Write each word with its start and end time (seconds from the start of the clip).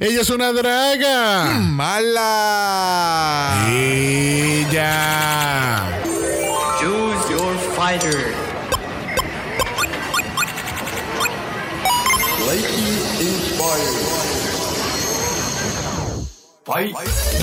Ella 0.00 0.20
es 0.20 0.30
una 0.30 0.52
draga. 0.52 1.58
Mala. 1.58 3.66
Ella. 3.68 4.94
Choose 6.78 7.28
your 7.28 7.58
fighter. 7.74 8.27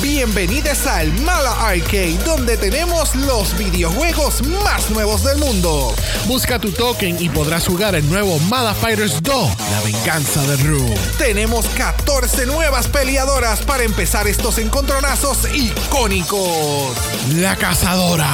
Bienvenidos 0.04 0.86
al 0.86 1.12
Mala 1.22 1.52
Arcade, 1.68 2.16
donde 2.26 2.58
tenemos 2.58 3.16
los 3.16 3.58
videojuegos 3.58 4.44
más 4.64 4.92
nuevos 4.92 5.24
del 5.24 5.40
mundo. 5.40 5.96
Busca 6.28 6.60
tu 6.60 6.72
token 6.72 7.18
y 7.20 7.30
podrás 7.30 7.66
jugar 7.66 7.96
el 7.96 8.08
nuevo 8.08 8.38
Mala 8.42 8.76
Fighters 8.76 9.24
2, 9.24 9.50
la 9.72 9.82
venganza 9.82 10.44
de 10.44 10.58
Rue. 10.58 10.94
Tenemos 11.18 11.66
14 11.70 12.46
nuevas 12.46 12.88
peleadoras 12.88 13.64
para 13.64 13.84
empezar 13.84 14.28
estos 14.28 14.60
encontronazos 14.60 15.40
icónicos. 15.56 16.96
La 17.38 17.56
cazadora. 17.56 18.30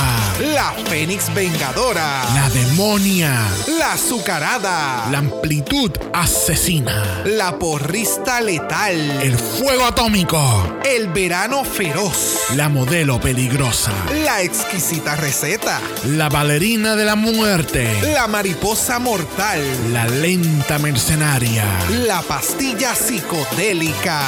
La 0.53 0.73
Fénix 0.89 1.33
Vengadora. 1.33 2.23
La 2.33 2.49
demonia. 2.49 3.47
La 3.79 3.93
Azucarada. 3.93 5.07
La 5.09 5.19
amplitud 5.19 5.91
asesina. 6.11 7.21
La 7.25 7.57
Porrista 7.57 8.41
Letal. 8.41 9.21
El 9.21 9.37
fuego 9.37 9.85
atómico. 9.85 10.80
El 10.83 11.07
Verano 11.09 11.63
Feroz. 11.63 12.37
La 12.55 12.69
modelo 12.69 13.19
peligrosa. 13.19 13.91
La 14.25 14.41
Exquisita 14.41 15.15
Receta. 15.15 15.79
La 16.05 16.29
bailarina 16.29 16.95
de 16.95 17.05
la 17.05 17.15
muerte. 17.15 17.87
La 18.13 18.27
Mariposa 18.27 18.99
Mortal. 18.99 19.61
La 19.91 20.07
lenta 20.07 20.79
mercenaria. 20.79 21.65
La 22.05 22.21
Pastilla 22.21 22.95
Psicodélica. 22.95 24.21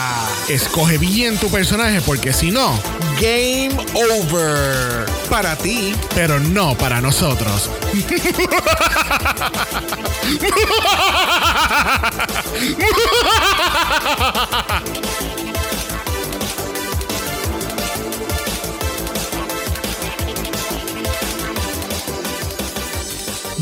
Escoge 0.47 0.97
bien 0.97 1.38
tu 1.38 1.49
personaje 1.49 2.02
porque 2.02 2.34
si 2.34 2.52
no, 2.52 2.80
Game 3.20 3.75
Over. 3.94 5.05
Para 5.30 5.55
ti. 5.55 5.94
pero 6.14 6.39
no 6.39 6.77
para 6.77 7.02
nosotros. 7.02 7.70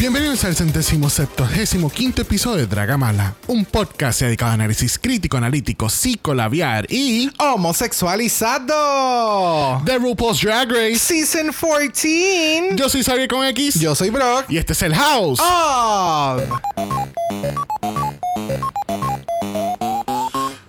Bienvenidos 0.02 0.44
al 0.46 0.56
centésimo 0.56 1.12
septuagésimo 1.12 1.92
quinto 1.92 2.24
episodio 2.24 2.58
de 2.58 2.66
Dragamala, 2.66 3.36
un 3.46 3.66
podcast 3.66 4.22
dedicado 4.22 4.50
a 4.50 4.56
análisis 4.56 4.98
crítico, 4.98 5.38
analítico, 5.38 5.90
psicolabiar 5.90 6.88
y 6.90 7.30
Homosexualizado. 7.38 9.84
The 9.86 10.00
RuPaul's 10.00 10.42
Drag 10.42 10.72
Race. 10.72 10.98
Season 10.98 11.52
14. 11.54 12.78
Yo 12.78 12.90
soy 12.90 13.04
Xavier 13.04 13.28
con 13.28 13.46
X 13.46 13.80
Yo 13.80 13.94
soy 13.94 14.10
Brock. 14.10 14.46
y 14.50 14.58
este 14.58 14.74
es 14.74 14.82
el 14.82 14.96
House. 14.96 15.40
Of. 15.40 16.42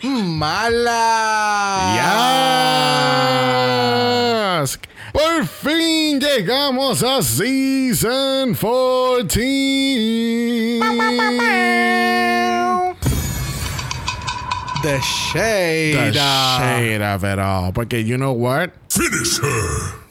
Mala. 0.02 1.94
Por 5.12 5.46
fin 5.46 6.18
llegamos 6.18 7.02
a 7.02 7.22
Season 7.22 8.54
14. 8.54 10.80
The 14.82 14.98
shade. 15.00 15.94
The 15.94 16.12
shade 16.12 17.02
of 17.02 17.24
it 17.24 17.38
all. 17.38 17.72
Porque 17.72 18.04
you 18.04 18.16
know 18.16 18.32
what? 18.32 18.70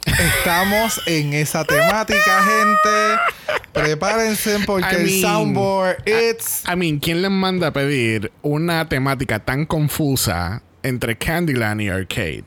Estamos 0.06 1.02
en 1.08 1.34
esa 1.34 1.66
temática, 1.66 2.44
gente. 2.44 3.20
Prepárense 3.74 4.60
porque 4.66 4.86
I 4.86 4.96
el 5.02 5.22
soundboard 5.22 6.04
it's 6.06 6.64
I 6.68 6.76
mean, 6.76 7.00
¿quién 7.00 7.22
les 7.22 7.32
manda 7.32 7.68
a 7.68 7.74
pedir 7.74 8.32
una 8.44 8.88
temática 8.88 9.40
tan 9.40 9.66
confusa 9.66 10.62
entre 10.84 11.18
Candyland 11.18 11.82
y 11.82 11.90
Arcade? 11.90 12.46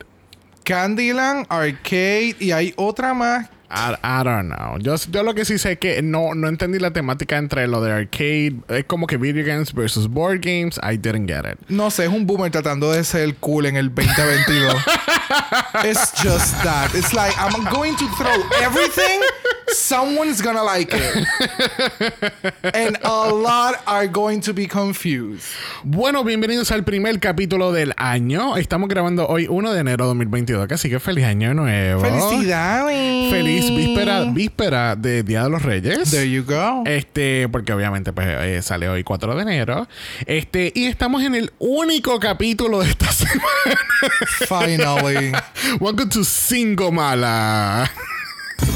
Candyland, 0.64 1.46
Arcade 1.48 2.36
y 2.40 2.50
hay 2.52 2.72
otra 2.76 3.14
más. 3.14 3.48
I, 3.70 3.96
I 4.04 4.22
don't 4.22 4.48
know. 4.48 4.78
Yo, 4.78 4.94
yo 5.10 5.22
lo 5.22 5.34
que 5.34 5.44
sí 5.44 5.58
sé 5.58 5.72
es 5.72 5.78
que 5.78 6.00
no, 6.00 6.34
no 6.34 6.48
entendí 6.48 6.78
la 6.78 6.92
temática 6.92 7.38
entre 7.38 7.66
lo 7.66 7.80
de 7.80 7.92
arcade. 7.92 8.54
Es 8.68 8.84
como 8.84 9.06
que 9.06 9.16
video 9.16 9.44
games 9.44 9.72
versus 9.72 10.06
board 10.08 10.40
games. 10.42 10.78
I 10.82 10.96
didn't 10.96 11.28
get 11.28 11.44
it. 11.44 11.58
No 11.68 11.90
sé, 11.90 12.04
es 12.04 12.10
un 12.10 12.26
boomer 12.26 12.50
tratando 12.52 12.92
de 12.92 13.02
ser 13.02 13.34
cool 13.36 13.66
en 13.66 13.76
el 13.76 13.92
2022. 13.92 14.74
It's 15.84 16.12
just 16.22 16.62
that. 16.62 16.94
It's 16.94 17.12
like 17.12 17.34
I'm 17.36 17.64
going 17.72 17.96
to 17.96 18.06
throw 18.16 18.36
everything. 18.62 19.20
Someone's 19.68 20.40
gonna 20.42 20.62
like 20.62 20.92
it. 20.94 21.26
And 22.74 22.98
a 23.02 23.32
lot 23.32 23.82
are 23.86 24.06
going 24.06 24.40
to 24.42 24.52
be 24.52 24.66
confused. 24.66 25.46
Bueno, 25.82 26.22
bienvenidos 26.22 26.70
al 26.70 26.84
primer 26.84 27.18
capítulo 27.18 27.72
del 27.72 27.92
año. 27.96 28.56
Estamos 28.56 28.88
grabando 28.88 29.26
hoy 29.26 29.46
1 29.48 29.72
de 29.72 29.80
enero 29.80 30.04
de 30.04 30.08
2022. 30.08 30.70
Así 30.70 30.90
que 30.90 31.00
feliz 31.00 31.24
año 31.24 31.54
nuevo. 31.54 32.02
¡Felicidades! 32.02 33.30
Feliz 33.30 33.70
víspera, 33.74 34.24
víspera 34.24 34.96
de 34.96 35.22
Día 35.22 35.44
de 35.44 35.50
los 35.50 35.62
Reyes. 35.62 36.10
There 36.10 36.30
you 36.30 36.44
go. 36.44 36.82
Este, 36.86 37.48
porque 37.48 37.72
obviamente 37.72 38.12
pues 38.12 38.28
eh, 38.28 38.62
sale 38.62 38.88
hoy 38.88 39.02
4 39.02 39.34
de 39.34 39.42
enero. 39.42 39.88
Este, 40.26 40.72
y 40.74 40.86
estamos 40.86 41.22
en 41.22 41.34
el 41.34 41.52
único 41.58 42.20
capítulo 42.20 42.80
de 42.80 42.90
esta 42.90 43.10
semana. 43.12 43.80
Finally. 44.46 45.32
Welcome 45.80 46.10
to 46.10 46.24
Single 46.24 46.92
Mala. 46.92 47.90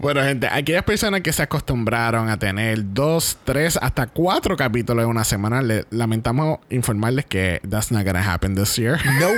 bueno, 0.00 0.22
gente, 0.22 0.48
aquellas 0.50 0.82
personas 0.82 1.20
que 1.20 1.30
se 1.30 1.42
acostumbraron 1.42 2.30
a 2.30 2.38
tener 2.38 2.94
dos, 2.94 3.36
tres, 3.44 3.78
hasta 3.80 4.06
cuatro 4.06 4.56
capítulos 4.56 5.04
en 5.04 5.10
una 5.10 5.24
semana, 5.24 5.60
le 5.60 5.84
lamentamos 5.90 6.58
informarles 6.70 7.26
que 7.26 7.60
that's 7.68 7.92
not 7.92 8.06
gonna 8.06 8.22
happen 8.22 8.54
this 8.54 8.76
year. 8.76 8.98
No. 9.20 9.28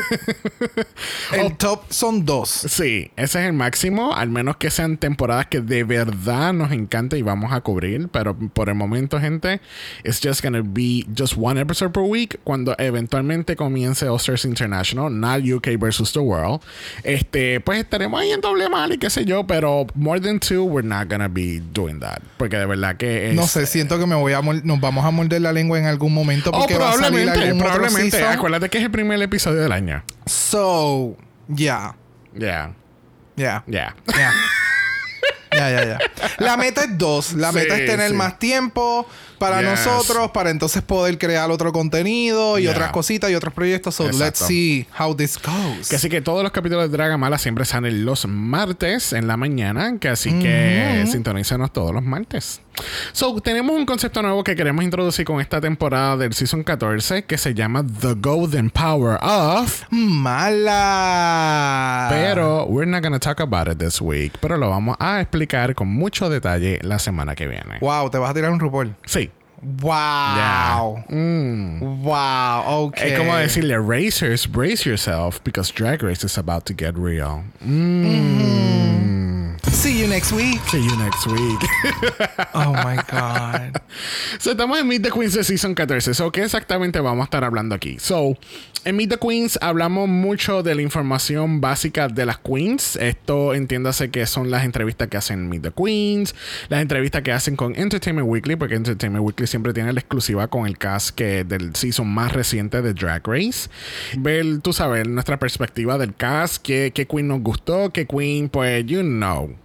El 1.33 1.57
top 1.57 1.81
son 1.91 2.25
dos. 2.25 2.49
Sí, 2.49 3.11
ese 3.17 3.41
es 3.41 3.47
el 3.47 3.55
máximo, 3.55 4.15
al 4.15 4.29
menos 4.29 4.57
que 4.57 4.71
sean 4.71 4.99
temporadas 4.99 5.47
que 5.47 5.61
de 5.61 5.83
verdad 5.83 6.53
nos 6.53 6.71
encanta 6.71 7.17
y 7.17 7.23
vamos 7.23 7.53
a 7.53 7.61
cubrir, 7.61 8.09
pero 8.09 8.37
por 8.37 8.69
el 8.69 8.77
momento, 8.77 9.19
gente, 9.19 9.61
it's 10.05 10.21
just 10.23 10.43
gonna 10.43 10.63
be 10.63 11.05
just 11.17 11.35
one 11.37 11.61
episode 11.61 11.93
per 11.93 12.03
week 12.03 12.39
cuando 12.45 12.77
eventualmente 12.79 13.57
comience 13.57 14.09
Osters 14.09 14.45
International, 14.45 15.11
not 15.11 15.43
UK 15.43 15.79
versus 15.79 16.13
the 16.13 16.21
world. 16.21 16.61
Este, 17.03 17.61
pues 17.61 17.81
estaremos 17.81 18.21
ahí 18.21 18.31
en 18.31 18.41
doble 18.41 18.69
mal 18.69 18.93
y 18.93 18.99
qué 18.99 19.11
sé 19.11 19.25
yo, 19.25 19.45
pero 19.45 19.87
more 19.95 20.21
than 20.21 20.39
two, 20.39 20.52
we're 20.59 20.87
not 20.87 21.09
gonna 21.09 21.29
be 21.29 21.61
doing 21.73 22.01
that, 22.01 22.21
porque 22.37 22.57
de 22.57 22.67
verdad 22.67 22.97
que 22.97 23.31
es 23.31 23.35
No 23.35 23.47
sé, 23.47 23.67
siento 23.67 23.99
que 23.99 24.07
me 24.07 24.15
voy 24.15 24.33
a 24.33 24.41
nos 24.43 24.81
vamos 24.81 25.05
a 25.05 25.11
morder 25.11 25.41
la 25.43 25.53
lengua 25.53 25.79
en 25.79 25.87
algún 25.87 26.13
momento 26.15 26.51
Oh, 26.53 26.59
porque 26.61 26.77
va 26.79 26.91
a 26.91 26.93
salir 26.93 27.23
probablemente, 27.25 27.43
algún 27.49 27.61
otro 27.63 27.73
probablemente. 27.75 28.17
season. 28.19 28.33
Acuérdate 28.33 28.69
que 28.69 28.79
es 28.79 28.85
el 28.85 28.91
primer 28.91 29.21
episodio 29.23 29.61
del 29.63 29.73
año. 29.73 30.03
So, 30.27 31.17
yeah. 31.55 31.95
Yeah, 32.39 32.73
Yeah. 33.37 33.63
yeah. 33.67 33.95
Ya. 34.07 34.33
Ya, 35.71 35.85
ya, 35.85 35.99
ya. 35.99 35.99
La 36.39 36.57
meta 36.57 36.85
es 36.85 36.99
dos. 36.99 37.33
La 37.35 37.51
Sí, 37.51 37.57
meta 37.57 37.77
es 37.79 37.87
tener 37.87 38.11
sí. 38.11 38.17
más 38.17 38.39
tiempo 38.39 39.07
para 39.39 39.61
Yes. 39.61 39.71
nosotros, 39.87 40.31
para 40.31 40.51
entonces 40.51 40.83
poder 40.83 41.19
crear 41.19 41.51
otro 41.51 41.73
contenido 41.73 42.59
y 42.59 42.63
Yeah. 42.63 42.73
otras 42.73 42.93
cositas 42.93 43.31
y 43.31 43.35
otros 43.35 43.53
proyectos. 43.55 43.95
So 43.97 44.05
let's 44.05 44.17
Exacto. 44.21 44.47
see 44.47 44.87
how 44.99 45.15
this 45.17 45.37
goes. 45.43 45.89
Que 45.89 45.97
así 45.97 46.09
que 46.09 46.21
todos 46.21 46.43
los 46.43 46.53
capítulos 46.53 46.91
de 46.91 46.97
Dragamala 46.97 47.39
siempre 47.39 47.65
salen 47.65 48.05
los 48.05 48.27
martes 48.27 49.13
en 49.13 49.27
la 49.27 49.37
mañana. 49.37 49.99
Que 49.99 50.09
así 50.09 50.31
que 50.39 51.05
sintonízanos 51.11 51.73
todos 51.73 51.93
los 51.93 52.03
martes. 52.05 52.61
So, 53.13 53.39
tenemos 53.43 53.77
un 53.77 53.85
concepto 53.85 54.23
nuevo 54.23 54.43
que 54.43 54.57
queremos 54.57 54.83
introducir 54.83 55.27
con 55.27 55.41
esta 55.43 55.61
temporada 55.61 56.17
del 56.17 56.33
Season 56.33 56.63
14 56.65 57.25
que 57.25 57.37
se 57.37 57.53
llama 57.53 57.85
The 58.01 58.15
Golden 58.15 58.71
Power 58.71 59.19
of. 59.23 59.83
Mala. 60.83 62.07
Pero 62.11 62.65
we're 62.67 62.91
not 62.91 63.03
gonna 63.03 63.19
talk 63.19 63.41
about 63.41 63.69
it 63.69 63.79
this 63.79 64.01
week. 64.01 64.33
Pero 64.41 64.57
lo 64.57 64.71
vamos 64.71 64.97
a 64.99 65.21
explicar 65.21 65.52
con 65.75 65.89
mucho 65.89 66.31
detalle 66.31 66.79
la 66.83 66.99
semana 66.99 67.35
que 67.35 67.47
viene. 67.47 67.79
Wow, 67.81 68.11
te 68.11 68.19
vas 68.19 68.31
a 68.31 68.35
tirar 68.35 68.51
un 68.51 68.61
RuPaul. 68.61 68.95
Sí. 69.05 69.31
Wow. 69.63 71.05
Mm. 71.09 72.03
Wow. 72.03 72.63
Ok. 72.67 72.99
Es 72.99 73.19
como 73.19 73.37
decirle, 73.37 73.79
racers, 73.79 74.51
brace 74.51 74.85
yourself 74.85 75.41
because 75.45 75.73
Drag 75.73 76.03
Race 76.03 76.25
is 76.25 76.37
about 76.37 76.65
to 76.65 76.75
get 76.75 76.97
real. 76.97 77.45
Mm. 77.61 78.63
Sí, 79.71 79.99
you 79.99 80.07
next 80.09 80.33
week. 80.33 80.61
See 80.69 80.83
you 80.83 80.97
next 80.97 81.27
week. 81.27 81.61
Oh 82.55 82.73
my 82.85 82.97
God. 83.11 83.81
So, 84.39 84.53
estamos 84.53 84.79
en 84.79 84.89
Meet 84.89 85.03
the 85.03 85.11
Queens 85.11 85.35
de 85.35 85.45
Season 85.45 85.75
14. 85.75 86.15
So, 86.15 86.31
¿qué 86.31 86.43
exactamente 86.45 87.01
vamos 87.01 87.23
a 87.23 87.25
estar 87.25 87.45
hablando 87.45 87.75
aquí? 87.75 87.99
So, 87.99 88.37
en 88.85 88.97
Meet 88.97 89.11
the 89.11 89.17
Queens 89.19 89.59
hablamos 89.63 90.09
mucho 90.09 90.63
de 90.63 90.75
la 90.75 90.83
información 90.83 91.61
básica 91.61 92.09
de 92.09 92.27
las 92.27 92.39
Queens. 92.39 92.97
Esto 92.97 93.55
entiéndase 93.55 94.11
que 94.11 94.27
son 94.27 94.51
las 94.51 94.65
entrevistas 94.65 95.09
que 95.09 95.17
hacen 95.17 95.49
Meet 95.49 95.63
the 95.63 95.71
Queens, 95.71 96.35
las 96.69 96.83
entrevistas 96.83 97.23
que 97.23 97.33
hacen 97.33 97.57
con 97.57 97.77
Entertainment 97.77 98.29
Weekly, 98.29 98.57
porque 98.57 98.75
Entertainment 98.75 99.25
Weekly 99.25 99.47
siempre 99.47 99.73
tiene 99.73 99.93
la 99.93 100.01
exclusiva 100.01 100.49
con 100.49 100.67
el 100.67 100.79
cast 100.79 101.15
que 101.15 101.45
del 101.45 101.75
season 101.77 102.09
más 102.09 102.33
reciente 102.33 102.83
de 102.83 102.95
Drag 102.95 103.27
Race. 103.27 103.69
Ver, 104.19 104.61
tú 104.61 104.73
sabes, 104.73 105.07
nuestra 105.07 105.39
perspectiva 105.39 105.99
del 105.99 106.15
cast, 106.15 106.63
qué, 106.63 106.93
qué 106.95 107.07
Queen 107.07 107.29
nos 107.29 107.41
gustó, 107.41 107.91
qué 107.91 108.07
Queen, 108.07 108.49
pues, 108.49 108.85
you 108.87 109.03
know. 109.03 109.62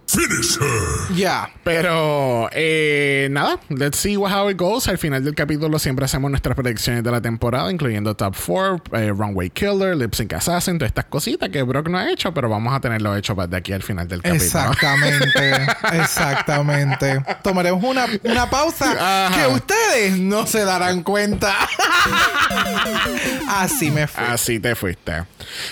Yeah. 1.14 1.50
Pero 1.64 2.48
eh, 2.52 3.28
nada, 3.30 3.60
let's 3.68 3.98
see 3.98 4.16
how 4.16 4.48
it 4.48 4.56
goes. 4.56 4.88
Al 4.88 4.96
final 4.96 5.22
del 5.22 5.34
capítulo 5.34 5.78
siempre 5.78 6.06
hacemos 6.06 6.30
nuestras 6.30 6.56
predicciones 6.56 7.04
de 7.04 7.10
la 7.10 7.20
temporada, 7.20 7.70
incluyendo 7.70 8.14
Top 8.16 8.34
4, 8.34 8.82
eh, 8.92 9.08
Runway 9.10 9.50
Killer, 9.50 9.94
Lip 9.94 10.14
Sync 10.14 10.32
Assassin, 10.32 10.78
todas 10.78 10.90
estas 10.90 11.04
cositas 11.06 11.50
que 11.50 11.62
Brock 11.62 11.88
no 11.88 11.98
ha 11.98 12.10
hecho, 12.10 12.32
pero 12.32 12.48
vamos 12.48 12.74
a 12.74 12.80
tenerlo 12.80 13.14
hecho 13.16 13.34
de 13.34 13.56
aquí 13.56 13.72
al 13.72 13.82
final 13.82 14.08
del 14.08 14.22
capítulo. 14.22 14.44
Exactamente, 14.44 15.66
exactamente. 15.92 17.22
Tomaremos 17.42 17.84
una, 17.84 18.06
una 18.24 18.48
pausa 18.48 19.26
Ajá. 19.26 19.36
que 19.36 19.46
ustedes 19.54 20.18
no 20.18 20.46
se 20.46 20.64
darán 20.64 21.02
cuenta. 21.02 21.54
Así 23.48 23.90
me 23.90 24.06
fui. 24.06 24.24
Así 24.24 24.58
te 24.58 24.74
fuiste. 24.74 25.24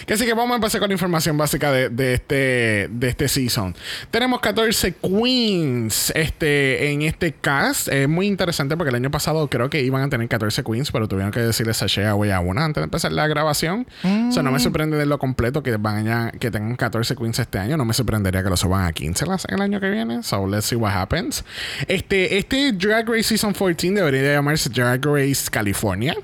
Que 0.06 0.14
así 0.14 0.24
que 0.24 0.34
vamos 0.34 0.52
a 0.52 0.56
empezar 0.56 0.80
con 0.80 0.88
la 0.88 0.94
información 0.94 1.36
básica 1.36 1.70
de, 1.70 1.88
de 1.88 2.14
este, 2.14 2.88
de 2.90 3.08
este 3.08 3.28
season. 3.28 3.74
Tenemos 4.10 4.25
14 4.40 4.94
queens 4.94 6.12
este, 6.14 6.90
en 6.92 7.02
este 7.02 7.32
cast. 7.32 7.88
Es 7.88 8.08
muy 8.08 8.26
interesante 8.26 8.76
porque 8.76 8.90
el 8.90 8.96
año 8.96 9.10
pasado 9.10 9.48
creo 9.48 9.70
que 9.70 9.82
iban 9.82 10.02
a 10.02 10.08
tener 10.08 10.28
14 10.28 10.62
queens, 10.64 10.90
pero 10.90 11.08
tuvieron 11.08 11.30
que 11.32 11.40
decirle 11.40 11.72
sashay 11.74 12.04
away 12.04 12.30
a 12.30 12.40
una 12.40 12.64
antes 12.64 12.80
de 12.80 12.84
empezar 12.84 13.12
la 13.12 13.26
grabación. 13.26 13.86
O 14.04 14.32
sea, 14.32 14.42
no 14.42 14.50
me 14.52 14.58
sorprende 14.58 14.96
de 14.96 15.06
lo 15.06 15.18
completo 15.18 15.62
que 15.62 15.76
van 15.76 16.08
a, 16.08 16.30
que 16.32 16.50
tengan 16.50 16.76
14 16.76 17.16
queens 17.16 17.38
este 17.38 17.58
año. 17.58 17.76
No 17.76 17.84
me 17.84 17.94
sorprendería 17.94 18.42
que 18.42 18.50
lo 18.50 18.56
suban 18.56 18.84
a 18.86 18.92
15 18.92 19.26
las- 19.26 19.46
el 19.46 19.60
año 19.60 19.80
que 19.80 19.90
viene. 19.90 20.22
So 20.22 20.46
let's 20.46 20.66
see 20.66 20.76
what 20.76 20.92
happens. 20.92 21.44
Este, 21.88 22.38
este 22.38 22.72
Drag 22.72 23.08
Race 23.08 23.24
Season 23.24 23.52
14 23.52 23.90
debería 23.92 24.34
llamarse 24.34 24.68
Drag 24.70 25.04
Race 25.04 25.48
California. 25.50 26.14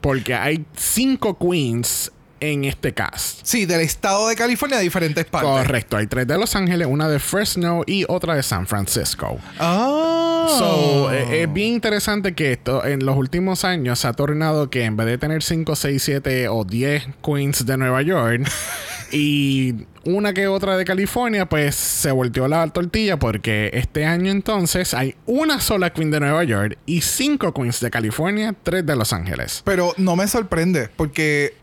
Porque 0.00 0.32
hay 0.32 0.64
cinco 0.76 1.36
queens 1.36 2.12
en 2.40 2.64
este 2.64 2.94
cast. 2.94 3.40
Sí, 3.44 3.66
del 3.66 3.80
estado 3.80 4.28
de 4.28 4.36
California 4.36 4.78
a 4.78 4.80
diferentes 4.80 5.24
partes. 5.24 5.50
Correcto, 5.50 5.96
hay 5.96 6.06
tres 6.06 6.26
de 6.26 6.38
Los 6.38 6.54
Ángeles, 6.56 6.86
una 6.90 7.08
de 7.08 7.18
Fresno 7.18 7.82
y 7.86 8.04
otra 8.08 8.34
de 8.34 8.42
San 8.42 8.66
Francisco. 8.66 9.38
Oh. 9.60 10.56
So, 10.58 11.12
eh, 11.12 11.42
es 11.42 11.52
bien 11.52 11.74
interesante 11.74 12.34
que 12.34 12.52
esto 12.52 12.84
en 12.84 13.04
los 13.04 13.16
últimos 13.16 13.64
años 13.64 13.98
se 14.00 14.08
ha 14.08 14.12
tornado 14.12 14.70
que 14.70 14.84
en 14.84 14.96
vez 14.96 15.06
de 15.06 15.18
tener 15.18 15.42
5, 15.42 15.76
6, 15.76 16.02
7 16.02 16.48
o 16.48 16.64
10 16.64 17.08
queens 17.24 17.66
de 17.66 17.76
Nueva 17.76 18.02
York 18.02 18.48
y 19.12 19.86
una 20.04 20.32
que 20.32 20.48
otra 20.48 20.76
de 20.76 20.84
California, 20.84 21.46
pues 21.46 21.74
se 21.74 22.10
volteó 22.10 22.48
la 22.48 22.66
tortilla 22.68 23.18
porque 23.18 23.70
este 23.74 24.06
año 24.06 24.30
entonces 24.30 24.94
hay 24.94 25.14
una 25.26 25.60
sola 25.60 25.92
queen 25.92 26.10
de 26.10 26.20
Nueva 26.20 26.44
York 26.44 26.78
y 26.86 27.02
5 27.02 27.52
queens 27.52 27.80
de 27.80 27.90
California, 27.90 28.54
3 28.62 28.86
de 28.86 28.96
Los 28.96 29.12
Ángeles. 29.12 29.62
Pero 29.64 29.94
no 29.98 30.16
me 30.16 30.26
sorprende 30.26 30.88
porque 30.96 31.54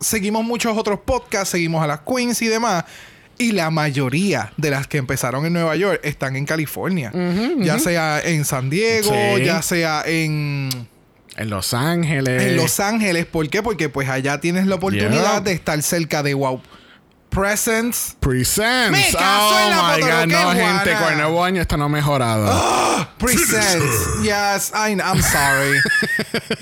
seguimos 0.00 0.44
muchos 0.44 0.76
otros 0.76 1.00
podcasts, 1.04 1.50
seguimos 1.50 1.82
a 1.82 1.86
las 1.86 2.00
queens 2.00 2.40
y 2.42 2.48
demás. 2.48 2.84
Y 3.36 3.50
la 3.52 3.70
mayoría 3.70 4.52
de 4.56 4.70
las 4.70 4.86
que 4.86 4.98
empezaron 4.98 5.44
en 5.44 5.52
Nueva 5.54 5.74
York 5.74 6.00
están 6.04 6.36
en 6.36 6.44
California. 6.46 7.10
Ya 7.58 7.78
sea 7.80 8.20
en 8.20 8.44
San 8.44 8.70
Diego, 8.70 9.10
Sí. 9.36 9.44
ya 9.44 9.60
sea 9.62 10.02
en, 10.06 10.68
En 11.36 11.50
Los 11.50 11.74
Ángeles. 11.74 12.40
en 12.42 12.56
Los 12.56 12.78
Ángeles. 12.78 13.26
¿Por 13.26 13.48
qué? 13.50 13.60
Porque 13.60 13.88
pues 13.88 14.08
allá 14.08 14.38
tienes 14.40 14.66
la 14.68 14.76
oportunidad 14.76 15.10
Yeah. 15.32 15.40
de 15.40 15.52
estar 15.52 15.82
cerca 15.82 16.22
de 16.22 16.34
Wow 16.34 16.60
Presents. 17.34 18.16
Presents. 18.20 18.92
Me 18.92 19.12
caso 19.12 19.58
en 19.58 19.70
la 19.70 19.82
oh 19.82 19.96
my 19.96 20.00
god, 20.02 20.26
no, 20.28 20.50
gente, 20.52 20.90
guana. 20.92 21.00
con 21.00 21.12
el 21.12 21.18
nuevo 21.18 21.44
año 21.44 21.60
esto 21.60 21.76
no 21.76 21.86
ha 21.86 21.88
mejorado. 21.88 23.08
Presents. 23.18 24.22
Yes, 24.22 24.72
I, 24.72 24.92
I'm 25.00 25.20
sorry. 25.20 25.78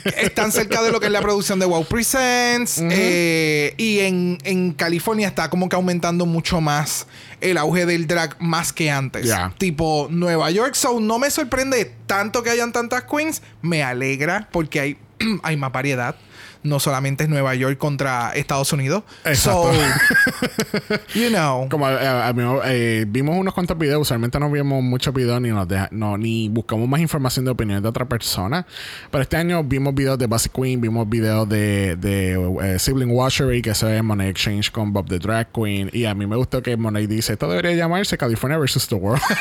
Están 0.16 0.50
cerca 0.50 0.82
de 0.82 0.90
lo 0.90 0.98
que 0.98 1.06
es 1.06 1.12
la 1.12 1.20
producción 1.20 1.58
de 1.58 1.66
Wow 1.66 1.84
Presents. 1.84 2.78
eh, 2.90 3.74
y 3.76 4.00
en, 4.00 4.38
en 4.44 4.72
California 4.72 5.28
está 5.28 5.50
como 5.50 5.68
que 5.68 5.76
aumentando 5.76 6.24
mucho 6.24 6.62
más 6.62 7.06
el 7.42 7.58
auge 7.58 7.84
del 7.84 8.06
drag 8.06 8.40
más 8.40 8.72
que 8.72 8.90
antes. 8.90 9.26
Ya. 9.26 9.52
Tipo 9.58 10.08
Nueva 10.10 10.50
York. 10.50 10.74
So 10.74 11.00
no 11.00 11.18
me 11.18 11.30
sorprende 11.30 11.92
tanto 12.06 12.42
que 12.42 12.48
hayan 12.48 12.72
tantas 12.72 13.04
queens. 13.04 13.42
Me 13.60 13.82
alegra 13.82 14.48
porque 14.50 14.80
hay, 14.80 14.98
hay 15.42 15.56
más 15.58 15.70
variedad. 15.70 16.16
No 16.62 16.78
solamente 16.80 17.24
es 17.24 17.30
Nueva 17.30 17.54
York 17.54 17.76
contra 17.78 18.32
Estados 18.34 18.72
Unidos. 18.72 19.02
Exacto. 19.24 19.72
So, 19.72 20.94
you 21.18 21.28
know. 21.30 21.68
Como 21.68 21.88
eh, 21.88 22.32
eh, 22.66 23.04
vimos 23.08 23.36
unos 23.36 23.52
cuantos 23.54 23.76
videos, 23.78 24.02
usualmente 24.02 24.38
no 24.38 24.50
vimos 24.50 24.82
muchos 24.82 25.12
videos 25.12 25.40
ni 25.40 25.50
nos 25.50 25.66
deja- 25.68 25.88
no, 25.90 26.16
ni 26.16 26.48
buscamos 26.48 26.88
más 26.88 27.00
información 27.00 27.44
de 27.44 27.50
opiniones 27.50 27.82
de 27.82 27.88
otra 27.88 28.04
persona. 28.06 28.66
Pero 29.10 29.22
este 29.22 29.36
año 29.36 29.62
vimos 29.64 29.94
videos 29.94 30.18
de 30.18 30.26
Basic 30.26 30.52
Queen, 30.52 30.80
vimos 30.80 31.08
videos 31.08 31.48
de, 31.48 31.96
de 31.96 32.32
eh, 32.62 32.78
Sibling 32.78 33.10
Washery, 33.10 33.62
que 33.62 33.70
eso 33.70 33.88
es 33.88 34.02
Money 34.02 34.28
Exchange 34.28 34.70
con 34.70 34.92
Bob 34.92 35.08
the 35.08 35.18
Drag 35.18 35.48
Queen. 35.52 35.90
Y 35.92 36.04
a 36.04 36.14
mí 36.14 36.26
me 36.26 36.36
gustó 36.36 36.62
que 36.62 36.76
Monet 36.76 37.08
dice: 37.08 37.32
Esto 37.32 37.48
debería 37.48 37.72
llamarse 37.74 38.16
California 38.16 38.58
versus 38.58 38.86
the 38.88 38.94
World. 38.94 39.22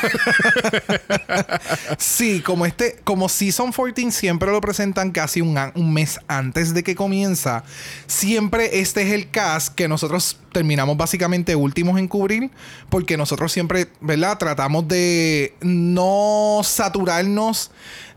Sí, 1.98 2.40
como 2.40 2.66
este, 2.66 2.98
como 3.04 3.28
Season 3.28 3.70
14 3.72 4.10
siempre 4.10 4.50
lo 4.50 4.60
presentan 4.60 5.10
casi 5.12 5.40
un, 5.40 5.58
un 5.74 5.92
mes 5.92 6.18
antes 6.28 6.74
de 6.74 6.82
que 6.82 6.94
comienza, 7.12 7.62
siempre 8.06 8.80
este 8.80 9.02
es 9.02 9.12
el 9.12 9.28
cast 9.28 9.74
que 9.74 9.86
nosotros 9.86 10.38
terminamos 10.50 10.96
básicamente 10.96 11.54
últimos 11.54 11.98
en 11.98 12.08
cubrir, 12.08 12.50
porque 12.88 13.18
nosotros 13.18 13.52
siempre, 13.52 13.88
¿verdad? 14.00 14.38
Tratamos 14.38 14.88
de 14.88 15.54
no 15.60 16.62
saturarnos 16.64 17.70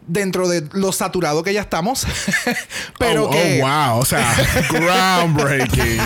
dentro 0.07 0.47
de 0.47 0.63
lo 0.71 0.93
saturado 0.93 1.43
que 1.43 1.51
ya 1.51 1.59
estamos, 1.59 2.07
pero 2.97 3.25
oh, 3.25 3.31
que... 3.31 3.59
oh, 3.61 3.67
wow. 3.67 3.99
O 3.99 4.05
sea, 4.05 4.33
groundbreaking. 4.69 5.99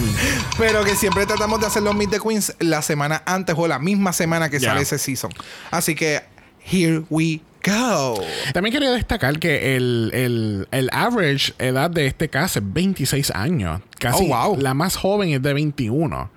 Pero 0.57 0.83
que 0.83 0.95
siempre 0.95 1.27
tratamos 1.27 1.59
de 1.59 1.67
hacer 1.67 1.83
los 1.83 1.93
Meet 1.93 2.09
the 2.09 2.19
Queens 2.19 2.55
la 2.57 2.81
semana 2.81 3.21
antes 3.27 3.53
o 3.55 3.67
la 3.67 3.77
misma 3.77 4.13
semana 4.13 4.49
que 4.49 4.59
sale 4.59 4.81
ese 4.81 4.97
season. 4.97 5.29
Así 5.69 5.93
que, 5.93 6.23
here 6.65 7.03
we 7.11 7.41
go. 7.63 8.21
También 8.53 8.73
quería 8.73 8.91
destacar 8.91 9.39
que 9.39 9.75
el, 9.75 10.11
el, 10.13 10.67
el 10.71 10.89
average 10.91 11.53
edad 11.59 11.89
de 11.91 12.07
este 12.07 12.29
cast 12.29 12.57
es 12.57 12.63
26 12.73 13.31
años. 13.31 13.81
Casi 13.99 14.25
Oh, 14.25 14.27
wow. 14.53 14.57
la 14.61 14.73
más 14.73 14.95
joven 14.95 15.29
es 15.29 15.41
de 15.41 15.53
21. 15.53 16.31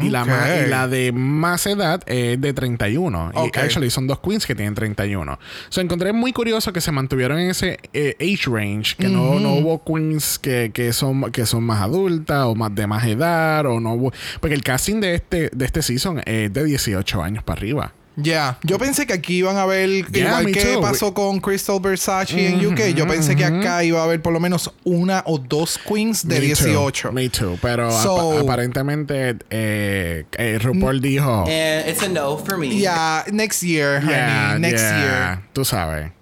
Y, 0.00 0.10
la 0.10 0.22
Ok. 0.22 0.28
más- 0.28 0.48
y 0.66 0.68
la 0.70 0.88
de 0.88 1.12
más 1.12 1.66
edad 1.68 2.02
es 2.06 2.40
de 2.40 2.52
31. 2.52 3.30
Ok. 3.32 3.56
Y 3.56 3.60
actually 3.60 3.90
son 3.90 4.08
dos 4.08 4.18
queens 4.18 4.44
que 4.44 4.56
tienen 4.56 4.74
31. 4.74 5.38
So 5.68 5.80
encontré 5.80 6.12
muy 6.12 6.32
curioso 6.32 6.72
que 6.72 6.80
se 6.80 6.90
mantuvieron 6.90 7.38
en 7.38 7.50
ese 7.50 7.78
eh, 7.92 8.16
age 8.20 8.50
range, 8.50 8.96
que 8.96 9.06
no, 9.08 9.38
no 9.38 9.52
hubo 9.54 9.84
queens 9.84 10.40
que, 10.40 10.72
que 10.74 10.92
son, 10.92 11.30
que 11.30 11.46
son 11.46 11.62
más 11.62 11.80
adultas 11.80 12.44
o 12.46 12.56
más 12.56 12.74
de 12.74 12.88
más 12.88 13.04
edad, 13.06 13.66
o 13.66 13.78
no 13.78 13.92
hubo. 13.94 14.12
Porque 14.40 14.54
el 14.56 14.64
casting 14.64 14.98
de 15.00 15.14
este, 15.14 15.50
de 15.54 15.64
este 15.64 15.80
season 15.80 16.20
es 16.26 16.52
de 16.52 16.64
18 16.64 17.22
años 17.22 17.44
para 17.44 17.58
arriba. 17.60 17.92
Ya, 18.16 18.58
yo 18.62 18.78
pensé 18.78 19.06
que 19.06 19.12
aquí 19.12 19.38
iban 19.38 19.56
a 19.56 19.66
ver, 19.66 19.88
Yeah, 20.12 20.40
igual 20.40 20.52
que 20.52 20.62
too. 20.74 20.80
pasó 20.80 21.12
con 21.14 21.40
Crystal 21.40 21.80
Versace 21.80 22.46
en 22.46 22.64
UK, 22.64 22.94
yo 22.94 23.06
pensé 23.06 23.34
que 23.34 23.44
acá 23.44 23.82
iba 23.82 24.00
a 24.00 24.04
haber 24.04 24.22
por 24.22 24.32
lo 24.32 24.38
menos 24.40 24.72
una 24.84 25.22
o 25.26 25.38
dos 25.38 25.78
queens 25.78 26.26
de 26.26 26.36
Me 26.36 26.40
18. 26.46 27.08
Too, 27.08 27.12
me 27.12 27.28
too. 27.28 27.58
Pero 27.60 27.90
So- 27.90 28.38
aparentemente 28.38 29.36
eh, 29.50 30.24
eh, 30.38 30.58
RuPaul 30.60 31.00
dijo. 31.00 31.44
And 31.46 31.88
it's 31.88 32.02
a 32.02 32.08
no 32.08 32.36
for 32.38 32.56
me. 32.56 32.68
Yeah, 32.68 33.24
next 33.32 33.62
year, 33.62 34.00
honey, 34.00 34.12
Yeah, 34.14 34.58
next 34.58 34.82
yeah, 34.82 35.42
Tú 35.52 35.64
sabes. 35.64 36.12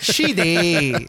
She 0.00 0.34
did. 0.34 1.08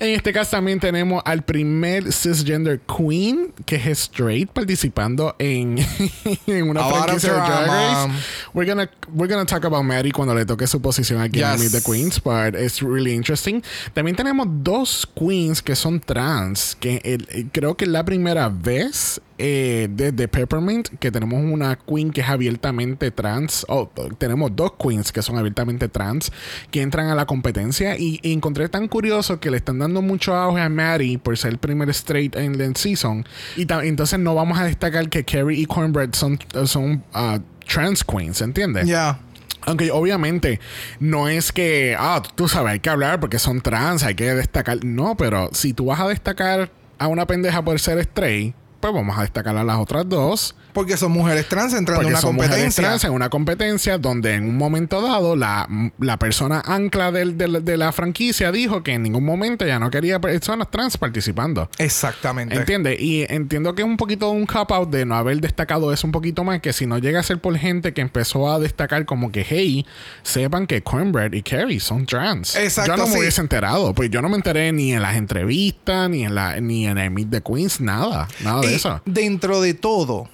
En 0.00 0.08
este 0.10 0.32
caso 0.32 0.52
también 0.52 0.80
tenemos 0.80 1.22
al 1.24 1.42
primer 1.42 2.12
cisgender 2.12 2.80
queen 2.80 3.52
que 3.66 3.76
es 3.76 3.86
straight 3.98 4.50
participando 4.50 5.34
en, 5.38 5.78
en 6.46 6.68
una 6.68 6.80
A 6.84 6.88
lot 6.88 6.92
of 6.94 7.04
franquicia 7.04 7.32
de 7.32 7.38
Drag. 7.38 8.10
We're 8.54 8.66
gonna, 8.68 8.90
we're 9.12 9.32
gonna 9.32 9.46
talk 9.46 9.64
about 9.64 9.84
Mary 9.84 10.10
cuando 10.10 10.34
le 10.34 10.44
toque 10.44 10.66
su 10.66 10.80
posición 10.80 11.20
aquí 11.20 11.40
en. 11.42 11.60
Meet 11.60 11.72
the 11.72 11.82
Queens, 11.82 12.20
but 12.22 12.54
it's 12.54 12.82
really 12.82 13.14
interesting. 13.14 13.62
También 13.94 14.16
tenemos 14.16 14.46
dos 14.62 15.06
queens 15.14 15.62
que 15.62 15.74
son 15.76 16.00
trans, 16.00 16.76
que 16.78 17.00
el- 17.04 17.48
creo 17.52 17.76
que 17.76 17.84
es 17.84 17.90
la 17.90 18.04
primera 18.04 18.48
vez 18.48 19.20
eh, 19.44 19.88
desde 19.90 20.28
Peppermint 20.28 20.88
que 21.00 21.10
tenemos 21.10 21.42
una 21.42 21.74
queen 21.74 22.12
que 22.12 22.20
es 22.20 22.28
abiertamente 22.28 23.10
trans. 23.10 23.66
O 23.68 23.90
tenemos 24.16 24.54
dos 24.54 24.74
queens 24.78 25.10
que 25.10 25.20
son 25.20 25.36
abiertamente 25.36 25.88
trans 25.88 26.30
que 26.70 26.80
entran 26.80 27.08
a 27.08 27.16
la 27.16 27.26
competencia 27.26 27.98
y, 27.98 28.20
y 28.22 28.32
encontré 28.34 28.68
tan 28.68 28.86
curioso 28.86 29.40
que 29.40 29.50
le 29.50 29.56
están 29.56 29.80
dando 29.80 30.00
mucho 30.00 30.36
auge 30.36 30.60
a 30.60 30.68
Maddie 30.68 31.18
por 31.18 31.36
ser 31.36 31.50
el 31.50 31.58
primer 31.58 31.90
straight 31.90 32.36
en 32.36 32.60
el 32.60 32.76
season. 32.76 33.26
Y 33.56 33.66
entonces 33.68 34.20
no 34.20 34.36
vamos 34.36 34.60
a 34.60 34.64
destacar 34.64 35.08
que 35.08 35.24
Carrie 35.24 35.58
y 35.58 35.66
Cornbread 35.66 36.12
son, 36.12 36.38
son 36.66 37.02
ah, 37.12 37.40
trans 37.66 38.04
queens, 38.04 38.40
¿entiendes? 38.42 38.86
Ya. 38.86 39.18
Aunque 39.62 39.90
obviamente 39.90 40.60
no 41.00 41.28
es 41.28 41.50
que, 41.50 41.96
ah, 41.98 42.22
tú 42.36 42.46
sabes, 42.46 42.74
hay 42.74 42.80
que 42.80 42.90
hablar 42.90 43.18
porque 43.18 43.40
son 43.40 43.60
trans, 43.60 44.04
hay 44.04 44.14
que 44.14 44.32
destacar. 44.34 44.84
No, 44.84 45.16
pero 45.16 45.50
si 45.52 45.72
tú 45.72 45.86
vas 45.86 45.98
a 45.98 46.06
destacar 46.06 46.70
a 46.98 47.08
una 47.08 47.26
pendeja 47.26 47.64
por 47.64 47.80
ser 47.80 47.98
straight, 47.98 48.54
pues 48.82 48.92
vamos 48.94 49.16
a 49.16 49.22
destacar 49.22 49.56
a 49.56 49.62
las 49.62 49.78
otras 49.78 50.08
dos. 50.08 50.56
Porque 50.72 50.96
son 50.96 51.12
mujeres 51.12 51.48
trans 51.48 51.74
entrando 51.74 52.02
en 52.02 52.08
una 52.08 52.20
son 52.20 52.34
mujeres 52.34 52.56
competencia. 52.56 52.84
trans 52.84 53.04
en 53.04 53.10
una 53.12 53.28
competencia 53.28 53.98
donde 53.98 54.34
en 54.34 54.44
un 54.48 54.56
momento 54.56 55.00
dado 55.02 55.36
la, 55.36 55.68
la 55.98 56.18
persona 56.18 56.62
ancla 56.64 57.12
del- 57.12 57.36
del- 57.36 57.64
de 57.64 57.76
la 57.76 57.92
franquicia 57.92 58.50
dijo 58.52 58.82
que 58.82 58.94
en 58.94 59.02
ningún 59.02 59.24
momento 59.24 59.66
ya 59.66 59.78
no 59.78 59.90
quería 59.90 60.20
personas 60.20 60.70
trans 60.70 60.96
participando. 60.96 61.68
Exactamente. 61.78 62.54
¿Entiendes? 62.56 63.00
Y 63.00 63.24
entiendo 63.28 63.74
que 63.74 63.82
es 63.82 63.88
un 63.88 63.96
poquito 63.96 64.30
un 64.30 64.46
cop-out 64.46 64.88
de 64.90 65.04
no 65.04 65.14
haber 65.16 65.40
destacado 65.40 65.92
eso 65.92 66.06
un 66.06 66.12
poquito 66.12 66.44
más, 66.44 66.60
que 66.60 66.72
si 66.72 66.86
no 66.86 66.98
llega 66.98 67.20
a 67.20 67.22
ser 67.22 67.38
por 67.38 67.56
gente 67.58 67.92
que 67.92 68.00
empezó 68.00 68.50
a 68.50 68.58
destacar 68.58 69.04
como 69.04 69.30
que, 69.30 69.44
hey, 69.48 69.86
sepan 70.22 70.66
que 70.66 70.82
Cornbread 70.82 71.32
y 71.32 71.42
Carrie 71.42 71.80
son 71.80 72.06
trans. 72.06 72.56
Exacto, 72.56 72.92
Yo 72.92 72.96
no 72.96 73.06
me 73.06 73.12
sí. 73.14 73.18
hubiese 73.18 73.40
enterado, 73.40 73.94
pues 73.94 74.10
yo 74.10 74.22
no 74.22 74.28
me 74.28 74.36
enteré 74.36 74.72
ni 74.72 74.92
en 74.92 75.02
las 75.02 75.16
entrevistas, 75.16 76.08
ni 76.08 76.24
en 76.24 76.34
la 76.34 76.60
ni 76.60 76.86
en 76.86 76.98
el 76.98 77.10
Meet 77.10 77.30
the 77.30 77.40
Queens, 77.42 77.80
nada, 77.80 78.28
nada 78.42 78.60
de 78.62 78.74
eso. 78.74 79.00
dentro 79.04 79.60
de 79.60 79.74
todo, 79.74 80.28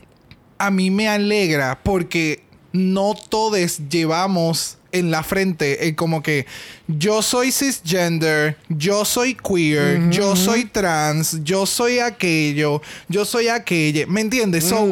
a 0.59 0.71
mí 0.71 0.91
me 0.91 1.09
alegra 1.09 1.79
porque 1.83 2.43
no 2.73 3.15
todos 3.29 3.81
llevamos 3.89 4.79
en 4.93 5.11
la 5.11 5.23
frente 5.23 5.87
el 5.87 5.95
como 5.95 6.23
que 6.23 6.47
yo 6.87 7.23
soy 7.23 7.53
cisgender, 7.53 8.57
yo 8.69 9.05
soy 9.05 9.35
queer, 9.35 10.11
yo 10.11 10.35
soy 10.35 10.65
trans, 10.65 11.43
yo 11.45 11.67
soy 11.67 11.99
aquello, 11.99 12.81
yo 13.09 13.25
soy 13.25 13.49
aquello. 13.49 14.07
¿Me 14.09 14.21
entiendes? 14.21 14.65
So, 14.65 14.91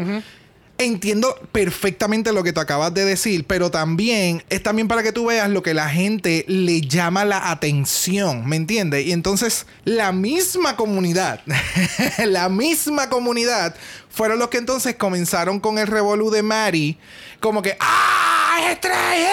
entiendo 0.78 1.35
perfectamente 1.52 2.33
lo 2.33 2.42
que 2.42 2.52
tú 2.52 2.61
acabas 2.61 2.92
de 2.92 3.04
decir, 3.04 3.45
pero 3.47 3.71
también 3.71 4.42
es 4.50 4.62
también 4.62 4.88
para 4.88 5.02
que 5.02 5.12
tú 5.12 5.26
veas 5.26 5.49
lo 5.49 5.62
que 5.62 5.75
la 5.75 5.88
gente 5.88 6.45
le 6.49 6.80
llama 6.80 7.25
la 7.25 7.50
atención, 7.50 8.47
¿me 8.47 8.56
entiendes? 8.56 9.06
Y 9.06 9.12
entonces 9.12 9.66
la 9.85 10.12
misma 10.12 10.76
comunidad, 10.76 11.40
la 12.26 12.49
misma 12.49 13.09
comunidad 13.09 13.75
fueron 14.11 14.38
los 14.38 14.49
que 14.49 14.59
entonces 14.59 14.97
comenzaron 14.97 15.61
con 15.61 15.78
el 15.78 15.87
revolú 15.87 16.30
de 16.30 16.42
Mari, 16.42 16.99
como 17.40 17.62
que 17.62 17.76
¡ah! 17.81 18.59
¡Es 18.61 18.73
estrella! 18.73 19.31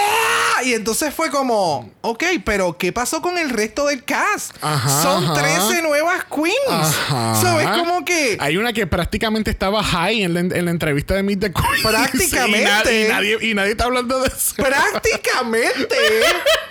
Y 0.66 0.74
entonces 0.74 1.14
fue 1.14 1.30
como, 1.30 1.92
ok, 2.02 2.24
pero 2.46 2.78
¿qué 2.78 2.94
pasó 2.94 3.22
con 3.22 3.38
el 3.38 3.50
resto 3.50 3.86
del 3.88 4.04
cast? 4.06 4.56
Ajá, 4.62 5.02
Son 5.04 5.24
ajá. 5.26 5.34
13 5.34 5.82
nuevas 5.82 6.24
queens. 6.26 6.56
Ajá. 6.70 7.36
So, 7.42 7.60
es 7.60 7.68
como 7.68 8.06
que... 8.06 8.38
Hay 8.40 8.56
una 8.56 8.72
que 8.72 8.88
prácticamente 8.88 9.52
estaba 9.52 9.84
high 9.84 10.24
en 10.24 10.34
la, 10.34 10.40
en 10.42 10.66
la 10.66 10.72
entrevista 10.72 11.16
de 11.16 11.24
Meet 11.24 11.40
the 11.40 11.52
Queens. 11.52 11.82
Prácticamente. 11.84 13.02
Y, 13.02 13.04
na- 13.10 13.10
y 13.10 13.12
nadie, 13.12 13.38
y 13.42 13.54
nadie 13.54 13.72
está 13.72 13.86
hablando 13.86 14.22
de 14.22 14.28
eso. 14.30 14.56
Prácticamente. 14.56 15.96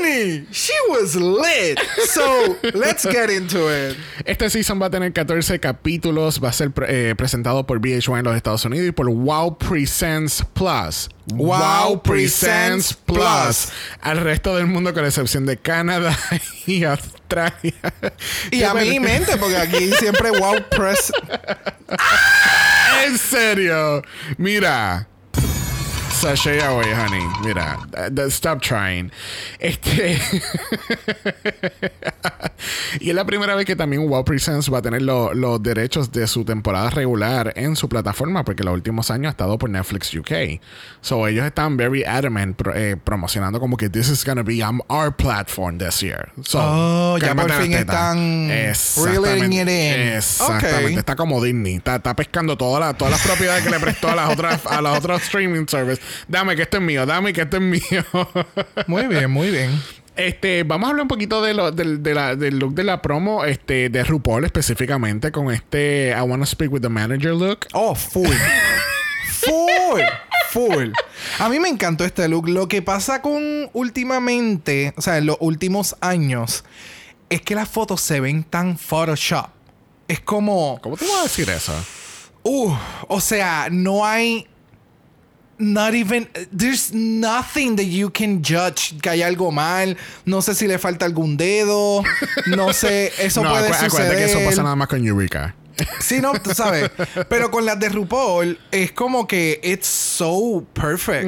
Honey, 0.00 0.46
she 0.50 0.72
was 0.88 1.14
lit. 1.14 1.78
So, 2.08 2.56
let's 2.74 3.04
get 3.04 3.30
into 3.30 3.68
it. 3.70 3.96
Este 4.24 4.48
season 4.48 4.80
va 4.80 4.86
a 4.86 4.90
tener 4.90 5.12
14 5.12 5.60
capítulos. 5.60 6.42
Va 6.42 6.48
a 6.48 6.52
ser 6.52 6.72
eh, 6.88 7.14
presentado 7.16 7.66
por 7.66 7.80
VH1 7.80 8.18
en 8.18 8.24
los 8.24 8.36
Estados 8.36 8.64
Unidos 8.64 8.88
y 8.88 8.92
por 8.92 9.08
Wow 9.10 9.58
Presents 9.58 10.37
Plus. 10.44 11.08
Wow 11.26 12.02
Presents 12.02 12.94
Plus. 12.94 13.68
Al 14.00 14.18
resto 14.18 14.56
del 14.56 14.66
mundo, 14.66 14.94
con 14.94 15.04
excepción 15.04 15.46
de 15.46 15.56
Canadá 15.56 16.16
y 16.66 16.84
Australia. 16.84 17.74
Y 18.50 18.62
a 18.62 18.74
mi 18.74 18.98
mente, 19.00 19.36
porque 19.36 19.56
aquí 19.56 19.90
siempre 19.98 20.30
wow 20.30 20.56
press. 20.70 21.12
En 23.06 23.16
serio. 23.16 24.02
Mira. 24.36 25.08
Sashay 26.18 26.58
away, 26.60 26.92
honey. 26.92 27.24
Mira, 27.44 27.78
uh, 27.96 28.28
stop 28.28 28.60
trying. 28.60 29.10
Este. 29.60 30.18
y 33.00 33.10
es 33.10 33.14
la 33.14 33.24
primera 33.24 33.54
vez 33.54 33.64
que 33.66 33.76
también 33.76 34.08
Wow 34.08 34.24
Presents 34.24 34.72
va 34.72 34.78
a 34.78 34.82
tener 34.82 35.02
lo- 35.02 35.32
los 35.34 35.62
derechos 35.62 36.10
de 36.10 36.26
su 36.26 36.44
temporada 36.44 36.90
regular 36.90 37.52
en 37.56 37.76
su 37.76 37.88
plataforma, 37.88 38.44
porque 38.44 38.64
los 38.64 38.74
últimos 38.74 39.10
años 39.10 39.28
ha 39.28 39.30
estado 39.30 39.58
por 39.58 39.70
Netflix 39.70 40.12
UK. 40.14 40.60
So 41.00 41.26
ellos 41.28 41.46
están 41.46 41.76
very 41.76 42.02
adamant 42.04 42.56
pro- 42.56 42.74
eh, 42.74 42.96
promocionando 42.96 43.60
como 43.60 43.76
que 43.76 43.88
this 43.88 44.08
is 44.08 44.24
gonna 44.24 44.42
be 44.42 44.62
um, 44.64 44.80
our 44.88 45.14
platform 45.14 45.78
this 45.78 46.00
year. 46.00 46.30
So, 46.44 46.58
Oh, 46.60 47.18
ya 47.18 47.34
por 47.34 47.50
fin 47.52 47.72
están 47.72 48.48
reeling 49.04 49.52
it 49.52 49.68
in. 49.68 49.68
Exactamente. 50.16 50.98
Está 50.98 51.14
como 51.16 51.42
Disney. 51.42 51.76
Está, 51.76 51.96
está 51.96 52.14
pescando 52.16 52.56
todas 52.56 52.80
las 52.80 52.96
todas 52.98 53.12
las 53.12 53.22
propiedades 53.26 53.62
que 53.64 53.70
le 53.70 53.78
prestó 53.78 54.08
a 54.08 54.14
las 54.16 54.30
otras 54.32 54.66
a 54.66 54.80
los 54.82 54.98
otros 54.98 55.22
streaming 55.22 55.66
services. 55.68 56.04
Dame 56.28 56.56
que 56.56 56.62
esto 56.62 56.76
es 56.78 56.82
mío. 56.82 57.06
Dame 57.06 57.32
que 57.32 57.42
esto 57.42 57.56
es 57.56 57.62
mío. 57.62 58.04
Muy 58.86 59.06
bien, 59.06 59.30
muy 59.30 59.50
bien. 59.50 59.70
Este, 60.16 60.64
vamos 60.64 60.88
a 60.88 60.90
hablar 60.90 61.02
un 61.02 61.08
poquito 61.08 61.40
de 61.42 61.54
lo, 61.54 61.70
del, 61.70 62.02
de 62.02 62.12
la- 62.14 62.34
del 62.34 62.58
look 62.58 62.74
de 62.74 62.82
la 62.84 63.00
promo, 63.00 63.44
este, 63.44 63.88
de 63.88 64.02
RuPaul 64.02 64.44
específicamente, 64.44 65.30
con 65.30 65.52
este 65.52 66.12
I 66.16 66.20
Wanna 66.22 66.44
Speak 66.44 66.72
with 66.72 66.80
the 66.80 66.88
Manager 66.88 67.34
look. 67.34 67.66
Oh, 67.72 67.94
full. 67.94 68.26
full. 69.30 70.02
Full. 70.50 70.92
A 71.38 71.48
mí 71.48 71.60
me 71.60 71.68
encantó 71.68 72.04
este 72.04 72.26
look. 72.28 72.48
Lo 72.48 72.66
que 72.68 72.82
pasa 72.82 73.20
con 73.22 73.70
últimamente, 73.74 74.94
o 74.96 75.02
sea, 75.02 75.18
en 75.18 75.26
los 75.26 75.36
últimos 75.40 75.96
años, 76.00 76.64
es 77.28 77.42
que 77.42 77.54
las 77.54 77.68
fotos 77.68 78.00
se 78.00 78.20
ven 78.20 78.42
tan 78.44 78.78
Photoshop. 78.78 79.46
Es 80.08 80.20
como. 80.20 80.80
¿Cómo 80.82 80.96
te 80.96 81.06
vas 81.06 81.20
a 81.20 81.22
decir 81.24 81.48
eso? 81.50 81.74
Uh, 82.42 82.72
o 83.08 83.20
sea, 83.20 83.68
no 83.70 84.06
hay. 84.06 84.46
Not 85.58 85.94
even. 85.94 86.28
There's 86.56 86.92
nothing 86.92 87.76
that 87.76 87.86
you 87.86 88.10
can 88.10 88.42
judge 88.42 88.94
que 89.02 89.10
hay 89.10 89.22
algo 89.22 89.50
mal. 89.50 89.96
No 90.24 90.40
sé 90.40 90.54
si 90.54 90.66
le 90.68 90.78
falta 90.78 91.04
algún 91.04 91.36
dedo. 91.36 92.02
No 92.46 92.72
sé. 92.72 93.12
Eso 93.18 93.42
no, 93.42 93.50
puede 93.50 93.68
acu- 93.70 93.74
acuérdate 93.86 93.90
suceder. 93.90 94.16
que 94.18 94.24
eso 94.24 94.38
pasa 94.44 94.62
nada 94.62 94.76
más 94.76 94.88
con 94.88 95.04
Eureka. 95.04 95.54
Sí, 96.00 96.20
no, 96.20 96.32
tú 96.32 96.52
sabes. 96.54 96.90
Pero 97.28 97.50
con 97.52 97.64
las 97.64 97.78
de 97.78 97.88
RuPaul 97.88 98.58
es 98.72 98.90
como 98.92 99.28
que 99.28 99.60
it's 99.62 99.86
so 99.86 100.64
perfect. 100.72 101.24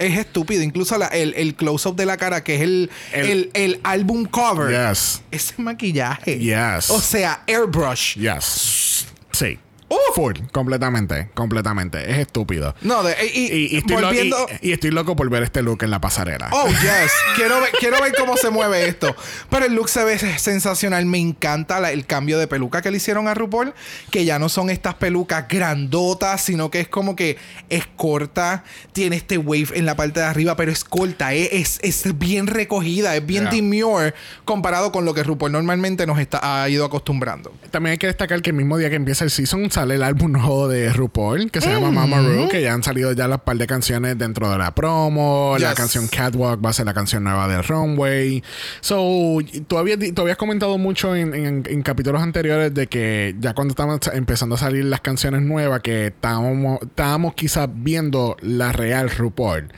Es 0.00 0.16
estúpido. 0.18 0.62
Incluso 0.62 0.96
la- 0.98 1.06
el, 1.08 1.34
el 1.34 1.54
close-up 1.56 1.96
de 1.96 2.06
la 2.06 2.16
cara, 2.16 2.42
que 2.44 2.56
es 2.56 2.60
el, 2.62 2.90
El- 3.12 3.28
el, 3.30 3.50
el 3.54 3.80
álbum 3.84 4.24
cover. 4.24 4.70
Yes. 4.90 5.22
Ese 5.32 5.54
maquillaje. 5.60 6.38
Yes. 6.38 6.90
O 6.90 7.00
sea, 7.00 7.42
airbrush. 7.48 8.16
Yes. 8.18 9.06
Sí. 9.32 9.58
Uh. 9.90 9.96
Full. 10.14 10.34
Completamente. 10.52 11.28
Completamente. 11.34 12.10
Es 12.10 12.18
estúpido. 12.18 12.74
No, 12.82 13.02
de, 13.02 13.14
y, 13.32 13.38
Y, 13.38 13.46
y 13.46 13.74
y 13.74 13.76
estoy 13.78 13.96
volviendo. 14.02 14.36
y- 14.60 14.70
y 14.70 14.72
estoy 14.72 14.90
loco 14.90 15.14
por 15.16 15.30
ver 15.30 15.42
este 15.42 15.62
look 15.62 15.82
en 15.84 15.90
la 15.90 16.00
pasarela. 16.00 16.48
Oh, 16.52 16.66
yes. 16.68 17.12
Quiero 17.36 17.60
ver, 17.60 17.70
quiero 17.78 18.00
ver 18.02 18.12
cómo 18.18 18.36
se 18.36 18.50
mueve 18.50 18.88
esto. 18.88 19.14
Pero 19.48 19.66
el 19.66 19.74
look 19.74 19.88
se 19.88 20.02
ve 20.04 20.18
sensacional. 20.18 21.06
Me 21.06 21.18
encanta 21.18 21.78
la- 21.80 21.92
el 21.92 22.04
cambio 22.06 22.38
de 22.38 22.48
peluca 22.48 22.82
que 22.82 22.90
le 22.90 22.96
hicieron 22.96 23.28
a 23.28 23.34
RuPaul. 23.34 23.74
Que 24.10 24.24
ya 24.24 24.38
no 24.38 24.48
son 24.48 24.70
estas 24.70 24.94
pelucas 24.94 25.46
grandotas, 25.48 26.42
sino 26.42 26.70
que 26.70 26.80
es 26.80 26.88
como 26.88 27.14
que 27.16 27.36
es 27.68 27.86
corta. 27.96 28.64
Tiene 28.92 29.16
este 29.16 29.38
wave 29.38 29.68
en 29.74 29.86
la 29.86 29.94
parte 29.96 30.20
de 30.20 30.26
arriba, 30.26 30.56
pero 30.56 30.72
es 30.72 30.84
corta. 30.84 31.32
¿eh? 31.34 31.48
Es, 31.52 31.78
es 31.82 32.18
bien 32.18 32.46
recogida, 32.46 33.14
es 33.16 33.24
bien 33.24 33.38
Yeah. 33.44 33.50
demure 33.52 34.14
comparado 34.44 34.90
con 34.90 35.04
lo 35.04 35.14
que 35.14 35.22
RuPaul 35.22 35.52
normalmente 35.52 36.06
nos 36.06 36.18
está, 36.18 36.62
ha 36.62 36.68
ido 36.68 36.84
acostumbrando. 36.84 37.52
También 37.70 37.92
hay 37.92 37.98
que 37.98 38.08
destacar 38.08 38.42
que 38.42 38.50
el 38.50 38.56
mismo 38.56 38.76
día 38.78 38.90
que 38.90 38.96
empieza 38.96 39.22
el 39.24 39.30
season 39.30 39.70
sale 39.78 39.94
el 39.94 40.02
álbum 40.02 40.32
nuevo 40.32 40.66
de 40.66 40.92
RuPaul 40.92 41.52
que 41.52 41.60
se 41.60 41.70
llama 41.70 41.92
Mama 41.92 42.20
Ru, 42.20 42.48
que 42.48 42.60
ya 42.60 42.72
han 42.72 42.82
salido 42.82 43.12
ya 43.12 43.28
las 43.28 43.42
par 43.42 43.56
de 43.58 43.68
canciones 43.68 44.18
dentro 44.18 44.50
de 44.50 44.58
la 44.58 44.74
promo. 44.74 45.54
La 45.60 45.72
canción 45.74 46.08
Catwalk 46.08 46.64
va 46.64 46.70
a 46.70 46.72
ser 46.72 46.84
la 46.86 46.94
canción 46.94 47.22
nueva 47.22 47.46
de 47.46 47.62
Runway. 47.62 48.42
So, 48.80 49.38
tú 49.68 49.78
habías, 49.78 49.98
tú 50.16 50.22
habías 50.22 50.36
comentado 50.36 50.78
mucho 50.78 51.14
en, 51.14 51.32
en- 51.32 51.62
en 51.68 51.82
capítulos 51.82 52.20
anteriores 52.20 52.74
de 52.74 52.88
que 52.88 53.36
ya 53.38 53.54
cuando 53.54 53.70
estaban 53.70 54.02
sa- 54.02 54.16
empezando 54.16 54.56
a 54.56 54.58
salir 54.58 54.84
las 54.84 55.00
canciones 55.00 55.42
nuevas, 55.42 55.78
que 55.80 56.08
estábamos, 56.08 56.80
estábamos 56.82 57.34
quizás 57.34 57.68
viendo 57.72 58.36
la 58.40 58.72
real 58.72 59.08
RuPaul. 59.10 59.68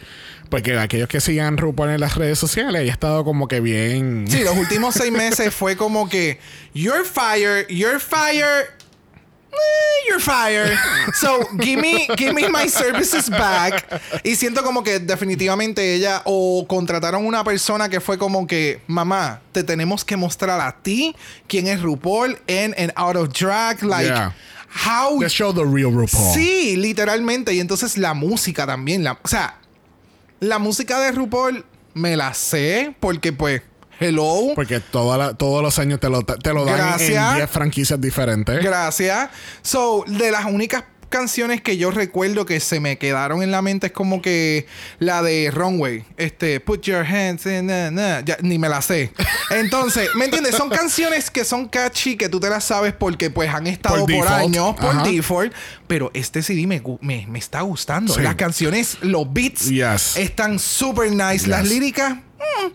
Porque 0.48 0.78
aquellos 0.78 1.08
que 1.08 1.20
sigan 1.20 1.58
RuPaul 1.58 1.90
en 1.90 2.00
las 2.00 2.16
redes 2.16 2.38
sociales, 2.38 2.88
ha 2.88 2.92
estado 2.92 3.22
como 3.22 3.48
que 3.48 3.60
bien. 3.60 4.24
Sí, 4.28 4.42
los 4.44 4.56
últimos 4.56 4.94
seis 4.94 5.12
meses 5.12 5.54
fue 5.54 5.76
como 5.76 6.08
que 6.08 6.40
you're 6.74 7.04
fired, 7.04 7.66
you're 7.68 8.00
fired. 8.00 8.64
Eh, 9.52 10.08
You're 10.08 10.20
fired. 10.20 10.76
So, 11.14 11.40
give 11.58 11.80
me, 11.80 12.08
give 12.16 12.32
me 12.34 12.48
my 12.48 12.68
services 12.68 13.28
back. 13.30 13.84
Y 14.24 14.34
siento 14.36 14.62
como 14.62 14.82
que 14.82 14.98
definitivamente 14.98 15.94
ella 15.94 16.22
o 16.24 16.66
contrataron 16.66 17.24
una 17.26 17.44
persona 17.44 17.88
que 17.88 18.00
fue 18.00 18.18
como 18.18 18.46
que, 18.46 18.80
mamá, 18.86 19.40
te 19.52 19.62
tenemos 19.62 20.04
que 20.04 20.16
mostrar 20.16 20.60
a 20.60 20.72
ti 20.82 21.14
quién 21.48 21.66
es 21.68 21.80
RuPaul 21.82 22.38
en 22.46 22.74
and 22.78 22.92
out 22.96 23.16
of 23.16 23.28
drag. 23.32 23.82
Like, 23.82 24.06
Yeah. 24.06 24.32
how 24.86 25.18
Let's 25.20 25.32
show 25.34 25.52
the 25.52 25.64
real 25.64 25.90
RuPaul. 25.92 26.34
Sí, 26.34 26.76
literalmente. 26.76 27.52
Y 27.52 27.60
entonces 27.60 27.96
la 27.98 28.14
música 28.14 28.66
también. 28.66 29.04
La, 29.04 29.12
o 29.22 29.28
sea, 29.28 29.56
la 30.40 30.58
música 30.58 30.98
de 31.00 31.12
RuPaul 31.12 31.64
me 31.94 32.16
la 32.16 32.32
sé 32.34 32.94
porque, 33.00 33.32
pues, 33.32 33.62
hello. 34.00 34.52
Porque 34.54 34.80
toda 34.80 35.16
la- 35.18 35.34
todos 35.34 35.62
los 35.62 35.78
años 35.78 36.00
te 36.00 36.08
lo, 36.08 36.22
te 36.24 36.52
lo 36.52 36.64
dan 36.64 36.76
Gracias. 36.76 37.30
en 37.32 37.36
10 37.38 37.50
franquicias 37.50 38.00
diferentes. 38.00 38.62
Gracias. 38.62 39.28
So, 39.62 40.04
de 40.06 40.30
las 40.30 40.46
únicas 40.46 40.84
canciones 41.10 41.60
que 41.60 41.76
yo 41.76 41.90
recuerdo 41.90 42.46
que 42.46 42.60
se 42.60 42.78
me 42.78 42.96
quedaron 42.96 43.42
en 43.42 43.50
la 43.50 43.62
mente 43.62 43.88
es 43.88 43.92
como 43.92 44.22
que 44.22 44.66
la 45.00 45.22
de 45.24 45.50
Runway, 45.52 46.04
este, 46.16 46.60
Put 46.60 46.82
Your 46.82 47.04
Hands 47.04 47.44
in, 47.46 47.66
na, 47.66 47.90
na, 47.90 48.20
ya, 48.24 48.36
ni 48.42 48.60
me 48.60 48.68
la 48.68 48.80
sé. 48.80 49.10
Entonces, 49.50 50.08
¿me 50.14 50.26
entiendes? 50.26 50.54
Son 50.54 50.68
canciones 50.70 51.28
que 51.28 51.44
son 51.44 51.66
catchy, 51.66 52.16
que 52.16 52.28
tú 52.28 52.38
te 52.38 52.48
las 52.48 52.62
sabes 52.62 52.92
porque 52.92 53.28
pues 53.28 53.52
han 53.52 53.66
estado 53.66 54.06
Por 54.06 54.28
años, 54.28 54.76
por 54.76 54.90
Ajá. 54.90 55.02
default, 55.02 55.52
pero 55.88 56.12
este 56.14 56.44
CD 56.44 56.68
me, 56.68 56.80
me, 57.00 57.26
me 57.26 57.40
está 57.40 57.62
gustando. 57.62 58.14
Sí. 58.14 58.20
Las 58.20 58.36
canciones, 58.36 58.98
los 59.00 59.32
beats 59.32 59.68
Yes. 59.68 60.16
están 60.16 60.60
super 60.60 61.10
nice, 61.10 61.48
las 61.48 61.66
líricas... 61.66 62.14
mm. 62.14 62.68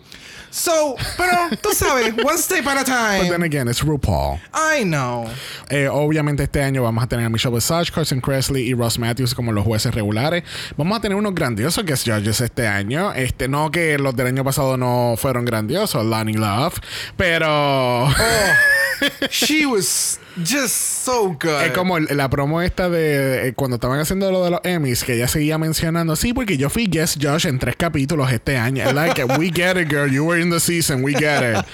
So, 0.56 0.96
pero 1.18 1.50
tú 1.60 1.74
sabes, 1.74 2.14
one 2.24 2.38
step 2.38 2.66
at 2.66 2.78
a 2.78 2.78
But 2.78 2.86
then 2.86 3.30
time. 3.30 3.42
again, 3.42 3.68
it's 3.68 3.82
RuPaul. 3.82 4.40
I 4.54 4.84
know. 4.84 5.26
Eh, 5.68 5.86
obviamente 5.86 6.44
este 6.44 6.62
año 6.62 6.82
vamos 6.82 7.04
a 7.04 7.06
tener 7.06 7.26
a 7.26 7.28
Michelle 7.28 7.54
Visage, 7.54 7.92
Carson 7.92 8.22
Kressley 8.22 8.66
y 8.66 8.72
Ross 8.72 8.98
Matthews 8.98 9.34
como 9.34 9.52
los 9.52 9.64
jueces 9.66 9.94
regulares. 9.94 10.44
Vamos 10.78 10.96
a 10.96 11.02
tener 11.02 11.14
unos 11.18 11.34
grandiosos 11.34 11.84
guest 11.84 12.08
judges 12.08 12.40
este 12.40 12.66
año. 12.66 13.12
Este, 13.12 13.48
no 13.48 13.70
que 13.70 13.98
los 13.98 14.16
del 14.16 14.28
año 14.28 14.44
pasado 14.44 14.78
no 14.78 15.16
fueron 15.18 15.44
grandiosos, 15.44 16.02
Lonnie 16.06 16.38
Love, 16.38 16.80
pero 17.18 18.08
She 19.30 19.66
was 19.66 20.18
just 20.44 20.74
so 21.04 21.36
good. 21.40 21.62
es 21.64 21.72
como 21.72 21.98
la 21.98 22.28
promo 22.30 22.60
esta 22.62 22.88
de 22.88 23.48
eh, 23.48 23.52
cuando 23.54 23.76
estaban 23.76 23.98
haciendo 24.00 24.30
lo 24.30 24.44
de 24.44 24.50
los 24.50 24.60
Emmys, 24.64 25.04
que 25.04 25.14
ella 25.14 25.28
seguía 25.28 25.58
mencionando, 25.58 26.16
sí, 26.16 26.32
porque 26.32 26.56
yo 26.56 26.68
fui 26.70 26.86
guest 26.86 27.16
judge 27.22 27.46
en 27.46 27.58
tres 27.58 27.76
capítulos 27.76 28.30
este 28.32 28.56
año. 28.56 28.92
Like, 28.92 29.24
we 29.38 29.50
get 29.50 29.76
it, 29.76 29.88
girl, 29.88 30.10
you 30.10 30.24
were 30.24 30.40
in 30.40 30.50
the 30.50 30.60
season, 30.60 31.02
we 31.02 31.12
get 31.14 31.42
it. 31.42 31.64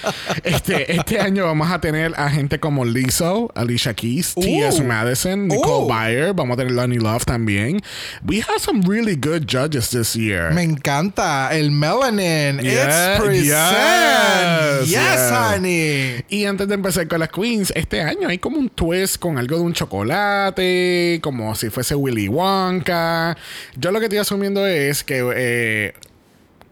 Este, 0.45 0.93
este 0.93 1.21
año 1.21 1.45
vamos 1.47 1.71
a 1.71 1.81
tener 1.81 2.13
a 2.17 2.29
gente 2.31 2.59
como 2.61 2.85
Lizzo, 2.85 3.51
Alicia 3.55 3.95
Keys, 3.95 4.35
T.S. 4.35 4.83
Madison, 4.83 5.49
Nicole 5.49 5.85
Ooh. 5.85 5.89
Byer, 5.89 6.33
vamos 6.35 6.55
a 6.55 6.57
tener 6.59 6.73
Lonnie 6.73 6.99
Love 6.99 7.25
también. 7.25 7.81
We 8.27 8.41
have 8.41 8.59
some 8.61 8.83
really 8.87 9.17
good 9.17 9.47
judges 9.47 9.91
this 9.91 10.15
year. 10.15 10.53
Me 10.53 10.63
encanta 10.63 11.51
el 11.53 11.71
melanin. 11.71 12.61
Yeah, 12.63 13.17
It's 13.17 13.25
present. 13.25 13.45
yes, 13.47 14.89
Yes, 14.89 14.91
yeah. 14.91 15.53
honey. 15.55 16.25
Y 16.29 16.45
antes 16.47 16.69
de 16.69 16.75
empezar 16.75 17.07
con 17.09 17.21
las 17.21 17.31
queens, 17.31 17.73
este 17.77 18.01
año 18.01 18.29
hay 18.29 18.39
como 18.39 18.52
un 18.59 18.69
twist 18.69 19.19
con 19.19 19.39
algo 19.39 19.57
de 19.57 19.63
un 19.63 19.73
chocolate, 19.73 21.21
como 21.23 21.55
si 21.55 21.71
fuese 21.71 21.95
Willy 21.95 22.29
Wonka. 22.29 23.37
Yo 23.77 23.93
lo 23.93 23.99
que 23.99 24.07
estoy 24.07 24.19
asumiendo 24.19 24.67
es 24.67 25.05
que, 25.05 25.23
eh, 25.35 25.95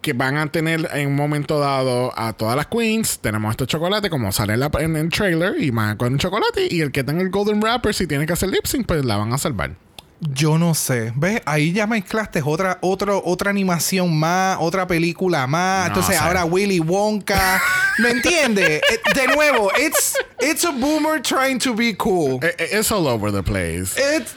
que 0.01 0.13
van 0.13 0.37
a 0.37 0.51
tener 0.51 0.89
en 0.93 1.09
un 1.09 1.17
momento 1.17 1.59
dado 1.59 2.13
a 2.19 2.33
todas 2.33 2.57
las 2.57 2.67
queens. 2.67 3.19
Tenemos 3.19 3.51
estos 3.51 3.69
chocolates, 3.69 4.11
como 4.11 4.33
sale 4.33 4.55
en 4.55 4.97
el 4.97 5.09
trailer, 5.11 5.55
y 5.59 5.71
van 5.71 5.97
con 5.97 6.15
un 6.15 6.19
chocolate. 6.19 6.69
Y 6.71 6.81
el 6.81 6.93
que 6.93 7.05
tenga 7.05 7.23
el 7.23 7.31
golden 7.31 7.61
wrapper, 7.61 7.95
si 7.95 8.07
tiene 8.07 8.27
que 8.27 8.33
hacer 8.33 8.49
lip 8.49 8.67
sync, 8.67 8.87
pues 8.87 9.05
la 9.05 9.17
van 9.17 9.33
a 9.33 9.39
salvar. 9.39 9.77
Yo 10.21 10.59
no 10.59 10.75
sé. 10.75 11.13
¿Ves? 11.17 11.41
Ahí 11.47 11.73
ya 11.73 11.87
mezclaste 11.87 12.43
otra, 12.45 12.79
otro, 12.83 13.23
otra 13.25 13.51
animación 13.51 14.15
más, 14.19 14.59
otra 14.61 14.87
película 14.87 15.47
más. 15.47 15.89
No 15.89 15.95
Entonces 15.95 16.21
ahora 16.21 16.45
Willy 16.45 16.79
Wonka. 16.81 17.63
¿Me 17.99 18.11
entiendes? 18.11 18.81
Eh, 18.91 18.99
De 19.15 19.27
nuevo, 19.35 19.71
it's, 19.79 20.17
it's 20.41 20.65
a 20.65 20.71
boomer 20.73 21.21
trying 21.21 21.59
to 21.59 21.75
be 21.75 21.95
cool. 21.95 22.39
Eh, 22.43 22.53
eh, 22.59 22.79
It's 22.79 22.91
all 22.93 23.07
over 23.07 23.33
the 23.33 23.43
place. 23.43 23.97
It's, 23.97 24.33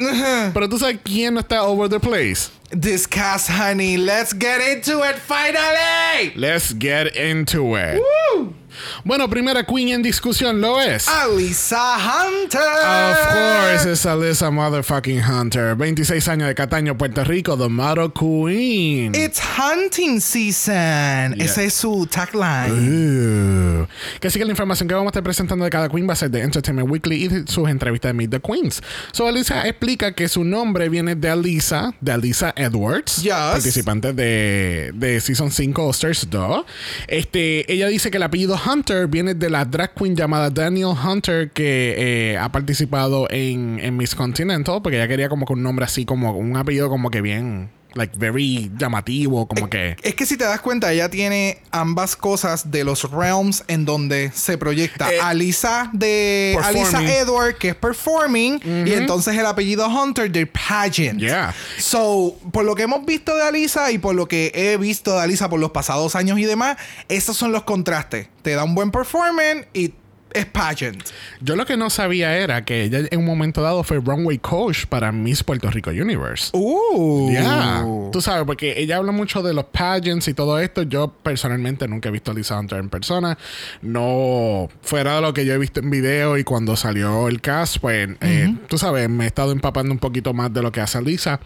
Pero 0.54 0.68
tú 0.70 0.78
sabes 0.80 1.00
quién 1.04 1.34
no 1.34 1.42
está 1.42 1.64
over 1.64 1.90
the 1.90 2.00
place. 2.00 2.50
this 2.72 3.06
cast, 3.06 3.50
honey. 3.50 3.98
Let's 3.98 4.34
get 4.34 4.62
into 4.62 5.04
it 5.04 5.18
finally. 5.20 6.34
Let's 6.36 6.74
get 6.74 7.16
into 7.16 7.76
it. 7.76 8.02
Bueno, 9.04 9.30
primera 9.30 9.64
queen 9.64 9.90
en 9.90 10.02
discusión 10.02 10.62
lo 10.62 10.80
es. 10.82 11.08
Alisa 11.08 11.98
Hunter. 11.98 12.60
Of 12.62 13.18
course, 13.34 13.92
es 13.92 14.06
Alyssa 14.06 14.52
motherfucking 14.52 15.22
Hunter. 15.24 15.76
26 15.76 16.28
años 16.28 16.48
de 16.48 16.56
Cataño, 16.56 16.98
Puerto 16.98 17.24
Rico, 17.24 17.58
The 17.58 17.70
Model 17.70 18.12
Queen. 18.14 19.14
It's 19.16 19.42
hunting 19.58 20.20
season. 20.22 21.34
Yeah. 21.36 21.46
Ese 21.46 21.66
es 21.66 21.74
su 21.74 22.08
tagline. 22.08 23.88
Que 24.20 24.28
así 24.28 24.40
que 24.40 24.46
la 24.46 24.52
información 24.52 24.88
que 24.88 24.96
vamos 24.96 25.08
a 25.08 25.12
estar 25.12 25.24
presentando 25.24 25.64
de 25.66 25.72
cada 25.72 25.90
queen 25.90 26.08
va 26.08 26.14
a 26.14 26.16
ser 26.16 26.30
de 26.32 26.42
Entertainment 26.42 26.90
Weekly 26.90 27.26
y 27.26 27.52
sus 27.52 27.70
entrevistas 27.70 28.10
de 28.10 28.14
Meet 28.14 28.32
the 28.32 28.40
Queens. 28.40 28.82
So, 29.12 29.28
Alyssa 29.28 29.68
explica 29.68 30.12
que 30.14 30.28
su 30.28 30.44
nombre 30.44 30.90
viene 30.90 31.16
de 31.16 31.30
Alyssa, 31.30 31.94
de 32.02 32.12
Alyssa 32.12 32.54
Edwards, 32.56 33.22
Yes. 33.24 33.34
participante 33.34 34.14
de, 34.14 34.92
de 34.94 35.22
Season 35.22 35.52
5 35.52 35.86
All-Stars 35.88 36.30
2. 36.30 36.66
Este, 37.08 37.72
ella 37.72 37.88
dice 37.88 38.12
que 38.12 38.18
el 38.18 38.24
apellido 38.24 38.58
Hunter 38.66 39.08
viene 39.08 39.34
de 39.34 39.50
la 39.50 39.66
drag 39.66 39.94
queen 39.94 40.16
llamada 40.16 40.50
Daniel 40.50 40.92
Hunter 40.92 41.52
que 41.52 41.96
eh, 41.98 42.38
ha 42.38 42.52
participado 42.52 43.28
en, 43.30 43.80
en 43.80 43.98
Miss 43.98 44.16
Continental 44.16 44.82
porque 44.82 44.98
ella 44.98 45.08
quería 45.08 45.30
como 45.30 45.46
que 45.46 45.54
un 45.54 45.64
nombre 45.64 45.86
así 45.86 46.06
como 46.06 46.32
un 46.38 46.56
apellido 46.56 46.90
como 46.90 47.10
que 47.10 47.22
bien 47.22 47.70
like 47.96 48.18
very 48.18 48.72
llamativo 48.78 49.48
como 49.48 49.70
que 49.70 49.96
Es 50.02 50.16
que 50.16 50.26
si 50.26 50.38
te 50.38 50.44
das 50.44 50.62
cuenta, 50.62 50.92
ella 50.92 51.10
tiene 51.10 51.60
ambas 51.72 52.16
cosas 52.16 52.72
de 52.72 52.84
los 52.84 53.10
realms 53.12 53.64
en 53.68 53.86
donde 53.86 54.32
se 54.34 54.58
proyecta. 54.58 55.12
Eh, 55.14 55.20
Alisa 55.20 55.90
de. 55.94 56.58
Alisa 56.62 57.04
Edward, 57.04 57.58
que 57.58 57.70
es 57.70 57.76
performing, 57.76 58.60
y 58.86 58.94
entonces 58.94 59.38
el 59.38 59.46
apellido 59.46 59.88
Hunter 59.88 60.32
de 60.32 60.46
pageant. 60.46 61.20
Yeah. 61.20 61.54
So, 61.78 62.36
por 62.52 62.66
lo 62.66 62.76
que 62.76 62.84
hemos 62.84 63.06
visto 63.06 63.36
de 63.36 63.44
Alisa 63.44 63.92
y 63.92 63.98
por 63.98 64.16
lo 64.16 64.28
que 64.28 64.52
he 64.54 64.78
visto 64.78 65.14
de 65.14 65.22
Alisa 65.22 65.50
por 65.50 65.60
los 65.60 65.72
pasados 65.72 66.16
años 66.16 66.40
y 66.40 66.46
demás, 66.46 66.78
esos 67.10 67.38
son 67.38 67.52
los 67.52 67.64
contrastes. 67.64 68.28
Te 68.42 68.52
da 68.52 68.64
un 68.64 68.76
buen 68.76 68.92
performance 68.92 69.68
y 69.74 69.94
es 70.34 70.46
pageant. 70.46 71.04
Yo 71.42 71.56
lo 71.56 71.66
que 71.66 71.78
no 71.78 71.90
sabía 71.90 72.38
era 72.38 72.64
que 72.66 72.84
ella 72.84 73.00
en 73.10 73.20
un 73.20 73.26
momento 73.26 73.62
dado 73.62 73.84
fue 73.84 74.00
runway 74.00 74.38
coach 74.38 74.86
para 74.86 75.12
Miss 75.12 75.44
Puerto 75.44 75.70
Rico 75.70 75.90
Universe. 75.90 76.50
Uh. 76.54 77.32
Ya, 77.32 77.86
tú 78.12 78.22
sabes, 78.22 78.46
porque 78.46 78.80
ella 78.80 78.98
habla 78.98 79.12
mucho 79.12 79.42
de 79.42 79.54
los 79.54 79.66
pageants 79.66 80.28
y 80.28 80.34
todo 80.34 80.60
esto. 80.60 80.84
Yo 80.84 81.10
personalmente 81.10 81.88
nunca 81.88 82.10
he 82.10 82.12
visto 82.12 82.32
a 82.32 82.34
Lisa 82.34 82.60
Hunter 82.60 82.80
en 82.80 82.90
persona. 82.90 83.38
No, 83.82 84.70
fuera 84.82 85.16
de 85.16 85.22
lo 85.22 85.34
que 85.34 85.46
yo 85.46 85.54
he 85.54 85.58
visto 85.58 85.80
en 85.80 85.90
video 85.90 86.38
y 86.38 86.44
cuando 86.44 86.76
salió 86.76 87.28
el 87.28 87.42
cast, 87.42 87.78
pues 87.80 88.10
eh, 88.22 88.56
tú 88.68 88.78
sabes, 88.78 89.10
me 89.10 89.26
he 89.26 89.28
estado 89.28 89.52
empapando 89.52 89.92
un 89.92 90.00
poquito 90.00 90.34
más 90.34 90.54
de 90.54 90.62
lo 90.62 90.72
que 90.72 90.82
hace 90.82 91.02
Lisa. 91.02 91.40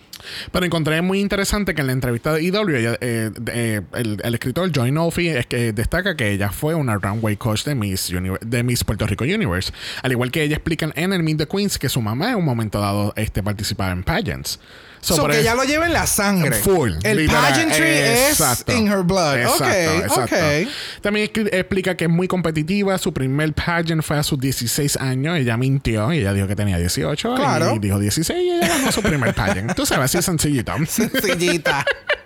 Pero 0.51 0.65
encontré 0.65 1.01
muy 1.01 1.19
interesante 1.19 1.75
que 1.75 1.81
en 1.81 1.87
la 1.87 1.93
entrevista 1.93 2.33
de 2.33 2.45
EW, 2.47 2.75
ella, 2.75 2.97
eh, 3.01 3.31
eh, 3.47 3.81
el, 3.93 4.19
el 4.23 4.33
escritor 4.33 4.71
Joy 4.71 4.91
Nolfi 4.91 5.29
es 5.29 5.45
que 5.45 5.73
destaca 5.73 6.15
que 6.15 6.31
ella 6.31 6.51
fue 6.51 6.75
una 6.75 6.95
runway 6.97 7.37
coach 7.37 7.63
de 7.63 7.75
Miss, 7.75 8.11
de 8.41 8.63
Miss 8.63 8.76
Puerto 8.83 9.05
Rico 9.07 9.23
Universe. 9.23 9.71
Al 10.03 10.11
igual 10.11 10.31
que 10.31 10.43
ella 10.43 10.55
explica 10.55 10.89
en 10.95 11.13
el 11.13 11.23
Meet 11.23 11.37
the 11.37 11.47
Queens 11.47 11.77
que 11.77 11.89
su 11.89 12.01
mamá 12.01 12.31
en 12.31 12.37
un 12.37 12.45
momento 12.45 12.79
dado 12.79 13.13
este, 13.15 13.43
participaba 13.43 13.91
en 13.91 14.03
pageants. 14.03 14.59
So, 15.01 15.15
So, 15.15 15.27
que 15.27 15.39
ella 15.39 15.55
lo 15.55 15.63
lleva 15.63 15.85
en 15.85 15.93
la 15.93 16.07
sangre. 16.07 16.51
Full. 16.55 16.93
El 17.03 17.17
literal. 17.17 17.43
pageantry 17.43 17.85
Exacto. 17.85 18.71
es 18.71 18.77
in 18.77 18.87
her 18.87 19.03
blood. 19.03 19.37
Exacto, 19.37 19.63
ok, 19.65 20.03
exacto. 20.03 20.35
ok. 20.35 21.01
También 21.01 21.29
explica 21.51 21.95
que 21.95 22.05
es 22.05 22.09
muy 22.09 22.27
competitiva. 22.27 22.97
Su 22.97 23.13
primer 23.13 23.53
pageant 23.53 24.01
fue 24.01 24.17
a 24.17 24.23
sus 24.23 24.39
16 24.39 24.97
años. 24.97 25.37
Ella 25.37 25.55
mintió 25.55 26.11
y 26.11 26.19
ella 26.19 26.33
dijo 26.33 26.47
que 26.47 26.55
tenía 26.55 26.77
18. 26.77 27.35
Claro. 27.35 27.75
Y 27.75 27.79
dijo 27.79 27.99
16 27.99 28.39
y 28.39 28.51
ella 28.51 28.67
ganó 28.67 28.91
su 28.91 29.01
primer 29.01 29.33
pageant. 29.33 29.75
Tú 29.75 29.85
sabes, 29.85 30.15
así 30.15 30.25
sencillito. 30.25 30.73
Sencillita. 30.87 31.85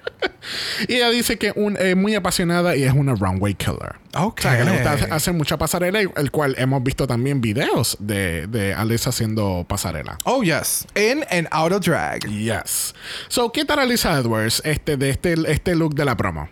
y 0.87 0.95
ella 0.95 1.09
dice 1.09 1.37
que 1.37 1.51
un- 1.55 1.77
es 1.77 1.95
muy 1.95 2.15
apasionada 2.15 2.75
y 2.75 2.83
es 2.83 2.93
una 2.93 3.13
runway 3.15 3.53
killer. 3.53 3.95
Ok. 4.13 4.39
O 4.39 4.41
sea, 4.41 4.57
que 4.57 4.65
le 4.65 4.71
gusta 4.71 4.93
hacer- 5.15 5.33
mucha 5.33 5.57
pasarela, 5.57 5.99
el 6.01 6.31
cual 6.31 6.53
hemos 6.57 6.83
visto 6.83 7.07
también 7.07 7.39
videos 7.39 7.95
de, 7.99 8.45
de 8.47 8.73
Alyssa 8.73 9.09
haciendo 9.11 9.65
pasarela. 9.67 10.17
Oh, 10.25 10.43
yes. 10.43 10.85
In 10.95 11.23
and 11.31 11.47
out 11.51 11.71
of 11.71 11.81
drag. 11.81 12.27
Yes. 12.27 12.93
So, 13.29 13.51
¿qué 13.51 13.63
tal 13.63 13.79
Alyssa 13.79 14.19
Edwards 14.19 14.61
este, 14.65 14.97
de 14.97 15.11
este, 15.11 15.35
este 15.47 15.75
look 15.75 15.95
de 15.95 16.03
la 16.05 16.17
promo? 16.17 16.49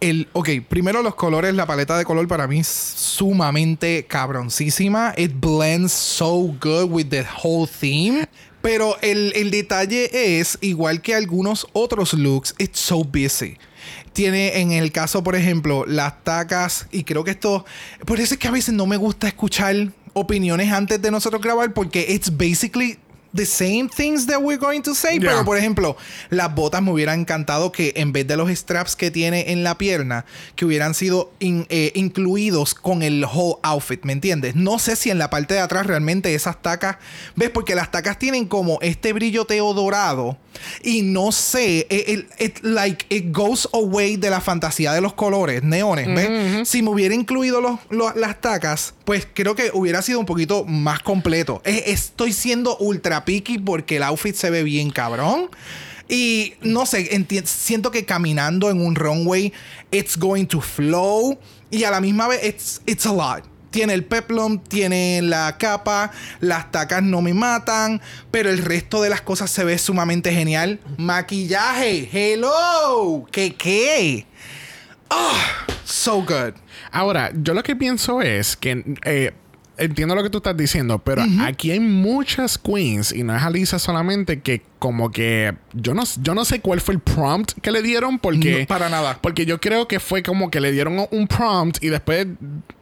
El, 0.00 0.28
ok, 0.32 0.48
primero 0.68 1.02
los 1.02 1.14
colores, 1.14 1.54
la 1.54 1.66
paleta 1.66 1.98
de 1.98 2.04
color 2.06 2.26
para 2.28 2.46
mí 2.46 2.60
es 2.60 2.68
sumamente 2.68 4.06
cabroncísima. 4.08 5.12
It 5.16 5.32
blends 5.34 5.92
so 5.92 6.30
good 6.60 6.90
with 6.90 7.08
the 7.10 7.24
whole 7.42 7.66
theme. 7.68 8.26
Pero 8.62 8.96
el, 9.02 9.32
el 9.34 9.50
detalle 9.50 10.38
es, 10.38 10.56
igual 10.60 11.02
que 11.02 11.14
algunos 11.14 11.66
otros 11.72 12.14
looks, 12.14 12.54
it's 12.58 12.78
so 12.78 13.04
busy. 13.04 13.58
Tiene 14.12 14.60
en 14.60 14.72
el 14.72 14.92
caso, 14.92 15.24
por 15.24 15.34
ejemplo, 15.34 15.84
las 15.86 16.22
tacas, 16.22 16.86
y 16.92 17.02
creo 17.04 17.24
que 17.24 17.32
esto, 17.32 17.64
por 18.06 18.20
eso 18.20 18.34
es 18.34 18.40
que 18.40 18.48
a 18.48 18.52
veces 18.52 18.74
no 18.74 18.86
me 18.86 18.96
gusta 18.96 19.26
escuchar 19.26 19.74
opiniones 20.12 20.70
antes 20.70 21.02
de 21.02 21.10
nosotros 21.10 21.42
grabar, 21.42 21.74
porque 21.74 22.06
it's 22.08 22.30
basically 22.30 22.98
the 23.34 23.46
same 23.46 23.88
things 23.88 24.26
that 24.26 24.38
we're 24.40 24.58
going 24.58 24.82
to 24.82 24.94
say. 24.94 25.14
Yeah. 25.18 25.30
Pero, 25.30 25.44
por 25.44 25.56
ejemplo, 25.56 25.96
las 26.30 26.54
botas 26.54 26.82
me 26.82 26.90
hubiera 26.92 27.14
encantado 27.14 27.72
que 27.72 27.92
en 27.96 28.12
vez 28.12 28.26
de 28.26 28.36
los 28.36 28.50
straps 28.50 28.94
que 28.96 29.10
tiene 29.10 29.52
en 29.52 29.64
la 29.64 29.78
pierna, 29.78 30.24
que 30.56 30.64
hubieran 30.64 30.94
sido 30.94 31.32
in- 31.38 31.66
eh, 31.70 31.92
incluidos 31.94 32.74
con 32.74 33.02
el 33.02 33.24
whole 33.24 33.56
outfit, 33.62 34.04
¿me 34.04 34.12
entiendes? 34.12 34.54
No 34.54 34.78
sé 34.78 34.96
si 34.96 35.10
en 35.10 35.18
la 35.18 35.30
parte 35.30 35.54
de 35.54 35.60
atrás 35.60 35.86
realmente 35.86 36.34
esas 36.34 36.60
tacas, 36.60 36.96
¿ves? 37.36 37.50
Porque 37.50 37.74
las 37.74 37.90
tacas 37.90 38.18
tienen 38.18 38.46
como 38.46 38.78
este 38.82 39.12
brilloteo 39.12 39.72
dorado 39.74 40.36
y 40.82 41.02
no 41.02 41.32
sé, 41.32 41.86
it, 41.88 42.08
it- 42.08 42.30
it, 42.38 42.58
like 42.62 43.06
it 43.08 43.34
goes 43.34 43.68
away 43.72 44.16
de 44.16 44.28
la 44.30 44.40
fantasía 44.40 44.92
de 44.92 45.00
los 45.00 45.14
colores 45.14 45.62
neones, 45.62 46.06
¿ves? 46.14 46.68
Si 46.68 46.82
me 46.82 46.90
hubiera 46.90 47.14
incluido 47.14 47.60
los, 47.60 47.80
los- 47.90 48.14
las 48.16 48.40
tacas, 48.40 48.94
pues 49.04 49.26
creo 49.32 49.54
que 49.54 49.70
hubiera 49.72 50.02
sido 50.02 50.20
un 50.20 50.26
poquito 50.26 50.64
más 50.64 51.00
completo. 51.00 51.62
Eh, 51.64 51.84
estoy 51.86 52.32
siendo 52.32 52.76
ultra 52.76 53.21
extra 53.22 53.24
picky 53.24 53.58
porque 53.58 53.96
el 53.96 54.02
outfit 54.02 54.34
se 54.34 54.50
ve 54.50 54.62
bien 54.62 54.90
cabrón. 54.90 55.50
Y 56.08 56.54
no 56.60 56.84
sé, 56.84 57.08
siento 57.44 57.90
que 57.90 58.04
caminando 58.04 58.70
en 58.70 58.84
un 58.84 58.94
runway, 58.94 59.52
it's 59.90 60.18
going 60.18 60.46
to 60.46 60.60
flow. 60.60 61.38
Y 61.70 61.84
a 61.84 61.90
la 61.90 62.00
misma 62.00 62.28
vez, 62.28 62.44
it's, 62.44 62.82
it's 62.86 63.06
a 63.06 63.12
lot. 63.12 63.44
Tiene 63.70 63.94
el 63.94 64.04
peplum, 64.04 64.58
tiene 64.58 65.22
la 65.22 65.56
capa, 65.56 66.10
las 66.40 66.70
tacas 66.70 67.02
no 67.02 67.22
me 67.22 67.32
matan, 67.32 68.02
pero 68.30 68.50
el 68.50 68.58
resto 68.58 69.00
de 69.00 69.08
las 69.08 69.22
cosas 69.22 69.50
se 69.50 69.64
ve 69.64 69.78
sumamente 69.78 70.30
genial. 70.30 70.78
Maquillaje, 70.98 72.10
hello, 72.12 73.26
¿qué 73.32 73.54
qué? 73.54 74.26
Ah, 75.08 75.66
so 75.84 76.16
good. 76.20 76.52
Ahora, 76.90 77.32
yo 77.34 77.54
lo 77.54 77.62
que 77.62 77.74
pienso 77.74 78.20
es 78.20 78.56
que 78.56 78.84
eh, 79.06 79.32
entiendo 79.78 80.14
lo 80.14 80.22
que 80.22 80.30
tú 80.30 80.38
estás 80.38 80.56
diciendo, 80.56 80.98
pero 80.98 81.24
aquí 81.42 81.70
hay 81.70 81.80
muchas 81.80 82.58
queens 82.58 83.12
y 83.12 83.22
no 83.22 83.34
es 83.36 83.42
Alisa 83.42 83.78
solamente 83.78 84.40
que 84.40 84.62
como 84.78 85.10
que 85.12 85.54
yo 85.74 85.94
no, 85.94 86.02
yo 86.20 86.34
no 86.34 86.44
sé 86.44 86.60
cuál 86.60 86.80
fue 86.80 86.94
el 86.94 87.00
prompt 87.00 87.52
que 87.62 87.70
le 87.70 87.82
dieron 87.82 88.18
porque 88.18 88.60
No, 88.60 88.66
para 88.66 88.88
nada. 88.88 89.18
porque 89.22 89.46
yo 89.46 89.60
creo 89.60 89.86
que 89.86 90.00
fue 90.00 90.22
como 90.24 90.50
que 90.50 90.60
le 90.60 90.72
dieron 90.72 91.06
un 91.10 91.28
prompt 91.28 91.82
y 91.84 91.88
después 91.88 92.26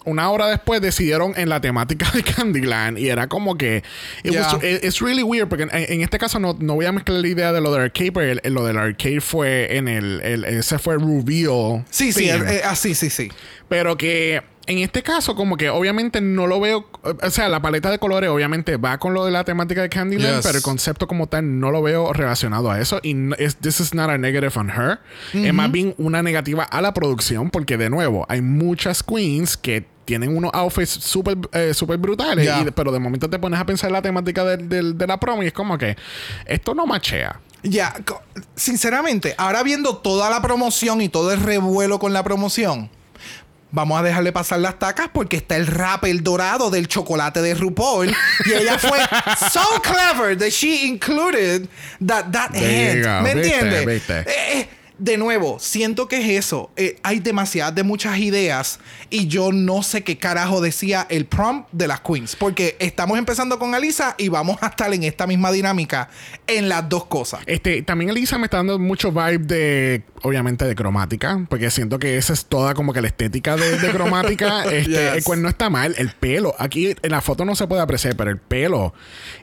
una 0.06 0.30
hora 0.30 0.46
después 0.48 0.80
decidieron 0.80 1.34
en 1.36 1.50
la 1.50 1.60
temática 1.60 2.10
de 2.14 2.22
Candyland 2.22 2.98
y 2.98 3.08
era 3.10 3.28
como 3.28 3.56
que 3.58 3.82
it 4.24 4.32
Yeah. 4.32 4.42
was- 4.54 4.64
it- 4.64 4.82
it's 4.82 5.00
really 5.00 5.22
weird 5.22 5.48
porque 5.48 5.64
en, 5.64 5.70
en 5.72 6.00
este 6.00 6.18
caso 6.18 6.38
no, 6.40 6.56
no 6.58 6.74
voy 6.74 6.86
a 6.86 6.92
mezclar 6.92 7.20
la 7.20 7.28
idea 7.28 7.52
de 7.52 7.60
lo 7.60 7.70
del 7.72 7.82
arcade 7.82 8.12
pero 8.12 8.32
el- 8.32 8.40
el- 8.44 8.54
lo 8.54 8.64
del 8.64 8.78
arcade 8.78 9.20
fue 9.20 9.76
en 9.76 9.86
el, 9.88 10.22
el- 10.22 10.44
ese 10.46 10.78
fue 10.78 10.94
el 10.94 11.00
reveal 11.00 11.84
Sí, 11.90 12.12
sí, 12.12 12.26
theme. 12.28 12.50
eh, 12.50 12.56
eh, 12.56 12.62
así, 12.64 12.94
sí, 12.94 13.10
sí. 13.10 13.30
Pero 13.68 13.96
que 13.98 14.42
en 14.66 14.78
este 14.78 15.02
caso, 15.02 15.34
como 15.34 15.56
que 15.56 15.68
obviamente 15.70 16.20
no 16.20 16.46
lo 16.46 16.60
veo. 16.60 16.86
O 17.22 17.30
sea, 17.30 17.48
la 17.48 17.60
paleta 17.62 17.90
de 17.90 17.98
colores 17.98 18.30
obviamente 18.30 18.76
va 18.76 18.98
con 18.98 19.14
lo 19.14 19.24
de 19.24 19.32
la 19.32 19.42
temática 19.44 19.82
de 19.82 19.88
Candyland, 19.88 20.36
Yes. 20.36 20.46
pero 20.46 20.58
el 20.58 20.62
concepto 20.62 21.08
como 21.08 21.26
tal 21.26 21.58
no 21.58 21.70
lo 21.70 21.82
veo 21.82 22.12
relacionado 22.12 22.70
a 22.70 22.78
eso. 22.80 23.00
Y 23.02 23.14
no- 23.14 23.34
es, 23.36 23.56
this 23.56 23.80
is 23.80 23.94
not 23.94 24.10
a 24.10 24.18
negative 24.18 24.52
on 24.56 24.70
her. 24.70 25.00
Es 25.32 25.52
más 25.54 25.72
bien 25.72 25.94
una 25.98 26.22
negativa 26.22 26.62
a 26.64 26.80
la 26.80 26.94
producción, 26.94 27.50
porque 27.50 27.76
de 27.76 27.90
nuevo, 27.90 28.26
hay 28.28 28.42
muchas 28.42 29.02
queens 29.02 29.56
que 29.56 29.86
tienen 30.04 30.36
unos 30.36 30.50
outfits 30.54 30.90
súper 30.90 31.36
eh, 31.52 31.72
súper 31.74 31.96
brutales, 31.98 32.44
Yeah. 32.44 32.62
y- 32.66 32.70
pero 32.72 32.90
de 32.92 32.98
momento 32.98 33.30
te 33.30 33.38
pones 33.38 33.58
a 33.60 33.64
pensar 33.66 33.88
en 33.88 33.94
la 33.94 34.02
temática 34.02 34.44
del- 34.44 34.68
del- 34.68 34.98
de 34.98 35.06
la 35.06 35.18
promo 35.20 35.42
y 35.42 35.46
es 35.46 35.52
como 35.52 35.78
que 35.78 35.96
esto 36.46 36.74
no 36.74 36.86
machea. 36.86 37.40
Ya, 37.62 37.94
sinceramente, 38.56 39.34
ahora 39.38 39.62
viendo 39.62 39.96
toda 39.98 40.30
la 40.30 40.40
promoción 40.42 41.00
y 41.00 41.08
todo 41.08 41.32
el 41.32 41.40
revuelo 41.40 41.98
con 41.98 42.12
la 42.12 42.22
promoción, 42.24 42.90
vamos 43.72 43.98
a 43.98 44.02
dejarle 44.02 44.32
pasar 44.32 44.60
las 44.60 44.78
tacas 44.78 45.08
porque 45.12 45.36
está 45.36 45.56
el 45.56 45.66
rap, 45.66 46.04
el 46.04 46.22
dorado 46.22 46.70
del 46.70 46.88
chocolate 46.88 47.42
de 47.42 47.54
RuPaul. 47.54 48.08
y 48.46 48.52
ella 48.52 48.78
fue 48.78 48.98
so 49.50 49.82
clever 49.82 50.36
that 50.36 50.50
she 50.50 50.86
included 50.86 51.68
that, 52.04 52.26
that 52.32 52.54
hand. 52.54 53.22
¿Me 53.22 53.32
entiendes? 53.32 54.68
De 55.00 55.16
nuevo, 55.16 55.58
siento 55.58 56.06
que 56.08 56.18
es 56.20 56.44
eso. 56.46 56.70
Eh, 56.76 56.96
hay 57.02 57.20
demasiadas 57.20 57.74
de 57.74 57.82
muchas 57.82 58.18
ideas 58.18 58.78
y 59.08 59.26
yo 59.26 59.50
no 59.52 59.82
sé 59.82 60.04
qué 60.04 60.18
carajo 60.18 60.60
decía 60.60 61.06
el 61.10 61.24
prompt 61.26 61.68
de 61.72 61.88
las 61.88 62.00
queens. 62.00 62.36
Porque 62.36 62.76
estamos 62.78 63.18
empezando 63.18 63.58
con 63.58 63.74
Alisa 63.74 64.14
y 64.18 64.28
vamos 64.28 64.58
a 64.60 64.68
estar 64.68 64.92
en 64.92 65.02
esta 65.04 65.26
misma 65.26 65.50
dinámica 65.52 66.08
en 66.46 66.68
las 66.68 66.88
dos 66.88 67.06
cosas. 67.06 67.40
Este, 67.46 67.82
también 67.82 68.10
Elisa 68.10 68.38
me 68.38 68.44
está 68.44 68.58
dando 68.58 68.78
mucho 68.78 69.10
vibe 69.10 69.38
de, 69.38 70.02
obviamente, 70.22 70.64
de 70.66 70.74
cromática, 70.74 71.46
porque 71.48 71.70
siento 71.70 71.98
que 71.98 72.16
esa 72.18 72.32
es 72.32 72.44
toda 72.46 72.74
como 72.74 72.92
que 72.92 73.00
la 73.00 73.08
estética 73.08 73.56
de, 73.56 73.78
de 73.78 73.90
cromática. 73.90 74.64
este, 74.70 74.90
Yes. 74.90 74.98
el 75.16 75.24
cual 75.24 75.40
no 75.42 75.48
está 75.48 75.70
mal, 75.70 75.94
el 75.98 76.10
pelo, 76.10 76.54
aquí 76.58 76.94
en 77.02 77.10
la 77.12 77.20
foto 77.20 77.44
no 77.44 77.54
se 77.54 77.66
puede 77.66 77.80
apreciar, 77.80 78.16
pero 78.16 78.30
el 78.30 78.38
pelo, 78.38 78.92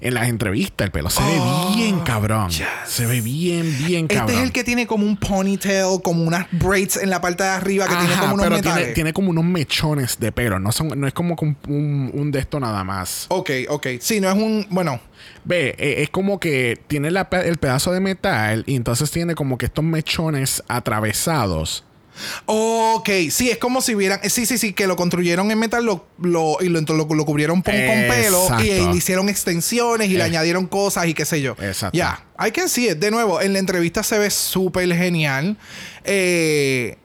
en 0.02 0.14
las 0.14 0.28
entrevistas, 0.28 0.86
el 0.86 0.92
pelo 0.92 1.10
se 1.10 1.24
ve 1.24 1.40
bien 1.76 2.00
cabrón. 2.02 2.52
Se 2.52 3.06
ve 3.06 3.22
bien, 3.22 3.76
bien 3.88 4.04
Este 4.06 4.16
cabrón. 4.16 4.36
es 4.38 4.44
el 4.44 4.52
que 4.52 4.64
tiene 4.64 4.88
como 4.88 5.06
un 5.06 5.18
ponytail, 5.48 6.02
como 6.04 6.24
unas 6.24 6.48
braids 6.52 6.98
en 6.98 7.10
la 7.10 7.22
parte 7.22 7.44
de 7.44 7.50
arriba 7.50 7.88
que 7.88 7.96
tiene 7.96 8.16
como 8.16 8.34
unos 8.34 8.46
pero 8.46 8.56
metales. 8.58 8.78
tiene, 8.80 8.94
tiene 8.94 9.14
como 9.14 9.30
unos 9.30 9.46
mechones 9.46 10.20
de 10.20 10.32
pelo, 10.32 10.60
no, 10.60 10.72
son, 10.72 11.00
no 11.00 11.08
es 11.08 11.14
como 11.14 11.36
un, 11.40 12.12
un, 12.14 12.32
de 12.32 12.40
esto 12.40 12.60
nada 12.60 12.84
más. 12.84 13.28
Ok, 13.30 13.52
ok. 13.70 13.88
Sí, 14.00 14.20
no 14.20 14.30
es 14.30 14.36
un. 14.36 14.68
Bueno, 14.70 15.00
Ve, 15.46 15.76
eh, 15.78 16.02
es 16.04 16.10
como 16.10 16.40
que 16.40 16.80
tiene 16.88 17.12
la 17.12 17.28
el 17.46 17.58
pedazo 17.58 17.92
de 17.92 18.00
metal 18.00 18.64
y 18.68 18.76
entonces 18.76 19.10
tiene 19.12 19.36
como 19.36 19.58
que 19.58 19.68
estos 19.68 19.84
mechones 19.84 20.64
atravesados. 20.68 21.86
Ok. 22.46 23.10
Sí, 23.32 23.50
es 23.50 23.58
como 23.58 23.82
si 23.82 23.96
hubieran. 23.96 24.20
Sí, 24.30 24.46
sí, 24.46 24.58
sí, 24.58 24.74
que 24.74 24.88
lo 24.88 24.96
construyeron 24.96 25.50
en 25.52 25.60
metal 25.60 25.86
lo, 25.86 26.06
lo- 26.22 26.58
y 26.62 26.70
lo, 26.70 26.82
lo, 26.82 27.06
lo 27.06 27.26
cubrieron 27.26 27.62
con, 27.62 27.74
pelo 27.74 28.48
y, 28.60 28.64
le 28.64 28.96
hicieron 28.96 29.30
extensiones 29.30 30.10
y 30.10 30.14
le 30.14 30.20
Eh. 30.20 30.24
añadieron 30.24 30.68
cosas 30.68 31.08
y 31.08 31.14
qué 31.14 31.26
sé 31.26 31.42
yo. 31.42 31.56
Exacto. 31.62 31.98
Ya, 31.98 32.26
I 32.46 32.52
can 32.52 32.70
see 32.70 32.90
it. 32.90 32.98
De 32.98 33.12
nuevo, 33.12 33.42
en 33.42 33.54
la 33.54 33.60
entrevista 33.60 34.04
se 34.04 34.18
ve 34.18 34.30
súper 34.30 34.94
genial. 34.96 35.58
Eh. 36.04 36.98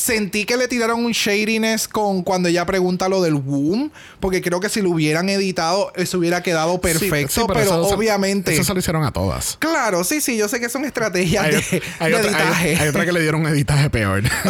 Sentí 0.00 0.46
que 0.46 0.56
le 0.56 0.66
tiraron 0.66 1.04
un 1.04 1.12
shadiness 1.12 1.86
con 1.86 2.22
cuando 2.22 2.48
ella 2.48 2.64
pregunta 2.64 3.06
lo 3.10 3.20
del 3.20 3.34
womb, 3.34 3.90
porque 4.18 4.40
creo 4.40 4.58
que 4.58 4.70
si 4.70 4.80
lo 4.80 4.88
hubieran 4.90 5.28
editado, 5.28 5.92
eso 5.94 6.16
hubiera 6.16 6.42
quedado 6.42 6.80
perfecto, 6.80 7.28
Sí, 7.28 7.40
sí, 7.42 7.46
pero, 7.46 7.60
eso- 7.60 7.82
obviamente. 7.88 8.54
Eso 8.54 8.64
se 8.64 8.72
lo 8.72 8.78
hicieron 8.78 9.04
a 9.04 9.12
todas. 9.12 9.58
Claro, 9.58 10.02
sí, 10.02 10.22
sí, 10.22 10.38
yo 10.38 10.48
sé 10.48 10.58
que 10.58 10.70
son 10.70 10.86
estrategias 10.86 11.44
Hay, 11.44 11.52
de, 11.52 11.82
hay 11.98 12.12
de 12.12 12.16
otra, 12.18 12.30
hay- 12.30 12.34
editaje. 12.34 12.76
hay 12.78 12.88
otra 12.88 13.04
que 13.04 13.12
le 13.12 13.20
dieron 13.20 13.42
un 13.42 13.48
editaje 13.48 13.90
peor. 13.90 14.22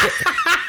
¿Qué, 0.00 0.08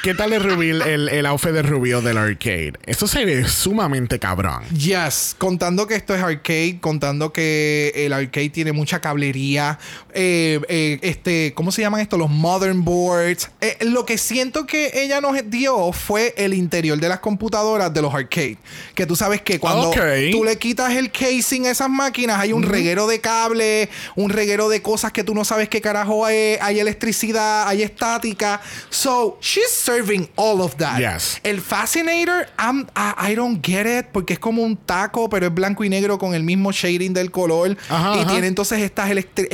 qué 0.04 0.14
tal 0.16 0.34
el, 0.34 0.44
reveal, 0.44 0.82
el, 0.84 1.10
el 1.10 1.26
outfit 1.26 1.52
de 1.52 1.62
Rubio 1.62 2.02
del 2.02 2.18
arcade? 2.18 2.74
Eso 2.86 3.08
se 3.08 3.24
ve 3.26 3.48
sumamente 3.48 4.20
cabrón. 4.20 4.64
Yes, 4.70 5.36
contando 5.38 5.88
que 5.88 5.96
esto 5.96 6.16
es 6.16 6.22
arcade, 6.24 6.80
contando 6.82 7.32
que 7.34 7.92
el 7.96 8.14
arcade 8.14 8.50
tiene 8.50 8.72
mucha 8.72 9.00
cablería, 9.02 9.78
eh, 10.16 10.60
eh, 10.70 11.00
este, 11.02 11.54
¿cómo 11.54 11.72
se 11.72 11.82
llaman 11.82 12.02
esto? 12.02 12.18
Los 12.18 12.30
modern 12.30 12.84
boards. 12.84 13.50
Eh, 13.62 13.78
lo 13.82 14.06
que 14.06 14.18
siento 14.18 14.66
que 14.66 14.92
ella 14.96 15.22
nos 15.22 15.38
dio 15.50 15.92
fue 15.92 16.34
el 16.38 16.54
interior 16.54 16.98
de 16.98 17.10
las 17.10 17.20
computadoras 17.20 17.94
de 17.94 18.02
los 18.02 18.14
arcade. 18.14 18.58
Que 18.96 19.06
tú 19.06 19.16
sabes 19.16 19.42
que 19.42 19.60
cuando 19.60 19.90
Ok. 19.90 19.98
tú 20.32 20.44
le 20.44 20.58
quitas 20.58 20.94
el 20.96 21.12
casing 21.12 21.66
a 21.66 21.72
esas 21.72 21.90
máquinas, 21.90 22.40
hay 22.40 22.54
un 22.54 22.64
reguero 22.64 23.08
de 23.08 23.20
cable, 23.22 23.90
un 24.16 24.30
reguero 24.30 24.70
de 24.70 24.82
cosas 24.82 25.12
que 25.12 25.24
tú 25.24 25.36
no 25.36 25.44
sabes 25.46 25.70
qué 25.70 25.82
carajo 25.82 26.26
hay, 26.26 26.58
hay 26.62 26.80
electricidad, 26.80 27.68
hay 27.68 27.84
estática. 27.84 28.62
So, 28.90 29.38
she's 29.42 29.70
serving 29.70 30.30
all 30.36 30.62
of 30.62 30.76
that. 30.78 30.98
Yes. 31.00 31.40
El 31.44 31.62
Fascinator, 31.62 32.48
I'm- 32.58 32.88
I, 32.96 33.32
I 33.32 33.36
don't 33.36 33.64
get 33.66 33.86
it, 33.86 34.06
porque 34.12 34.34
es 34.34 34.40
como 34.40 34.64
un 34.64 34.78
taco, 34.78 35.30
pero 35.30 35.48
es 35.48 35.54
blanco 35.54 35.84
y 35.84 35.90
negro 35.90 36.18
con 36.18 36.34
el 36.34 36.44
mismo 36.44 36.72
shading 36.72 37.14
del 37.14 37.32
color. 37.32 37.78
Ajá, 37.90 38.16
y 38.18 38.20
ajá. 38.22 38.32
tiene 38.32 38.48
entonces 38.48 38.80
estas 38.82 39.10
electri- 39.10 39.48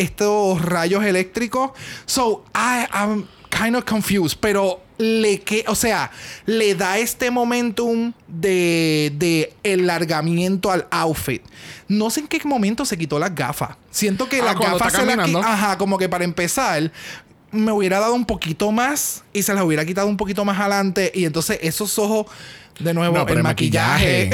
rayos 0.59 1.03
eléctricos. 1.05 1.71
So, 2.07 2.43
I, 2.55 2.87
I'm 2.91 3.27
kind 3.51 3.75
of 3.75 3.85
confused, 3.85 4.37
pero 4.39 4.81
le 4.97 5.41
que, 5.41 5.63
o 5.67 5.75
sea, 5.75 6.09
le 6.45 6.73
da 6.75 6.97
este 6.97 7.29
momentum 7.31 8.13
de, 8.27 9.11
de 9.15 9.53
al 10.69 10.87
outfit. 10.91 11.41
No 11.87 12.09
sé 12.09 12.21
en 12.21 12.27
qué 12.27 12.39
momento 12.45 12.85
se 12.85 12.97
quitó 12.97 13.19
las 13.19 13.33
gafas. 13.35 13.75
Siento 13.91 14.27
que 14.29 14.41
Ah, 14.41 14.45
las 14.45 14.55
gafas 14.59 14.93
se 14.93 15.05
las. 15.05 15.43
Ajá, 15.43 15.77
como 15.77 15.97
que 15.97 16.07
para 16.09 16.23
empezar, 16.23 16.91
me 17.51 17.71
hubiera 17.71 17.99
dado 17.99 18.13
un 18.13 18.25
poquito 18.25 18.71
más 18.71 19.23
y 19.33 19.43
se 19.43 19.53
las 19.53 19.63
hubiera 19.63 19.85
quitado 19.85 20.07
un 20.07 20.17
poquito 20.17 20.45
más 20.45 20.57
adelante. 20.59 21.11
Y 21.13 21.25
entonces 21.25 21.59
esos 21.61 21.99
ojos, 21.99 22.27
de 22.79 22.93
nuevo, 22.93 23.17
No, 23.17 23.25
pero 23.25 23.39
el 23.39 23.43
maquillaje. 23.43 24.29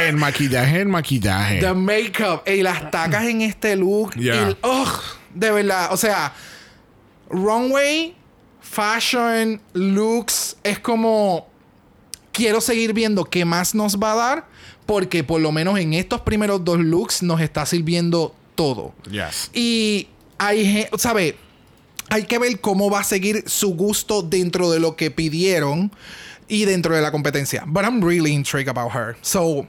el 0.00 0.16
maquillaje, 0.16 0.80
el 0.80 0.88
maquillaje. 0.88 1.60
The 1.60 1.74
makeup 1.74 2.42
y 2.48 2.62
las 2.62 2.90
tacas 2.90 3.24
en 3.26 3.42
este 3.42 3.76
look. 3.76 4.14
Yeah. 4.16 4.50
y- 4.50 4.56
ugh, 4.66 4.90
de 5.36 5.50
verdad, 5.50 5.92
o 5.92 5.96
sea, 5.96 6.32
runway, 7.30 8.14
fashion, 8.60 9.60
looks, 9.72 10.56
es 10.62 10.78
como 10.78 11.48
quiero 12.32 12.60
seguir 12.60 12.92
viendo 12.92 13.24
qué 13.24 13.44
más 13.44 13.74
nos 13.74 13.96
va 13.98 14.12
a 14.12 14.16
dar 14.16 14.46
porque 14.84 15.24
por 15.24 15.40
lo 15.40 15.52
menos 15.52 15.78
en 15.78 15.94
estos 15.94 16.20
primeros 16.20 16.64
dos 16.64 16.78
looks 16.78 17.22
nos 17.22 17.40
está 17.40 17.66
sirviendo 17.66 18.34
todo. 18.54 18.94
Yes. 19.10 19.50
Y 19.52 20.08
hay, 20.38 20.64
gen- 20.64 20.98
¿sabe? 20.98 21.36
Hay 22.08 22.24
que 22.24 22.38
ver 22.38 22.60
cómo 22.60 22.88
va 22.90 23.00
a 23.00 23.04
seguir 23.04 23.42
su 23.48 23.74
gusto 23.74 24.22
dentro 24.22 24.70
de 24.70 24.78
lo 24.78 24.94
que 24.94 25.10
pidieron 25.10 25.90
y 26.46 26.64
dentro 26.64 26.94
de 26.94 27.02
la 27.02 27.10
competencia. 27.10 27.64
But 27.66 27.84
I'm 27.84 28.00
really 28.00 28.32
intrigued 28.32 28.68
about 28.68 28.92
her. 28.92 29.16
So, 29.22 29.66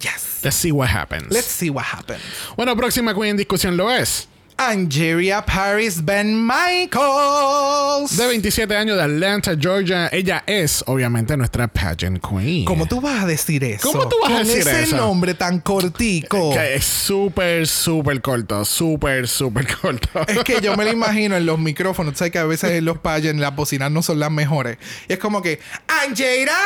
yes. 0.00 0.40
Let's 0.42 0.56
see 0.56 0.72
what 0.72 0.88
happens. 0.88 1.30
Let's 1.30 1.48
see 1.48 1.68
what 1.68 1.84
happens. 1.84 2.22
Bueno, 2.56 2.74
próxima 2.74 3.12
queen 3.12 3.30
en 3.32 3.36
discusión 3.36 3.76
lo 3.76 3.90
es. 3.90 4.27
Angeria 4.60 5.40
Paris 5.46 6.04
Ben 6.04 6.44
Michaels. 6.44 8.16
De 8.16 8.26
27 8.26 8.76
años 8.76 8.96
de 8.96 9.04
Atlanta, 9.04 9.52
Georgia. 9.56 10.08
Ella 10.10 10.42
es, 10.48 10.82
obviamente, 10.88 11.36
nuestra 11.36 11.68
pageant 11.68 12.20
queen. 12.20 12.64
¿Cómo 12.64 12.86
tú 12.86 13.00
vas 13.00 13.22
a 13.22 13.26
decir 13.26 13.62
eso? 13.62 13.88
¿Cómo 13.92 14.08
tú 14.08 14.16
vas 14.20 14.32
a 14.32 14.34
Con 14.38 14.46
decir 14.48 14.62
ese 14.66 14.82
eso? 14.82 14.96
nombre 14.96 15.34
tan 15.34 15.60
cortico. 15.60 16.50
Que 16.52 16.74
es 16.74 16.84
súper, 16.84 17.68
súper 17.68 18.20
corto. 18.20 18.64
Súper, 18.64 19.28
súper 19.28 19.66
corto. 19.76 20.08
Es 20.26 20.40
que 20.42 20.60
yo 20.60 20.76
me 20.76 20.84
lo 20.84 20.92
imagino 20.98 21.36
en 21.36 21.46
los 21.46 21.60
micrófonos. 21.60 22.14
Tú 22.14 22.18
sabes 22.18 22.32
que 22.32 22.38
a 22.40 22.44
veces 22.44 22.72
en 22.72 22.84
los 22.84 22.98
pageants 22.98 23.40
las 23.40 23.54
bocinas 23.54 23.92
no 23.92 24.02
son 24.02 24.18
las 24.18 24.32
mejores. 24.32 24.76
Y 25.08 25.12
es 25.12 25.18
como 25.20 25.40
que, 25.40 25.60
Angela 26.04 26.58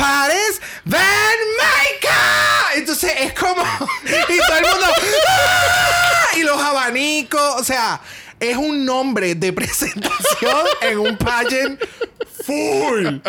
Paris 0.00 0.60
Van 0.86 1.38
Michael. 1.58 2.78
Entonces 2.78 3.12
es 3.20 3.32
como. 3.34 3.62
Y 4.28 4.38
todo 4.38 4.56
el 4.56 4.64
mundo. 4.64 4.86
abanico. 6.80 7.38
O 7.56 7.64
sea, 7.64 8.00
es 8.38 8.56
un 8.56 8.84
nombre 8.84 9.34
de 9.34 9.52
presentación 9.52 10.66
en 10.80 10.98
un 10.98 11.16
pageant 11.16 11.80
full. 12.44 13.20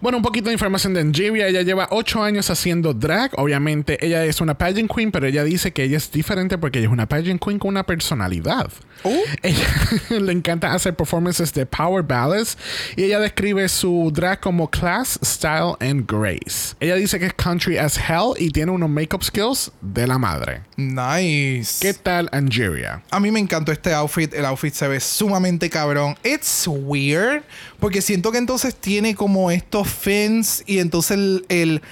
Bueno, 0.00 0.18
un 0.18 0.22
poquito 0.22 0.48
de 0.48 0.52
información 0.52 0.94
de 0.94 1.00
Angeria. 1.00 1.48
Ella 1.48 1.62
lleva 1.62 1.88
ocho 1.90 2.22
años 2.22 2.48
haciendo 2.50 2.94
drag. 2.94 3.32
Obviamente, 3.36 3.98
ella 4.04 4.24
es 4.24 4.40
una 4.40 4.56
pageant 4.56 4.92
queen, 4.92 5.10
pero 5.10 5.26
ella 5.26 5.42
dice 5.42 5.72
que 5.72 5.82
ella 5.82 5.96
es 5.96 6.10
diferente 6.12 6.58
porque 6.58 6.78
ella 6.78 6.88
es 6.88 6.92
una 6.92 7.08
pageant 7.08 7.42
queen 7.42 7.58
con 7.58 7.70
una 7.70 7.84
personalidad. 7.84 8.70
Oh. 9.02 9.22
Ella 9.42 9.66
le 10.10 10.32
encanta 10.32 10.72
hacer 10.72 10.94
performances 10.96 11.52
de 11.52 11.64
power 11.66 12.02
ballads 12.02 12.56
y 12.96 13.04
ella 13.04 13.20
describe 13.20 13.68
su 13.68 14.10
drag 14.12 14.40
como 14.40 14.68
class, 14.70 15.18
style 15.24 15.74
and 15.80 16.10
grace. 16.10 16.74
Ella 16.80 16.96
dice 16.96 17.18
que 17.18 17.26
es 17.26 17.34
country 17.34 17.78
as 17.78 17.96
hell 17.98 18.32
y 18.38 18.50
tiene 18.50 18.72
unos 18.72 18.88
makeup 18.90 19.22
skills 19.22 19.70
de 19.80 20.06
la 20.06 20.18
madre. 20.18 20.62
Nice. 20.76 21.78
¿Qué 21.80 21.94
tal 21.94 22.28
Angeria? 22.32 23.02
A 23.10 23.20
mí 23.20 23.30
me 23.30 23.38
encantó 23.40 23.70
este 23.72 23.92
outfit. 23.94 24.32
El 24.34 24.44
outfit 24.44 24.74
se 24.74 24.88
ve 24.88 24.98
sumamente 25.00 25.70
cabrón. 25.70 26.16
It's 26.24 26.66
weird. 26.66 27.42
Porque 27.78 28.00
siento 28.02 28.32
que 28.32 28.38
entonces 28.38 28.74
tiene 28.74 29.14
como 29.14 29.50
estos 29.50 29.88
fins. 29.88 30.62
Y 30.66 30.78
entonces 30.78 31.12
el, 31.12 31.44
el, 31.48 31.82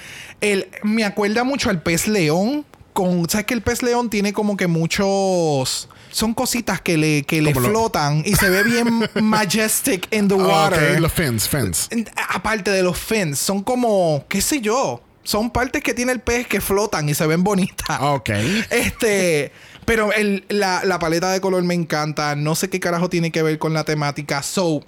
el- 0.41 0.69
Me 0.83 1.05
acuerda 1.05 1.45
mucho 1.45 1.71
al 1.71 1.83
pez 1.83 2.09
león. 2.09 2.65
Con, 2.95 3.29
¿Sabes 3.29 3.45
que 3.47 3.53
el 3.55 3.61
pez 3.63 3.83
león 3.83 4.09
tiene 4.09 4.33
como 4.33 4.57
que 4.57 4.67
muchos. 4.67 5.89
Son 6.11 6.33
cositas 6.33 6.81
que 6.81 6.97
le, 6.97 7.25
que 7.25 7.43
le 7.43 7.53
Como 7.53 7.67
lo- 7.67 7.73
flotan. 7.73 8.23
Y 8.25 8.35
se 8.37 8.49
ve 8.49 8.63
bien 8.63 9.11
majestic 9.21 10.07
in 10.15 10.29
the 10.29 10.35
water. 10.35 10.93
Ok, 10.95 11.01
los 11.01 11.13
fins, 11.13 11.49
fins. 11.49 11.89
Aparte 12.31 12.71
de 12.71 12.83
los 12.85 12.97
fins, 12.99 13.39
son 13.39 13.63
como, 13.63 14.25
qué 14.29 14.41
sé 14.41 14.61
yo, 14.61 15.03
son 15.25 15.51
partes 15.51 15.83
que 15.83 15.93
tiene 15.93 16.13
el 16.13 16.21
pez 16.21 16.47
que 16.47 16.61
flotan 16.61 17.09
y 17.09 17.15
se 17.15 17.27
ven 17.27 17.43
bonitas. 17.43 17.99
Ok. 18.01 18.31
Este, 18.71 19.51
pero 19.85 20.13
el- 20.13 20.45
la, 20.49 20.83
la 20.85 20.99
paleta 21.01 21.31
de 21.33 21.41
color 21.41 21.63
me 21.65 21.75
encanta. 21.75 22.37
No 22.37 22.55
sé 22.55 22.71
qué 22.71 22.79
carajo 22.79 23.11
tiene 23.11 23.33
que 23.33 23.43
ver 23.43 23.59
con 23.59 23.73
la 23.75 23.83
temática. 23.85 24.43
So, 24.43 24.85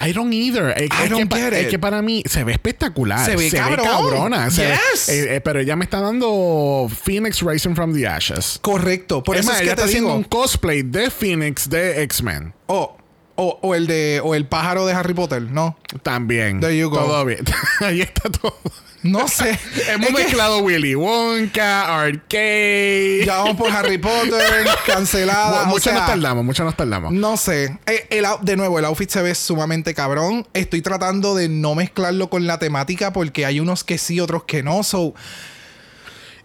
I 0.00 0.12
don't 0.12 0.32
either. 0.32 0.70
Es, 0.76 0.84
I 0.90 1.04
es 1.04 1.10
don't 1.10 1.22
que, 1.22 1.26
pa- 1.26 1.36
get 1.36 1.52
es 1.52 1.62
it. 1.64 1.68
que 1.70 1.78
para 1.78 2.02
mí 2.02 2.22
se 2.26 2.44
ve 2.44 2.52
espectacular. 2.52 3.24
Se 3.24 3.36
ve 3.36 3.50
cabrón. 3.50 3.86
cabrona. 3.86 4.50
Se 4.50 4.66
ve- 4.66 4.78
Yes. 4.92 5.08
eh, 5.08 5.36
eh, 5.36 5.40
pero 5.40 5.60
ella 5.60 5.76
me 5.76 5.84
está 5.84 6.00
dando 6.00 6.88
Phoenix 7.04 7.40
Rising 7.42 7.74
from 7.74 7.94
the 7.94 8.06
Ashes. 8.06 8.58
correcto. 8.62 9.22
Por 9.22 9.36
es 9.36 9.40
eso 9.40 9.50
más, 9.50 9.56
es 9.56 9.62
ella 9.62 9.70
que 9.72 9.76
te 9.76 9.82
está 9.82 9.88
haciendo 9.90 10.14
un 10.14 10.24
cosplay 10.24 10.82
de 10.82 11.10
Phoenix 11.10 11.68
de 11.70 12.02
X-Men. 12.02 12.54
O, 12.66 12.96
o, 13.36 13.58
o 13.62 13.74
el 13.74 13.86
de, 13.86 14.20
o 14.22 14.34
el 14.34 14.46
pájaro 14.46 14.86
de 14.86 14.92
Harry 14.94 15.14
Potter, 15.14 15.42
¿no? 15.42 15.76
También. 16.02 16.60
There 16.60 16.76
you 16.76 16.88
go. 16.90 16.98
Todo 16.98 17.24
bien. 17.24 17.40
Ahí 17.80 18.00
está 18.00 18.30
todo. 18.30 18.56
No 19.04 19.28
sé. 19.28 19.58
Hemos 19.88 20.08
Es 20.08 20.16
que 20.16 20.22
mezclado 20.24 20.58
Willy 20.58 20.94
Wonka, 20.96 22.00
Arcade. 22.02 23.22
ya 23.24 23.36
vamos 23.38 23.56
por 23.56 23.70
Harry 23.70 23.98
Potter, 23.98 24.66
cancelada. 24.86 25.64
Mu- 25.64 25.70
o 25.70 25.74
mucho 25.74 25.84
sea, 25.90 25.94
nos 25.94 26.06
tardamos, 26.06 26.44
mucho 26.44 26.64
nos 26.64 26.76
tardamos. 26.76 27.12
No 27.12 27.36
sé. 27.36 27.78
Eh, 27.86 28.06
el 28.10 28.24
de 28.42 28.56
nuevo, 28.56 28.78
el 28.78 28.84
outfit 28.86 29.10
se 29.10 29.22
ve 29.22 29.34
sumamente 29.34 29.94
cabrón. 29.94 30.46
Estoy 30.54 30.82
tratando 30.82 31.34
de 31.34 31.48
no 31.48 31.74
mezclarlo 31.74 32.28
con 32.30 32.46
la 32.46 32.58
temática 32.58 33.12
porque 33.12 33.46
hay 33.46 33.60
unos 33.60 33.84
que 33.84 33.98
sí, 33.98 34.20
otros 34.20 34.44
que 34.44 34.62
no. 34.62 34.82
So, 34.82 35.14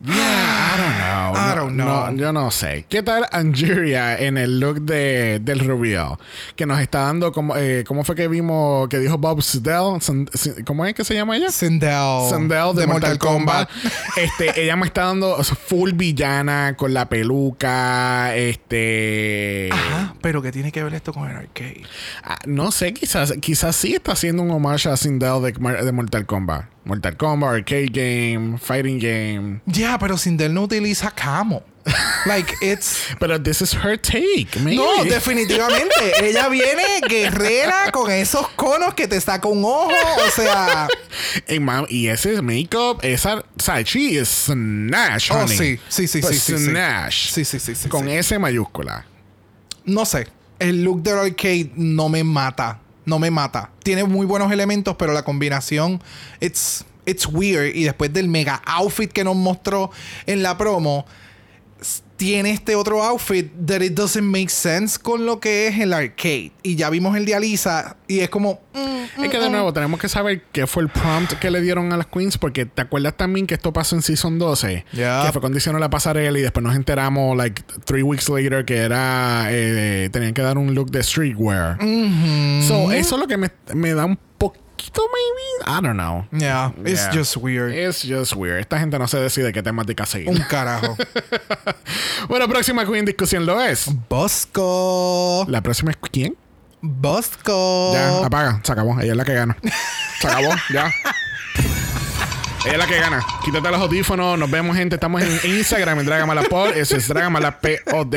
Yeah, 0.01 0.15
I 0.15 0.77
don't 0.77 0.97
know. 0.97 1.33
I 1.35 1.49
No- 1.49 1.55
don't 1.55 1.75
know. 1.75 2.11
no, 2.11 2.17
yo 2.17 2.31
no 2.31 2.51
sé. 2.51 2.85
¿Qué 2.87 3.03
tal 3.03 3.25
Angeria 3.31 4.17
en 4.17 4.37
el 4.37 4.59
look 4.59 4.81
de, 4.81 5.39
del 5.41 5.59
reveal? 5.59 6.17
Que 6.55 6.65
nos 6.65 6.79
está 6.79 7.01
dando 7.01 7.31
como... 7.33 7.55
Eh, 7.57 7.83
¿Cómo 7.85 8.03
fue 8.05 8.15
que 8.15 8.27
vimos 8.29 8.87
que 8.87 8.97
dijo 8.99 9.17
Bob 9.17 9.41
Sindel? 9.41 9.99
Sin- 10.01 10.29
sin- 10.33 10.63
¿Cómo 10.63 10.85
es 10.85 10.93
que 10.93 11.03
se 11.03 11.13
llama 11.15 11.35
ella? 11.35 11.51
Sindel. 11.51 12.29
Sandel 12.29 12.75
de, 12.75 12.87
Mortal, 12.87 13.17
Kombat. 13.17 13.69
este, 14.15 14.63
ella 14.63 14.75
me 14.77 14.85
está 14.85 15.05
dando 15.05 15.35
o 15.35 15.43
sea, 15.43 15.55
full 15.55 15.91
villana 15.93 16.75
con 16.77 16.93
la 16.93 17.09
peluca. 17.09 18.35
Este. 18.35 19.69
Ajá, 19.71 20.15
pero 20.21 20.41
¿qué 20.41 20.51
tiene 20.51 20.71
que 20.71 20.83
ver 20.83 20.93
esto 20.93 21.11
con 21.13 21.29
el 21.29 21.35
arcade? 21.35 21.81
ah, 22.23 22.37
no 22.45 22.71
sé, 22.71 22.93
quizás, 22.93 23.33
quizás 23.41 23.75
sí 23.75 23.95
está 23.95 24.13
haciendo 24.13 24.43
un 24.43 24.51
homage 24.51 24.87
a 24.89 24.95
Sindel 24.97 25.41
de, 25.41 25.51
de 25.83 25.91
Mortal 25.91 26.25
Kombat. 26.25 26.65
Mortal 26.89 27.15
Kombat, 27.15 27.49
arcade 27.53 27.91
game, 27.93 28.57
fighting 28.57 28.97
game. 28.99 29.61
Ya, 29.67 29.97
pero 29.99 30.17
Sindel 30.17 30.51
no 30.53 30.63
utiliza 30.63 31.11
camo. 31.11 31.63
Like, 32.25 32.51
it's... 32.61 32.97
Pero 33.19 33.37
this 33.39 33.61
is 33.61 33.73
her 33.73 33.95
take, 33.95 34.59
maybe. 34.59 34.75
No, 34.77 35.03
definitivamente. 35.05 36.11
Ella 36.21 36.49
viene 36.49 36.83
guerrera 37.07 37.91
con 37.91 38.09
esos 38.11 38.47
conos 38.55 38.93
que 38.95 39.07
te 39.07 39.21
saca 39.21 39.47
un 39.47 39.63
ojo. 39.63 39.91
O 40.27 40.31
sea... 40.31 40.87
Y, 41.47 41.59
mam, 41.59 41.85
y 41.89 42.07
ese 42.07 42.41
make-up, 42.41 42.99
esa. 43.03 43.37
O 43.39 43.43
sea, 43.57 43.81
she 43.83 44.19
is 44.19 44.27
Snash, 44.45 45.31
Oh, 45.31 45.35
honey. 45.43 45.57
sí. 45.57 45.79
Sí, 45.87 46.07
sí, 46.07 46.21
But 46.21 46.31
sí, 46.31 46.39
sí, 46.39 46.57
sí. 46.57 46.65
Snash. 46.65 47.29
Sí, 47.31 47.45
sí, 47.45 47.59
sí, 47.59 47.75
sí, 47.75 47.89
Con 47.89 48.05
sí. 48.05 48.11
S 48.11 48.39
mayúscula. 48.39 49.05
no 49.85 50.05
sé. 50.05 50.27
El 50.59 50.83
look 50.83 51.01
del 51.03 51.17
arcade 51.19 51.71
no 51.75 52.09
me 52.09 52.23
mata. 52.23 52.79
No 53.09 53.17
me 53.19 53.31
mata. 53.31 53.71
Tiene 53.83 54.03
muy 54.03 54.25
buenos 54.27 54.51
elementos, 54.51 54.95
pero 54.97 55.13
la 55.13 55.23
combinación, 55.23 56.01
it's, 56.39 56.85
it's 57.05 57.25
weird. 57.25 57.75
Y 57.75 57.83
después 57.83 58.13
del 58.13 58.29
mega 58.29 58.61
outfit 58.65 59.11
que 59.11 59.23
nos 59.23 59.35
mostró 59.35 59.89
en 60.27 60.43
la 60.43 60.57
promo, 60.57 61.05
tiene 62.19 62.51
este 62.51 62.75
otro 62.75 63.01
outfit 63.01 63.49
that 63.65 63.79
it 63.79 63.93
doesn't 63.93 64.25
make 64.25 64.49
sense 64.49 64.99
con 64.99 65.25
lo 65.25 65.39
que 65.39 65.67
es 65.69 65.79
el 65.79 65.93
arcade. 65.93 66.51
Y 66.63 66.75
ya 66.75 66.89
vimos 66.89 67.15
el 67.15 67.23
de 67.25 67.33
Alisa 67.33 67.95
y 68.09 68.19
es 68.19 68.29
como. 68.29 68.59
mm, 68.73 69.23
Es 69.23 69.29
que 69.29 69.37
mm, 69.37 69.41
de 69.41 69.47
mm. 69.49 69.51
nuevo 69.53 69.71
tenemos 69.71 70.01
que 70.01 70.09
saber 70.09 70.43
qué 70.51 70.67
fue 70.67 70.83
el 70.83 70.89
prompt 70.89 71.33
que 71.39 71.49
le 71.49 71.61
dieron 71.61 71.93
a 71.93 71.97
las 71.97 72.07
queens 72.07 72.37
porque 72.37 72.65
te 72.65 72.81
acuerdas 72.81 73.15
también 73.15 73.47
que 73.47 73.53
esto 73.53 73.71
pasó 73.71 73.95
en 73.95 74.01
season 74.01 74.37
12 74.37 74.83
Yup. 74.91 75.01
que 75.25 75.31
fue 75.31 75.39
cuando 75.39 75.57
hicieron 75.57 75.79
la 75.79 75.89
pasarela 75.89 76.37
y 76.37 76.41
después 76.41 76.61
nos 76.61 76.75
enteramos 76.75 77.37
like 77.37 77.63
three 77.85 78.03
weeks 78.03 78.27
later 78.27 78.65
que 78.65 78.75
era 78.75 79.45
eh, 79.49 80.09
tenían 80.11 80.33
que 80.33 80.41
dar 80.41 80.57
un 80.57 80.75
look 80.75 80.91
de 80.91 81.01
streetwear 81.01 81.77
so 82.67 82.91
eso 82.91 83.15
es 83.15 83.19
lo 83.21 83.27
que 83.27 83.37
me, 83.37 83.49
me 83.73 83.93
da 83.93 84.05
un 84.05 84.19
poquito 84.37 84.65
maybe 84.95 85.77
I 85.77 85.81
don't 85.81 85.97
know 85.97 86.25
Yeah, 86.31 86.71
it's 86.85 87.01
Yeah. 87.05 87.11
just 87.11 87.37
weird. 87.37 87.73
it's 87.73 88.01
just 88.03 88.33
weird 88.35 88.59
esta 88.59 88.79
gente 88.79 88.97
no 88.99 89.07
se 89.07 89.19
decide 89.19 89.51
qué 89.53 89.61
temática 89.63 90.05
seguir 90.05 90.29
Un 90.29 90.39
carajo. 90.49 90.95
bueno 92.29 92.47
próxima 92.47 92.85
queen 92.85 93.05
discusión 93.05 93.45
lo 93.45 93.61
es 93.61 93.87
Bosco. 94.09 95.45
la 95.47 95.61
próxima 95.61 95.91
es 95.91 95.97
quién 96.11 96.35
Bosco. 96.81 97.91
Ya, 97.93 98.25
apaga, 98.25 98.61
se 98.63 98.71
acabó. 98.71 98.97
Ella 99.01 99.11
es 99.11 99.17
la 99.17 99.25
que 99.25 99.33
gana. 99.33 99.57
Se 100.21 100.27
acabó, 100.29 100.47
ya. 100.73 100.85
Ella 102.63 102.71
es 102.71 102.77
la 102.77 102.87
que 102.87 102.97
gana. 102.99 103.25
Quítate 103.43 103.69
los 103.69 103.81
audífonos. 103.81 104.39
Nos 104.39 104.49
vemos, 104.49 104.77
gente. 104.77 104.95
Estamos 104.95 105.21
en 105.21 105.57
Instagram, 105.57 105.99
en 105.99 106.05
Dragamalapod. 106.05 106.69
Ese 106.77 106.95
es 106.95 107.07
Dragamalapod. 107.09 108.15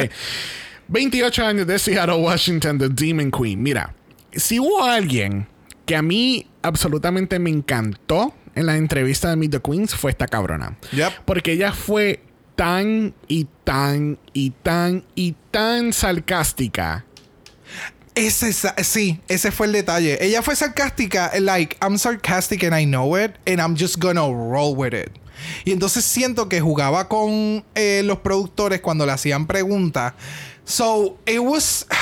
28 0.86 1.44
años 1.44 1.66
de 1.66 1.76
Seattle, 1.76 2.14
Washington, 2.14 2.78
The 2.78 2.88
Demon 2.88 3.32
Queen. 3.32 3.60
Mira, 3.60 3.92
si 4.32 4.60
hubo 4.60 4.84
alguien 4.84 5.48
que 5.86 5.96
a 5.96 6.02
mí 6.02 6.46
absolutamente 6.62 7.38
me 7.38 7.50
encantó 7.50 8.34
en 8.54 8.66
la 8.66 8.76
entrevista 8.76 9.30
de 9.30 9.36
Meet 9.36 9.50
the 9.52 9.60
Queens, 9.60 9.94
fue 9.94 10.10
esta 10.10 10.26
cabrona. 10.26 10.76
Yep. 10.92 11.12
Porque 11.24 11.52
ella 11.52 11.72
fue 11.72 12.22
tan 12.56 13.14
y 13.28 13.46
tan 13.64 14.18
y 14.34 14.50
tan 14.50 15.04
y 15.14 15.34
tan 15.50 15.92
sarcástica 15.92 17.04
Ese, 18.14 18.50
es- 18.50 18.66
sí, 18.86 19.20
ese 19.26 19.50
fue 19.50 19.66
el 19.66 19.72
detalle. 19.72 20.18
Ella 20.22 20.42
fue 20.42 20.54
sarcástica, 20.54 21.32
like, 21.40 21.76
I'm 21.80 21.96
sarcastic 21.98 22.62
and 22.62 22.78
I 22.78 22.84
know 22.84 23.16
it, 23.16 23.32
and 23.46 23.58
I'm 23.58 23.74
just 23.74 23.98
gonna 23.98 24.20
roll 24.28 24.76
with 24.76 24.92
it. 24.92 25.10
Y 25.64 25.72
entonces 25.72 26.04
siento 26.04 26.46
que 26.48 26.60
jugaba 26.60 27.08
con 27.08 27.64
eh, 27.74 28.02
los 28.04 28.18
productores 28.18 28.82
cuando 28.82 29.06
le 29.06 29.12
hacían 29.12 29.46
preguntas. 29.46 30.12
So, 30.66 31.18
it 31.26 31.38
was. 31.40 31.86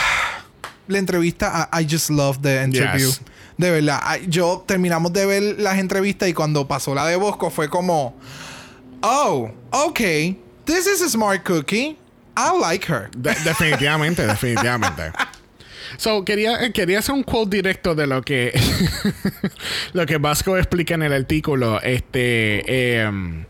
La 0.88 0.99
entrevista, 0.99 1.69
I, 1.73 1.83
I 1.83 1.87
just 1.88 2.11
love 2.11 2.43
the 2.43 2.64
interview. 2.64 3.07
Yes. 3.07 3.21
De 3.61 3.70
verdad, 3.70 4.01
yo 4.27 4.64
terminamos 4.66 5.12
de 5.12 5.27
ver 5.27 5.42
las 5.59 5.79
entrevistas 5.79 6.31
y 6.31 6.33
cuando 6.33 6.66
pasó 6.66 6.94
la 6.94 7.07
de 7.07 7.16
Bosco 7.16 7.51
fue 7.51 7.68
como. 7.68 8.16
Oh, 9.03 9.51
okay. 9.70 10.40
This 10.64 10.87
is 10.87 11.03
a 11.03 11.11
smart 11.11 11.44
cookie. 11.44 11.99
I 12.38 12.59
like 12.59 12.90
her. 12.90 13.11
De- 13.14 13.35
definitivamente, 13.44 14.27
definitivamente. 14.27 15.12
So, 15.99 16.25
quería, 16.25 16.64
eh, 16.64 16.73
quería 16.73 17.01
hacer 17.01 17.14
un 17.14 17.23
quote 17.23 17.55
directo 17.59 17.94
de 17.94 18.07
lo 18.07 18.23
que 18.23 18.59
lo 19.92 20.07
que 20.07 20.16
Vasco 20.16 20.57
explica 20.57 20.94
en 20.94 21.03
el 21.03 21.12
artículo. 21.12 21.83
Este 21.83 23.03
em, 23.03 23.44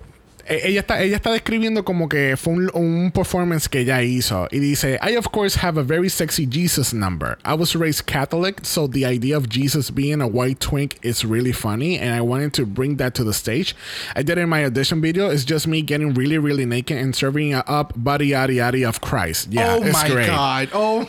ella 0.51 0.81
está, 0.81 1.01
ella 1.03 1.17
está 1.17 1.31
describiendo 1.31 1.85
como 1.85 2.09
que 2.09 2.37
fue 2.37 2.53
un, 2.55 2.71
un 2.75 3.11
performance 3.13 3.69
que 3.69 3.81
ella 3.81 4.03
hizo. 4.03 4.49
Y 4.51 4.59
dice, 4.59 4.99
I 5.03 5.17
of 5.17 5.31
course 5.31 5.57
have 5.57 5.79
a 5.79 5.83
very 5.83 6.09
sexy 6.09 6.47
Jesus 6.47 6.93
number. 6.93 7.39
I 7.45 7.55
was 7.55 7.75
raised 7.77 8.07
Catholic, 8.07 8.65
so 8.65 8.87
the 8.87 9.05
idea 9.07 9.37
of 9.37 9.49
Jesus 9.49 9.91
being 9.91 10.21
a 10.21 10.27
white 10.27 10.61
twink 10.61 10.99
is 11.03 11.25
really 11.25 11.53
funny, 11.53 11.99
and 11.99 12.15
I 12.15 12.21
wanted 12.21 12.53
to 12.55 12.67
bring 12.67 12.97
that 12.97 13.15
to 13.15 13.25
the 13.25 13.33
stage. 13.33 13.75
I 14.17 14.23
did 14.23 14.39
it 14.39 14.43
in 14.43 14.49
my 14.49 14.65
audition 14.65 15.01
video. 15.01 15.31
It's 15.31 15.45
just 15.45 15.67
me 15.67 15.83
getting 15.83 16.15
really, 16.15 16.39
really 16.39 16.67
naked 16.67 16.97
and 16.99 17.15
serving 17.15 17.55
up 17.55 17.93
body 17.97 18.29
yada 18.29 18.53
yada 18.53 18.89
of 18.89 19.01
Christ. 19.01 19.49
Yeah, 19.51 19.77
oh 19.79 19.83
it's 19.83 19.93
my 19.93 20.09
great. 20.09 20.27
god. 20.27 20.69
Oh 20.73 21.09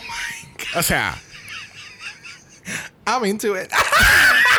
O 0.75 0.81
sea, 0.81 1.15
I'm 3.07 3.23
into 3.25 3.53
it. 3.53 3.71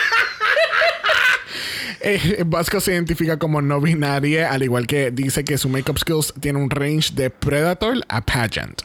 eh, 2.02 2.42
Vasco 2.46 2.80
se 2.80 2.92
identifica 2.92 3.38
como 3.38 3.62
no 3.62 3.80
binaria, 3.80 4.50
al 4.50 4.62
igual 4.62 4.86
que 4.86 5.10
dice 5.10 5.44
que 5.44 5.58
su 5.58 5.68
makeup 5.68 5.98
skills 5.98 6.32
tiene 6.40 6.58
un 6.58 6.70
range 6.70 7.14
de 7.14 7.30
predator 7.30 7.96
a 8.08 8.20
pageant. 8.20 8.82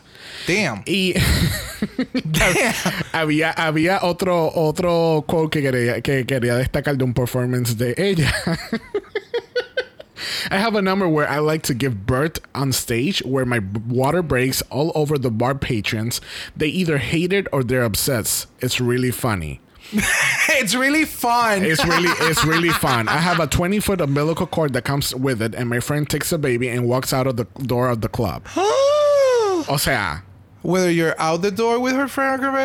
Damn. 0.47 0.83
Y 0.85 1.13
Damn. 2.25 2.73
había, 3.11 3.51
había 3.51 3.99
otro, 4.03 4.51
otro 4.53 5.23
quote 5.27 5.49
que 5.49 5.61
quería, 5.61 6.01
que 6.01 6.25
quería 6.25 6.55
destacar 6.55 6.97
de 6.97 7.03
un 7.03 7.13
performance 7.13 7.77
de 7.77 7.93
ella. 7.97 8.33
I 10.49 10.57
have 10.57 10.75
a 10.75 10.81
number 10.81 11.07
where 11.07 11.27
I 11.29 11.39
like 11.39 11.63
to 11.63 11.73
give 11.73 12.05
birth 12.05 12.39
on 12.55 12.71
stage 12.71 13.21
where 13.23 13.45
my 13.45 13.59
water 13.87 14.21
breaks 14.21 14.61
all 14.69 14.91
over 14.95 15.17
the 15.17 15.29
bar 15.29 15.55
patrons. 15.55 16.21
They 16.55 16.67
either 16.67 16.97
hate 16.97 17.33
it 17.33 17.47
or 17.51 17.63
they're 17.63 17.83
obsessed. 17.83 18.47
It's 18.59 18.79
really 18.79 19.11
funny. 19.11 19.59
It's 20.59 20.75
really 20.75 21.05
fun. 21.05 21.63
It's 21.63 21.83
really 21.85 22.09
it's 22.29 22.43
really 22.43 22.69
fun. 22.69 23.07
I 23.07 23.17
have 23.17 23.39
a 23.39 23.47
20 23.47 23.79
foot 23.79 24.01
umbilical 24.01 24.47
cord 24.47 24.73
that 24.73 24.83
comes 24.83 25.13
with 25.15 25.41
it, 25.41 25.55
and 25.55 25.69
my 25.69 25.79
friend 25.79 26.09
takes 26.09 26.31
a 26.31 26.37
baby 26.37 26.67
and 26.69 26.87
walks 26.87 27.13
out 27.13 27.27
of 27.27 27.37
the 27.37 27.45
door 27.65 27.89
of 27.89 28.01
the 28.01 28.09
club. 28.09 28.43
O 29.69 29.75
sea, 29.75 30.23
Whether 30.67 30.91
you're 30.91 31.15
out 31.17 31.41
the 31.43 31.51
door 31.51 31.79
with 31.79 31.93
her 31.95 32.09
friend 32.09 32.43
or 32.43 32.51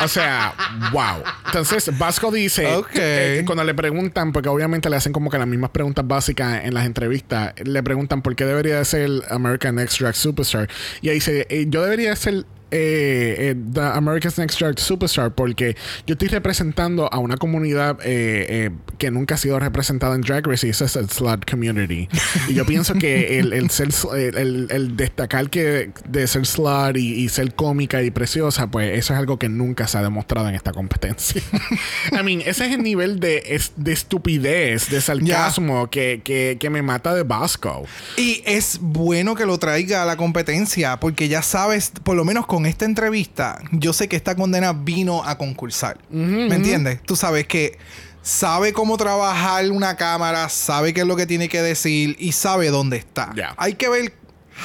O 0.00 0.06
sea, 0.06 0.54
wow. 0.92 1.24
Entonces, 1.46 1.90
Vasco 1.98 2.30
dice, 2.30 2.64
eh, 2.94 3.42
cuando 3.44 3.64
le 3.64 3.74
preguntan, 3.74 4.32
porque 4.32 4.48
obviamente 4.48 4.88
le 4.88 4.96
hacen 4.96 5.12
como 5.12 5.28
que 5.28 5.38
las 5.38 5.48
mismas 5.48 5.70
preguntas 5.70 6.06
básicas 6.06 6.64
en 6.64 6.74
las 6.74 6.86
entrevistas, 6.86 7.54
le 7.64 7.82
preguntan 7.82 8.22
por 8.22 8.36
qué 8.36 8.44
debería 8.44 8.78
de 8.78 8.84
ser 8.84 9.00
el 9.02 9.24
American 9.28 9.74
Next 9.74 9.98
Drag 9.98 10.14
Superstar. 10.14 10.68
Y 11.00 11.08
ahí 11.08 11.16
dice, 11.16 11.48
eh, 11.50 11.66
yo 11.68 11.82
debería 11.82 12.14
ser 12.14 12.46
eh, 12.70 13.36
eh, 13.38 13.54
The 13.72 13.80
America's 13.80 14.38
Next 14.38 14.58
Drag 14.60 14.78
Superstar 14.78 15.34
porque 15.34 15.76
yo 16.06 16.14
estoy 16.14 16.28
representando 16.28 17.12
a 17.12 17.18
una 17.18 17.36
comunidad 17.36 17.98
eh, 18.04 18.70
que 18.98 19.10
nunca 19.10 19.34
ha 19.36 19.38
sido 19.38 19.58
representada 19.58 20.14
en 20.14 20.20
Drag 20.22 20.46
Race 20.46 20.66
y 20.66 20.70
es 20.70 20.80
el 20.96 21.08
slut 21.08 21.48
community. 21.50 22.08
y 22.48 22.54
yo 22.54 22.64
pienso 22.66 22.94
que 22.94 23.38
el, 23.38 23.52
el 23.52 23.70
ser 23.70 23.88
el, 24.14 24.96
destacar 24.96 25.50
que 25.50 25.90
de 26.08 26.26
ser 26.26 26.46
slut 26.46 26.96
y, 26.96 27.14
y 27.24 27.28
ser 27.28 27.54
cómica 27.54 28.02
y 28.02 28.10
preciosa, 28.10 28.66
pues 28.70 28.98
eso 28.98 29.12
es 29.14 29.18
algo 29.18 29.38
que 29.38 29.48
nunca 29.48 29.86
se 29.86 29.98
ha 29.98 30.02
demostrado 30.02 30.48
en 30.48 30.54
esta 30.54 30.72
competencia. 30.72 31.42
I 32.12 32.22
mean, 32.22 32.40
ese 32.44 32.66
es 32.66 32.74
el 32.74 32.82
nivel 32.82 33.20
de, 33.20 33.42
es- 33.46 33.72
de 33.76 33.92
estupidez, 33.92 34.90
de 34.90 35.00
sarcasmo 35.00 35.88
que, 35.90 36.20
que, 36.24 36.56
que 36.60 36.70
me 36.70 36.82
mata 36.82 37.14
de 37.14 37.22
Vasco. 37.22 37.84
Y 38.16 38.42
es 38.46 38.78
bueno 38.80 39.34
que 39.34 39.46
lo 39.46 39.58
traiga 39.58 40.02
a 40.02 40.04
la 40.06 40.16
competencia 40.16 40.98
porque 41.00 41.28
ya 41.28 41.42
sabes, 41.42 41.92
por 42.02 42.16
lo 42.16 42.24
menos 42.24 42.46
con 42.46 42.57
esta 42.66 42.84
entrevista, 42.84 43.60
yo 43.72 43.92
sé 43.92 44.08
que 44.08 44.16
esta 44.16 44.34
condena 44.34 44.72
vino 44.72 45.24
a 45.24 45.38
concursar. 45.38 45.98
¿Me 46.10 46.54
entiendes? 46.54 47.02
Tú 47.02 47.16
sabes 47.16 47.46
que 47.46 47.78
sabe 48.22 48.72
cómo 48.72 48.96
trabajar 48.96 49.70
una 49.70 49.96
cámara, 49.96 50.48
sabe 50.48 50.92
qué 50.92 51.00
es 51.00 51.06
lo 51.06 51.16
que 51.16 51.26
tiene 51.26 51.48
que 51.48 51.62
decir 51.62 52.16
y 52.18 52.32
sabe 52.32 52.68
dónde 52.70 52.98
está. 52.98 53.32
Yeah. 53.34 53.54
Hay 53.56 53.74
que 53.74 53.88
ver 53.88 54.14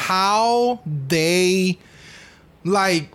how 0.09 0.81
they 1.07 1.79
like 2.63 3.09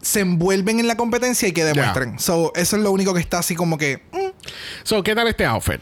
se 0.00 0.20
envuelven 0.20 0.80
en 0.80 0.86
la 0.86 0.96
competencia 0.96 1.48
y 1.48 1.52
que 1.52 1.64
demuestren. 1.64 2.18
So, 2.18 2.52
eso 2.54 2.76
es 2.76 2.82
lo 2.82 2.90
único 2.90 3.14
que 3.14 3.20
está 3.20 3.38
así 3.38 3.54
como 3.54 3.78
que 3.78 4.02
mm, 4.12 4.44
So, 4.82 5.02
¿qué 5.02 5.14
tal 5.14 5.28
este 5.28 5.46
outfit? 5.46 5.80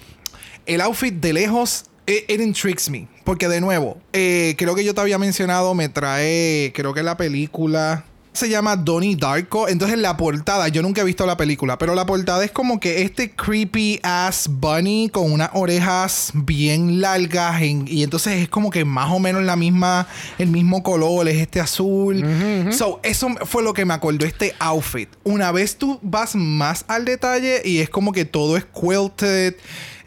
el 0.66 0.80
outfit 0.80 1.14
de 1.14 1.32
lejos, 1.32 1.84
it, 2.06 2.30
it 2.30 2.40
intrigues 2.40 2.88
me. 2.88 3.08
Porque 3.24 3.48
de 3.48 3.60
nuevo, 3.60 4.00
eh, 4.12 4.54
creo 4.58 4.74
que 4.74 4.84
yo 4.84 4.94
te 4.94 5.00
había 5.00 5.18
mencionado, 5.18 5.74
me 5.74 5.88
trae, 5.88 6.72
creo 6.74 6.94
que 6.94 7.02
la 7.02 7.16
película 7.16 8.04
se 8.32 8.48
llama 8.48 8.76
Donnie 8.76 9.16
Darko. 9.16 9.68
Entonces 9.68 9.98
la 9.98 10.16
portada, 10.16 10.68
yo 10.68 10.82
nunca 10.82 11.02
he 11.02 11.04
visto 11.04 11.26
la 11.26 11.36
película, 11.36 11.76
pero 11.78 11.94
la 11.94 12.06
portada 12.06 12.44
es 12.44 12.50
como 12.50 12.80
que 12.80 13.02
este 13.02 13.30
creepy 13.30 14.00
ass 14.02 14.48
bunny 14.50 15.10
con 15.12 15.30
unas 15.30 15.50
orejas 15.52 16.30
bien 16.34 17.00
largas 17.00 17.60
en- 17.62 17.86
y 17.86 18.02
entonces 18.02 18.34
es 18.42 18.48
como 18.48 18.70
que 18.70 18.84
más 18.84 19.10
o 19.12 19.18
menos 19.18 19.42
la 19.42 19.56
misma, 19.56 20.06
el 20.38 20.48
mismo 20.48 20.82
color, 20.82 21.28
es 21.28 21.36
este 21.38 21.60
azul. 21.60 22.24
So, 22.72 23.00
eso 23.02 23.28
fue 23.44 23.62
lo 23.62 23.74
que 23.74 23.84
me 23.84 23.94
acordó 23.94 24.24
este 24.24 24.54
outfit. 24.58 25.08
Una 25.24 25.52
vez 25.52 25.76
tú 25.76 25.98
vas 26.02 26.34
más 26.34 26.84
al 26.88 27.04
detalle 27.04 27.60
y 27.64 27.78
es 27.78 27.90
como 27.90 28.12
que 28.12 28.24
todo 28.24 28.56
es 28.56 28.64
quilted 28.64 29.54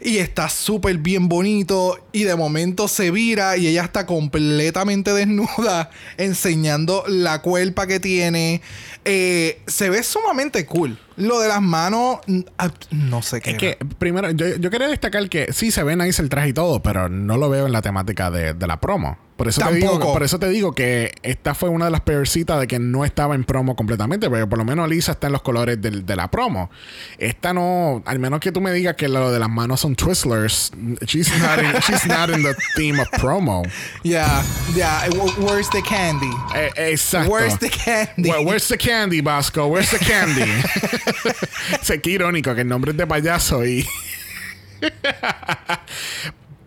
y 0.00 0.18
está 0.18 0.48
súper 0.48 0.98
bien 0.98 1.28
bonito 1.28 1.98
y 2.12 2.24
de 2.24 2.36
momento 2.36 2.88
se 2.88 3.10
vira 3.10 3.56
y 3.56 3.66
ella 3.66 3.84
está 3.84 4.06
completamente 4.06 5.12
desnuda 5.12 5.90
enseñando 6.16 7.04
la 7.06 7.42
cuerpa 7.42 7.86
que 7.86 8.00
tiene. 8.00 8.60
Eh, 9.04 9.60
se 9.66 9.90
ve 9.90 10.02
sumamente 10.02 10.66
cool. 10.66 10.98
Lo 11.16 11.40
de 11.40 11.48
las 11.48 11.62
manos, 11.62 12.18
no 12.90 13.22
sé 13.22 13.40
qué. 13.40 13.52
Es 13.52 13.58
que, 13.58 13.78
primero, 13.98 14.30
yo, 14.32 14.56
yo 14.56 14.70
quería 14.70 14.88
destacar 14.88 15.28
que 15.28 15.52
sí 15.52 15.70
se 15.70 15.82
ve 15.82 15.96
nice 15.96 16.20
el 16.22 16.28
traje 16.28 16.48
y 16.48 16.52
todo, 16.52 16.82
pero 16.82 17.08
no 17.08 17.36
lo 17.36 17.48
veo 17.48 17.66
en 17.66 17.72
la 17.72 17.82
temática 17.82 18.30
de, 18.30 18.54
de 18.54 18.66
la 18.66 18.80
promo. 18.80 19.16
Por 19.36 19.48
eso, 19.48 19.60
te 19.68 19.74
digo, 19.74 19.98
por 20.00 20.22
eso 20.22 20.38
te 20.38 20.48
digo 20.48 20.72
que 20.72 21.12
esta 21.22 21.54
fue 21.54 21.68
una 21.68 21.84
de 21.84 21.90
las 21.90 22.00
peorcitas 22.00 22.58
de 22.58 22.66
que 22.66 22.78
no 22.78 23.04
estaba 23.04 23.34
en 23.34 23.44
promo 23.44 23.76
completamente, 23.76 24.30
porque 24.30 24.46
por 24.46 24.56
lo 24.56 24.64
menos 24.64 24.88
Lisa 24.88 25.12
está 25.12 25.26
en 25.26 25.34
los 25.34 25.42
colores 25.42 25.78
del- 25.78 26.06
de 26.06 26.16
la 26.16 26.30
promo. 26.30 26.70
Esta 27.18 27.52
no, 27.52 28.02
al 28.06 28.18
menos 28.18 28.40
que 28.40 28.50
tú 28.50 28.62
me 28.62 28.72
digas 28.72 28.96
que 28.96 29.08
lo 29.08 29.30
de 29.30 29.38
las 29.38 29.50
manos 29.50 29.80
son 29.80 29.94
Twizzlers, 29.94 30.72
she's 31.06 31.30
not 31.38 31.58
in, 31.58 31.70
she's 31.86 32.06
not 32.06 32.30
in 32.30 32.42
the 32.42 32.54
theme 32.76 32.98
of 32.98 33.08
promo. 33.20 33.62
Yeah, 34.02 34.42
yeah. 34.74 35.06
wh- 35.10 35.38
Where's 35.38 35.68
the 35.68 35.82
candy? 35.82 36.30
Eh, 36.54 36.92
exacto. 36.92 37.30
Where's 37.30 37.58
the 37.58 37.68
candy? 37.68 38.30
Where- 38.30 38.40
where's 38.42 38.68
the 38.68 38.78
candy, 38.78 39.20
Vasco? 39.20 39.66
Where's 39.66 39.90
the 39.90 39.98
candy? 39.98 40.50
Sé 41.82 42.00
que 42.00 42.10
irónico 42.10 42.54
que 42.54 42.62
el 42.62 42.68
nombre 42.68 42.92
es 42.92 42.96
de 42.96 43.06
payaso 43.06 43.64
y. 43.64 43.86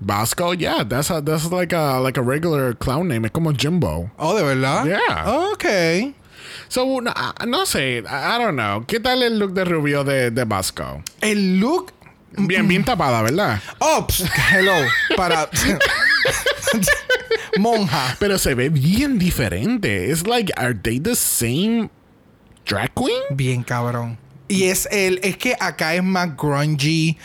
Vasco, 0.02 0.54
yeah, 0.54 0.88
that's 0.88 1.12
a, 1.12 1.22
that's 1.22 1.52
like 1.52 1.74
a 1.74 2.00
like 2.00 2.18
a 2.18 2.22
regular 2.22 2.74
clown 2.74 3.08
name. 3.08 3.26
Es 3.26 3.32
como 3.32 3.54
Jimbo. 3.54 4.10
Oh, 4.18 4.36
de 4.36 4.44
verdad. 4.44 4.86
Yeah. 4.86 5.50
Ok. 5.52 5.66
So, 6.70 7.02
no, 7.02 7.12
no 7.48 7.66
sé, 7.66 8.04
I, 8.08 8.36
I 8.36 8.38
don't 8.38 8.56
know. 8.56 8.86
¿Qué 8.86 9.00
tal 9.00 9.24
el 9.24 9.40
look 9.40 9.54
de 9.54 9.66
rubio 9.66 10.04
de, 10.04 10.32
de 10.32 10.44
Vasco? 10.46 11.04
El 11.20 11.60
look. 11.60 11.92
Bien, 12.38 12.68
bien 12.68 12.86
tapada, 12.86 13.24
¿verdad? 13.24 13.60
Oh, 13.80 14.06
pst, 14.08 14.30
hello. 14.52 14.88
Para. 15.18 15.50
Monja. 17.58 18.16
Pero 18.20 18.38
se 18.38 18.54
ve 18.54 18.70
bien 18.70 19.18
diferente. 19.18 20.12
It's 20.12 20.28
like, 20.28 20.52
are 20.56 20.74
they 20.74 21.00
the 21.00 21.16
same 21.16 21.90
drag 22.66 22.94
queen? 22.94 23.24
Bien 23.32 23.64
cabrón. 23.64 24.18
Y 24.50 24.64
es 24.64 24.90
el, 24.92 25.20
es 25.22 25.38
que 25.38 25.56
acá 25.60 25.94
es 25.94 26.04
más 26.04 26.36
grungy, 26.36 27.18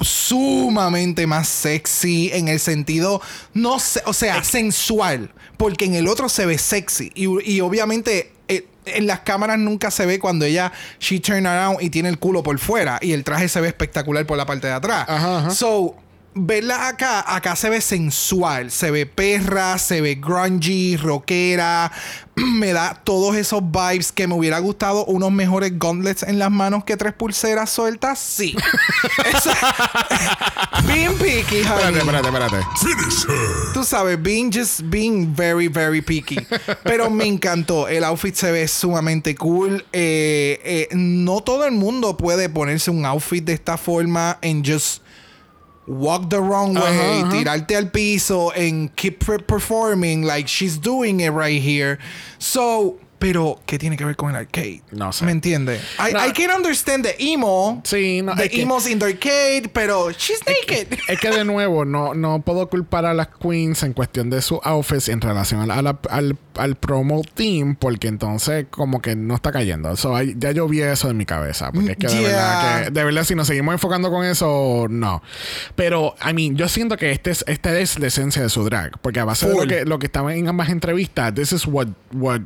sumamente 0.00 1.26
más 1.26 1.48
sexy 1.48 2.30
en 2.32 2.48
el 2.48 2.58
sentido, 2.58 3.22
no 3.54 3.78
sé, 3.78 4.02
o 4.04 4.12
sea, 4.12 4.42
sensual, 4.42 5.32
porque 5.56 5.84
en 5.84 5.94
el 5.94 6.08
otro 6.08 6.28
se 6.28 6.44
ve 6.44 6.58
sexy 6.58 7.12
y, 7.14 7.26
y 7.48 7.60
obviamente 7.60 8.32
eh, 8.48 8.66
en 8.86 9.06
las 9.06 9.20
cámaras 9.20 9.58
nunca 9.58 9.92
se 9.92 10.06
ve 10.06 10.18
cuando 10.18 10.44
ella 10.44 10.72
she 10.98 11.20
turn 11.20 11.46
around 11.46 11.80
y 11.82 11.90
tiene 11.90 12.08
el 12.08 12.18
culo 12.18 12.42
por 12.42 12.58
fuera 12.58 12.98
y 13.00 13.12
el 13.12 13.22
traje 13.22 13.48
se 13.48 13.60
ve 13.60 13.68
espectacular 13.68 14.26
por 14.26 14.36
la 14.36 14.44
parte 14.44 14.66
de 14.66 14.72
atrás. 14.72 15.04
Ajá, 15.08 15.38
ajá. 15.38 15.50
So, 15.50 15.96
verla 16.36 16.88
acá, 16.88 17.24
acá 17.34 17.56
se 17.56 17.70
ve 17.70 17.80
sensual, 17.80 18.70
se 18.70 18.90
ve 18.90 19.06
perra, 19.06 19.78
se 19.78 20.02
ve 20.02 20.16
grungy, 20.16 20.96
rockera, 20.96 21.90
me 22.34 22.74
da 22.74 22.94
todos 22.94 23.36
esos 23.36 23.62
vibes 23.62 24.12
que 24.12 24.28
me 24.28 24.34
hubiera 24.34 24.58
gustado 24.58 25.06
unos 25.06 25.32
mejores 25.32 25.78
gauntlets 25.78 26.22
en 26.22 26.38
las 26.38 26.50
manos 26.50 26.84
que 26.84 26.96
tres 26.96 27.14
pulseras 27.14 27.70
sueltas, 27.70 28.18
sí. 28.18 28.54
Being 30.86 31.16
picky, 31.16 31.62
honey. 31.62 31.96
Espérate, 31.96 32.28
espérate, 32.28 32.28
espérate. 32.28 32.58
Tú 33.72 33.82
sabes, 33.82 34.22
being 34.22 34.52
just 34.52 34.82
being 34.84 35.34
very, 35.34 35.68
very 35.68 36.02
picky. 36.02 36.36
Pero 36.84 37.10
me 37.10 37.24
encantó. 37.24 37.88
El 37.88 38.04
outfit 38.04 38.34
se 38.34 38.52
ve 38.52 38.68
sumamente 38.68 39.34
cool. 39.34 39.84
Eh, 39.92 40.60
eh, 40.62 40.88
no 40.92 41.40
todo 41.40 41.64
el 41.64 41.72
mundo 41.72 42.16
puede 42.16 42.48
ponerse 42.48 42.90
un 42.90 43.04
outfit 43.06 43.44
de 43.44 43.54
esta 43.54 43.78
forma 43.78 44.38
en 44.42 44.62
just 44.64 45.02
walk 45.86 46.30
the 46.30 46.40
wrong 46.40 46.76
uh-huh, 46.76 46.84
way, 46.84 47.22
Ajá, 47.22 47.24
ajá. 47.24 47.30
tirarte 47.32 47.76
al 47.76 47.86
piso 47.90 48.50
and 48.50 48.94
keep 48.96 49.20
performing 49.20 50.22
like 50.22 50.48
she's 50.48 50.76
doing 50.76 51.20
it 51.20 51.30
right 51.30 51.60
here. 51.60 51.98
So, 52.38 52.98
pero, 53.18 53.60
¿qué 53.66 53.78
tiene 53.78 53.96
que 53.96 54.04
ver 54.04 54.16
con 54.16 54.30
el 54.30 54.36
arcade? 54.36 54.82
No 54.92 55.12
sé. 55.12 55.24
¿Me 55.24 55.32
entiende? 55.32 55.80
I, 55.98 56.12
No. 56.12 56.26
I 56.26 56.32
can 56.32 56.50
understand 56.56 57.04
the 57.04 57.14
emo. 57.18 57.80
Sí, 57.84 58.22
no, 58.22 58.34
the 58.34 58.48
que- 58.48 58.62
emos 58.62 58.88
in 58.88 58.98
the 58.98 59.06
arcade, 59.06 59.70
pero 59.72 60.10
she's 60.10 60.40
naked. 60.46 60.98
Es 61.08 61.18
que 61.20 61.30
de 61.30 61.44
nuevo, 61.44 61.84
no, 61.84 62.14
no 62.14 62.40
puedo 62.42 62.68
culpar 62.68 63.06
a 63.06 63.14
las 63.14 63.28
queens 63.28 63.82
en 63.82 63.92
cuestión 63.92 64.30
de 64.30 64.42
sus 64.42 64.58
outfits 64.64 65.08
en 65.08 65.20
relación 65.20 65.70
a 65.70 65.82
la- 65.82 65.98
al, 66.10 66.36
al 66.54 66.76
promo 66.76 67.22
team, 67.34 67.76
porque 67.76 68.08
entonces 68.08 68.66
como 68.70 69.00
que 69.00 69.16
no 69.16 69.34
está 69.34 69.52
cayendo. 69.52 69.94
So, 69.96 70.14
ahí- 70.16 70.34
ya 70.38 70.52
yo 70.52 70.66
vi 70.68 70.80
eso 70.82 71.10
en 71.10 71.16
mi 71.16 71.26
cabeza. 71.26 71.70
Porque 71.72 71.92
es 71.92 71.96
que 71.98 72.06
de, 72.08 72.16
Yeah. 72.16 72.28
verdad 72.30 72.84
que 72.84 72.90
de 72.90 73.04
verdad 73.04 73.24
si 73.24 73.34
nos 73.34 73.46
seguimos 73.46 73.72
enfocando 73.72 74.10
con 74.10 74.24
eso, 74.24 74.86
no. 74.88 75.22
Pero, 75.74 76.14
I 76.28 76.32
mean, 76.34 76.56
yo 76.56 76.68
siento 76.68 76.96
que 76.96 77.12
este 77.12 77.30
es, 77.30 77.44
esta 77.46 77.78
es 77.78 77.98
la 77.98 78.06
esencia 78.08 78.42
de 78.42 78.48
su 78.48 78.64
drag. 78.64 78.98
Porque 79.00 79.20
a 79.20 79.24
base 79.24 79.48
de 79.48 79.54
lo 79.54 79.66
que, 79.66 79.84
lo 79.84 79.98
que 79.98 80.06
estaba 80.06 80.34
en 80.34 80.48
ambas 80.48 80.68
entrevistas, 80.70 81.34
this 81.34 81.52
is 81.52 81.66
what, 81.66 81.88
what 82.12 82.40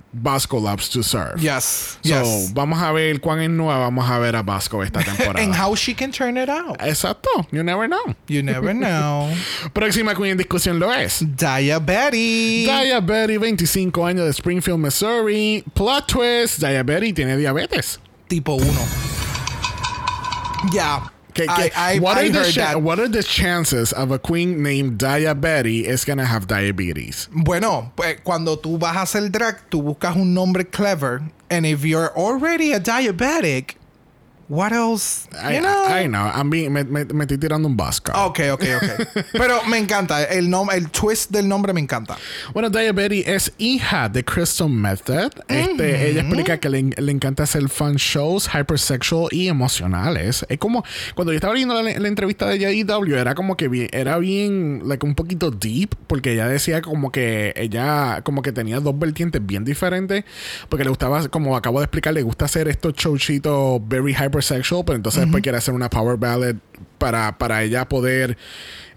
loves 0.60 0.88
to 0.90 1.02
serve. 1.02 1.40
Yes. 1.40 1.98
So, 2.02 2.08
yes. 2.22 2.52
vamos 2.54 2.80
a 2.80 2.92
ver 2.92 3.20
cuán 3.20 3.40
en 3.40 3.56
nueva 3.56 3.78
vamos 3.78 4.08
a 4.08 4.18
ver 4.18 4.36
a 4.36 4.42
Vasco 4.42 4.82
esta 4.82 5.00
temporada. 5.04 5.42
And 5.42 5.54
how 5.54 5.74
she 5.74 5.94
can 5.94 6.12
turn 6.12 6.36
it 6.36 6.48
out. 6.48 6.76
Exacto, 6.80 7.28
you 7.50 7.62
never 7.62 7.88
know. 7.88 8.14
You 8.28 8.42
never 8.42 8.72
know. 8.74 9.32
Próxima 9.72 10.14
queen 10.14 10.32
en 10.32 10.38
discusión 10.38 10.78
lo 10.78 10.92
es. 10.92 11.20
Diabetes. 11.36 12.66
Daya 12.66 13.00
Betty, 13.00 13.36
25 13.38 13.70
25 13.70 14.06
años 14.06 14.24
de 14.24 14.30
Springfield, 14.32 14.78
Missouri. 14.78 15.64
Plot 15.74 16.06
twist, 16.06 16.60
Diabetes 16.60 17.14
tiene 17.14 17.36
diabetes. 17.36 18.00
Tipo 18.28 18.54
1. 18.54 18.64
Ya. 20.72 21.00
Que- 21.02 21.19
I- 21.48 21.68
que- 21.68 21.72
I- 21.76 21.98
what, 22.00 22.16
I 22.18 22.26
are 22.26 22.28
the 22.30 22.38
heard 22.40 22.52
cha- 22.52 22.60
that. 22.72 22.82
what 22.82 22.98
are 22.98 23.08
the 23.08 23.22
chances 23.22 23.92
of 23.92 24.10
a 24.10 24.18
queen 24.18 24.62
named 24.62 24.98
Diabetes 24.98 25.86
is 25.86 26.04
gonna 26.04 26.26
have 26.26 26.46
diabetes? 26.46 27.28
Bueno, 27.32 27.92
pues 27.96 28.18
cuando 28.22 28.56
tú 28.58 28.78
vas 28.78 28.96
a 28.96 29.02
hacer 29.02 29.30
drag, 29.30 29.68
tú 29.70 29.82
buscas 29.82 30.16
un 30.16 30.34
nombre 30.34 30.64
clever. 30.64 31.22
And 31.48 31.66
if 31.66 31.84
you're 31.84 32.12
already 32.16 32.72
a 32.72 32.78
diabetic, 32.80 33.74
what 34.50 34.72
else? 34.72 35.28
I, 35.40 35.54
you 35.54 35.60
know? 35.62 35.86
I 35.88 36.06
know. 36.08 36.26
I'm 36.34 36.50
being- 36.50 36.72
me, 36.72 36.82
me- 36.82 37.04
me 37.04 37.24
estoy 37.24 37.38
tirando 37.38 37.68
un 37.68 37.76
basco. 37.76 38.10
Ok, 38.12 38.40
ok, 38.52 38.64
ok. 38.82 39.24
Pero 39.32 39.62
me 39.68 39.78
encanta. 39.78 40.24
El, 40.24 40.50
nom 40.50 40.68
el 40.70 40.90
twist 40.90 41.30
del 41.30 41.46
nombre 41.48 41.72
me 41.72 41.80
encanta. 41.80 42.18
Bueno, 42.52 42.68
Diabetes 42.68 43.26
es 43.28 43.52
hija 43.58 44.08
de 44.08 44.24
Crystal 44.24 44.68
Method. 44.68 45.30
Este, 45.46 46.10
Ella 46.10 46.22
explica 46.22 46.58
que 46.58 46.68
le, 46.68 46.82
le 46.82 47.12
encanta 47.12 47.44
hacer 47.44 47.68
fun 47.68 47.94
shows, 47.94 48.48
hypersexual 48.52 49.28
y 49.30 49.46
emocionales. 49.48 50.44
Es 50.48 50.58
como 50.58 50.84
cuando 51.14 51.32
yo 51.32 51.36
estaba 51.36 51.54
viendo 51.54 51.80
la, 51.80 51.82
la 51.82 52.08
entrevista 52.08 52.46
de 52.46 52.56
ella 52.56 52.70
EW, 52.70 53.16
era 53.16 53.36
como 53.36 53.56
que 53.56 53.68
bien, 53.68 53.88
era 53.92 54.18
bien, 54.18 54.82
like, 54.84 55.06
un 55.06 55.14
poquito 55.14 55.52
deep, 55.52 55.94
porque 56.08 56.32
ella 56.32 56.48
decía 56.48 56.82
como 56.82 57.12
que 57.12 57.52
ella, 57.56 58.22
como 58.24 58.42
que 58.42 58.50
tenía 58.50 58.80
dos 58.80 58.98
vertientes 58.98 59.40
bien 59.46 59.64
diferentes, 59.64 60.24
porque 60.68 60.82
le 60.82 60.90
gustaba, 60.90 61.28
como 61.28 61.56
acabo 61.56 61.78
de 61.78 61.84
explicar, 61.84 62.12
le 62.14 62.22
gusta 62.22 62.46
hacer 62.46 62.66
estos 62.68 62.94
showchitos 62.94 63.80
very 63.86 64.12
hypersexual, 64.40 64.84
pero 64.84 64.96
entonces 64.96 65.22
después 65.22 65.42
quiere 65.42 65.58
hacer 65.58 65.74
una 65.74 65.90
power 65.90 66.16
ballad 66.16 66.56
para, 66.98 67.36
para 67.38 67.62
ella 67.62 67.88
poder 67.88 68.36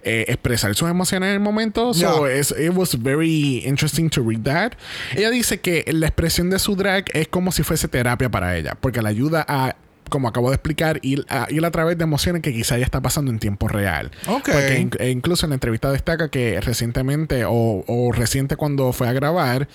eh, 0.04 0.26
expresar 0.28 0.74
sus 0.76 0.90
emociones 0.90 1.28
en 1.30 1.34
el 1.36 1.40
momento. 1.40 1.94
So, 1.94 2.28
Yeah. 2.28 2.40
it 2.68 2.74
was 2.74 3.02
very 3.02 3.64
interesting 3.66 4.10
to 4.10 4.22
read 4.22 4.42
that. 4.44 4.74
Ella 5.16 5.30
dice 5.30 5.60
que 5.62 5.86
la 5.92 6.08
expresión 6.08 6.50
de 6.50 6.60
su 6.60 6.76
drag 6.76 7.06
es 7.14 7.28
como 7.30 7.52
si 7.52 7.64
fuese 7.64 7.88
terapia 7.88 8.30
para 8.30 8.58
ella, 8.58 8.76
porque 8.80 9.02
le 9.02 9.10
ayuda 9.10 9.46
a 9.48 9.76
como 10.10 10.28
acabo 10.28 10.50
de 10.50 10.56
explicar, 10.56 11.00
ir 11.02 11.26
a, 11.30 11.48
ir 11.50 11.66
a 11.66 11.72
través 11.72 11.98
de 11.98 12.04
emociones 12.04 12.42
que 12.44 12.54
quizá 12.54 12.78
ya 12.78 12.84
está 12.86 13.02
pasando 13.02 13.32
en 13.32 13.40
tiempo 13.40 13.68
real. 13.70 14.12
Ok. 14.28 14.50
Porque 14.52 14.78
in- 14.80 14.92
e 15.00 15.10
incluso 15.10 15.46
en 15.46 15.52
la 15.52 15.56
entrevista 15.56 15.92
destaca 15.92 16.30
que 16.30 16.60
recientemente 16.62 17.46
o, 17.46 17.84
o 17.88 18.12
reciente 18.12 18.56
cuando 18.58 18.92
fue 18.94 19.08
a 19.08 19.14
grabar, 19.14 19.68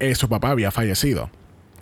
eh, 0.00 0.14
su 0.16 0.28
papá 0.28 0.50
había 0.50 0.70
fallecido. 0.72 1.30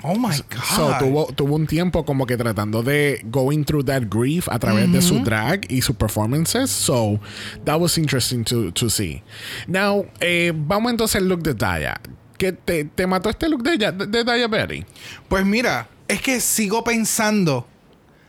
Oh 0.04 0.14
my 0.14 0.36
God. 0.48 0.76
So, 0.76 0.94
tuvo, 0.98 1.26
tuvo 1.34 1.56
un 1.56 1.66
tiempo 1.66 2.04
como 2.04 2.24
que 2.24 2.36
tratando 2.36 2.82
de 2.82 3.20
going 3.30 3.64
through 3.64 3.84
that 3.86 4.08
grief 4.08 4.48
a 4.48 4.58
través 4.58 4.92
de 4.92 5.02
su 5.02 5.24
drag 5.24 5.70
y 5.70 5.80
sus 5.80 5.96
performances. 5.96 6.70
So, 6.70 7.18
that 7.64 7.80
was 7.80 7.98
interesting 7.98 8.44
to, 8.44 8.70
to 8.72 8.88
see. 8.88 9.22
Now, 9.66 10.06
eh, 10.20 10.52
vamos 10.54 10.92
entonces 10.92 11.16
al 11.16 11.28
look 11.28 11.42
de 11.42 11.54
Daya. 11.54 12.00
¿Qué 12.38 12.52
te, 12.52 12.84
te 12.84 13.06
mató 13.06 13.28
este 13.30 13.48
look 13.48 13.64
de, 13.64 13.72
ella, 13.72 13.90
de, 13.90 14.06
de 14.06 14.22
Daya 14.22 14.46
Berry? 14.46 14.86
Pues 15.28 15.44
mira, 15.44 15.88
es 16.06 16.22
que 16.22 16.40
sigo 16.40 16.84
pensando, 16.84 17.66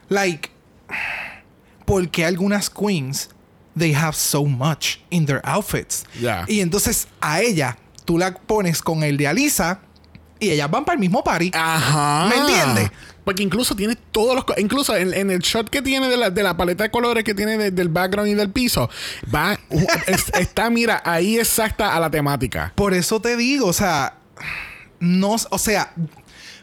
like, 0.10 0.50
¿por 1.86 2.10
qué 2.10 2.26
algunas 2.26 2.70
queens, 2.70 3.30
they 3.78 3.94
have 3.94 4.16
so 4.16 4.44
much 4.44 4.98
in 5.12 5.28
their 5.28 5.42
outfits? 5.44 6.04
Ya. 6.20 6.46
Y 6.48 6.62
entonces 6.62 7.08
a 7.22 7.42
ella, 7.42 7.78
tú 8.06 8.18
la 8.18 8.34
pones 8.34 8.82
con 8.82 9.04
el 9.04 9.18
de 9.18 9.28
Alisa 9.28 9.82
y 10.40 10.50
ellas 10.52 10.70
van 10.72 10.86
para 10.86 10.94
el 10.96 11.00
mismo 11.00 11.24
party. 11.24 11.52
Ajá. 11.54 12.28
¿Me 12.30 12.36
entiendes? 12.36 12.92
Porque 13.24 13.44
incluso 13.44 13.76
tiene 13.76 13.96
todos 14.12 14.36
los... 14.36 14.46
Incluso 14.58 14.96
en, 14.96 15.14
en 15.14 15.30
el 15.30 15.40
shot 15.40 15.70
que 15.70 15.82
tiene 15.82 16.08
de 16.10 16.18
la, 16.18 16.30
de 16.32 16.42
la 16.42 16.58
paleta 16.58 16.84
de 16.84 16.92
colores 16.92 17.24
que 17.24 17.36
tiene 17.36 17.58
de- 17.58 17.72
del 17.72 17.90
background 17.90 18.32
y 18.32 18.34
del 18.34 18.50
piso, 18.50 18.90
va... 19.34 19.60
es- 20.08 20.32
está, 20.34 20.70
mira, 20.70 21.02
ahí 21.06 21.38
exacta 21.38 21.96
a 21.96 22.00
la 22.00 22.10
temática. 22.10 22.72
Por 22.76 22.94
eso 22.94 23.20
te 23.22 23.36
digo, 23.38 23.68
o 23.68 23.74
sea, 23.74 24.16
no, 25.00 25.36
o 25.52 25.58
sea, 25.60 25.94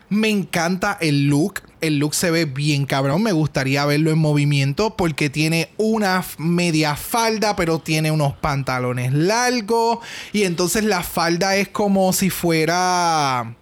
me 0.08 0.28
encanta 0.28 0.96
el 1.00 1.26
look. 1.28 1.60
El 1.80 1.98
look 1.98 2.14
se 2.14 2.30
ve 2.32 2.46
bien 2.46 2.84
cabrón. 2.86 3.22
Me 3.22 3.32
gustaría 3.32 3.84
verlo 3.84 4.10
en 4.10 4.18
movimiento 4.18 4.96
porque 4.96 5.30
tiene 5.30 5.70
una 5.76 6.24
media 6.38 6.96
falda, 6.96 7.54
pero 7.54 7.78
tiene 7.80 8.10
unos 8.10 8.32
pantalones 8.34 9.12
largos. 9.12 9.98
Y 10.32 10.44
entonces 10.44 10.82
la 10.84 11.02
falda 11.04 11.54
es 11.56 11.68
como 11.68 12.12
si 12.12 12.30
fuera 12.30 13.54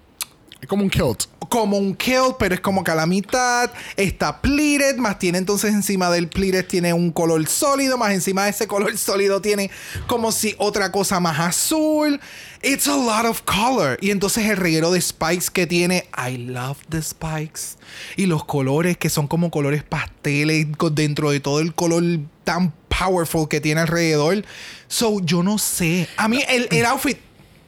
Como 0.69 0.83
un 0.83 0.91
kilt. 0.91 1.25
como 1.49 1.79
un 1.79 1.95
kilt, 1.95 2.37
pero 2.39 2.55
es 2.55 2.61
como 2.61 2.83
que 2.83 2.91
a 2.91 2.95
la 2.95 3.07
mitad 3.07 3.71
está 3.97 4.41
pleated, 4.41 4.97
más 4.97 5.19
tiene 5.19 5.39
entonces 5.39 5.73
encima 5.73 6.11
del 6.11 6.29
pleated 6.29 6.67
tiene 6.67 6.93
un 6.93 7.13
color 7.13 7.47
sólido, 7.47 7.97
más 7.97 8.13
encima 8.13 8.45
de 8.45 8.51
ese 8.51 8.67
color 8.67 8.97
sólido 8.99 9.41
tiene 9.41 9.71
como 10.07 10.33
si 10.33 10.55
otra 10.59 10.91
cosa 10.91 11.21
más 11.21 11.39
azul. 11.39 12.21
It's 12.63 12.89
a 12.89 12.97
lot 12.97 13.27
of 13.27 13.43
color. 13.43 13.99
Y 14.01 14.11
entonces 14.11 14.47
el 14.47 14.57
reguero 14.57 14.91
de 14.91 15.01
spikes 15.01 15.51
que 15.53 15.67
tiene, 15.67 16.09
I 16.17 16.39
love 16.39 16.79
the 16.89 17.03
spikes. 17.03 17.77
Y 18.17 18.27
los 18.27 18.45
colores 18.45 18.97
que 18.97 19.11
son 19.11 19.29
como 19.29 19.51
colores 19.51 19.83
pasteles 19.83 20.67
dentro 20.93 21.31
de 21.31 21.41
todo 21.41 21.61
el 21.61 21.75
color 21.75 22.03
tan 22.43 22.73
powerful 22.89 23.49
que 23.49 23.61
tiene 23.61 23.83
alrededor. 23.83 24.45
So, 24.89 25.21
yo 25.21 25.43
no 25.43 25.59
sé. 25.59 26.09
A 26.17 26.27
mí 26.27 26.43
el, 26.49 26.69
el 26.71 26.87
outfit 26.87 27.19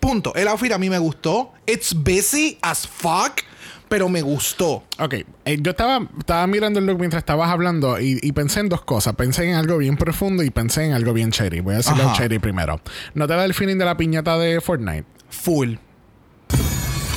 Punto. 0.06 0.32
El 0.36 0.46
outfit 0.46 0.70
a 0.72 0.78
mí 0.78 0.88
me 0.88 0.98
gustó. 0.98 1.52
It's 1.66 1.92
busy 1.92 2.58
as 2.62 2.86
fuck, 2.86 3.40
pero 3.88 4.08
me 4.08 4.22
gustó. 4.22 4.84
Ok, 5.00 5.14
eh, 5.44 5.58
yo 5.60 5.72
estaba, 5.72 6.06
estaba 6.18 6.46
mirando 6.46 6.78
el 6.78 6.86
look 6.86 6.98
mientras 7.00 7.22
estabas 7.22 7.50
hablando 7.50 7.98
y, 8.00 8.20
y 8.22 8.30
pensé 8.30 8.60
en 8.60 8.68
dos 8.68 8.82
cosas. 8.82 9.16
Pensé 9.16 9.48
en 9.48 9.56
algo 9.56 9.78
bien 9.78 9.96
profundo 9.96 10.44
y 10.44 10.50
pensé 10.50 10.84
en 10.84 10.92
algo 10.92 11.12
bien 11.12 11.32
cherry. 11.32 11.58
Voy 11.58 11.74
a 11.74 11.78
decirlo 11.78 12.04
Ajá. 12.04 12.12
cherry 12.14 12.38
primero. 12.38 12.80
¿No 13.14 13.26
te 13.26 13.34
da 13.34 13.44
el 13.44 13.52
feeling 13.54 13.78
de 13.78 13.84
la 13.84 13.96
piñata 13.96 14.38
de 14.38 14.60
Fortnite? 14.60 15.04
Full. 15.30 15.74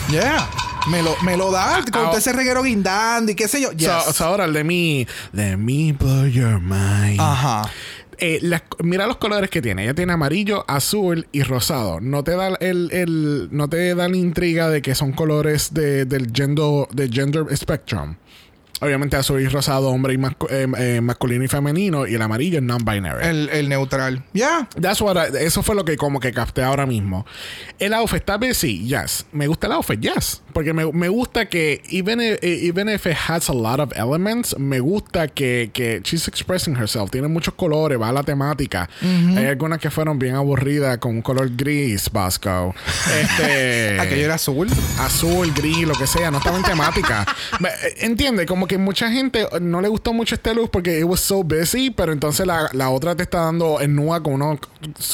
Yeah. 0.10 0.50
Me 0.90 1.04
lo, 1.04 1.16
me 1.24 1.38
lo 1.38 1.52
da 1.52 1.84
con 1.92 2.02
Ah, 2.02 2.08
todo 2.10 2.18
ese 2.18 2.34
reguero 2.34 2.64
guindando 2.64 3.32
y 3.32 3.36
qué 3.36 3.48
sé 3.48 3.62
yo. 3.62 3.72
Yes. 3.74 4.06
So, 4.06 4.14
so 4.14 4.26
ahora, 4.26 4.48
let 4.48 4.64
me, 4.64 5.06
let 5.34 5.58
me 5.58 5.92
blow 5.92 6.26
your 6.26 6.60
mind. 6.60 7.20
Ajá. 7.22 7.70
Eh, 8.22 8.42
mira 8.84 9.08
los 9.08 9.18
colores 9.18 9.50
que 9.50 9.62
tiene. 9.62 9.84
Ella 9.84 9.94
tiene 9.94 10.14
amarillo, 10.14 10.66
azul 10.68 11.28
y 11.32 11.44
rosado. 11.44 12.00
No 12.02 12.24
te 12.24 12.32
da 12.32 12.50
el, 12.60 12.90
el- 12.92 13.48
no 13.52 13.70
te 13.70 13.96
da 13.96 14.08
la 14.10 14.18
intriga 14.18 14.70
de 14.70 14.82
que 14.82 14.96
son 14.96 15.12
colores 15.14 15.74
de, 15.74 16.06
del 16.06 16.32
gender, 16.34 16.88
de 16.92 17.08
gender 17.10 17.46
spectrum. 17.56 18.16
Obviamente 18.82 19.18
azul 19.18 19.42
y 19.42 19.48
rosado, 19.48 19.90
hombre 19.90 20.14
y 20.14 20.18
eh, 20.50 20.68
eh, 20.78 21.02
masculino 21.02 21.44
y 21.44 21.48
femenino, 21.48 22.08
y 22.08 22.16
el 22.16 22.22
amarillo 22.22 22.58
es 22.60 22.64
non-binary. 22.64 23.26
El, 23.28 23.50
el 23.50 23.68
neutral. 23.70 24.24
Yeah. 24.34 24.70
That's 24.80 25.02
what 25.02 25.18
I- 25.18 25.38
eso 25.46 25.62
fue 25.64 25.76
lo 25.76 25.84
que 25.84 25.98
como 25.98 26.20
que 26.20 26.32
capté 26.32 26.64
ahora 26.64 26.86
mismo. 26.86 27.26
El 27.78 27.94
outfit 27.94 28.20
está 28.20 28.38
busy, 28.38 28.86
yes. 28.88 29.26
Me 29.32 29.48
gusta 29.48 29.68
el 29.68 29.74
outfit, 29.74 30.00
yes. 30.00 30.42
Porque 30.54 30.74
me, 30.74 30.92
me 30.94 31.10
gusta 31.10 31.48
que, 31.48 31.82
even 31.90 32.22
if, 32.22 32.40
even 32.42 32.90
if 32.90 33.06
it 33.06 33.16
has 33.28 33.50
a 33.50 33.54
lot 33.54 33.80
of 33.80 33.92
elements, 33.96 34.58
me 34.58 34.80
gusta 34.80 35.28
que, 35.28 35.70
que 35.74 36.02
she's 36.04 36.28
expressing 36.28 36.76
herself. 36.76 37.12
Tiene 37.12 37.28
muchos 37.28 37.54
colores, 37.54 38.00
va 38.00 38.10
a 38.10 38.14
la 38.14 38.24
temática. 38.24 38.90
Hay 39.02 39.46
algunas 39.46 39.80
que 39.80 39.90
fueron 39.92 40.18
bien 40.20 40.36
aburridas 40.36 40.98
con 41.00 41.12
un 41.16 41.22
color 41.22 41.50
gris, 41.56 42.10
Vasco. 42.12 42.74
Este, 43.22 44.00
Aquello 44.00 44.26
era 44.26 44.36
azul. 44.36 44.68
azul, 45.00 45.52
gris, 45.54 45.88
lo 45.88 45.94
que 45.96 46.08
sea, 46.08 46.32
no 46.32 46.38
estaba 46.40 46.58
en 46.58 46.64
temática. 46.64 47.26
Eh, 47.84 47.96
Entiende, 48.06 48.46
como 48.46 48.68
que 48.70 48.78
mucha 48.78 49.12
gente 49.12 49.46
no 49.60 49.82
le 49.82 49.90
gustó 49.90 50.14
mucho 50.14 50.36
este 50.36 50.54
look 50.54 50.70
porque 50.72 51.00
it 51.00 51.04
was 51.04 51.20
so 51.20 51.44
busy, 51.44 51.90
pero 51.90 52.14
entonces 52.14 52.46
la, 52.46 52.70
la 52.74 52.92
otra 52.92 53.16
te 53.16 53.24
está 53.24 53.40
dando 53.40 53.82
en 53.82 53.96
nua 53.96 54.22
con 54.22 54.36
unos 54.36 54.60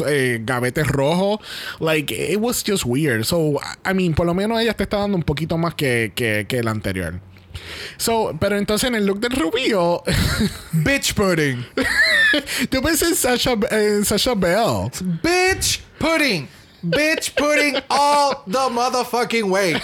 eh, 0.05 0.39
gavetes 0.43 0.85
rojos. 0.85 1.39
Like, 1.79 2.13
it 2.13 2.37
was 2.37 2.63
just 2.63 2.85
weird. 2.85 3.25
So, 3.25 3.59
I 3.85 3.93
mean, 3.93 4.13
por 4.13 4.25
lo 4.25 4.33
menos 4.33 4.61
ella 4.61 4.73
te 4.73 4.83
está 4.83 4.97
dando 4.97 5.15
un 5.15 5.23
poquito 5.23 5.57
más 5.57 5.73
que, 5.73 6.11
que, 6.13 6.45
que 6.47 6.59
el 6.59 6.67
anterior. 6.67 7.19
So, 7.97 8.35
pero 8.39 8.57
entonces 8.57 8.89
en 8.89 8.95
el 8.95 9.05
look 9.05 9.21
del 9.21 9.31
rubio, 9.31 10.03
Bitch 10.73 11.13
pudding. 11.13 11.65
yo 12.69 12.81
pensé 12.81 13.05
en 13.05 13.15
Sasha, 13.15 13.55
en 13.71 14.03
Sasha 14.03 14.35
Bell. 14.35 14.91
Bitch 15.23 15.79
pudding. 15.97 16.47
Bitch 16.83 17.33
pudding 17.35 17.77
all 17.89 18.43
the 18.45 18.69
motherfucking 18.69 19.49
way. 19.49 19.75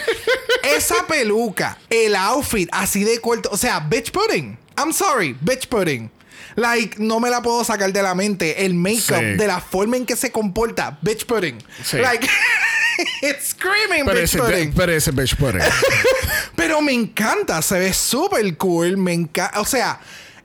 Esa 0.64 1.05
peluca, 1.07 1.78
el 1.89 2.16
outfit 2.16 2.70
así 2.72 3.03
de 3.03 3.20
corto. 3.20 3.49
O 3.51 3.57
sea, 3.57 3.80
bitch 3.80 4.12
pudding. 4.12 4.57
I'm 4.78 4.93
sorry, 4.93 5.36
bitch 5.41 5.68
pudding. 5.68 6.09
Like, 6.55 6.97
no 6.99 7.20
me 7.20 7.30
la 7.30 7.41
puedo 7.41 7.64
sacar 7.64 7.93
de 7.93 8.01
la 8.03 8.14
mente. 8.14 8.66
El 8.66 8.74
makeup, 8.74 9.20
Sí. 9.20 9.38
de 9.38 9.47
la 9.47 9.62
forma 9.62 9.95
en 9.97 10.05
que 10.05 10.16
se 10.16 10.32
comporta, 10.32 10.97
bitch 11.01 11.26
pudding. 11.26 11.57
Sí. 11.84 11.97
Like, 11.97 12.28
it's 13.22 13.49
screaming 13.49 14.05
Pero 14.05 14.20
bitch 14.20 14.24
ese, 14.24 14.38
pudding. 14.39 14.74
pero 14.74 14.91
ese 14.91 15.12
bitch 15.12 15.36
pudding. 15.38 15.62
Pero 16.55 16.82
me 16.82 16.91
encanta, 16.93 17.62
se 17.62 17.80
ve 17.80 17.93
súper 17.93 18.55
cool. 18.57 18.97
Me 18.97 19.14
encanta. 19.14 19.59
O 19.62 19.66
sea, 19.66 19.99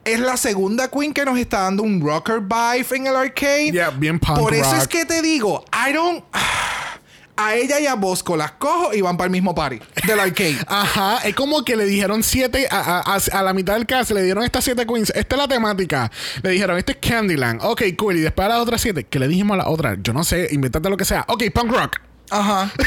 es 0.05 0.19
la 0.19 0.37
segunda 0.37 0.89
queen 0.89 1.13
que 1.13 1.25
nos 1.25 1.37
está 1.37 1.59
dando 1.61 1.83
un 1.83 2.01
rocker 2.01 2.39
vibe 2.39 2.95
en 2.95 3.07
el 3.07 3.15
arcade. 3.15 3.71
Yeah, 3.71 3.89
bien 3.91 4.17
punk 4.19 4.39
Por 4.39 4.53
eso 4.53 4.71
rock. 4.71 4.81
es 4.81 4.87
que 4.87 5.05
te 5.05 5.21
digo, 5.21 5.63
I 5.73 5.91
don't. 5.93 6.23
A 7.37 7.53
ella 7.55 7.79
y 7.79 7.85
a 7.87 7.93
Bosco 7.95 8.35
las 8.35 8.51
cojo 8.53 8.93
y 8.93 9.01
van 9.01 9.15
para 9.15 9.25
el 9.27 9.31
mismo 9.31 9.53
party 9.53 9.79
del 10.07 10.19
arcade. 10.19 10.57
Ajá, 10.67 11.19
es 11.23 11.35
como 11.35 11.63
que 11.63 11.75
le 11.75 11.85
dijeron 11.85 12.23
siete 12.23 12.67
a, 12.71 12.79
a- 12.79 13.15
a- 13.15 13.39
a 13.39 13.43
la 13.43 13.53
mitad 13.53 13.75
del 13.75 13.85
cast, 13.85 14.11
le 14.11 14.23
dieron 14.23 14.43
estas 14.43 14.63
siete 14.63 14.85
queens. 14.87 15.11
Esta 15.15 15.35
es 15.35 15.41
la 15.41 15.47
temática. 15.47 16.11
Le 16.41 16.49
dijeron, 16.49 16.77
este 16.77 16.93
es 16.93 16.97
Candyland. 16.99 17.61
Ok, 17.63 17.83
cool. 17.97 18.17
Y 18.17 18.21
después 18.21 18.45
a 18.47 18.49
las 18.49 18.59
otras 18.59 18.81
siete, 18.81 19.03
que 19.03 19.19
le 19.19 19.27
dijimos 19.27 19.55
a 19.55 19.57
la 19.57 19.69
otra? 19.69 19.95
Yo 20.01 20.13
no 20.13 20.23
sé, 20.23 20.47
invéntate 20.51 20.89
lo 20.89 20.97
que 20.97 21.05
sea. 21.05 21.25
Ok, 21.27 21.43
punk 21.53 21.71
rock. 21.71 21.97
Ajá. 22.29 22.71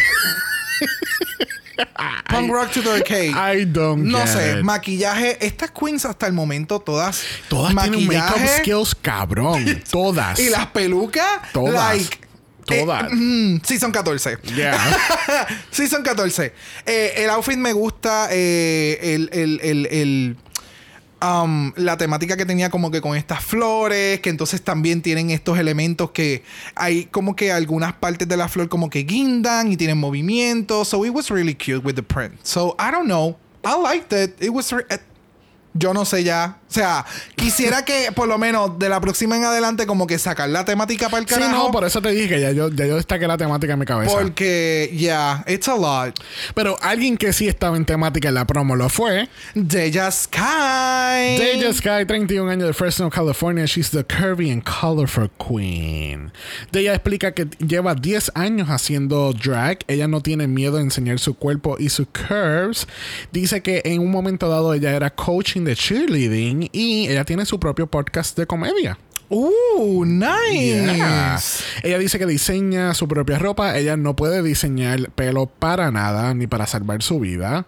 Punk 2.29 2.51
rock 2.53 2.71
to 2.73 2.83
the 2.83 2.91
arcade. 2.91 3.31
I 3.35 3.65
don't 3.65 4.03
no 4.05 4.27
sé, 4.27 4.59
it. 4.59 4.63
maquillaje. 4.65 5.39
Estas 5.45 5.71
queens 5.71 6.05
hasta 6.05 6.27
el 6.27 6.33
momento 6.35 6.79
todas. 6.79 7.23
Todas 7.49 7.73
tienen 7.75 8.07
makeup 8.07 8.27
maquillaje 8.37 8.59
skills 8.63 8.95
cabrón. 8.95 9.83
Todas. 9.91 10.39
Y 10.39 10.51
las 10.51 10.67
pelucas. 10.67 11.27
Todas. 11.53 11.73
Like, 11.97 12.19
Todas. 12.65 13.11
eh, 13.13 13.15
mm, 13.15 13.61
season 13.65 13.93
14. 13.93 14.39
Yeah. 14.55 14.79
season 15.71 16.03
14. 16.03 16.53
Eh, 16.87 17.13
el 17.17 17.31
outfit 17.31 17.57
me 17.59 17.73
gusta. 17.73 18.29
eh, 18.31 18.99
el, 19.15 19.31
el, 19.33 19.61
el, 19.63 19.87
el, 19.87 20.37
um, 21.23 21.73
la 21.77 21.97
temática 21.97 22.37
que 22.37 22.47
tenía 22.47 22.71
como 22.71 22.91
que 22.91 23.01
con 23.01 23.17
estas 23.17 23.43
flores, 23.45 24.21
que 24.21 24.31
entonces 24.31 24.63
también 24.63 25.03
tienen 25.03 25.31
estos 25.31 25.59
elementos 25.59 26.11
que 26.13 26.43
hay 26.75 27.07
como 27.07 27.37
que 27.37 27.53
algunas 27.53 27.93
partes 27.95 28.27
de 28.29 28.37
la 28.37 28.49
flor 28.49 28.69
como 28.69 28.89
que 28.91 29.01
guindan 29.05 29.71
y 29.71 29.77
tienen 29.77 29.99
movimiento. 29.99 30.85
So 30.85 31.05
it 31.05 31.13
was 31.15 31.31
really 31.31 31.55
cute 31.55 31.85
with 31.85 31.95
the 31.95 32.03
print. 32.03 32.35
So 32.43 32.77
I 32.79 32.91
don't 32.91 33.07
know. 33.07 33.37
I 33.65 33.75
liked 33.81 34.13
it. 34.13 34.43
It 34.43 34.51
was... 34.51 34.75
yo 35.75 35.95
no 35.95 36.05
sé 36.05 36.25
ya. 36.25 36.57
O 36.69 36.73
sea, 36.73 37.05
quisiera 37.35 37.85
que 37.85 38.13
por 38.15 38.29
lo 38.29 38.39
menos 38.39 38.79
de 38.79 38.89
la 38.89 39.01
próxima 39.01 39.37
en 39.37 39.45
adelante 39.45 39.87
como 39.87 40.07
que 40.07 40.19
sacar 40.19 40.49
la 40.49 40.65
temática 40.65 41.09
para 41.09 41.21
el 41.23 41.29
Sí, 41.29 41.35
carajo. 41.35 41.53
no, 41.67 41.71
por 41.73 41.85
eso 41.85 42.01
te 42.01 42.11
dije 42.11 42.29
que 42.29 42.41
ya 42.41 42.53
yo, 42.53 42.69
ya 42.71 42.87
yo 42.87 42.97
destaqué 42.97 43.27
la 43.27 43.37
temática 43.37 43.73
en 43.73 43.79
mi 43.81 43.87
cabeza. 43.87 44.13
Porque, 44.13 44.89
yeah, 44.97 45.45
it's 45.49 45.69
a 45.69 45.75
lot. 45.77 46.15
Pero 46.55 46.77
alguien 46.81 47.17
que 47.17 47.33
sí 47.33 47.49
estaba 47.49 47.77
en 47.77 47.85
temática 47.85 48.29
en 48.29 48.35
la 48.35 48.47
promo 48.47 48.77
lo 48.77 48.89
fue. 48.89 49.29
Deja 49.55 50.11
Sky. 50.13 51.39
Deja 51.39 51.73
Sky, 51.73 52.05
31 52.07 52.51
años 52.51 52.67
de 52.69 52.73
Fresno, 52.73 53.11
California. 53.11 53.65
She's 53.67 53.91
the 53.91 54.05
curvy 54.05 54.51
and 54.53 54.63
colorful 54.63 55.29
queen. 55.39 56.31
Deja 56.73 56.93
explica 56.95 57.33
que 57.33 57.47
lleva 57.59 57.95
10 57.95 58.33
años 58.35 58.69
haciendo 58.71 59.33
drag. 59.33 59.79
Ella 59.89 60.07
no 60.09 60.21
tiene 60.21 60.47
miedo 60.47 60.77
de 60.77 60.83
enseñar 60.83 61.19
su 61.19 61.35
cuerpo 61.35 61.77
y 61.79 61.89
sus 61.89 62.07
curves. 62.09 62.87
Dice 63.33 63.61
que 63.63 63.83
en 63.85 64.01
un 64.01 64.11
momento 64.11 64.49
dado 64.49 64.73
ella 64.75 64.93
era 64.95 65.11
coaching 65.11 65.60
de 65.65 65.77
cheerleading 65.77 66.69
y 66.73 67.07
ella 67.09 67.25
tiene 67.25 67.47
su 67.47 67.61
propio 67.61 67.87
podcast 67.87 68.37
de 68.37 68.47
comedia. 68.47 68.99
Uh, 69.33 70.05
nice. 70.05 70.97
Yeah. 70.97 71.39
Ella 71.85 71.99
dice 72.01 72.19
que 72.19 72.27
diseña 72.27 72.95
su 72.95 73.07
propia 73.07 73.39
ropa. 73.39 73.79
Ella 73.79 73.97
no 73.97 74.17
puede 74.17 74.43
diseñar 74.43 75.13
pelo 75.13 75.47
para 75.47 75.93
nada, 75.93 76.35
ni 76.35 76.49
para 76.49 76.67
salvar 76.67 77.01
su 77.05 77.21
vida. 77.21 77.65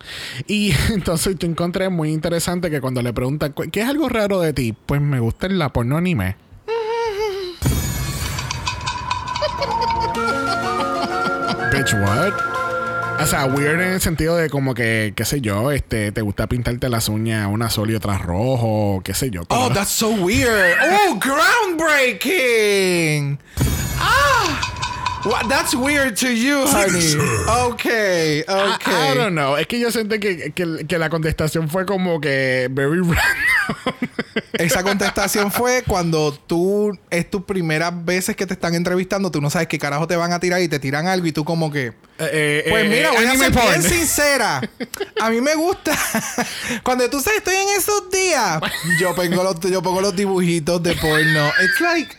Y 0.48 0.72
entonces 0.92 1.36
yo 1.38 1.46
encontré 1.46 1.88
muy 1.88 2.10
interesante 2.12 2.68
que 2.68 2.80
cuando 2.80 3.00
le 3.00 3.12
preguntan, 3.12 3.52
"¿Cu- 3.52 3.70
¿qué 3.70 3.82
es 3.82 3.88
algo 3.88 4.08
raro 4.08 4.40
de 4.40 4.52
ti? 4.52 4.74
Pues 4.86 5.00
me 5.00 5.20
gusta 5.20 5.46
la 5.48 5.72
porno 5.72 5.96
anime. 5.96 6.34
Bitch, 11.72 11.94
what? 11.94 12.51
O 13.22 13.26
sea, 13.26 13.46
weird 13.46 13.80
en 13.80 13.92
el 13.92 14.00
sentido 14.00 14.36
de 14.36 14.50
como 14.50 14.74
que, 14.74 15.12
qué 15.14 15.24
sé 15.24 15.40
yo, 15.40 15.70
este, 15.70 16.10
te 16.10 16.22
gusta 16.22 16.48
pintarte 16.48 16.88
las 16.88 17.08
uñas 17.08 17.46
una 17.48 17.66
azul 17.66 17.88
y 17.90 17.94
otra 17.94 18.18
rojo, 18.18 19.00
qué 19.04 19.14
sé 19.14 19.30
yo. 19.30 19.42
Oh, 19.48 19.70
that's 19.72 19.90
so 19.90 20.10
weird. 20.10 20.76
Oh, 20.82 21.20
groundbreaking. 21.20 23.38
Ah. 23.98 24.81
What, 25.24 25.48
that's 25.48 25.72
weird 25.74 26.16
to 26.16 26.30
you, 26.34 26.64
honey. 26.66 27.14
Okay, 27.70 28.44
I, 28.48 28.74
okay. 28.74 29.12
I 29.12 29.14
don't 29.14 29.34
know. 29.34 29.56
Es 29.56 29.66
que 29.68 29.78
yo 29.78 29.90
sentí 29.92 30.18
que, 30.18 30.50
que, 30.52 30.84
que 30.86 30.98
la 30.98 31.08
contestación 31.10 31.68
fue 31.68 31.86
como 31.86 32.20
que 32.20 32.68
very 32.72 32.96
random. 33.00 33.14
Esa 34.54 34.82
contestación 34.82 35.52
fue 35.52 35.82
cuando 35.86 36.32
tú 36.32 36.90
es 37.08 37.30
tus 37.30 37.44
primeras 37.44 37.92
veces 38.04 38.34
que 38.34 38.46
te 38.46 38.54
están 38.54 38.74
entrevistando, 38.74 39.30
tú 39.30 39.40
no 39.40 39.48
sabes 39.48 39.68
qué 39.68 39.78
carajo 39.78 40.06
te 40.08 40.16
van 40.16 40.32
a 40.32 40.40
tirar 40.40 40.60
y 40.60 40.68
te 40.68 40.78
tiran 40.80 41.06
algo 41.06 41.26
y 41.26 41.32
tú 41.32 41.44
como 41.44 41.70
que 41.70 41.92
Eh, 42.18 42.66
Pues 42.68 42.84
eh, 42.84 42.88
mira, 42.88 43.08
eh, 43.10 43.12
voy 43.16 43.24
a 43.26 43.30
ser 43.36 43.38
bien 43.38 43.52
porn. 43.52 43.82
sincera. 43.82 44.60
A 45.20 45.30
mí 45.30 45.40
me 45.40 45.54
gusta. 45.54 45.96
Cuando 46.82 47.08
tú 47.08 47.20
sabes, 47.20 47.38
estoy 47.38 47.54
en 47.56 47.68
esos 47.78 48.10
días. 48.10 48.60
Yo 48.98 49.14
pongo 49.14 49.42
los, 49.44 49.60
yo 49.60 49.82
pongo 49.82 50.00
los 50.00 50.14
dibujitos 50.16 50.82
de 50.82 50.94
porno. 50.96 51.48
It's 51.62 51.80
like. 51.80 52.16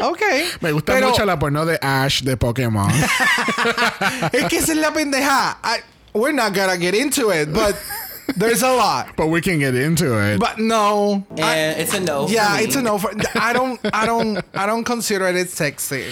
Ok. 0.00 0.20
Me 0.60 0.72
gusta 0.72 0.94
Pero 0.94 1.08
mucho 1.10 1.24
la 1.24 1.38
porno 1.38 1.64
de 1.66 1.78
Ash 1.82 2.22
de 2.22 2.36
Pokémon. 2.36 2.90
Es 4.32 4.44
que 4.46 4.58
esa 4.58 4.72
es 4.72 4.78
la 4.78 4.92
pendeja. 4.92 5.58
I- 5.64 5.80
We're 6.12 6.32
not 6.34 6.54
gonna 6.54 6.76
get 6.76 6.94
into 6.94 7.30
it, 7.30 7.52
but 7.52 7.76
there's 8.36 8.62
a 8.64 8.72
lot. 8.74 9.14
But 9.16 9.28
we 9.28 9.40
can 9.40 9.60
get 9.60 9.74
into 9.76 10.18
it. 10.18 10.40
But 10.40 10.58
no. 10.58 11.24
I- 11.38 11.42
And 11.42 11.80
it's 11.80 11.94
a 11.94 12.00
no. 12.00 12.26
for 12.26 12.32
yeah, 12.32 12.56
me. 12.56 12.64
it's 12.64 12.74
a 12.76 12.82
no. 12.82 12.98
For, 12.98 13.10
I 13.36 13.52
don't. 13.52 13.78
I 13.92 14.06
don't. 14.06 14.38
I 14.54 14.66
don't 14.66 14.84
consider 14.84 15.28
it 15.36 15.50
sexy. 15.50 16.02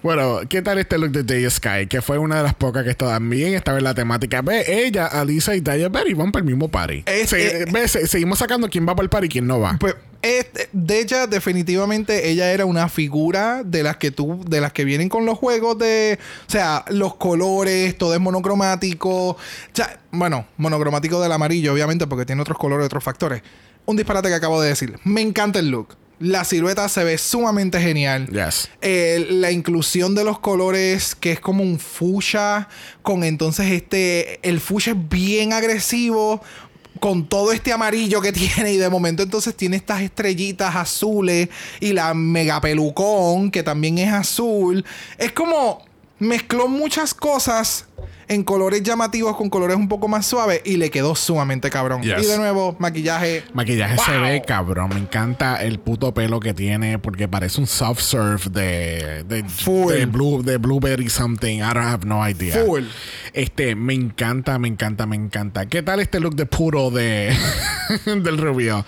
Bueno, 0.00 0.42
¿qué 0.48 0.62
tal 0.62 0.78
este 0.78 0.96
look 0.96 1.10
de 1.10 1.24
Day 1.24 1.50
Sky? 1.50 1.88
Que 1.88 2.00
fue 2.00 2.18
una 2.18 2.36
de 2.36 2.44
las 2.44 2.54
pocas 2.54 2.84
que 2.84 2.94
también 2.94 3.54
estaba 3.54 3.78
en 3.78 3.84
la 3.84 3.94
temática. 3.94 4.42
Ve, 4.42 4.64
ella, 4.86 5.06
Alisa 5.06 5.56
y 5.56 5.60
Daya 5.60 5.88
Berry 5.88 6.14
van 6.14 6.30
para 6.30 6.42
el 6.44 6.46
mismo 6.46 6.68
party. 6.68 7.02
Es- 7.04 7.30
Se- 7.30 7.62
eh, 7.62 7.64
ve, 7.68 7.88
se- 7.88 8.06
seguimos 8.06 8.38
sacando 8.38 8.68
quién 8.70 8.86
va 8.88 8.94
para 8.94 9.02
el 9.04 9.10
party 9.10 9.26
y 9.26 9.28
quién 9.28 9.48
no 9.48 9.58
va. 9.58 9.76
Pues 9.80 9.96
este, 10.22 10.68
de 10.72 11.00
ella 11.00 11.26
definitivamente 11.28 12.28
ella 12.28 12.50
era 12.50 12.66
una 12.66 12.88
figura 12.88 13.62
de 13.64 13.84
las 13.84 13.98
que 13.98 14.10
tú 14.10 14.44
de 14.48 14.60
las 14.60 14.72
que 14.72 14.84
vienen 14.84 15.08
con 15.08 15.24
los 15.24 15.38
juegos 15.38 15.78
de 15.78 16.18
o 16.46 16.50
sea 16.50 16.84
los 16.88 17.14
colores 17.14 17.96
todo 17.96 18.14
es 18.14 18.20
monocromático. 18.20 19.36
Ya, 19.74 20.00
bueno 20.10 20.46
monocromático 20.56 21.20
del 21.20 21.30
amarillo 21.30 21.72
obviamente 21.72 22.06
porque 22.06 22.26
tiene 22.26 22.42
otros 22.42 22.58
colores 22.58 22.86
otros 22.86 23.04
factores. 23.04 23.42
Un 23.86 23.96
disparate 23.96 24.28
que 24.28 24.34
acabo 24.34 24.60
de 24.60 24.68
decir. 24.68 24.98
Me 25.04 25.22
encanta 25.22 25.60
el 25.60 25.70
look. 25.70 25.96
La 26.18 26.44
silueta 26.44 26.88
se 26.88 27.04
ve 27.04 27.16
sumamente 27.16 27.80
genial. 27.80 28.26
Yes. 28.26 28.68
eh, 28.82 29.24
la 29.30 29.52
inclusión 29.52 30.16
de 30.16 30.24
los 30.24 30.40
colores 30.40 31.14
que 31.14 31.30
es 31.30 31.40
como 31.40 31.62
un 31.62 31.78
fuchsia 31.78 32.68
con 33.02 33.22
entonces 33.22 33.70
este 33.70 34.40
el 34.46 34.58
fuchsia 34.58 34.94
es 34.94 35.08
bien 35.08 35.52
agresivo 35.52 36.42
con 36.98 37.26
todo 37.26 37.52
este 37.52 37.72
amarillo 37.72 38.20
que 38.20 38.32
tiene 38.32 38.72
y 38.72 38.76
de 38.76 38.88
momento 38.88 39.22
entonces 39.22 39.56
tiene 39.56 39.76
estas 39.76 40.02
estrellitas 40.02 40.76
azules 40.76 41.48
y 41.80 41.92
la 41.92 42.14
mega 42.14 42.60
pelucón 42.60 43.50
que 43.50 43.62
también 43.62 43.98
es 43.98 44.12
azul. 44.12 44.84
Es 45.16 45.32
como 45.32 45.84
mezcló 46.18 46.68
muchas 46.68 47.14
cosas 47.14 47.86
en 48.28 48.44
colores 48.44 48.82
llamativos 48.82 49.36
con 49.36 49.48
colores 49.50 49.76
un 49.76 49.88
poco 49.88 50.06
más 50.08 50.26
suaves 50.26 50.60
y 50.64 50.76
le 50.76 50.90
quedó 50.90 51.14
sumamente 51.14 51.70
cabrón 51.70 52.02
Yes. 52.02 52.22
y 52.22 52.26
de 52.26 52.36
nuevo 52.38 52.76
maquillaje 52.78 53.42
Maquillaje 53.54 53.96
se 53.98 54.18
ve 54.18 54.42
cabrón. 54.46 54.90
Me 54.90 55.00
encanta 55.00 55.62
el 55.62 55.78
puto 55.78 56.12
pelo 56.14 56.38
que 56.40 56.54
tiene 56.54 56.98
porque 56.98 57.26
parece 57.28 57.60
un 57.60 57.66
soft 57.66 58.00
surf 58.00 58.46
de, 58.48 59.24
de, 59.24 59.44
Full. 59.44 59.92
de, 59.92 60.06
blue, 60.06 60.42
de 60.42 60.56
blueberry 60.58 61.08
something. 61.08 61.58
I 61.58 61.72
don't 61.74 61.78
have 61.78 62.04
no 62.06 62.26
idea. 62.28 62.64
Full. 62.64 62.84
Este, 63.32 63.74
me 63.74 63.94
encanta, 63.94 64.58
me 64.58 64.68
encanta, 64.68 65.06
me 65.06 65.16
encanta. 65.16 65.66
¿Qué 65.66 65.82
tal 65.82 66.00
este 66.00 66.20
look 66.20 66.34
de 66.34 66.46
puro 66.46 66.90
de 66.90 67.34
del 68.06 68.38
rubio? 68.38 68.84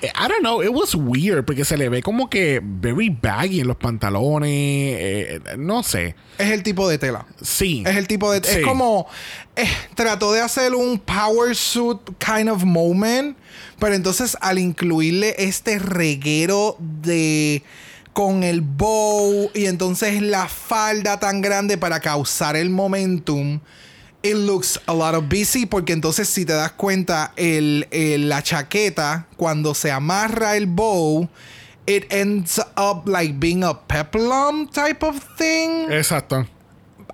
Eh, 0.00 0.06
I 0.14 0.28
don't 0.28 0.40
know, 0.40 0.62
it 0.62 0.70
was 0.70 0.94
weird 0.94 1.44
porque 1.44 1.64
se 1.64 1.76
le 1.76 1.88
ve 1.88 2.02
como 2.02 2.30
que 2.30 2.60
very 2.62 3.10
baggy 3.10 3.60
en 3.60 3.66
los 3.68 3.76
pantalones. 3.76 4.48
eh, 4.50 5.40
no 5.58 5.82
sé. 5.82 6.14
es 6.38 6.50
el 6.52 6.62
tipo 6.62 6.88
de 6.88 6.98
tela 6.98 7.26
Sí. 7.42 7.82
Es 7.86 7.96
el 7.96 8.06
tipo 8.06 8.30
de. 8.32 8.40
Sí. 8.48 8.60
Es 8.60 8.64
como. 8.66 8.77
Eh, 9.56 9.68
trató 9.94 10.32
de 10.32 10.40
hacer 10.40 10.74
un 10.74 10.98
power 10.98 11.54
suit 11.54 11.98
kind 12.18 12.48
of 12.48 12.64
moment. 12.64 13.36
Pero 13.78 13.94
entonces 13.94 14.36
al 14.40 14.58
incluirle 14.58 15.34
este 15.38 15.78
reguero 15.78 16.76
de. 16.78 17.62
Con 18.12 18.42
el 18.42 18.62
bow 18.62 19.48
y 19.54 19.66
entonces 19.66 20.20
la 20.20 20.48
falda 20.48 21.20
tan 21.20 21.40
grande 21.40 21.78
para 21.78 22.00
causar 22.00 22.56
el 22.56 22.68
momentum. 22.68 23.60
It 24.22 24.34
looks 24.34 24.80
a 24.86 24.92
lot 24.92 25.14
of 25.14 25.28
busy 25.28 25.66
porque 25.66 25.92
entonces 25.92 26.28
si 26.28 26.44
te 26.44 26.52
das 26.52 26.72
cuenta 26.72 27.32
el, 27.36 27.86
la 28.28 28.42
chaqueta 28.42 29.28
cuando 29.36 29.72
se 29.72 29.92
amarra 29.92 30.56
el 30.56 30.66
bow 30.66 31.28
it 31.88 32.04
ends 32.12 32.60
up 32.76 33.08
like 33.08 33.40
being 33.40 33.64
a 33.64 33.72
peplum 33.72 34.68
type 34.68 35.02
of 35.02 35.16
thing. 35.36 35.90
Exacto. 35.90 36.46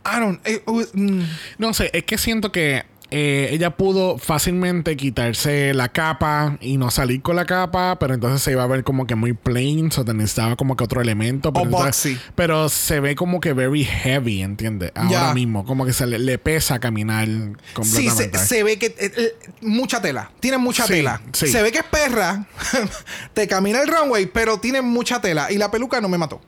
I 0.05 0.21
don't. 0.21 0.47
It 0.47 0.63
was, 0.67 0.95
mm. 0.95 1.23
No 1.59 1.73
sé, 1.75 1.91
es 1.93 2.05
que 2.05 2.19
siento 2.19 2.53
que 2.53 2.85
eh, 3.11 3.51
ella 3.53 3.71
pudo 3.77 4.19
fácilmente 4.19 4.97
quitarse 4.97 5.73
la 5.73 5.89
capa 5.91 6.57
y 6.61 6.79
no 6.79 6.91
salir 6.91 7.23
con 7.23 7.37
la 7.37 7.45
capa, 7.47 7.97
pero 8.01 8.13
entonces 8.15 8.43
se 8.43 8.51
iba 8.53 8.65
a 8.65 8.67
ver 8.67 8.83
como 8.83 9.07
que 9.07 9.15
muy 9.15 9.35
plain, 9.35 9.91
o 9.97 10.13
necesitaba 10.13 10.57
como 10.57 10.75
que 10.77 10.83
otro 10.85 11.01
elemento. 11.01 11.53
Pero, 11.53 11.63
O 11.63 11.67
entonces- 11.67 12.15
boxy. 12.17 12.31
pero 12.35 12.69
se 12.69 12.99
ve 13.01 13.15
como 13.15 13.41
que 13.41 13.53
very 13.53 13.85
heavy, 13.85 14.43
¿entiendes? 14.43 14.91
Ahora 14.97 15.33
mismo, 15.33 15.65
como 15.65 15.87
que 15.87 15.93
se 15.93 16.07
le, 16.07 16.19
le 16.19 16.39
pesa 16.39 16.81
caminar 16.81 17.27
Sí, 17.27 17.53
completamente. 17.75 18.39
se, 18.39 18.47
se 18.47 18.63
ve 18.65 18.79
que. 18.79 18.87
eh, 18.87 18.95
eh, 19.17 19.33
mucha 19.63 20.03
tela. 20.03 20.33
Tiene 20.41 20.59
mucha 20.59 20.85
Sí, 20.87 20.95
tela. 20.95 21.21
sí. 21.33 21.47
Se 21.47 21.63
ve 21.63 21.71
que 21.71 21.79
es 21.79 21.85
perra. 21.85 22.47
te 23.35 23.47
camina 23.47 23.81
el 23.81 23.89
runway, 23.89 24.27
pero 24.27 24.59
tiene 24.59 24.83
mucha 24.83 25.21
tela. 25.21 25.53
Y 25.53 25.59
la 25.59 25.71
peluca 25.71 26.01
no 26.01 26.09
me 26.09 26.19
mató. 26.19 26.41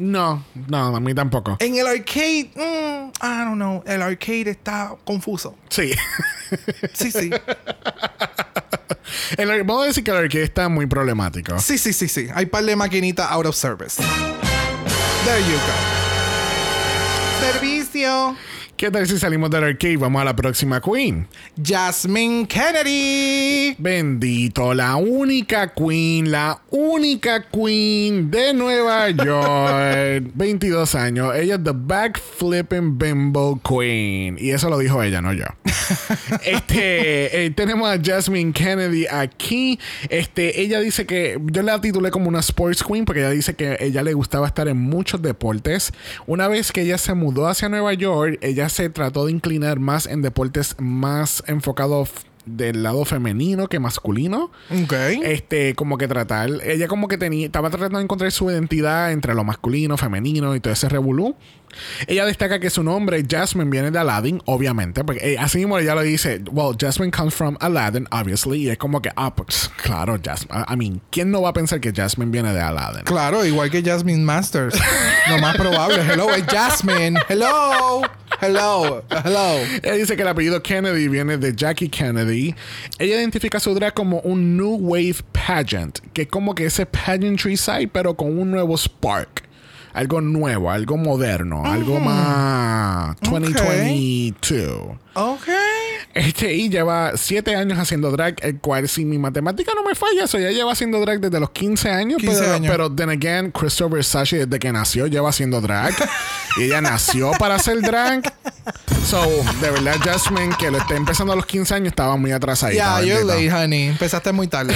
No, 0.00 0.42
no, 0.68 0.96
a 0.96 0.98
mí 0.98 1.14
tampoco. 1.14 1.58
En 1.60 1.76
el 1.76 1.86
arcade, 1.86 2.50
mm, 2.56 3.10
I 3.22 3.44
don't 3.44 3.56
know. 3.56 3.82
El 3.86 4.00
arcade 4.00 4.48
está 4.48 4.96
confuso. 5.04 5.54
Sí. 5.68 5.92
Sí, 6.94 7.12
sí. 7.12 7.30
el, 9.36 9.50
a 9.50 9.84
decir 9.84 10.02
que 10.02 10.10
el 10.10 10.16
arcade 10.16 10.42
está 10.42 10.68
muy 10.68 10.86
problemático. 10.86 11.58
sí, 11.58 11.76
sí, 11.78 11.92
sí, 11.92 12.08
sí. 12.08 12.28
Hay 12.34 12.46
par 12.46 12.64
de 12.64 12.74
maquinitas 12.74 13.30
out 13.30 13.44
of 13.46 13.54
service. 13.54 14.02
There 15.24 15.38
you 15.40 15.58
go. 15.58 15.74
Servicio. 17.52 18.36
¿Qué 18.80 18.90
tal 18.90 19.06
si 19.06 19.18
salimos 19.18 19.50
del 19.50 19.62
arcade 19.62 19.92
y 19.92 19.96
vamos 19.96 20.22
a 20.22 20.24
la 20.24 20.34
próxima 20.34 20.80
queen? 20.80 21.28
Jasmine 21.62 22.48
Kennedy. 22.48 23.76
Bendito, 23.78 24.72
la 24.72 24.96
única 24.96 25.74
queen, 25.74 26.30
la 26.30 26.62
única 26.70 27.42
queen 27.42 28.30
de 28.30 28.54
Nueva 28.54 29.10
York. 29.10 30.30
22 30.34 30.94
años. 30.94 31.34
Ella 31.34 31.56
es 31.56 31.62
the 31.62 31.72
backflipping 31.74 32.96
bimbo 32.96 33.60
queen. 33.62 34.38
Y 34.40 34.52
eso 34.52 34.70
lo 34.70 34.78
dijo 34.78 35.02
ella, 35.02 35.20
no 35.20 35.34
yo. 35.34 35.44
este, 36.46 37.44
eh, 37.44 37.50
tenemos 37.50 37.86
a 37.86 38.00
Jasmine 38.02 38.54
Kennedy 38.54 39.04
aquí. 39.10 39.78
Este, 40.08 40.62
ella 40.62 40.80
dice 40.80 41.04
que 41.04 41.38
yo 41.52 41.60
la 41.60 41.82
titulé 41.82 42.10
como 42.10 42.30
una 42.30 42.40
sports 42.40 42.82
queen 42.82 43.04
porque 43.04 43.20
ella 43.20 43.28
dice 43.28 43.52
que 43.52 43.76
ella 43.78 44.02
le 44.02 44.14
gustaba 44.14 44.46
estar 44.46 44.68
en 44.68 44.78
muchos 44.78 45.20
deportes. 45.20 45.92
Una 46.26 46.48
vez 46.48 46.72
que 46.72 46.80
ella 46.80 46.96
se 46.96 47.12
mudó 47.12 47.46
hacia 47.46 47.68
Nueva 47.68 47.92
York, 47.92 48.38
ella 48.40 48.69
se 48.70 48.88
trató 48.88 49.26
de 49.26 49.32
inclinar 49.32 49.78
más 49.80 50.06
en 50.06 50.22
deportes 50.22 50.76
más 50.78 51.42
enfocados 51.46 52.10
del 52.46 52.82
lado 52.82 53.04
femenino 53.04 53.68
que 53.68 53.78
masculino. 53.78 54.50
Ok. 54.84 54.92
Este, 55.22 55.74
como 55.74 55.98
que 55.98 56.08
tratar. 56.08 56.50
Ella 56.64 56.88
como 56.88 57.08
que 57.08 57.18
tenía. 57.18 57.46
Estaba 57.46 57.70
tratando 57.70 57.98
de 57.98 58.04
encontrar 58.04 58.32
su 58.32 58.50
identidad 58.50 59.12
entre 59.12 59.34
lo 59.34 59.44
masculino, 59.44 59.96
femenino 59.96 60.54
y 60.54 60.60
todo 60.60 60.72
ese 60.72 60.88
revolú. 60.88 61.36
Ella 62.06 62.24
destaca 62.24 62.58
que 62.58 62.70
su 62.70 62.82
nombre, 62.82 63.24
Jasmine, 63.28 63.70
viene 63.70 63.90
de 63.90 63.98
Aladdin, 63.98 64.42
obviamente. 64.46 65.04
Porque 65.04 65.34
eh, 65.34 65.36
así 65.38 65.58
mismo 65.58 65.78
ella 65.78 65.94
lo 65.94 66.02
dice. 66.02 66.40
Well, 66.50 66.76
Jasmine 66.78 67.10
comes 67.10 67.34
from 67.34 67.56
Aladdin, 67.60 68.06
obviously. 68.10 68.62
Y 68.62 68.70
es 68.70 68.78
como 68.78 69.00
que, 69.00 69.10
ah, 69.16 69.34
pues 69.34 69.70
claro, 69.82 70.18
Jasmine. 70.22 70.64
I 70.68 70.76
mean, 70.76 71.00
¿quién 71.10 71.30
no 71.30 71.42
va 71.42 71.50
a 71.50 71.52
pensar 71.52 71.80
que 71.80 71.92
Jasmine 71.92 72.30
viene 72.30 72.52
de 72.52 72.60
Aladdin? 72.60 73.02
Claro, 73.04 73.44
igual 73.44 73.70
que 73.70 73.82
Jasmine 73.82 74.22
Masters. 74.24 74.78
Lo 75.28 75.38
más 75.38 75.56
probable. 75.56 76.02
Hello, 76.02 76.32
es 76.34 76.44
Jasmine. 76.44 77.18
Hello. 77.28 78.02
Hello. 78.40 79.04
Hello. 79.24 79.58
Ella 79.82 79.94
dice 79.94 80.16
que 80.16 80.22
el 80.22 80.28
apellido 80.28 80.62
Kennedy 80.62 81.08
viene 81.08 81.36
de 81.36 81.54
Jackie 81.54 81.88
Kennedy. 81.88 82.54
Ella 82.98 83.16
identifica 83.16 83.60
su 83.60 83.74
drag 83.74 83.92
como 83.92 84.20
un 84.20 84.56
New 84.56 84.76
Wave 84.80 85.16
Pageant, 85.32 85.98
que 86.12 86.22
es 86.22 86.28
como 86.28 86.54
que 86.54 86.66
ese 86.66 86.86
pageantry 86.86 87.56
side, 87.56 87.88
pero 87.88 88.14
con 88.14 88.38
un 88.38 88.50
nuevo 88.50 88.76
spark. 88.78 89.49
Algo 89.92 90.20
nuevo, 90.20 90.70
algo 90.70 90.96
moderno, 90.96 91.64
algo 91.64 91.98
más 91.98 93.16
2022. 93.22 94.96
Ok. 95.14 95.48
Este, 96.14 96.54
y 96.54 96.68
lleva 96.68 97.12
7 97.16 97.54
años 97.54 97.78
haciendo 97.78 98.10
drag, 98.10 98.36
el 98.42 98.58
cual, 98.58 98.88
si 98.88 99.04
mi 99.04 99.18
matemática 99.18 99.72
no 99.74 99.84
me 99.84 99.94
falla, 99.94 100.24
eso 100.24 100.38
ya 100.38 100.50
lleva 100.50 100.72
haciendo 100.72 101.00
drag 101.00 101.20
desde 101.20 101.38
los 101.38 101.50
15 101.50 101.90
años. 101.90 102.18
15 102.18 102.40
pero, 102.40 102.54
años. 102.54 102.70
pero, 102.70 102.92
then 102.92 103.10
again, 103.10 103.50
Christopher 103.52 104.02
Sashi, 104.02 104.38
desde 104.38 104.58
que 104.58 104.72
nació, 104.72 105.06
lleva 105.06 105.28
haciendo 105.28 105.60
drag. 105.60 105.94
y 106.56 106.64
ella 106.64 106.80
nació 106.80 107.30
para 107.38 107.56
hacer 107.56 107.80
drag. 107.80 108.32
So, 109.04 109.24
de 109.60 109.70
verdad, 109.70 109.96
Jasmine, 110.02 110.54
que 110.58 110.70
lo 110.70 110.78
esté 110.78 110.96
empezando 110.96 111.32
a 111.32 111.36
los 111.36 111.46
15 111.46 111.74
años, 111.74 111.88
estaba 111.88 112.16
muy 112.16 112.32
atrasadita. 112.32 113.02
Yeah, 113.02 113.22
you're 113.22 113.24
late, 113.24 113.50
honey. 113.50 113.88
Empezaste 113.88 114.32
muy 114.32 114.48
tarde. 114.48 114.74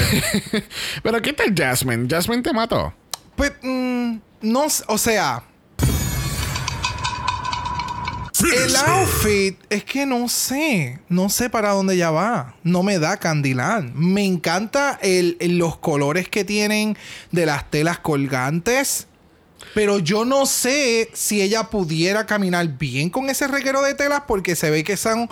pero, 1.03 1.21
¿qué 1.21 1.33
tal 1.33 1.55
Jasmine? 1.57 2.09
Jasmine 2.09 2.43
te 2.43 2.53
mató. 2.53 2.93
Pues, 3.37 3.53
mm, 3.62 4.16
no, 4.43 4.64
o 4.89 4.99
sea. 4.99 5.43
El 8.53 8.76
outfit 8.76 9.57
es 9.70 9.85
que 9.85 10.05
no 10.05 10.28
sé, 10.28 10.99
no 11.09 11.28
sé 11.30 11.49
para 11.49 11.70
dónde 11.70 11.95
ella 11.95 12.11
va. 12.11 12.55
No 12.62 12.82
me 12.82 12.99
da 12.99 13.16
Candyland. 13.16 13.95
Me 13.95 14.24
encanta 14.24 14.99
el, 15.03 15.37
el- 15.41 15.57
los 15.57 15.78
colores 15.78 16.28
que 16.28 16.45
tienen 16.45 16.97
de 17.32 17.47
las 17.47 17.70
telas 17.70 18.01
colgantes. 18.01 19.07
Pero 19.75 19.99
yo 19.99 20.25
no 20.25 20.47
sé 20.47 21.11
si 21.12 21.43
ella 21.43 21.64
pudiera 21.64 22.27
caminar 22.27 22.66
bien 22.79 23.11
con 23.11 23.29
ese 23.29 23.49
reguero 23.49 23.83
de 23.83 23.95
telas 23.95 24.22
porque 24.27 24.55
se 24.57 24.70
ve 24.70 24.85
que 24.85 24.97
son, 24.97 25.29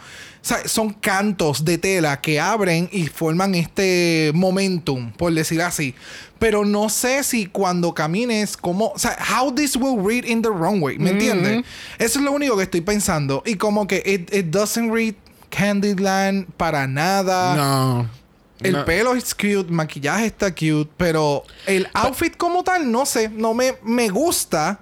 son 0.66 0.92
cantos 0.94 1.64
de 1.64 1.78
tela 1.78 2.20
que 2.20 2.40
abren 2.40 2.88
y 2.92 3.06
forman 3.06 3.54
este 3.54 4.32
momentum, 4.34 5.12
por 5.12 5.32
decir 5.32 5.62
así. 5.62 5.94
Pero 6.40 6.64
no 6.64 6.88
sé 6.88 7.22
si 7.22 7.46
cuando 7.46 7.94
camines, 7.94 8.56
como, 8.56 8.88
o 8.88 8.98
sea, 8.98 9.16
how 9.32 9.54
this 9.54 9.76
will 9.76 10.04
read 10.04 10.24
in 10.24 10.42
the 10.42 10.48
runway, 10.48 10.98
¿me 10.98 11.10
entiendes? 11.10 11.64
Eso 11.98 12.18
es 12.18 12.24
lo 12.24 12.32
único 12.32 12.56
que 12.56 12.64
estoy 12.64 12.80
pensando. 12.80 13.44
Y 13.46 13.54
como 13.54 13.86
que 13.86 14.02
it, 14.04 14.34
it 14.34 14.46
doesn't 14.46 14.92
read 14.92 15.14
Candyland 15.50 16.46
para 16.56 16.88
nada. 16.88 17.54
No. 17.54 18.21
El 18.62 18.72
No. 18.72 18.84
pelo 18.84 19.14
es 19.14 19.34
cute, 19.34 19.66
maquillaje 19.70 20.26
está 20.26 20.50
cute, 20.54 20.90
pero 20.96 21.44
el 21.66 21.88
outfit 21.94 22.36
como 22.36 22.62
tal, 22.62 22.90
no 22.90 23.04
sé, 23.06 23.28
no 23.28 23.54
me, 23.54 23.76
me 23.82 24.08
gusta. 24.08 24.80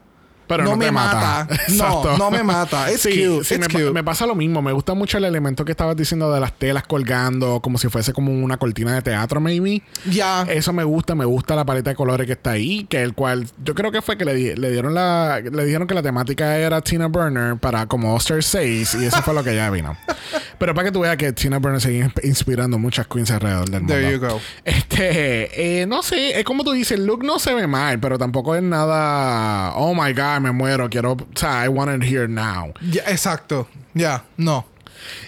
Pero 0.50 0.64
no, 0.64 0.76
me 0.76 0.86
te 0.86 0.90
mata. 0.92 1.46
No, 1.50 1.54
Exacto. 1.54 2.18
no 2.18 2.30
me 2.30 2.42
mata. 2.42 2.90
It's 2.90 3.02
Sí, 3.02 3.10
cute. 3.10 3.44
sí, 3.44 3.54
it's 3.54 3.60
me, 3.60 3.66
cute. 3.68 3.92
me 3.92 4.02
pasa 4.04 4.26
lo 4.26 4.34
mismo. 4.34 4.60
Me 4.62 4.72
gusta 4.72 4.94
mucho 4.94 5.16
el 5.18 5.24
elemento 5.24 5.64
que 5.64 5.70
estabas 5.72 5.96
diciendo 5.96 6.32
de 6.32 6.40
las 6.40 6.52
telas 6.58 6.82
colgando, 6.86 7.60
como 7.60 7.78
si 7.78 7.88
fuese 7.88 8.12
como 8.12 8.32
una 8.32 8.56
cortina 8.56 8.92
de 8.94 9.02
teatro, 9.02 9.40
maybe. 9.40 9.82
Ya. 10.10 10.42
Eso 10.48 10.72
me 10.72 10.84
gusta, 10.84 11.14
me 11.14 11.24
gusta 11.24 11.54
la 11.54 11.64
paleta 11.64 11.90
de 11.90 11.96
colores 11.96 12.26
que 12.26 12.32
está 12.32 12.50
ahí, 12.52 12.84
que 12.90 13.00
el 13.02 13.14
cual 13.14 13.46
yo 13.64 13.74
creo 13.74 13.92
que 13.92 14.02
fue 14.02 14.18
que 14.18 14.24
le, 14.24 14.56
le 14.56 14.70
dieron 14.70 14.94
la 14.94 15.40
le 15.40 15.64
dijeron 15.64 15.86
que 15.86 15.94
la 15.94 16.02
temática 16.02 16.56
era 16.56 16.80
Tina 16.80 17.06
Burner 17.06 17.56
para 17.56 17.86
como 17.86 18.14
Oster 18.14 18.42
6 18.42 18.96
y 19.00 19.04
eso 19.06 19.22
fue 19.22 19.32
lo 19.34 19.44
que 19.44 19.54
ya 19.54 19.70
vino. 19.70 19.96
Pero 20.58 20.74
para 20.74 20.86
que 20.88 20.92
tú 20.92 21.00
veas 21.00 21.16
que 21.16 21.32
Tina 21.32 21.58
Burner 21.58 21.80
sigue 21.80 22.04
insp- 22.04 22.24
inspirando 22.24 22.78
muchas 22.78 23.06
queens 23.06 23.30
alrededor 23.30 23.70
del 23.70 23.80
mundo. 23.82 23.94
There 23.94 24.12
you 24.12 24.18
go. 24.18 24.40
Este, 24.64 25.80
eh, 25.82 25.86
no 25.86 26.02
sé, 26.02 26.38
es 26.38 26.44
como 26.44 26.64
tú 26.64 26.72
dices, 26.72 26.98
el 26.98 27.06
look 27.06 27.24
no 27.24 27.38
se 27.38 27.54
ve 27.54 27.66
mal, 27.66 27.98
pero 28.00 28.18
tampoco 28.18 28.54
es 28.56 28.62
nada, 28.62 29.72
oh 29.76 29.94
my 29.94 30.12
god, 30.12 30.39
me 30.40 30.50
muero, 30.52 30.88
quiero, 30.90 31.12
o 31.12 31.18
sea, 31.34 31.64
I 31.64 31.68
want 31.68 32.02
it 32.02 32.08
here 32.10 32.26
now. 32.28 32.72
Ya, 32.90 33.02
exacto. 33.08 33.68
Ya, 33.94 34.24
no. 34.36 34.66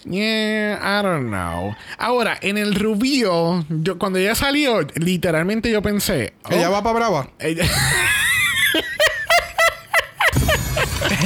Yeah, 0.04 0.78
I 0.82 1.02
don't 1.02 1.28
know. 1.30 1.74
Ahora, 1.98 2.36
en 2.42 2.58
el 2.58 2.74
rubio, 2.74 3.64
yo 3.70 3.98
cuando 3.98 4.18
ella 4.18 4.34
salió, 4.34 4.80
literalmente 4.96 5.70
yo 5.70 5.80
pensé, 5.80 6.34
oh, 6.44 6.52
Ella 6.52 6.68
va 6.68 6.82
para 6.82 6.94
Brava. 6.98 7.28
ella- 7.38 7.64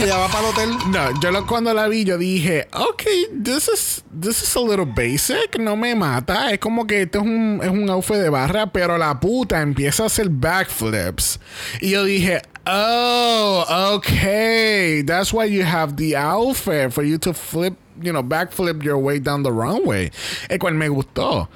Ella 0.00 0.18
va 0.18 0.28
para 0.28 0.40
el 0.40 0.52
hotel. 0.54 0.70
No, 0.90 1.20
yo 1.20 1.30
lo- 1.30 1.46
cuando 1.46 1.72
la 1.72 1.88
vi, 1.88 2.04
yo 2.04 2.18
dije, 2.18 2.68
ok, 2.72 3.02
this 3.42 3.68
is, 3.72 4.04
this 4.20 4.42
is 4.42 4.54
a 4.56 4.60
little 4.60 4.84
basic, 4.84 5.58
no 5.58 5.74
me 5.76 5.94
mata. 5.94 6.50
Es 6.52 6.58
como 6.58 6.86
que 6.86 7.02
esto 7.02 7.18
es 7.20 7.24
un, 7.24 7.60
es 7.62 7.70
un 7.70 7.88
outfit 7.88 8.16
de 8.16 8.28
barra, 8.28 8.66
pero 8.72 8.98
la 8.98 9.18
puta 9.18 9.60
empieza 9.62 10.02
a 10.02 10.06
hacer 10.06 10.28
backflips. 10.28 11.40
Y 11.80 11.90
yo 11.90 12.04
dije, 12.04 12.42
oh, 12.66 13.94
okay, 13.96 15.02
that's 15.02 15.32
why 15.32 15.44
you 15.44 15.62
have 15.64 15.96
the 15.96 16.16
outfit, 16.16 16.92
for 16.92 17.02
you 17.02 17.18
to 17.18 17.32
flip, 17.32 17.74
you 18.00 18.12
know, 18.12 18.22
backflip 18.22 18.82
your 18.82 18.98
way 18.98 19.18
down 19.18 19.42
the 19.42 19.52
runway. 19.52 20.10
El 20.50 20.58
cual 20.58 20.74
me 20.74 20.88
gustó. 20.88 21.48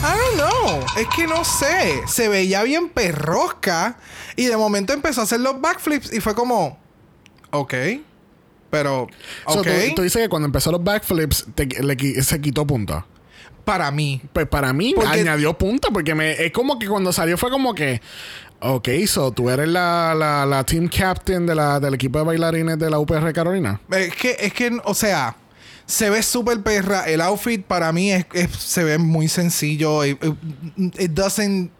I 0.00 0.16
don't 0.16 0.36
know. 0.36 0.86
Es 0.96 1.08
que 1.14 1.26
no 1.26 1.42
sé. 1.44 2.06
Se 2.06 2.28
veía 2.28 2.62
bien 2.62 2.88
perrosca. 2.88 3.96
Y 4.36 4.46
de 4.46 4.56
momento 4.56 4.92
empezó 4.92 5.22
a 5.22 5.24
hacer 5.24 5.40
los 5.40 5.60
backflips. 5.60 6.12
Y 6.12 6.20
fue 6.20 6.34
como. 6.34 6.78
Ok. 7.50 7.74
Pero. 8.70 9.08
So, 9.48 9.60
Ok. 9.60 9.66
tú, 9.88 9.94
tú 9.96 10.02
dices 10.02 10.22
que 10.22 10.28
cuando 10.28 10.46
empezó 10.46 10.70
los 10.70 10.84
backflips, 10.84 11.46
te- 11.54 11.66
le 11.66 12.22
se 12.22 12.40
quitó 12.40 12.64
puntos. 12.66 13.02
Para 13.68 13.90
mí. 13.90 14.22
Pues 14.32 14.46
para 14.48 14.72
mí 14.72 14.94
Porque- 14.96 15.20
añadió 15.20 15.52
puntos 15.58 15.90
porque 15.92 16.14
me, 16.14 16.32
es 16.42 16.52
como 16.52 16.78
que 16.78 16.88
cuando 16.88 17.12
salió 17.12 17.36
fue 17.36 17.50
como 17.50 17.74
que, 17.74 18.00
ok, 18.60 18.88
so 19.06 19.30
tú 19.30 19.50
eres 19.50 19.68
la, 19.68 20.14
la, 20.16 20.46
la 20.46 20.64
team 20.64 20.88
captain 20.88 21.44
de 21.46 21.54
la, 21.54 21.78
del 21.78 21.92
equipo 21.92 22.18
de 22.18 22.24
bailarines 22.24 22.78
de 22.78 22.88
la 22.88 22.98
UPR 22.98 23.30
Carolina. 23.34 23.78
Es 23.90 24.14
que, 24.14 24.36
es 24.40 24.54
que, 24.54 24.74
o 24.84 24.94
sea, 24.94 25.36
se 25.84 26.08
ve 26.08 26.22
súper 26.22 26.62
perra. 26.62 27.02
El 27.06 27.20
outfit 27.20 27.62
para 27.62 27.92
mí 27.92 28.10
es, 28.10 28.24
es- 28.32 28.56
se 28.56 28.84
ve 28.84 28.96
muy 28.96 29.28
sencillo. 29.28 30.02
It, 30.06 30.18
it- 30.78 31.00
it 31.00 31.10
doesn't. 31.10 31.70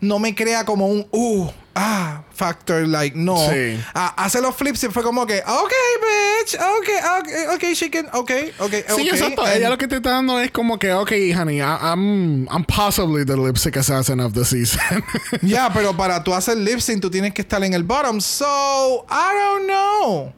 No 0.00 0.18
me 0.18 0.34
crea 0.34 0.64
como 0.64 0.86
un 0.86 1.06
uh, 1.10 1.48
ah, 1.74 2.22
factor. 2.32 2.86
Like, 2.86 3.16
no. 3.16 3.36
Sí. 3.50 3.78
Ah, 3.94 4.14
hace 4.16 4.40
los 4.40 4.54
flips 4.56 4.84
y 4.84 4.88
fue 4.88 5.02
como 5.02 5.26
que, 5.26 5.38
ok, 5.46 5.72
bitch. 6.00 6.54
Ok, 6.54 6.88
ok, 7.18 7.54
ok, 7.54 7.64
chicken. 7.74 8.06
Ok, 8.12 8.30
ok, 8.58 8.72
Sí, 8.96 9.08
ok. 9.08 9.14
exacto. 9.14 9.46
Ella 9.46 9.70
lo 9.70 9.78
que 9.78 9.88
te 9.88 9.96
está 9.96 10.10
dando 10.10 10.38
es 10.40 10.50
como 10.50 10.78
que, 10.78 10.92
ok, 10.92 11.12
honey, 11.36 11.58
I- 11.58 11.62
I'm, 11.62 12.46
I'm 12.50 12.64
possibly 12.64 13.24
the 13.24 13.36
lipstick 13.36 13.76
assassin 13.76 14.20
of 14.20 14.32
the 14.34 14.44
season. 14.44 14.80
Ya, 15.42 15.72
pero 15.72 15.96
para 15.96 16.22
tú 16.22 16.32
hacer 16.34 16.56
lip 16.56 16.80
sync, 16.80 17.00
tú 17.00 17.10
tienes 17.10 17.32
que 17.34 17.42
estar 17.42 17.62
en 17.64 17.74
el 17.74 17.82
bottom. 17.84 18.20
So, 18.20 19.04
I 19.10 19.34
don't 19.36 19.66
know. 19.66 20.32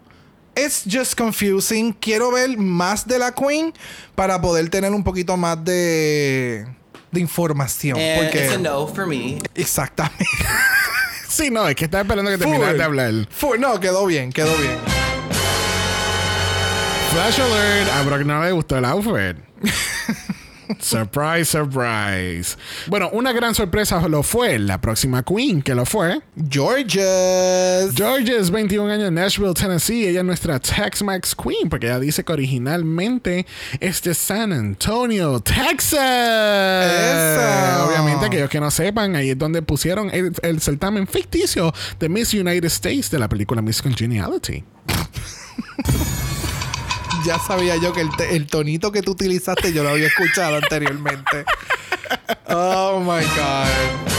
It's 0.59 0.84
just 0.87 1.16
confusing. 1.18 1.93
Quiero 1.93 2.30
ver 2.32 2.57
más 2.57 3.07
de 3.07 3.18
la 3.18 3.30
Queen 3.32 3.74
para 4.14 4.41
poder 4.41 4.70
tener 4.70 4.91
un 4.93 5.05
poquito 5.05 5.37
más 5.37 5.62
de, 5.62 6.66
de 7.12 7.20
información. 7.20 7.99
And 7.99 8.22
porque. 8.24 8.45
it's 8.47 8.55
a 8.55 8.59
no 8.59 8.87
for 8.87 9.07
me. 9.07 9.39
Exactamente. 9.55 10.24
sí, 11.37 11.51
no, 11.51 11.68
es 11.68 11.74
que 11.76 11.84
estaba 11.84 12.03
esperando 12.03 12.30
que 12.30 12.39
terminaras 12.39 12.76
de 12.76 12.82
hablar. 12.82 13.12
Full. 13.30 13.59
No, 13.61 13.78
quedó 13.78 14.07
bien, 14.07 14.32
quedó 14.32 14.57
bien. 14.57 14.78
Flash 17.12 17.41
alert, 17.41 17.91
a 17.93 18.03
Brock 18.03 18.26
no 18.26 18.43
le 18.43 18.53
gustó 18.53 18.78
el 18.78 18.84
outfit. 18.84 19.37
surprise, 20.80 21.46
surprise. 21.46 22.56
Bueno, 22.86 23.10
una 23.12 23.32
gran 23.32 23.54
sorpresa 23.54 24.06
lo 24.08 24.22
fue 24.22 24.58
la 24.58 24.80
próxima 24.80 25.22
Queen, 25.22 25.62
que 25.62 25.74
lo 25.74 25.84
fue. 25.84 26.20
Georges. 26.48 27.94
Georgia 27.94 28.38
es 28.38 28.50
21 28.50 28.92
años 28.92 29.08
en 29.08 29.14
Nashville, 29.14 29.54
Tennessee. 29.54 30.06
Ella 30.06 30.20
es 30.20 30.26
nuestra 30.26 30.58
Tex-Mex 30.58 31.34
Queen, 31.34 31.68
porque 31.68 31.86
ella 31.86 32.00
dice 32.00 32.24
que 32.24 32.32
originalmente 32.32 33.46
es 33.80 34.02
de 34.02 34.14
San 34.14 34.52
Antonio, 34.52 35.40
Texas. 35.40 35.92
Eso. 35.94 37.86
Obviamente, 37.86 38.26
aquellos 38.26 38.50
que 38.50 38.60
no 38.60 38.70
sepan, 38.70 39.16
ahí 39.16 39.30
es 39.30 39.38
donde 39.38 39.62
pusieron 39.62 40.10
el, 40.12 40.32
el 40.42 40.60
certamen 40.60 41.06
ficticio 41.06 41.72
de 41.98 42.08
Miss 42.08 42.34
United 42.34 42.64
States 42.64 43.10
de 43.10 43.18
la 43.18 43.28
película 43.28 43.62
Miss 43.62 43.82
Congeniality. 43.82 44.64
Ya 47.27 47.39
sabía 47.41 47.77
yo 47.77 47.93
que 47.93 48.01
el, 48.03 48.11
te- 48.16 48.37
el 48.37 48.47
tonito 48.47 48.93
que 48.93 49.03
tú 49.03 49.12
utilizaste 49.12 49.72
yo 49.72 49.83
lo 49.83 49.91
había 49.91 50.07
escuchado 50.07 50.57
anteriormente. 50.57 51.45
Oh 52.49 53.01
my 53.01 53.24
God. 53.24 54.12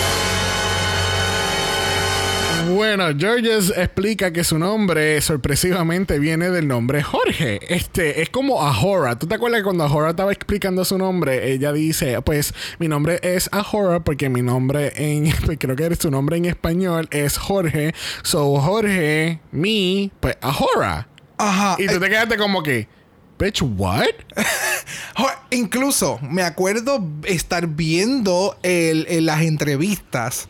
Bueno, 2.76 3.06
Georges 3.18 3.72
explica 3.76 4.32
que 4.34 4.44
su 4.44 4.60
nombre 4.60 5.22
sorpresivamente 5.22 6.20
viene 6.20 6.50
del 6.52 6.68
nombre 6.68 7.02
Jorge. 7.02 7.60
Este 7.74 8.22
es 8.22 8.30
como 8.30 8.62
Ahora. 8.62 9.18
¿Tú 9.18 9.26
te 9.26 9.36
acuerdas 9.36 9.62
que 9.62 9.64
cuando 9.64 9.86
Ahora 9.86 10.10
estaba 10.10 10.34
explicando 10.34 10.84
su 10.84 10.98
nombre, 10.98 11.54
ella 11.54 11.72
dice, 11.72 12.22
pues 12.24 12.54
mi 12.78 12.90
nombre 12.90 13.20
es 13.24 13.50
Ahora 13.54 14.02
porque 14.02 14.28
mi 14.30 14.42
nombre 14.42 14.92
en, 14.98 15.32
creo 15.60 15.76
que 15.78 15.96
su 15.96 16.12
nombre 16.12 16.36
en 16.38 16.46
español 16.46 17.08
es 17.12 17.38
Jorge. 17.38 17.94
So 18.24 18.58
Jorge, 18.60 19.40
me, 19.52 20.12
pues 20.20 20.38
Ahora. 20.42 21.08
Ajá. 21.38 21.76
Y 21.80 21.88
tú 21.88 22.00
te 22.00 22.10
quedaste 22.10 22.36
como 22.38 22.64
que, 22.64 22.88
bitch, 23.38 23.62
what? 23.62 24.08
Incluso 25.52 26.20
me 26.22 26.44
acuerdo 26.44 27.04
estar 27.24 27.68
viendo 27.68 28.58
el- 28.64 29.06
el- 29.10 29.26
las 29.26 29.42
entrevistas 29.42 30.48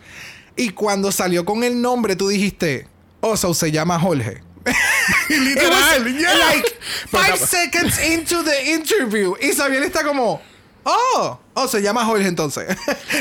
y 0.55 0.69
cuando 0.69 1.11
salió 1.11 1.45
con 1.45 1.63
el 1.63 1.81
nombre 1.81 2.15
tú 2.15 2.27
dijiste, 2.29 2.88
oh, 3.21 3.38
so 3.38 3.53
se 3.53 3.71
llama 3.71 3.99
Jorge. 3.99 4.41
Literal, 5.29 5.97
It 5.97 6.03
was 6.03 6.21
yeah. 6.21 6.33
Like 6.33 6.65
five 7.09 7.38
seconds 7.38 7.99
into 8.05 8.43
the 8.43 8.73
interview 8.73 9.35
y 9.41 9.53
Sabiel 9.53 9.83
está 9.83 10.03
como, 10.03 10.41
oh, 10.83 11.39
oh, 11.53 11.67
se 11.67 11.81
llama 11.81 12.03
Jorge 12.05 12.27
entonces. 12.27 12.75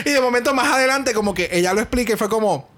y 0.04 0.10
de 0.10 0.20
momento 0.20 0.54
más 0.54 0.72
adelante 0.72 1.12
como 1.12 1.34
que 1.34 1.48
ella 1.52 1.72
lo 1.74 1.80
explica 1.82 2.14
y 2.14 2.16
fue 2.16 2.28
como, 2.28 2.68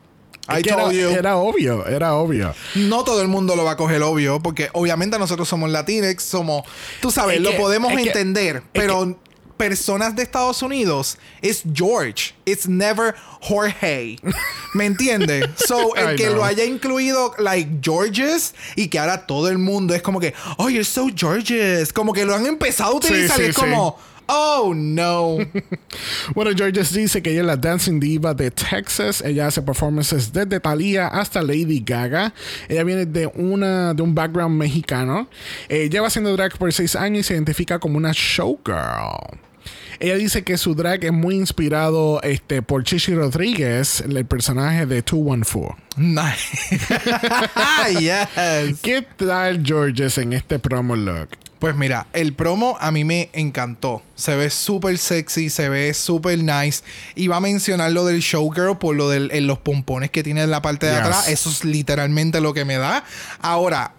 I 0.48 0.62
que 0.62 0.70
era, 0.70 0.82
told 0.82 0.94
you. 0.96 1.08
era 1.10 1.36
obvio, 1.36 1.86
era 1.86 2.14
obvio. 2.14 2.54
No 2.74 3.04
todo 3.04 3.20
el 3.22 3.28
mundo 3.28 3.54
lo 3.56 3.64
va 3.64 3.72
a 3.72 3.76
coger 3.76 4.02
obvio, 4.02 4.40
porque 4.40 4.70
obviamente 4.72 5.18
nosotros 5.18 5.48
somos 5.48 5.70
latinex, 5.70 6.22
somos, 6.22 6.62
tú 7.00 7.10
sabes, 7.10 7.36
Es 7.36 7.42
lo 7.42 7.50
que- 7.50 7.56
podemos 7.58 7.92
es 7.92 7.98
que- 7.98 8.06
entender, 8.08 8.62
pero 8.72 9.18
personas 9.58 10.14
de 10.14 10.22
Estados 10.22 10.62
Unidos 10.62 11.18
es 11.42 11.62
George, 11.74 12.32
it's 12.44 12.68
never 12.68 13.14
Jorge. 13.40 14.16
¿Me 14.74 14.86
entiendes? 14.86 15.46
So, 15.66 15.94
el 15.96 16.14
I 16.14 16.16
que 16.16 16.26
know. 16.26 16.36
lo 16.36 16.44
haya 16.44 16.64
incluido 16.64 17.34
like 17.38 17.68
Georges 17.82 18.54
y 18.76 18.86
que 18.88 18.98
ahora 19.00 19.26
todo 19.26 19.48
el 19.48 19.58
mundo 19.58 19.94
es 19.94 20.02
como 20.02 20.20
que, 20.20 20.32
oh, 20.58 20.68
you're 20.68 20.84
so 20.84 21.08
Georges, 21.14 21.92
como 21.92 22.12
que 22.12 22.24
lo 22.24 22.34
han 22.36 22.46
empezado 22.46 22.92
a 22.92 22.94
utilizar 22.96 23.36
Sí, 23.36 23.42
y 23.42 23.44
sí, 23.46 23.50
es 23.50 23.56
como, 23.56 23.98
oh 24.28 24.72
no. 24.74 25.38
Bueno, 26.34 26.50
Georges 26.54 26.92
dice 26.92 27.22
que 27.22 27.30
ella 27.30 27.40
es 27.40 27.46
la 27.46 27.56
dancing 27.56 27.98
diva 27.98 28.34
de 28.34 28.50
Texas. 28.50 29.22
Ella 29.22 29.46
hace 29.46 29.62
performances 29.62 30.32
desde 30.32 30.60
Thalía 30.60 31.08
hasta 31.08 31.42
Lady 31.42 31.82
Gaga. 31.84 32.32
Ella 32.68 32.84
viene 32.84 33.06
de, 33.06 33.26
una, 33.26 33.94
de 33.94 34.02
un 34.02 34.14
background 34.14 34.56
mexicano. 34.56 35.28
Eh, 35.68 35.88
lleva 35.88 36.06
haciendo 36.06 36.32
drag 36.36 36.56
por 36.58 36.72
seis 36.72 36.94
años 36.94 37.20
y 37.20 37.22
se 37.24 37.34
identifica 37.34 37.78
como 37.78 37.96
una 37.96 38.12
showgirl. 38.12 39.47
Ella 40.00 40.14
dice 40.16 40.44
que 40.44 40.56
su 40.58 40.74
drag 40.76 41.04
es 41.04 41.12
muy 41.12 41.34
inspirado 41.34 42.20
este, 42.22 42.62
por 42.62 42.84
Chichi 42.84 43.14
Rodríguez, 43.14 44.00
el 44.00 44.24
personaje 44.24 44.86
de 44.86 45.02
214. 45.02 45.74
Nice. 45.96 46.78
yes. 47.98 48.78
¿Qué 48.80 49.02
tal 49.16 49.62
Georges 49.64 50.18
en 50.18 50.34
este 50.34 50.60
promo 50.60 50.94
look? 50.94 51.30
Pues 51.58 51.74
mira, 51.74 52.06
el 52.12 52.34
promo 52.34 52.76
a 52.80 52.92
mí 52.92 53.02
me 53.02 53.30
encantó. 53.32 54.04
Se 54.14 54.36
ve 54.36 54.48
súper 54.50 54.96
sexy, 54.98 55.50
se 55.50 55.68
ve 55.68 55.92
súper 55.92 56.38
nice. 56.38 56.84
Iba 57.16 57.38
a 57.38 57.40
mencionar 57.40 57.90
lo 57.90 58.04
del 58.04 58.20
showgirl 58.20 58.78
por 58.78 58.94
lo 58.94 59.08
de 59.08 59.40
los 59.40 59.58
pompones 59.58 60.12
que 60.12 60.22
tiene 60.22 60.42
en 60.44 60.52
la 60.52 60.62
parte 60.62 60.86
de 60.86 60.92
Yes. 60.92 61.00
atrás. 61.02 61.28
Eso 61.28 61.50
es 61.50 61.64
literalmente 61.64 62.40
lo 62.40 62.54
que 62.54 62.64
me 62.64 62.76
da. 62.76 63.02
Ahora, 63.40 63.92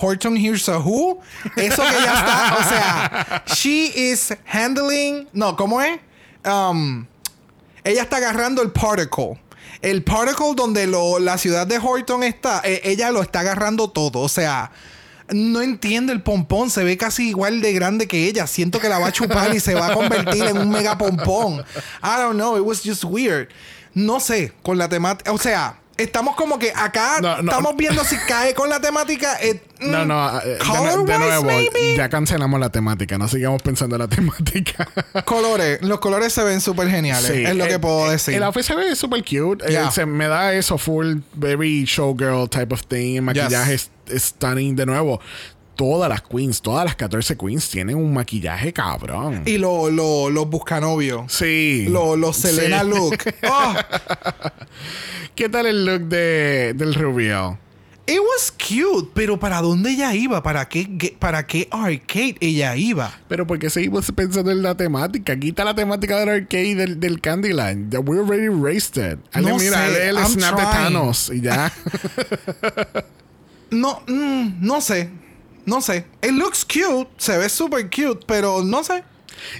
Horton 0.00 0.36
Here's 0.36 0.68
a 0.68 0.78
Who. 0.78 1.20
Eso 1.56 1.82
que 1.82 1.92
ya 1.92 2.14
está. 2.14 2.56
O 2.58 2.68
sea, 2.68 3.44
she 3.54 3.92
is 3.94 4.34
handling. 4.46 5.28
No, 5.32 5.56
¿cómo 5.56 5.80
es? 5.80 5.98
Um, 6.44 7.06
ella 7.84 8.02
está 8.02 8.16
agarrando 8.18 8.62
el 8.62 8.70
particle. 8.72 9.38
El 9.82 10.02
particle 10.02 10.54
donde 10.56 10.86
lo- 10.86 11.18
la 11.18 11.36
ciudad 11.38 11.66
de 11.66 11.78
Horton 11.78 12.22
está, 12.22 12.62
eh, 12.64 12.80
ella 12.84 13.10
lo 13.10 13.22
está 13.22 13.40
agarrando 13.40 13.90
todo. 13.90 14.20
O 14.20 14.28
sea, 14.28 14.70
no 15.28 15.60
entiende 15.60 16.12
el 16.12 16.22
pompón. 16.22 16.70
Se 16.70 16.82
ve 16.84 16.96
casi 16.96 17.28
igual 17.28 17.60
de 17.60 17.72
grande 17.72 18.06
que 18.08 18.26
ella. 18.26 18.46
Siento 18.46 18.80
que 18.80 18.88
la 18.88 18.98
va 18.98 19.08
a 19.08 19.12
chupar 19.12 19.54
y 19.54 19.60
se 19.60 19.74
va 19.74 19.88
a 19.88 19.94
convertir 19.94 20.44
en 20.44 20.58
un 20.58 20.70
mega 20.70 20.96
pompón. 20.98 21.64
I 22.02 22.16
don't 22.20 22.34
know. 22.34 22.56
It 22.56 22.64
was 22.64 22.82
just 22.82 23.04
weird. 23.04 23.48
No 23.94 24.20
sé, 24.20 24.52
con 24.62 24.76
la 24.78 24.88
temática. 24.88 25.30
O 25.32 25.38
sea, 25.38 25.76
estamos 25.96 26.34
como 26.36 26.58
que 26.58 26.72
acá 26.74 27.18
No, 27.20 27.42
no. 27.42 27.50
estamos 27.50 27.76
viendo 27.76 28.04
si 28.04 28.16
cae 28.28 28.54
con 28.54 28.68
la 28.68 28.80
temática. 28.80 29.36
eh, 29.40 29.60
No, 29.80 30.04
mm, 30.04 30.08
no, 30.08 30.40
eh, 30.40 30.58
de, 31.06 31.18
nuevo, 31.18 31.44
maybe. 31.44 31.96
ya 31.96 32.08
cancelamos 32.08 32.58
la 32.60 32.70
temática, 32.70 33.18
no 33.18 33.28
sigamos 33.28 33.62
pensando 33.62 33.96
en 33.96 34.02
la 34.02 34.08
temática. 34.08 34.88
Colores. 35.24 35.80
Los 35.82 36.00
colores 36.00 36.32
se 36.32 36.42
ven 36.42 36.60
súper 36.60 36.88
geniales. 36.88 37.30
Sí, 37.32 37.44
es 37.44 37.54
lo 37.54 37.64
eh, 37.64 37.68
que 37.68 37.78
puedo 37.78 38.06
eh, 38.08 38.12
decir. 38.12 38.34
El 38.34 38.42
outfit 38.42 38.64
se 38.64 38.74
ve 38.74 38.94
super 38.96 39.22
cute. 39.22 39.64
Eh, 39.66 39.72
Yeah. 39.72 39.90
se 39.90 40.06
me 40.06 40.26
da 40.28 40.52
eso 40.54 40.78
full, 40.78 41.16
very 41.34 41.84
showgirl 41.84 42.48
type 42.48 42.72
of 42.72 42.82
thing. 42.86 43.16
El 43.16 43.22
maquillaje 43.22 43.78
stunning 44.16 44.76
de 44.76 44.86
nuevo. 44.86 45.20
Todas 45.76 46.08
las 46.08 46.22
queens, 46.22 46.62
todas 46.62 46.84
las 46.84 46.94
14 46.96 47.36
queens 47.36 47.68
tienen 47.68 47.96
un 47.96 48.12
maquillaje 48.14 48.72
cabrón. 48.72 49.42
Y 49.46 49.58
lo- 49.58 49.90
lo- 49.90 50.30
los 50.30 50.48
buscanovios. 50.48 51.32
sí. 51.32 51.86
Los 51.88 52.18
lo 52.18 52.32
Selena 52.32 52.82
Sí. 52.82 52.88
look. 52.90 53.16
Oh, 53.50 53.74
¿Qué 55.34 55.48
tal 55.48 55.66
el 55.66 55.84
look 55.84 56.02
de, 56.02 56.74
del 56.76 56.94
reveal? 56.94 57.58
it 58.06 58.18
was 58.20 58.52
cute, 58.52 59.08
pero 59.14 59.38
¿para 59.40 59.62
dónde 59.62 59.90
ella 59.92 60.14
iba? 60.14 60.42
¿Para 60.42 60.68
qué, 60.68 61.16
para 61.18 61.46
qué 61.46 61.66
arcade 61.70 62.36
ella 62.40 62.76
iba? 62.76 63.10
Pero 63.28 63.46
porque 63.46 63.70
seguimos 63.70 64.12
pensando 64.12 64.50
en 64.50 64.62
la 64.62 64.76
temática. 64.76 65.34
Quita 65.40 65.64
la 65.64 65.74
temática 65.74 66.18
del 66.20 66.28
arcade 66.28 66.74
del, 66.74 67.00
del 67.00 67.20
Candyland. 67.22 67.94
We 68.06 68.18
already 68.18 68.44
erased 68.44 68.98
it. 69.02 69.18
Hazle, 69.32 69.50
No 69.50 69.56
mira, 69.56 69.88
sé, 69.88 70.08
el 70.10 70.18
snap 70.18 70.50
de 70.54 70.62
trying. 70.62 70.70
Thanos 70.70 71.30
y 71.34 71.40
ya. 71.40 71.72
No, 73.70 74.02
mm, 74.06 74.56
no 74.60 74.80
sé. 74.80 75.08
No 75.66 75.80
sé. 75.80 76.06
It 76.22 76.32
looks 76.32 76.64
cute. 76.64 77.08
Se 77.16 77.38
ve 77.38 77.48
super 77.48 77.88
cute, 77.88 78.24
pero 78.26 78.62
no 78.62 78.82
sé. 78.84 79.04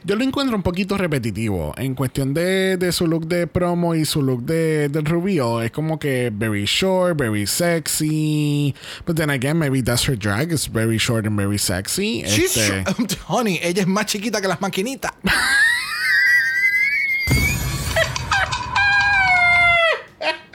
Yo 0.04 0.16
lo 0.16 0.24
encuentro 0.24 0.56
un 0.56 0.62
poquito 0.62 0.96
repetitivo 0.96 1.74
en 1.76 1.94
cuestión 1.94 2.32
de, 2.34 2.76
de 2.76 2.92
su 2.92 3.06
look 3.06 3.26
de 3.26 3.46
promo 3.46 3.94
y 3.94 4.04
su 4.04 4.22
look 4.22 4.42
de, 4.42 4.88
del 4.88 5.04
reveal. 5.04 5.62
Es 5.64 5.70
como 5.70 5.98
que 5.98 6.30
very 6.32 6.64
short, 6.64 7.18
very 7.18 7.46
sexy. 7.46 8.74
But 9.06 9.16
then 9.16 9.30
again, 9.30 9.58
maybe 9.58 9.82
that's 9.82 10.06
her 10.08 10.16
drag. 10.16 10.52
It's 10.52 10.66
very 10.66 10.98
short 10.98 11.26
and 11.26 11.36
very 11.38 11.58
sexy. 11.58 12.24
She's 12.26 12.56
Este, 12.56 12.84
Honey, 13.26 13.58
ella 13.62 13.82
es 13.82 13.88
más 13.88 14.06
chiquita 14.06 14.40
que 14.40 14.48
las 14.48 14.60
maquinitas. 14.60 15.12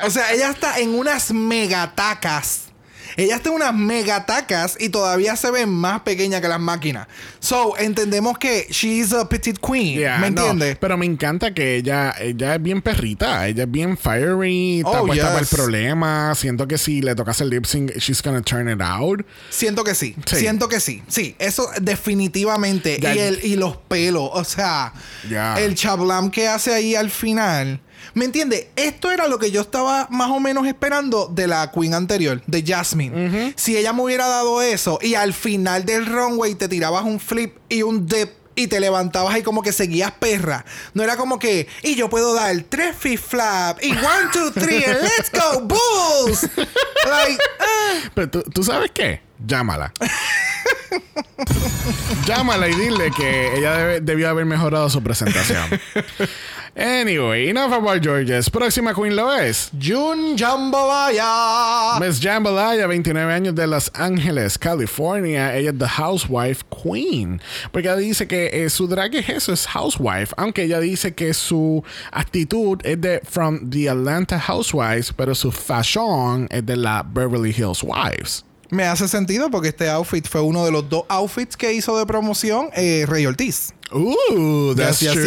o 0.04 0.10
sea, 0.10 0.32
ella 0.34 0.50
está 0.52 0.80
en 0.80 0.96
unas 0.96 1.32
megatacas. 1.32 2.69
Ella 3.20 3.36
está 3.36 3.50
en 3.50 3.56
unas 3.56 3.74
megatacas 3.74 4.78
y 4.80 4.90
todavía 4.90 5.36
se 5.36 5.52
ve 5.52 5.66
más 5.66 6.02
pequeña 6.02 6.42
que 6.42 6.48
las 6.48 6.60
máquinas. 6.60 7.08
So, 7.40 7.78
entendemos 7.78 8.38
que 8.38 8.68
she's 8.70 9.14
a 9.14 9.28
petite 9.28 9.60
queen. 9.62 9.98
yeah, 10.00 10.18
¿Me 10.20 10.32
no, 10.32 10.42
entiendes? 10.42 10.78
pero 10.80 10.98
me 10.98 11.06
encanta 11.06 11.54
que 11.54 11.76
ella, 11.76 12.14
ella 12.20 12.56
es 12.56 12.62
bien 12.64 12.82
perrita. 12.82 13.48
Ella 13.48 13.64
es 13.64 13.72
bien 13.72 13.98
fiery. 13.98 14.80
Está 14.80 15.02
Oh, 15.02 15.06
puesta 15.06 15.26
para 15.28 15.40
el 15.40 15.46
yes. 15.46 15.54
problema. 15.56 16.34
Siento 16.36 16.68
que 16.68 16.78
si 16.78 17.02
le 17.02 17.16
tocas 17.16 17.40
el 17.42 17.50
lip 17.50 17.66
sync, 17.66 17.92
she's 17.98 18.22
gonna 18.22 18.42
turn 18.42 18.70
it 18.70 18.82
out. 18.82 19.26
Siento 19.50 19.84
que 19.84 19.96
sí. 19.96 20.16
Sí. 20.26 20.36
Siento 20.38 20.68
que 20.70 20.80
sí. 20.80 21.04
Sí, 21.08 21.36
eso 21.40 21.70
definitivamente. 21.82 23.00
Y, 23.02 23.06
el, 23.06 23.40
y 23.44 23.56
los 23.56 23.78
pelos. 23.78 24.30
O 24.34 24.44
sea, 24.44 24.94
el 25.58 25.76
chablam 25.76 26.30
que 26.32 26.48
hace 26.48 26.74
ahí 26.74 26.96
al 26.96 27.10
final. 27.10 27.82
¿Me 28.14 28.26
entiendes? 28.26 28.68
Esto 28.76 29.12
era 29.12 29.28
lo 29.28 29.40
que 29.40 29.52
yo 29.52 29.62
estaba 29.62 30.08
más 30.10 30.30
o 30.30 30.40
menos 30.40 30.68
esperando 30.68 31.28
de 31.28 31.48
la 31.48 31.72
Queen 31.72 31.94
anterior, 31.94 32.42
de 32.48 32.64
Jasmine. 32.66 33.54
Si 33.56 33.78
ella 33.78 33.94
me 33.94 34.04
hubiera 34.04 34.28
dado 34.28 34.62
eso 34.62 35.00
y 35.02 35.16
al 35.16 35.34
final 35.34 35.86
del 35.86 36.06
runway 36.06 36.56
te 36.56 36.68
tirabas 36.68 37.04
un 37.06 37.20
flip 37.20 37.58
y 37.70 37.84
un 37.84 38.08
dip 38.08 38.30
y 38.56 38.68
te 38.68 38.82
levantabas 38.82 39.34
ahí 39.36 39.42
como 39.44 39.62
que 39.62 39.72
seguías 39.72 40.12
perra. 40.12 40.66
No 40.94 41.02
era 41.02 41.16
como 41.16 41.40
que, 41.40 41.68
y 41.82 41.96
yo 41.96 42.10
puedo 42.10 42.34
dar 42.34 42.54
tres 42.68 42.94
flip 42.98 43.20
flap 43.20 43.82
y 43.82 43.92
one, 43.92 44.02
two, 44.34 44.52
three, 44.52 44.84
and 44.84 44.98
let's 45.02 45.32
go, 45.32 45.62
bulls. 45.62 46.42
like, 46.56 47.42
ah. 47.62 48.10
Pero 48.14 48.30
tú, 48.30 48.44
¿tú 48.44 48.64
sabes 48.64 48.92
qué? 48.94 49.22
Llámala. 49.46 49.94
Llámala 52.26 52.68
y 52.68 52.76
dile 52.76 53.12
que 53.12 53.58
ella 53.58 53.78
debe- 53.78 54.00
debió 54.02 54.30
haber 54.30 54.46
mejorado 54.46 54.90
su 54.90 55.02
presentación. 55.02 55.80
anyway, 56.76 57.50
enough 57.50 57.72
about 57.72 58.02
Georges. 58.02 58.50
Próxima 58.50 58.94
queen 58.94 59.16
lo 59.16 59.30
es. 59.32 59.72
Jun 59.80 60.38
Jambalaya. 60.38 62.00
Miss 62.00 62.20
Jambalaya, 62.20 62.88
29 62.88 63.32
años 63.32 63.56
de 63.56 63.68
Los 63.68 63.90
Ángeles, 63.94 64.58
California. 64.58 65.56
Ella 65.56 65.72
es 65.72 65.78
The 65.78 65.88
Housewife 65.88 66.64
Queen. 66.70 67.42
Porque 67.72 67.88
ella 67.88 67.98
dice 67.98 68.28
que 68.28 68.50
eh, 68.54 68.70
su 68.70 68.88
drag 68.88 69.16
es 69.16 69.30
eso, 69.30 69.54
es 69.54 69.68
housewife. 69.68 70.34
Aunque 70.38 70.64
ella 70.64 70.80
dice 70.80 71.14
que 71.14 71.34
su 71.34 71.84
actitud 72.12 72.80
es 72.84 73.00
de 73.00 73.22
From 73.24 73.70
the 73.70 73.90
Atlanta 73.90 74.40
Housewives, 74.40 75.14
pero 75.14 75.36
su 75.36 75.52
fashion 75.52 76.48
es 76.50 76.66
de 76.66 76.78
la 76.78 77.04
Beverly 77.04 77.52
Hills 77.52 77.84
Wives. 77.84 78.46
Me 78.72 78.84
hace 78.84 79.08
sentido 79.08 79.50
porque 79.50 79.70
este 79.70 79.90
outfit 79.90 80.28
fue 80.28 80.42
uno 80.42 80.64
de 80.66 80.72
los 80.72 80.88
dos 80.90 81.04
outfits 81.10 81.58
que 81.58 81.74
hizo 81.74 81.98
de 81.98 82.06
promoción 82.06 82.70
eh, 82.76 83.06
Rey 83.08 83.26
Ortiz. 83.26 83.74
Ooh, 83.92 84.76
that's 84.76 85.00
Yes, 85.00 85.14
yes, 85.14 85.14
true. 85.14 85.26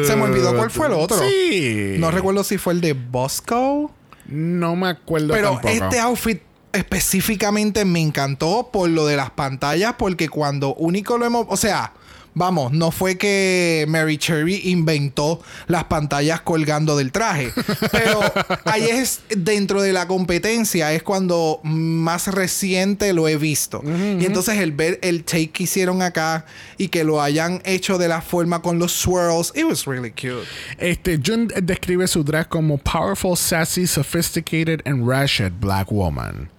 yes. 0.00 0.06
Se 0.08 0.16
me 0.16 0.22
olvidó 0.24 0.54
cuál 0.56 0.70
fue 0.70 0.86
el 0.88 0.94
otro. 0.94 1.18
Sí. 1.18 1.94
No 1.98 2.10
recuerdo 2.10 2.42
si 2.42 2.58
fue 2.58 2.72
el 2.72 2.80
de 2.80 2.92
Bosco. 2.94 3.92
No 4.26 4.74
me 4.74 4.88
acuerdo 4.88 5.32
Pero 5.32 5.50
tampoco. 5.52 5.68
este 5.68 6.00
outfit 6.00 6.40
específicamente 6.72 7.84
me 7.84 8.00
encantó 8.00 8.70
por 8.72 8.88
lo 8.90 9.06
de 9.06 9.16
las 9.16 9.30
pantallas, 9.30 9.94
porque 9.98 10.28
cuando 10.28 10.74
único 10.74 11.18
lo 11.18 11.24
hemos. 11.26 11.46
O 11.48 11.56
sea, 11.56 11.92
vamos, 12.36 12.70
no 12.72 12.90
fue 12.90 13.16
que 13.16 13.86
Mary 13.88 14.18
Cherry 14.18 14.60
inventó 14.64 15.42
las 15.66 15.84
pantallas 15.84 16.42
colgando 16.42 16.96
del 16.96 17.10
traje. 17.10 17.50
Pero 17.90 18.20
ahí 18.64 18.84
es 18.84 19.22
dentro 19.30 19.80
de 19.82 19.92
la 19.92 20.06
competencia, 20.06 20.92
es 20.92 21.02
cuando 21.02 21.60
más 21.64 22.28
reciente 22.28 23.12
lo 23.14 23.26
he 23.26 23.36
visto. 23.36 23.82
Y 23.84 24.24
entonces 24.24 24.58
el 24.58 24.72
ver 24.72 25.00
el 25.02 25.24
take 25.24 25.50
que 25.50 25.64
hicieron 25.64 26.02
acá 26.02 26.44
y 26.76 26.88
que 26.88 27.04
lo 27.04 27.22
hayan 27.22 27.62
hecho 27.64 27.96
de 27.96 28.06
la 28.06 28.20
forma 28.20 28.60
con 28.60 28.78
los 28.78 28.92
swirls, 28.92 29.50
it 29.56 29.64
was 29.64 29.86
really 29.86 30.10
cute. 30.10 30.46
Este, 30.78 31.18
Jun 31.18 31.48
describe 31.62 32.06
su 32.06 32.22
drag 32.22 32.48
como 32.50 32.76
powerful, 32.76 33.34
sassy, 33.36 33.86
sophisticated, 33.86 34.82
and 34.84 35.08
ratchet 35.08 35.58
black 35.58 35.90
woman. 35.90 36.50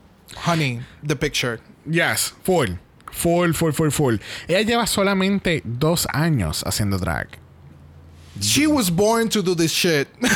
Honey, 0.45 0.81
the 1.03 1.15
picture. 1.15 1.59
Yes, 1.85 2.33
full. 2.43 2.77
Full, 3.17 3.53
full, 3.53 3.71
full, 3.71 3.89
full. 3.89 4.15
Ella 4.47 4.61
lleva 4.61 4.85
solamente 4.87 5.61
dos 5.65 6.07
años 6.13 6.63
haciendo 6.65 6.99
drag. 6.99 7.46
She 8.41 8.67
was 8.67 8.89
born 8.89 9.29
to 9.29 9.41
do 9.41 9.55
this 9.55 9.71
shit. 9.71 10.07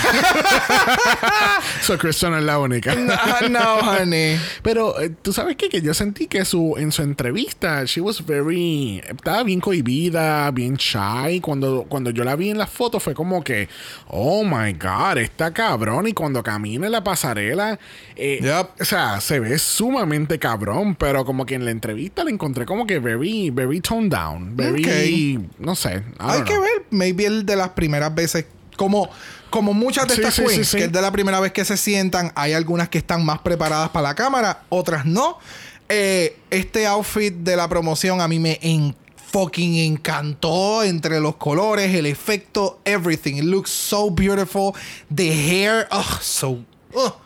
So 1.81 1.97
Kristen 1.97 2.33
es 2.35 2.43
la 2.43 2.59
única. 2.59 2.93
no, 2.95 3.49
no, 3.49 3.79
honey. 3.81 4.37
Pero 4.61 4.99
eh, 4.99 5.09
tú 5.21 5.33
sabes 5.33 5.55
qué? 5.55 5.69
que 5.69 5.81
yo 5.81 5.93
sentí 5.93 6.27
que 6.27 6.43
su 6.45 6.75
en 6.77 6.91
su 6.91 7.01
entrevista 7.01 7.85
she 7.85 8.01
was 8.01 8.23
very 8.25 9.01
estaba 9.07 9.43
bien 9.43 9.59
cohibida, 9.59 10.51
bien 10.51 10.75
shy. 10.75 11.39
Cuando 11.41 11.85
cuando 11.89 12.11
yo 12.11 12.23
la 12.23 12.35
vi 12.35 12.49
en 12.49 12.57
la 12.57 12.67
foto 12.67 12.99
fue 12.99 13.13
como 13.13 13.43
que 13.43 13.67
oh 14.07 14.43
my 14.43 14.73
god, 14.73 15.17
está 15.17 15.51
cabrón 15.53 16.07
y 16.07 16.13
cuando 16.13 16.43
camina 16.43 16.85
en 16.85 16.91
la 16.91 17.03
pasarela 17.03 17.79
eh, 18.15 18.39
Yep. 18.41 18.81
o 18.81 18.85
sea, 18.85 19.19
se 19.21 19.39
ve 19.39 19.57
sumamente 19.57 20.37
cabrón, 20.39 20.95
pero 20.95 21.25
como 21.25 21.45
que 21.45 21.55
en 21.55 21.65
la 21.65 21.71
entrevista 21.71 22.23
la 22.23 22.29
encontré 22.31 22.65
como 22.65 22.85
que 22.85 22.99
very 22.99 23.49
very 23.49 23.81
toned 23.81 24.11
down, 24.11 24.55
very 24.55 25.39
no 25.59 25.75
sé, 25.75 26.03
Hay 26.19 26.37
don't 26.39 26.47
que 26.47 26.53
know. 26.53 26.63
ver, 26.63 26.85
maybe 26.91 27.25
el 27.25 27.45
de 27.45 27.55
las 27.55 27.69
primeras 27.69 27.90
veces, 27.99 28.45
como, 28.77 29.09
como 29.49 29.73
muchas 29.73 30.07
de 30.07 30.15
Sí, 30.15 30.21
estas 30.21 30.35
sí, 30.35 30.41
queens, 30.43 30.55
sí, 30.55 30.63
sí. 30.71 30.77
que 30.77 30.83
es 30.85 30.91
de 30.91 31.01
la 31.01 31.11
primera 31.11 31.39
vez 31.39 31.51
que 31.51 31.65
se 31.65 31.77
sientan, 31.77 32.31
hay 32.35 32.53
algunas 32.53 32.89
que 32.89 32.97
están 32.97 33.23
más 33.25 33.39
preparadas 33.39 33.89
para 33.89 34.09
la 34.09 34.15
cámara, 34.15 34.63
otras 34.69 35.05
no. 35.05 35.37
Eh, 35.89 36.37
este 36.49 36.87
outfit 36.87 37.33
de 37.33 37.55
la 37.55 37.67
promoción 37.67 38.21
a 38.21 38.27
mí 38.27 38.39
me 38.39 38.57
en- 38.61 38.95
fucking 39.31 39.75
encantó 39.77 40.83
entre 40.83 41.19
los 41.21 41.35
colores, 41.37 41.93
el 41.95 42.05
efecto, 42.05 42.79
everything. 42.85 43.35
It 43.35 43.43
looks 43.45 43.69
so 43.69 44.09
beautiful. 44.11 44.73
The 45.13 45.31
hair, 45.31 45.87
oh, 45.91 46.19
so, 46.21 46.59
oh, 46.93 47.17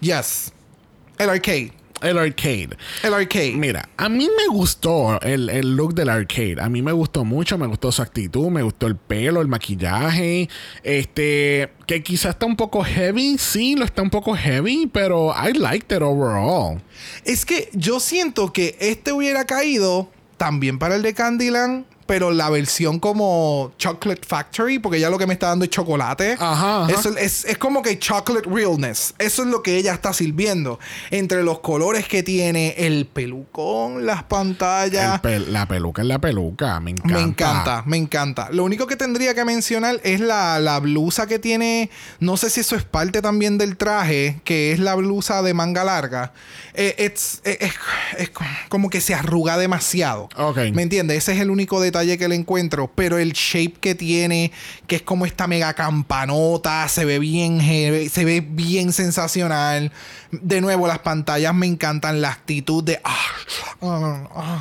yes. 0.00 0.52
El 1.18 1.30
arcade, 1.30 1.72
El 2.02 2.18
arcade. 2.18 2.70
el 3.02 3.14
arcade. 3.14 3.52
Mira, 3.52 3.88
a 3.96 4.08
mí 4.08 4.28
me 4.36 4.46
gustó 4.48 5.20
el, 5.20 5.48
el 5.50 5.76
look 5.76 5.94
del 5.94 6.08
arcade. 6.08 6.56
A 6.60 6.68
mí 6.68 6.82
me 6.82 6.92
gustó 6.92 7.24
mucho, 7.24 7.58
me 7.58 7.66
gustó 7.66 7.90
su 7.92 8.02
actitud, 8.02 8.48
me 8.48 8.62
gustó 8.62 8.86
el 8.86 8.96
pelo, 8.96 9.40
el 9.40 9.48
maquillaje. 9.48 10.48
Este, 10.82 11.70
que 11.86 12.02
quizás 12.02 12.34
está 12.34 12.46
un 12.46 12.56
poco 12.56 12.82
heavy, 12.82 13.38
sí, 13.38 13.74
lo 13.74 13.84
está 13.84 14.02
un 14.02 14.10
poco 14.10 14.34
heavy, 14.34 14.88
pero 14.92 15.32
I 15.32 15.52
liked 15.54 15.96
it 15.96 16.02
overall. 16.02 16.80
Es 17.24 17.44
que 17.44 17.70
yo 17.72 18.00
siento 18.00 18.52
que 18.52 18.76
este 18.80 19.12
hubiera 19.12 19.44
caído 19.44 20.10
también 20.36 20.78
para 20.78 20.96
el 20.96 21.02
de 21.02 21.14
Candyland, 21.14 21.84
pero 22.08 22.30
la 22.32 22.48
versión 22.48 22.98
como 22.98 23.72
Chocolate 23.76 24.22
Factory, 24.26 24.78
porque 24.78 24.98
ya 24.98 25.10
lo 25.10 25.18
que 25.18 25.26
me 25.26 25.34
está 25.34 25.48
dando 25.48 25.66
es 25.66 25.70
chocolate. 25.70 26.32
Ajá, 26.40 26.84
ajá. 26.86 26.92
Eso 26.92 27.14
es, 27.18 27.44
es 27.44 27.58
como 27.58 27.82
que 27.82 27.98
chocolate 27.98 28.48
realness. 28.50 29.14
Eso 29.18 29.42
es 29.42 29.48
lo 29.48 29.62
que 29.62 29.76
ella 29.76 29.92
está 29.92 30.14
sirviendo. 30.14 30.80
Entre 31.10 31.42
los 31.42 31.58
colores 31.60 32.08
que 32.08 32.22
tiene, 32.22 32.74
el 32.78 33.04
pelucón, 33.06 34.06
las 34.06 34.22
pantallas. 34.22 35.20
La 35.48 35.66
peluca 35.68 36.00
es 36.02 36.08
la 36.08 36.18
peluca, 36.18 36.80
me 36.80 36.92
encanta. 36.92 37.14
Me 37.14 37.20
encanta, 37.22 37.82
me 37.86 37.96
encanta. 37.98 38.48
Lo 38.52 38.64
único 38.64 38.86
que 38.86 38.96
tendría 38.96 39.34
que 39.34 39.44
mencionar 39.44 40.00
es 40.02 40.20
la, 40.20 40.58
la 40.60 40.80
blusa 40.80 41.26
que 41.26 41.38
tiene. 41.38 41.90
No 42.20 42.38
sé 42.38 42.48
si 42.48 42.60
eso 42.60 42.74
es 42.74 42.84
parte 42.84 43.20
también 43.20 43.58
del 43.58 43.76
traje, 43.76 44.40
que 44.44 44.72
es 44.72 44.78
la 44.78 44.94
blusa 44.94 45.42
de 45.42 45.52
manga 45.52 45.84
larga. 45.84 46.32
Eh, 46.72 46.94
it's- 46.98 47.40
eh, 47.44 47.58
es, 47.60 47.72
es 48.18 48.30
como 48.70 48.88
que 48.88 49.02
se 49.02 49.14
arruga 49.14 49.58
demasiado. 49.58 50.28
Ok. 50.36 50.58
¿Me 50.72 50.82
entiendes? 50.82 51.18
Ese 51.18 51.32
es 51.34 51.40
el 51.40 51.50
único 51.50 51.80
detalle 51.80 51.97
que 52.06 52.28
le 52.28 52.34
encuentro. 52.34 52.90
Pero 52.94 53.18
el 53.18 53.32
shape 53.32 53.74
que 53.80 53.94
tiene, 53.94 54.52
que 54.86 54.96
es 54.96 55.02
como 55.02 55.26
esta 55.26 55.46
mega 55.46 55.74
campanota, 55.74 56.88
se 56.88 57.04
ve 57.04 57.18
bien 57.18 57.60
se 58.08 58.24
ve 58.24 58.40
bien 58.40 58.92
sensacional. 58.92 59.92
De 60.30 60.60
nuevo, 60.60 60.86
las 60.86 60.98
pantallas 60.98 61.54
me 61.54 61.66
encantan, 61.66 62.20
la 62.20 62.30
actitud 62.30 62.84
de 62.84 63.00
ah, 63.02 63.16
ah, 63.80 64.28
ah, 64.34 64.60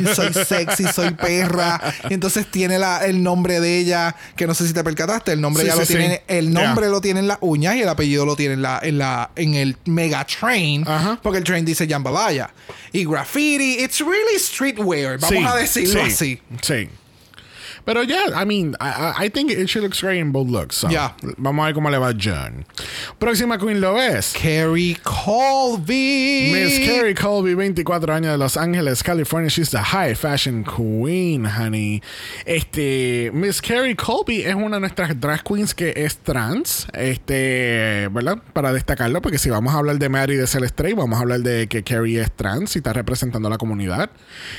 no, 0.00 0.14
soy 0.14 0.32
sexy, 0.34 0.84
soy 0.92 1.10
perra. 1.12 1.80
Y 2.10 2.14
entonces 2.14 2.50
tiene 2.50 2.78
la, 2.80 3.06
el 3.06 3.22
nombre 3.22 3.60
de 3.60 3.78
ella, 3.78 4.16
que 4.34 4.46
no 4.46 4.54
sé 4.54 4.66
si 4.66 4.72
te 4.72 4.82
percataste, 4.82 5.32
el 5.32 5.40
nombre 5.40 5.62
Sí, 5.62 5.68
ya 5.68 5.74
sí, 5.74 5.78
lo 5.78 5.86
sí. 5.86 5.94
tiene, 5.94 6.22
el 6.26 6.52
nombre 6.52 6.86
Yeah. 6.86 6.92
lo 6.92 7.00
tiene 7.00 7.20
en 7.20 7.28
las 7.28 7.38
uñas 7.40 7.76
y 7.76 7.82
el 7.82 7.88
apellido 7.88 8.26
lo 8.26 8.34
tiene 8.34 8.54
en 8.54 8.62
la, 8.62 8.80
en 8.82 8.98
la, 8.98 9.30
en 9.36 9.54
el 9.54 9.76
mega 9.84 10.24
train, 10.24 10.84
porque 11.22 11.38
el 11.38 11.44
train 11.44 11.64
dice 11.64 11.86
Jambalaya. 11.88 12.50
Y 12.92 13.04
graffiti, 13.04 13.82
it's 13.82 14.00
really 14.00 14.38
streetwear, 14.38 15.18
vamos 15.18 15.44
a 15.52 15.56
decirlo 15.56 16.04
sí, 16.06 16.10
así. 16.10 16.42
Sí. 16.62 16.88
Pero 17.88 18.02
ya, 18.02 18.26
I 18.38 18.44
mean, 18.44 18.76
I, 18.82 19.24
I- 19.24 19.28
think 19.30 19.50
it, 19.50 19.66
she 19.70 19.80
looks 19.80 20.02
great 20.02 20.18
in 20.20 20.30
both 20.30 20.46
looks. 20.50 20.76
So, 20.76 20.90
Yeah. 20.90 21.14
Vamos 21.38 21.62
a 21.62 21.66
ver 21.68 21.74
cómo 21.74 21.90
le 21.90 21.96
va 21.96 22.08
a 22.10 22.14
John. 22.14 22.66
Próxima 23.18 23.56
queen 23.56 23.80
lo 23.80 23.98
es. 23.98 24.34
Carrie 24.34 24.98
Colby. 25.02 26.50
Miss 26.52 26.80
Carrie 26.86 27.14
Colby, 27.14 27.54
24 27.54 28.12
años 28.12 28.32
de 28.32 28.36
Los 28.36 28.58
Ángeles, 28.58 29.02
California. 29.02 29.48
She's 29.48 29.70
the 29.70 29.78
high 29.78 30.14
fashion 30.14 30.64
queen, 30.64 31.46
honey. 31.46 32.02
Este, 32.44 33.30
Miss 33.32 33.62
Carrie 33.62 33.96
Colby 33.96 34.42
es 34.42 34.54
una 34.54 34.76
de 34.76 34.80
nuestras 34.80 35.18
drag 35.18 35.42
queens 35.42 35.74
que 35.74 35.94
es 35.96 36.18
trans. 36.18 36.86
Este, 36.92 38.08
¿verdad? 38.10 38.36
Para 38.52 38.74
destacarlo, 38.74 39.22
porque 39.22 39.38
si 39.38 39.48
vamos 39.48 39.74
a 39.74 39.78
hablar 39.78 39.98
de 39.98 40.08
Mary 40.10 40.36
de 40.36 40.46
Celeste, 40.46 40.92
vamos 40.92 41.18
a 41.18 41.22
hablar 41.22 41.40
de 41.40 41.68
que 41.68 41.82
Carrie 41.82 42.20
es 42.20 42.30
trans 42.32 42.76
y 42.76 42.80
está 42.80 42.92
representando 42.92 43.48
a 43.48 43.50
la 43.50 43.56
comunidad. 43.58 44.10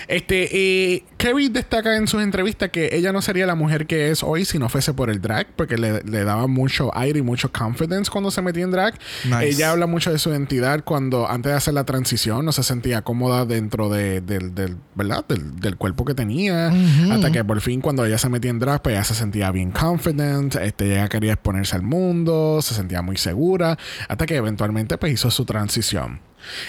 Este, 0.07 0.49
eh, 0.95 1.03
Carrie 1.17 1.49
destaca 1.49 1.95
en 1.95 2.07
sus 2.07 2.23
entrevistas 2.23 2.69
que 2.71 2.89
ella 2.91 3.11
no 3.11 3.18
sería 3.21 3.45
la 3.45 3.55
mujer 3.55 3.87
que 3.87 4.11
es 4.11 4.23
hoy 4.23 4.45
si 4.45 4.59
no 4.59 4.69
fuese 4.69 4.93
por 4.93 5.09
el 5.09 5.21
drag, 5.21 5.47
porque 5.55 5.77
le, 5.77 6.01
le 6.03 6.23
daba 6.23 6.47
mucho 6.47 6.95
aire 6.97 7.19
y 7.19 7.21
mucho 7.21 7.51
confidence 7.51 8.09
cuando 8.11 8.31
se 8.31 8.41
metía 8.41 8.63
en 8.63 8.71
drag. 8.71 8.93
Nice. 9.25 9.47
Ella 9.49 9.71
habla 9.71 9.87
mucho 9.87 10.11
de 10.11 10.19
su 10.19 10.29
identidad 10.29 10.83
cuando 10.83 11.29
antes 11.29 11.51
de 11.51 11.57
hacer 11.57 11.73
la 11.73 11.83
transición 11.83 12.45
no 12.45 12.51
se 12.51 12.63
sentía 12.63 13.01
cómoda 13.01 13.45
dentro 13.45 13.89
de, 13.89 14.21
del, 14.21 14.53
del- 14.55 14.77
¿verdad? 14.95 15.25
Del, 15.27 15.59
del 15.59 15.75
cuerpo 15.77 16.05
que 16.05 16.13
tenía. 16.13 16.71
Hasta 17.11 17.31
que 17.31 17.43
por 17.43 17.61
fin 17.61 17.81
cuando 17.81 18.05
ella 18.05 18.17
se 18.17 18.29
metía 18.29 18.51
en 18.51 18.59
drag, 18.59 18.81
pues 18.81 18.93
ella 18.95 19.03
se 19.03 19.15
sentía 19.15 19.51
bien 19.51 19.71
confident. 19.71 20.55
Este, 20.55 20.91
ella 20.93 21.07
quería 21.09 21.33
exponerse 21.33 21.75
al 21.75 21.83
mundo, 21.83 22.59
se 22.61 22.73
sentía 22.73 23.01
muy 23.01 23.17
segura. 23.17 23.77
Hasta 24.07 24.25
que 24.25 24.35
eventualmente 24.35 24.97
pues 24.97 25.13
hizo 25.13 25.31
su 25.31 25.45
transición. 25.45 26.21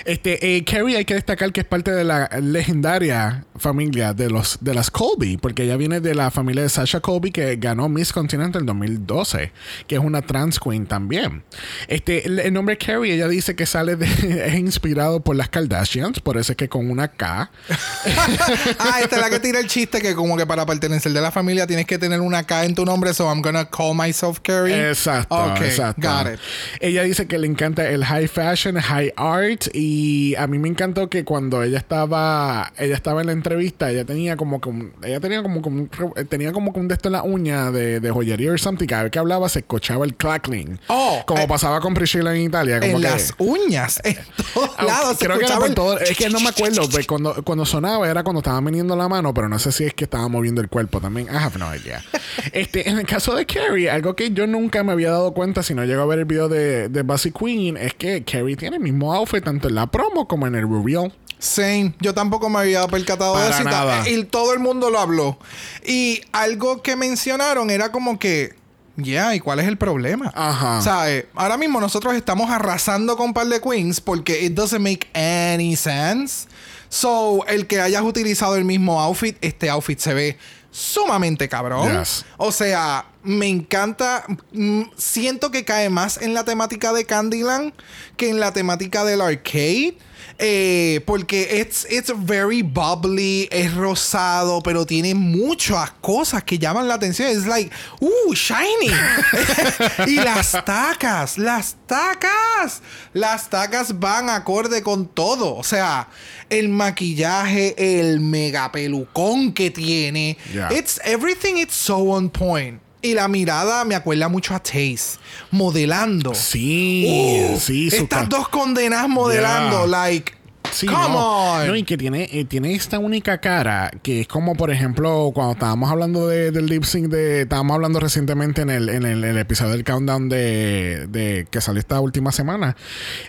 Este, 0.05 0.57
eh, 0.57 0.65
Carrie 0.65 0.97
hay 0.97 1.05
que 1.05 1.15
destacar 1.15 1.53
que 1.53 1.61
es 1.61 1.67
parte 1.67 1.91
de 1.91 2.05
la 2.05 2.29
legendaria 2.41 3.45
familia 3.61 4.15
de 4.15 4.31
los 4.31 4.59
de 4.61 4.75
las 4.75 4.91
Colby, 4.91 5.37
porque 5.37 5.65
ella 5.65 5.77
viene 5.77 6.01
de 6.01 6.15
la 6.15 6.31
familia 6.31 6.63
de 6.63 6.69
Sasha 6.69 7.01
Colby 7.01 7.31
que 7.31 7.57
ganó 7.57 7.89
Miss 7.89 8.13
Continental 8.13 8.63
en 8.63 8.67
2012, 8.67 9.53
que 9.87 9.95
es 9.97 10.01
una 10.01 10.23
trans 10.23 10.59
queen 10.59 10.87
también. 10.87 11.45
Este, 11.87 12.27
el, 12.27 12.39
el 12.39 12.53
nombre 12.53 12.79
Carrie, 12.79 13.15
ella 13.15 13.29
dice 13.29 13.55
que 13.55 13.67
sale 13.67 13.97
de, 13.97 14.07
es 14.47 14.55
inspirado 14.55 15.21
por 15.21 15.37
las 15.37 15.49
Kardashians, 15.49 16.21
por 16.21 16.39
eso 16.39 16.53
es 16.53 16.57
que 16.57 16.69
con 16.69 16.91
una 16.91 17.09
K. 17.09 17.51
ah, 18.79 19.01
esta 19.03 19.17
es 19.17 19.23
la 19.23 19.31
que 19.31 19.41
tira 19.41 19.61
el 19.61 19.67
chiste 19.67 20.01
que 20.01 20.15
como 20.15 20.37
que 20.37 20.47
para 20.47 20.65
pertenecer 20.67 21.13
de 21.13 21.21
la 21.21 21.31
familia 21.31 21.67
tienes 21.67 21.87
que 21.87 21.99
tener 21.99 22.21
una 22.21 22.45
K 22.45 22.65
en 22.65 22.75
tu 22.75 22.85
nombre, 22.85 23.13
so 23.15 23.27
I'm 23.27 23.43
gonna 23.43 23.69
call 23.69 23.95
myself 23.95 24.41
Carrie. 24.41 24.89
Exacto, 24.89 25.55
exacto. 25.57 26.01
got 26.01 26.27
it. 26.33 26.41
Ella 26.81 27.03
dice 27.03 27.27
que 27.27 27.39
le 27.39 27.47
encanta 27.47 27.89
el 27.89 28.05
high 28.05 28.29
fashion, 28.29 28.77
high 28.77 29.13
art, 29.17 29.60
y 29.73 30.35
a 30.37 30.47
mí 30.47 30.59
me 30.59 30.69
encantó 30.69 31.09
que 31.11 31.25
cuando 31.25 31.63
ella 31.63 31.79
estaba 31.79 32.73
ella 32.79 32.95
estaba 32.95 33.21
en 33.21 33.27
la 33.29 33.33
entrevista, 33.33 33.91
ella 33.91 34.05
tenía 34.05 34.37
como 34.37 34.61
que 34.61 34.69
un- 34.69 34.93
ella 35.03 35.21
tenía 35.21 35.43
como, 35.43 35.63
como 35.63 35.83
un, 35.83 35.91
tenía 36.29 36.53
como 36.53 36.73
que 36.73 36.81
un 36.81 36.89
de 36.89 36.95
esto 36.95 37.09
en 37.09 37.13
la 37.13 37.23
uña 37.23 37.71
de, 37.71 38.01
de 38.01 38.11
joyería 38.11 38.53
o 38.53 38.59
something, 38.59 38.87
cada 38.87 39.05
vez 39.05 39.13
que 39.13 39.19
hablaba 39.19 39.49
se 39.49 39.61
escuchaba 39.61 40.05
el 40.05 40.15
crackling. 40.17 40.79
Oh, 40.89 41.23
como 41.27 41.43
eh, 41.43 41.49
pasaba 41.49 41.81
con 41.81 41.95
Priscilla 41.95 42.35
en 42.35 42.43
Italia, 42.43 42.81
como 42.81 42.93
En 42.97 43.03
que 43.03 43.09
las 43.09 43.35
uñas, 43.39 44.01
en 44.05 44.17
todos 44.55 44.71
lados. 44.87 45.17
se 45.19 45.27
Creo 45.27 45.39
que 45.39 45.45
era 45.47 45.67
el- 45.67 45.75
todo. 45.75 45.99
Es 45.99 46.17
que 46.17 46.29
no 46.31 46.41
me 46.41 46.49
acuerdo. 46.51 46.83
cuando, 47.07 47.43
cuando 47.45 47.67
sonaba 47.67 48.09
era 48.11 48.23
cuando 48.23 48.41
estaba 48.41 48.61
veniendo 48.61 48.97
la 48.97 49.09
mano, 49.09 49.33
pero 49.35 49.49
no 49.49 49.59
sé 49.59 49.73
si 49.73 49.85
es 49.85 49.95
que 49.95 50.05
estaba 50.05 50.29
moviendo 50.29 50.61
el 50.61 50.69
cuerpo 50.69 51.01
también. 51.01 51.27
I 51.29 51.37
have 51.37 51.59
no 51.59 51.75
idea. 51.75 52.03
este, 52.53 52.89
en 52.89 52.99
el 52.99 53.07
caso 53.07 53.35
de 53.35 53.47
Carrie, 53.47 53.91
algo 53.91 54.15
que 54.17 54.31
yo 54.31 54.47
nunca 54.47 54.83
me 54.85 54.93
había 54.93 55.11
dado 55.11 55.33
cuenta 55.33 55.63
si 55.63 55.75
no 55.75 55.85
llego 55.85 56.03
a 56.03 56.07
ver 56.07 56.21
el 56.21 56.25
video 56.25 56.49
de, 56.49 56.89
de 56.89 57.03
Buzzy 57.03 57.31
Queen 57.33 57.77
es 57.77 57.95
que 57.95 58.23
Carrie 58.25 58.57
tiene 58.57 58.77
el 58.77 58.83
mismo 58.83 59.13
outfit 59.15 59.43
tanto 59.51 59.67
en 59.67 59.75
la 59.75 59.89
promo 59.89 60.29
como 60.29 60.47
en 60.47 60.55
el 60.55 60.63
reveal. 60.63 61.13
Same. 61.41 61.95
Yo 62.01 62.15
tampoco 62.15 62.49
me 62.49 62.61
había 62.61 62.87
percatado 62.87 63.37
de 63.37 63.51
eso. 63.51 63.65
nada. 63.65 64.09
Y 64.09 64.23
todo 64.25 64.53
el 64.53 64.61
mundo 64.61 64.91
lo 64.91 65.01
habló. 65.01 65.39
Y 65.85 66.21
algo 66.33 66.83
que 66.83 66.95
mencionaron 66.95 67.71
era 67.71 67.91
como 67.91 68.19
que. 68.19 68.55
Ya, 68.97 69.35
¿y 69.35 69.41
cuál 69.41 69.59
es 69.61 69.67
el 69.67 69.77
problema? 69.77 70.31
Ajá. 70.37 70.79
O 70.79 70.83
sea, 70.83 71.11
eh, 71.11 71.27
ahora 71.35 71.57
mismo 71.57 71.81
nosotros 71.81 72.15
estamos 72.15 72.51
arrasando 72.51 73.17
con 73.17 73.27
un 73.27 73.35
par 73.35 73.47
de 73.47 73.61
queens 73.61 74.01
porque 74.01 74.43
it 74.43 74.53
doesn't 74.53 74.83
make 74.83 75.09
any 75.15 75.75
sense. 75.75 76.47
So, 76.91 77.45
el 77.47 77.67
que 77.67 77.81
hayas 77.81 78.03
utilizado 78.03 78.57
el 78.57 78.65
mismo 78.65 79.01
outfit, 79.01 79.37
este 79.41 79.71
outfit 79.71 79.99
se 79.99 80.15
ve 80.15 80.39
sumamente 80.71 81.49
cabrón. 81.49 81.99
Yes. 81.99 82.25
O 82.37 82.53
sea, 82.53 83.07
me 83.23 83.49
encanta. 83.49 84.25
mm, 84.53 84.83
siento 84.97 85.51
que 85.51 85.65
cae 85.65 85.91
más 85.91 86.21
en 86.23 86.35
la 86.35 86.45
temática 86.45 86.93
de 86.93 87.05
Candyland 87.05 87.73
que 88.17 88.31
en 88.31 88.41
la 88.41 88.53
temática 88.53 89.05
del 89.05 89.21
arcade. 89.21 89.97
Eh, 90.43 91.03
porque 91.05 91.61
it's, 91.61 91.87
it's 91.91 92.11
very 92.17 92.63
bubbly, 92.63 93.47
es 93.51 93.75
rosado, 93.75 94.63
pero 94.63 94.87
tiene 94.87 95.15
muchas 95.15 95.91
cosas 96.01 96.43
que 96.45 96.59
llaman 96.59 96.89
la 96.89 96.95
atención. 96.95 97.29
Es 97.29 97.47
like, 97.47 97.71
¡uh, 98.01 98.33
shiny! 98.33 98.91
y 100.07 100.15
las 100.15 100.53
tacas, 100.65 101.37
las 101.37 101.77
tacas, 101.87 102.81
las 103.13 103.51
tacas 103.51 104.01
van 104.01 104.31
acorde 104.31 104.83
con 104.83 105.09
todo. 105.09 105.57
O 105.57 105.63
sea, 105.63 106.09
el 106.49 106.71
maquillaje, 106.71 107.75
el 108.01 108.21
mega 108.21 108.73
pelucón 108.73 109.53
que 109.53 109.71
tiene. 109.71 110.39
Yeah. 110.55 110.73
It's 110.73 110.99
everything, 111.05 111.59
it's 111.59 111.75
so 111.75 112.13
on 112.13 112.31
point. 112.31 112.81
Y 113.03 113.15
la 113.15 113.29
mirada 113.29 113.85
me 113.85 113.95
acuerda 113.95 114.29
mucho 114.29 114.55
a 114.55 114.59
Taze, 114.63 115.19
modelando. 115.51 116.35
Sí, 116.35 117.07
Uh, 117.55 117.59
sí. 117.59 117.89
Estas 117.91 118.29
dos 118.29 118.49
condenas 118.49 119.09
modelando, 119.09 119.87
Yeah. 119.87 120.09
like, 120.09 120.33
Sí, 120.73 120.87
come 120.87 121.09
no. 121.09 121.53
on. 121.53 121.67
No, 121.67 121.77
y 121.77 121.83
que 121.83 121.97
tiene, 121.97 122.29
eh, 122.33 122.45
tiene 122.45 122.75
esta 122.75 122.99
única 122.99 123.39
cara 123.39 123.91
que 124.03 124.21
es 124.21 124.29
como, 124.29 124.55
por 124.55 124.71
ejemplo, 124.71 125.31
cuando 125.35 125.55
estábamos 125.55 125.91
hablando 125.91 126.29
de, 126.29 126.51
del 126.51 126.67
lip 126.67 126.85
sync 126.85 127.09
de. 127.09 127.43
Estábamos 127.43 127.75
hablando 127.75 128.01
recientemente 128.01 128.63
en 128.63 128.71
el, 128.71 128.89
en 128.89 129.05
el, 129.05 129.25
el 129.25 129.39
episodio 129.39 129.73
del 129.73 129.85
countdown 129.85 130.29
de, 130.29 131.07
de 131.09 131.47
que 131.51 131.61
salió 131.61 131.81
esta 131.81 132.01
última 132.01 132.33
semana. 132.33 132.77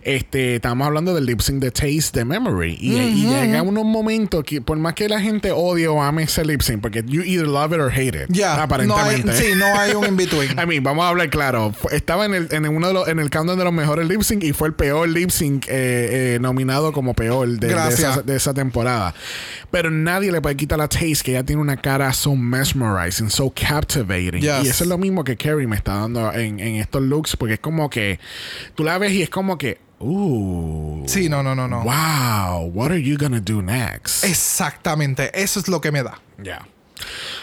Este, 0.03 0.55
estábamos 0.55 0.87
hablando 0.87 1.13
del 1.13 1.25
lip 1.25 1.41
sync 1.41 1.59
de 1.59 1.71
Taste 1.71 2.19
de 2.19 2.25
Memory. 2.25 2.77
Y, 2.79 2.97
y 2.97 3.25
llega 3.27 3.61
unos 3.61 3.85
momentos 3.85 4.43
que, 4.43 4.61
por 4.61 4.77
más 4.77 4.93
que 4.93 5.09
la 5.09 5.19
gente 5.19 5.51
odie 5.51 5.87
o 5.87 6.01
ame 6.01 6.23
ese 6.23 6.45
lip 6.45 6.61
sync, 6.61 6.81
porque 6.81 7.03
you 7.05 7.21
either 7.23 7.47
love 7.47 7.73
it 7.73 7.79
or 7.79 7.91
hate 7.91 8.15
it. 8.15 8.27
Ya, 8.29 8.49
no 8.49 8.53
hay, 8.53 8.63
aparentemente. 8.63 9.33
sí, 9.33 9.53
no 9.55 9.65
hay 9.65 9.93
un 9.93 10.05
in 10.05 10.17
between. 10.17 10.51
I 10.59 10.65
mean, 10.65 10.83
vamos 10.83 11.05
a 11.05 11.09
hablar 11.09 11.29
claro. 11.29 11.73
Estaba 11.91 12.25
en 12.25 12.33
el, 12.33 12.47
en 12.51 12.67
uno 12.67 12.87
de 12.87 12.93
los, 12.93 13.07
en 13.07 13.19
el 13.19 13.29
countdown 13.29 13.57
de 13.57 13.63
los 13.63 13.73
mejores 13.73 14.07
lip 14.07 14.21
sync 14.21 14.43
y 14.43 14.53
fue 14.53 14.67
el 14.67 14.73
peor 14.73 15.09
lip 15.09 15.29
sync 15.29 15.65
eh, 15.67 16.35
eh, 16.35 16.39
nominado 16.39 16.91
como 16.91 17.13
peor 17.21 17.47
de, 17.47 17.67
esa, 17.89 18.21
de 18.23 18.35
esa 18.35 18.51
temporada. 18.53 19.13
Pero 19.69 19.91
nadie 19.91 20.31
le 20.31 20.41
puede 20.41 20.55
quitar 20.55 20.79
la 20.79 20.87
Taste 20.87 21.19
que 21.23 21.31
ella 21.31 21.43
tiene 21.43 21.61
una 21.61 21.77
cara 21.77 22.11
so 22.13 22.35
mesmerizing, 22.35 23.29
so 23.29 23.51
captivating. 23.53 24.41
Yes. 24.41 24.65
Y 24.65 24.67
eso 24.69 24.83
es 24.83 24.89
lo 24.89 24.97
mismo 24.97 25.23
que 25.23 25.37
Carrie 25.37 25.67
me 25.67 25.75
está 25.75 25.93
dando 25.97 26.33
en, 26.33 26.59
en 26.59 26.75
estos 26.77 27.01
looks 27.03 27.35
porque 27.37 27.55
es 27.55 27.59
como 27.59 27.89
que 27.91 28.19
tú 28.73 28.83
la 28.83 28.97
ves 28.97 29.11
y 29.11 29.21
es 29.21 29.29
como 29.29 29.57
que, 29.57 29.77
uh, 29.99 31.03
Sí, 31.07 31.29
no, 31.29 31.43
no, 31.43 31.53
no, 31.53 31.67
no. 31.67 31.83
wow, 31.83 32.71
what 32.73 32.89
are 32.89 33.01
you 33.01 33.17
gonna 33.19 33.39
do 33.39 33.61
next? 33.61 34.23
Exactamente, 34.23 35.29
eso 35.39 35.59
es 35.59 35.67
lo 35.67 35.79
que 35.79 35.91
me 35.91 36.01
da. 36.01 36.19
Yeah. 36.43 36.65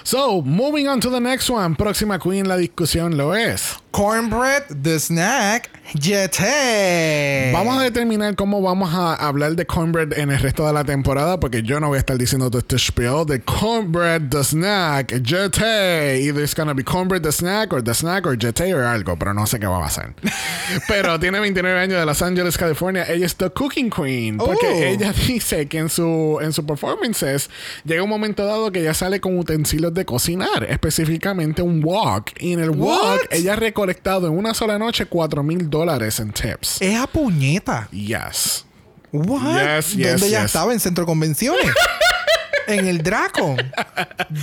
So, 0.02 0.42
moving 0.42 0.86
on 0.88 1.00
to 1.00 1.10
the 1.10 1.20
next 1.20 1.50
one. 1.50 1.74
Próxima 1.76 2.18
queen, 2.18 2.46
la 2.48 2.56
discusión 2.56 3.16
lo 3.16 3.34
es. 3.34 3.76
Cornbread, 3.90 4.64
the 4.82 4.98
snack, 5.00 5.70
Yete. 5.94 7.50
Vamos 7.52 7.78
a 7.78 7.82
determinar 7.82 8.34
cómo 8.36 8.60
vamos 8.60 8.92
a 8.94 9.14
hablar 9.14 9.56
de 9.56 9.64
cornbread 9.66 10.12
en 10.18 10.30
el 10.30 10.38
resto 10.38 10.66
de 10.66 10.72
la 10.74 10.84
temporada, 10.84 11.40
porque 11.40 11.62
yo 11.62 11.80
no 11.80 11.88
voy 11.88 11.96
a 11.96 12.00
estar 12.00 12.18
diciendo 12.18 12.50
todo 12.50 12.58
este 12.60 12.78
spiel 12.78 13.24
de 13.26 13.40
cornbread, 13.40 14.28
the 14.28 14.44
snack, 14.44 15.14
jete. 15.24 16.20
Either 16.20 16.42
it's 16.42 16.54
gonna 16.54 16.74
be 16.74 16.84
cornbread, 16.84 17.22
the 17.22 17.32
snack, 17.32 17.72
or 17.72 17.82
the 17.82 17.94
snack, 17.94 18.26
or 18.26 18.36
jete, 18.36 18.74
o 18.74 18.86
algo, 18.86 19.18
pero 19.18 19.32
no 19.32 19.46
sé 19.46 19.58
qué 19.58 19.66
va 19.66 19.78
a 19.78 19.80
pasar. 19.80 20.14
pero 20.88 21.18
tiene 21.18 21.40
29 21.40 21.80
años 21.80 21.98
de 21.98 22.04
Los 22.06 22.20
Ángeles, 22.20 22.58
California. 22.58 23.04
Ella 23.08 23.24
es 23.24 23.36
the 23.36 23.50
cooking 23.50 23.90
queen, 23.90 24.36
porque 24.36 24.66
Oh. 24.68 24.82
ella 24.84 25.12
dice 25.26 25.66
que 25.66 25.78
en 25.78 25.88
su, 25.88 26.38
en 26.42 26.52
sus 26.52 26.64
performances 26.66 27.48
llega 27.84 28.02
un 28.02 28.10
momento 28.10 28.44
dado 28.44 28.70
que 28.70 28.80
ella 28.80 28.92
sale 28.94 29.20
con 29.20 29.38
utensilios 29.38 29.94
de 29.94 30.04
cocinar, 30.04 30.64
específicamente 30.68 31.62
un 31.62 31.82
wok. 31.82 32.30
Y 32.38 32.52
en 32.52 32.60
el 32.60 32.70
wok, 32.70 33.26
ella 33.30 33.54
ha 33.54 33.56
recolectado 33.78 34.26
en 34.26 34.36
una 34.36 34.54
sola 34.54 34.76
noche 34.76 35.06
4 35.06 35.40
mil 35.44 35.70
dólares 35.70 36.18
en 36.18 36.32
tips. 36.32 36.82
Es 36.82 36.98
a 36.98 37.06
puñeta. 37.06 37.88
Yes. 37.92 38.64
What? 39.12 39.76
Yes, 39.76 39.94
yes, 39.94 40.12
¿Dónde 40.12 40.30
ya 40.30 40.40
yes. 40.40 40.46
estaba? 40.46 40.72
En 40.72 40.80
centro 40.80 41.04
de 41.04 41.06
convenciones. 41.06 41.64
en 42.66 42.86
el 42.88 42.98
Draco. 43.04 43.54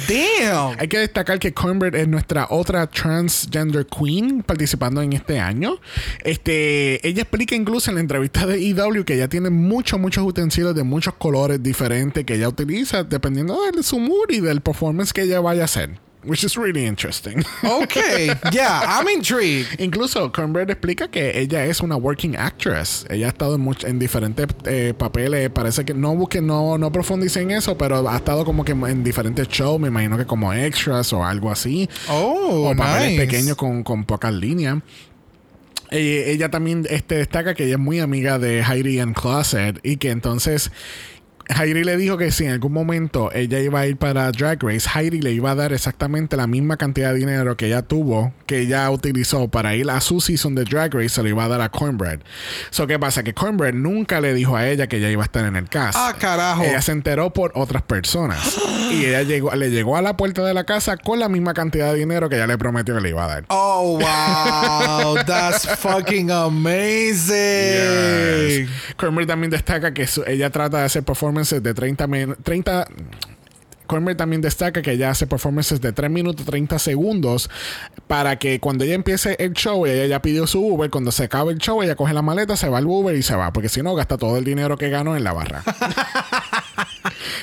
Damn. 0.07 0.79
Hay 0.79 0.87
que 0.87 0.99
destacar 0.99 1.37
que 1.37 1.53
Cornbread 1.53 1.95
es 1.95 2.07
nuestra 2.07 2.47
otra 2.49 2.87
transgender 2.87 3.85
queen 3.87 4.41
participando 4.41 5.01
en 5.01 5.11
este 5.11 5.37
año. 5.37 5.81
Este, 6.23 7.05
ella 7.05 7.23
explica 7.23 7.55
incluso 7.55 7.91
en 7.91 7.95
la 7.95 8.01
entrevista 8.01 8.45
de 8.45 8.65
EW 8.69 9.03
que 9.03 9.15
ella 9.15 9.27
tiene 9.27 9.49
muchos, 9.49 9.99
muchos 9.99 10.23
utensilios 10.23 10.73
de 10.73 10.83
muchos 10.83 11.13
colores 11.15 11.61
diferentes 11.61 12.23
que 12.23 12.35
ella 12.35 12.47
utiliza 12.47 13.03
dependiendo 13.03 13.59
de 13.75 13.83
su 13.83 13.99
mood 13.99 14.29
y 14.29 14.39
del 14.39 14.61
performance 14.61 15.11
que 15.11 15.23
ella 15.23 15.41
vaya 15.41 15.63
a 15.63 15.65
hacer. 15.65 16.04
Which 16.25 16.43
is 16.43 16.57
really 16.57 16.85
interesting. 16.85 17.43
Okay. 17.63 18.31
Yeah, 18.51 18.81
I'm 18.85 19.07
intrigued. 19.07 19.79
Incluso 19.79 20.31
Cornbread 20.31 20.69
explica 20.69 21.07
que 21.09 21.37
ella 21.39 21.65
es 21.65 21.81
una 21.81 21.95
working 21.97 22.35
actress. 22.35 23.05
Ella 23.09 23.27
ha 23.27 23.29
estado 23.29 23.55
en, 23.55 23.61
much- 23.63 23.85
en 23.87 23.99
diferentes 23.99 24.47
eh, 24.65 24.93
papeles. 24.97 25.49
Parece 25.49 25.83
que 25.85 25.93
no 25.93 26.15
busque, 26.15 26.41
no, 26.41 26.77
no 26.77 26.91
profundice 26.91 27.41
en 27.41 27.51
eso, 27.51 27.77
pero 27.77 28.07
ha 28.09 28.15
estado 28.15 28.43
como 28.45 28.63
que 28.65 28.71
en 28.71 29.03
diferentes 29.03 29.47
shows. 29.47 29.79
Me 29.79 29.87
imagino 29.89 30.17
que 30.17 30.25
como 30.25 30.51
extras 30.53 31.11
o 31.13 31.23
algo 31.23 31.51
así. 31.51 31.89
Oh, 32.09 32.69
o 32.71 32.75
papeles 32.75 33.19
pequeños 33.19 33.55
con, 33.55 33.83
con 33.83 34.05
pocas 34.05 34.33
líneas. 34.33 34.77
Eh, 35.91 36.31
ella 36.31 36.49
también 36.49 36.85
este, 36.89 37.15
destaca 37.15 37.53
que 37.53 37.65
ella 37.65 37.73
es 37.75 37.79
muy 37.79 37.99
amiga 37.99 38.39
de 38.39 38.61
Heidi 38.63 38.99
en 38.99 39.13
Closet 39.13 39.79
y 39.83 39.97
que 39.97 40.09
entonces 40.09 40.71
Heidi 41.47 41.83
le 41.83 41.95
dijo 41.97 42.17
que 42.17 42.31
si 42.31 42.45
en 42.45 42.51
algún 42.51 42.73
momento 42.73 43.29
ella 43.33 43.59
iba 43.59 43.79
a 43.81 43.87
ir 43.87 43.97
para 43.97 44.31
Drag 44.31 44.61
Race, 44.63 44.89
Heidi 44.93 45.21
le 45.21 45.31
iba 45.31 45.51
a 45.51 45.55
dar 45.55 45.73
exactamente 45.73 46.35
la 46.37 46.47
misma 46.47 46.77
cantidad 46.77 47.13
de 47.13 47.19
dinero 47.19 47.55
que 47.55 47.67
ella 47.67 47.81
tuvo, 47.83 48.33
que 48.47 48.59
ella 48.61 48.89
utilizó 48.89 49.47
para 49.47 49.75
ir 49.75 49.89
a 49.89 50.01
su 50.01 50.21
season 50.21 50.55
de 50.55 50.63
Drag 50.63 50.93
Race, 50.93 51.09
se 51.09 51.21
lo 51.23 51.29
iba 51.29 51.43
a 51.43 51.47
dar 51.47 51.61
a 51.61 51.69
Cornbread. 51.69 52.19
So, 52.71 52.87
¿qué 52.87 52.97
pasa? 52.97 53.23
Que 53.23 53.33
Cornbread 53.33 53.73
nunca 53.73 54.21
le 54.21 54.33
dijo 54.33 54.55
a 54.55 54.67
ella 54.67 54.87
que 54.87 54.97
ella 54.97 55.09
iba 55.11 55.21
a 55.23 55.25
estar 55.25 55.45
en 55.45 55.55
el 55.55 55.69
cast. 55.69 55.97
Ah, 55.99 56.15
carajo. 56.17 56.63
Ella 56.63 56.81
se 56.81 56.91
enteró 56.93 57.31
por 57.31 57.51
otras 57.55 57.83
personas. 57.83 58.57
y 58.91 59.05
ella 59.05 59.21
llegó, 59.23 59.53
le 59.55 59.69
llegó 59.69 59.97
a 59.97 60.01
la 60.01 60.17
puerta 60.17 60.43
de 60.43 60.53
la 60.53 60.63
casa 60.63 60.97
con 60.97 61.19
la 61.19 61.29
misma 61.29 61.53
cantidad 61.53 61.93
de 61.93 61.99
dinero 61.99 62.27
que 62.29 62.35
ella 62.37 62.47
le 62.47 62.57
prometió 62.57 62.95
que 62.95 63.01
le 63.01 63.09
iba 63.09 63.23
a 63.23 63.27
dar. 63.27 63.45
Oh, 63.49 63.99
wow. 63.99 65.23
That's 65.25 65.67
fucking 65.77 66.31
amazing. 66.31 67.35
Yes. 68.65 68.69
Cornbread 68.97 69.27
también 69.27 69.51
destaca 69.51 69.93
que 69.93 70.07
su- 70.07 70.23
ella 70.25 70.49
trata 70.49 70.79
de 70.79 70.83
hacer 70.85 71.03
performances 71.35 71.61
de 71.61 71.73
30 71.73 72.07
min- 72.07 72.35
30 72.43 72.87
Cornbread 73.85 74.17
también 74.17 74.41
destaca 74.41 74.81
que 74.81 74.91
ella 74.91 75.09
hace 75.11 75.27
performances 75.27 75.81
de 75.81 75.91
3 75.93 76.09
minutos 76.11 76.45
30 76.45 76.77
segundos 76.79 77.49
para 78.07 78.37
que 78.37 78.59
cuando 78.59 78.83
ella 78.83 78.93
empiece 78.95 79.35
el 79.39 79.53
show, 79.53 79.85
ella 79.85 80.05
ya 80.05 80.21
pidió 80.21 80.47
su 80.47 80.59
Uber, 80.65 80.89
cuando 80.89 81.11
se 81.11 81.23
acabe 81.25 81.53
el 81.53 81.59
show, 81.59 81.81
ella 81.83 81.95
coge 81.95 82.13
la 82.13 82.21
maleta, 82.21 82.55
se 82.57 82.69
va 82.69 82.77
al 82.79 82.85
Uber 82.87 83.15
y 83.15 83.23
se 83.23 83.35
va, 83.35 83.51
porque 83.53 83.69
si 83.69 83.81
no 83.81 83.95
gasta 83.95 84.17
todo 84.17 84.37
el 84.37 84.43
dinero 84.43 84.77
que 84.77 84.89
ganó 84.89 85.15
en 85.15 85.23
la 85.23 85.33
barra. 85.33 85.63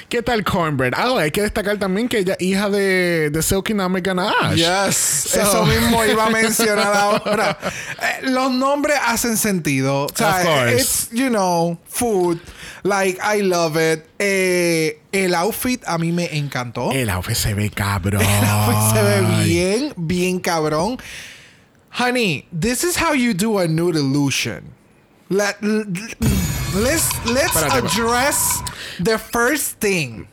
¿Qué 0.09 0.23
tal 0.23 0.45
Cornbread? 0.45 0.93
Ah, 0.97 1.15
hay 1.19 1.31
que 1.31 1.43
destacar 1.43 1.79
también 1.79 2.09
que 2.09 2.19
ella 2.19 2.35
es 2.39 2.47
hija 2.47 2.69
de, 2.69 3.31
de 3.31 3.43
Silky 3.43 3.73
Nami 3.75 4.01
Ganache. 4.01 4.57
Yes, 4.57 4.95
So- 4.97 5.41
eso 5.41 5.65
mismo 5.67 6.05
iba 6.05 6.27
a 6.27 6.31
mencionar 6.31 6.93
ahora. 6.95 7.59
Eh, 8.03 8.29
los 8.29 8.51
nombres 8.53 8.99
hacen 9.07 9.37
sentido. 9.37 10.05
O 10.07 10.09
sea, 10.15 10.37
Of 10.37 10.43
course. 10.45 10.75
it's, 10.81 11.09
you 11.13 11.29
know, 11.29 11.79
food. 11.89 12.39
Like, 12.83 13.19
I 13.23 13.41
love 13.43 13.77
it. 13.77 14.05
Eh, 14.19 15.01
el 15.13 15.35
outfit 15.35 15.83
a 15.87 15.99
mí 15.99 16.13
me 16.13 16.29
encantó. 16.37 16.91
El 16.93 17.11
outfit 17.11 17.37
se 17.37 17.55
ve 17.55 17.71
cabrón. 17.71 18.23
El 18.23 18.45
outfit 18.45 18.97
se 18.97 19.03
ve 19.03 19.45
bien, 19.45 19.95
bien 19.97 20.41
cabrón. 20.41 20.99
Honey, 21.99 22.47
this 22.59 22.85
is 22.85 22.97
how 22.97 23.13
you 23.13 23.35
do 23.35 23.59
a 23.59 23.69
nude 23.69 23.97
illusion. 23.97 24.73
Let, 25.29 25.57
let's 25.63 27.09
let's 27.27 27.57
address 27.57 28.63
the 28.99 29.19
first 29.19 29.79
thing. 29.81 30.27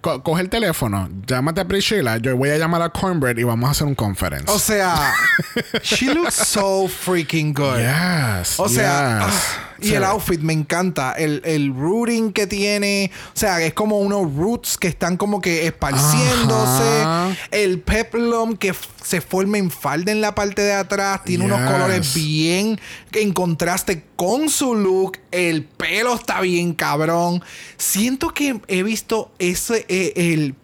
Co- 0.00 0.22
coge 0.22 0.40
el 0.40 0.48
teléfono, 0.48 1.08
llámate 1.26 1.60
a 1.60 1.64
Priscilla, 1.66 2.18
yo 2.18 2.36
voy 2.36 2.50
a 2.50 2.56
llamar 2.56 2.80
a 2.82 2.88
Cornbread 2.90 3.36
y 3.36 3.42
vamos 3.42 3.68
a 3.68 3.70
hacer 3.72 3.86
un 3.86 3.94
conference. 3.94 4.50
O 4.50 4.58
sea, 4.58 5.12
she 5.82 6.14
looks 6.14 6.34
so 6.34 6.86
freaking 6.88 7.52
good. 7.52 7.78
yes. 7.80 8.60
O 8.60 8.68
sea, 8.68 9.26
yes. 9.26 9.56
Y 9.80 9.88
Sí. 9.88 9.94
el 9.94 10.04
outfit 10.04 10.40
me 10.40 10.52
encanta. 10.52 11.12
El, 11.12 11.40
el 11.44 11.74
rooting 11.74 12.32
que 12.32 12.46
tiene. 12.46 13.10
O 13.34 13.38
sea, 13.38 13.60
es 13.64 13.74
como 13.74 13.98
unos 14.00 14.34
roots 14.34 14.76
que 14.78 14.88
están 14.88 15.16
como 15.16 15.40
que 15.40 15.66
esparciéndose. 15.66 17.02
Ajá. 17.02 17.36
El 17.50 17.80
peplum 17.80 18.56
que 18.56 18.74
se 19.04 19.20
forma 19.20 19.58
en 19.58 19.70
falda 19.70 20.12
en 20.12 20.20
la 20.20 20.34
parte 20.34 20.62
de 20.62 20.72
atrás. 20.74 21.22
Tiene 21.24 21.44
unos 21.44 21.60
colores 21.70 22.14
bien 22.14 22.78
en 23.12 23.32
contraste 23.32 24.04
con 24.16 24.48
su 24.48 24.74
look. 24.74 25.18
El 25.30 25.64
pelo 25.64 26.14
está 26.14 26.40
bien 26.40 26.72
cabrón. 26.74 27.42
Siento 27.76 28.28
que 28.34 28.60
he 28.68 28.82
visto 28.82 29.30
ese. 29.38 29.84
eh, 29.88 30.12
el 30.34 30.54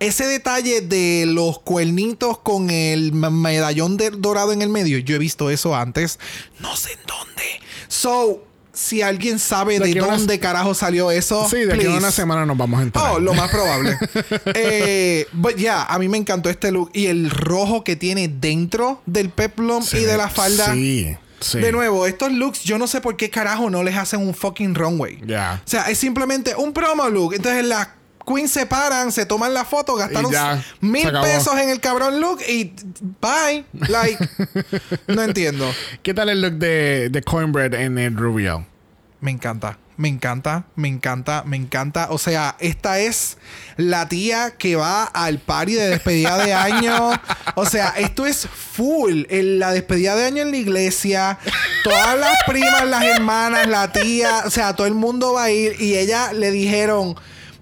ese 0.00 0.26
detalle 0.26 0.80
de 0.80 1.24
los 1.26 1.58
cuernitos 1.58 2.38
con 2.38 2.70
el 2.70 3.12
medallón 3.12 3.96
de- 3.96 4.10
dorado 4.10 4.52
en 4.52 4.62
el 4.62 4.68
medio, 4.68 4.98
yo 4.98 5.16
he 5.16 5.18
visto 5.18 5.50
eso 5.50 5.74
antes. 5.74 6.18
No 6.60 6.76
sé 6.76 6.92
en 6.92 6.98
dónde. 7.06 7.42
So, 7.88 8.44
si 8.72 9.02
alguien 9.02 9.40
sabe 9.40 9.80
De 9.80 9.92
dónde 9.94 10.38
carajo 10.38 10.72
salió 10.72 11.10
eso, 11.10 11.48
Sí, 11.50 11.64
de 11.64 11.74
aquí 11.74 11.86
a 11.86 11.90
una 11.90 12.12
semana 12.12 12.46
nos 12.46 12.56
vamos 12.56 12.78
a 12.78 12.82
enterar. 12.84 13.12
Oh, 13.12 13.18
lo 13.18 13.34
más 13.34 13.50
probable. 13.50 13.98
eh, 14.54 15.26
but 15.32 15.56
yeah, 15.56 15.82
a 15.82 15.98
mí 15.98 16.08
me 16.08 16.16
encantó 16.18 16.48
este 16.48 16.70
look 16.70 16.90
y 16.92 17.06
el 17.06 17.30
rojo 17.30 17.82
que 17.82 17.96
tiene 17.96 18.28
dentro 18.28 19.02
del 19.04 19.30
peplum 19.30 19.84
y 19.92 20.00
de 20.04 20.16
la 20.16 20.28
falda. 20.28 20.72
Sí, 20.74 21.16
sí. 21.40 21.58
De 21.58 21.72
nuevo, 21.72 22.06
estos 22.06 22.30
looks, 22.30 22.62
yo 22.62 22.78
no 22.78 22.86
sé 22.86 23.00
por 23.00 23.16
qué 23.16 23.30
carajo 23.30 23.68
no 23.68 23.82
les 23.82 23.96
hacen 23.96 24.20
un 24.20 24.32
fucking 24.32 24.76
runway. 24.76 25.18
Ya. 25.26 25.60
O 25.66 25.68
sea, 25.68 25.90
es 25.90 25.98
simplemente 25.98 26.54
un 26.54 26.72
promo 26.72 27.08
look. 27.08 27.34
Entonces 27.34 27.64
las 27.64 27.88
queens 28.28 28.50
se 28.50 28.66
paran, 28.66 29.12
se 29.12 29.26
toman 29.26 29.54
la 29.54 29.64
foto, 29.64 29.94
gastaron 29.94 30.30
ya, 30.30 30.62
mil 30.80 31.10
pesos 31.22 31.58
en 31.58 31.70
el 31.70 31.80
cabrón 31.80 32.20
look 32.20 32.40
y 32.48 32.72
bye. 33.20 33.64
Like, 33.72 34.28
no 35.08 35.22
entiendo. 35.22 35.70
¿Qué 36.02 36.14
tal 36.14 36.28
el 36.28 36.42
look 36.42 36.54
de, 36.54 37.08
de 37.10 37.22
Cornbread 37.22 37.74
en 37.74 37.98
el 37.98 38.16
Rubio? 38.16 38.66
Me 39.20 39.32
encanta, 39.32 39.78
me 39.96 40.06
encanta, 40.06 40.66
me 40.76 40.86
encanta, 40.86 41.42
me 41.44 41.56
encanta. 41.56 42.06
O 42.10 42.18
sea, 42.18 42.54
esta 42.60 43.00
es 43.00 43.36
la 43.76 44.08
tía 44.08 44.52
que 44.56 44.76
va 44.76 45.02
al 45.02 45.40
party 45.40 45.74
de 45.74 45.88
despedida 45.88 46.38
de 46.38 46.54
año. 46.54 47.10
O 47.56 47.66
sea, 47.66 47.94
esto 47.96 48.24
es 48.24 48.46
full. 48.46 49.24
En 49.28 49.58
la 49.58 49.72
despedida 49.72 50.14
de 50.14 50.24
año 50.24 50.42
en 50.42 50.52
la 50.52 50.56
iglesia. 50.56 51.38
Todas 51.82 52.16
las 52.16 52.36
primas, 52.46 52.86
las 52.86 53.04
hermanas, 53.04 53.66
la 53.66 53.90
tía. 53.90 54.42
O 54.46 54.50
sea, 54.50 54.76
todo 54.76 54.86
el 54.86 54.94
mundo 54.94 55.32
va 55.32 55.44
a 55.44 55.50
ir. 55.50 55.80
Y 55.80 55.96
ella 55.96 56.32
le 56.32 56.52
dijeron. 56.52 57.16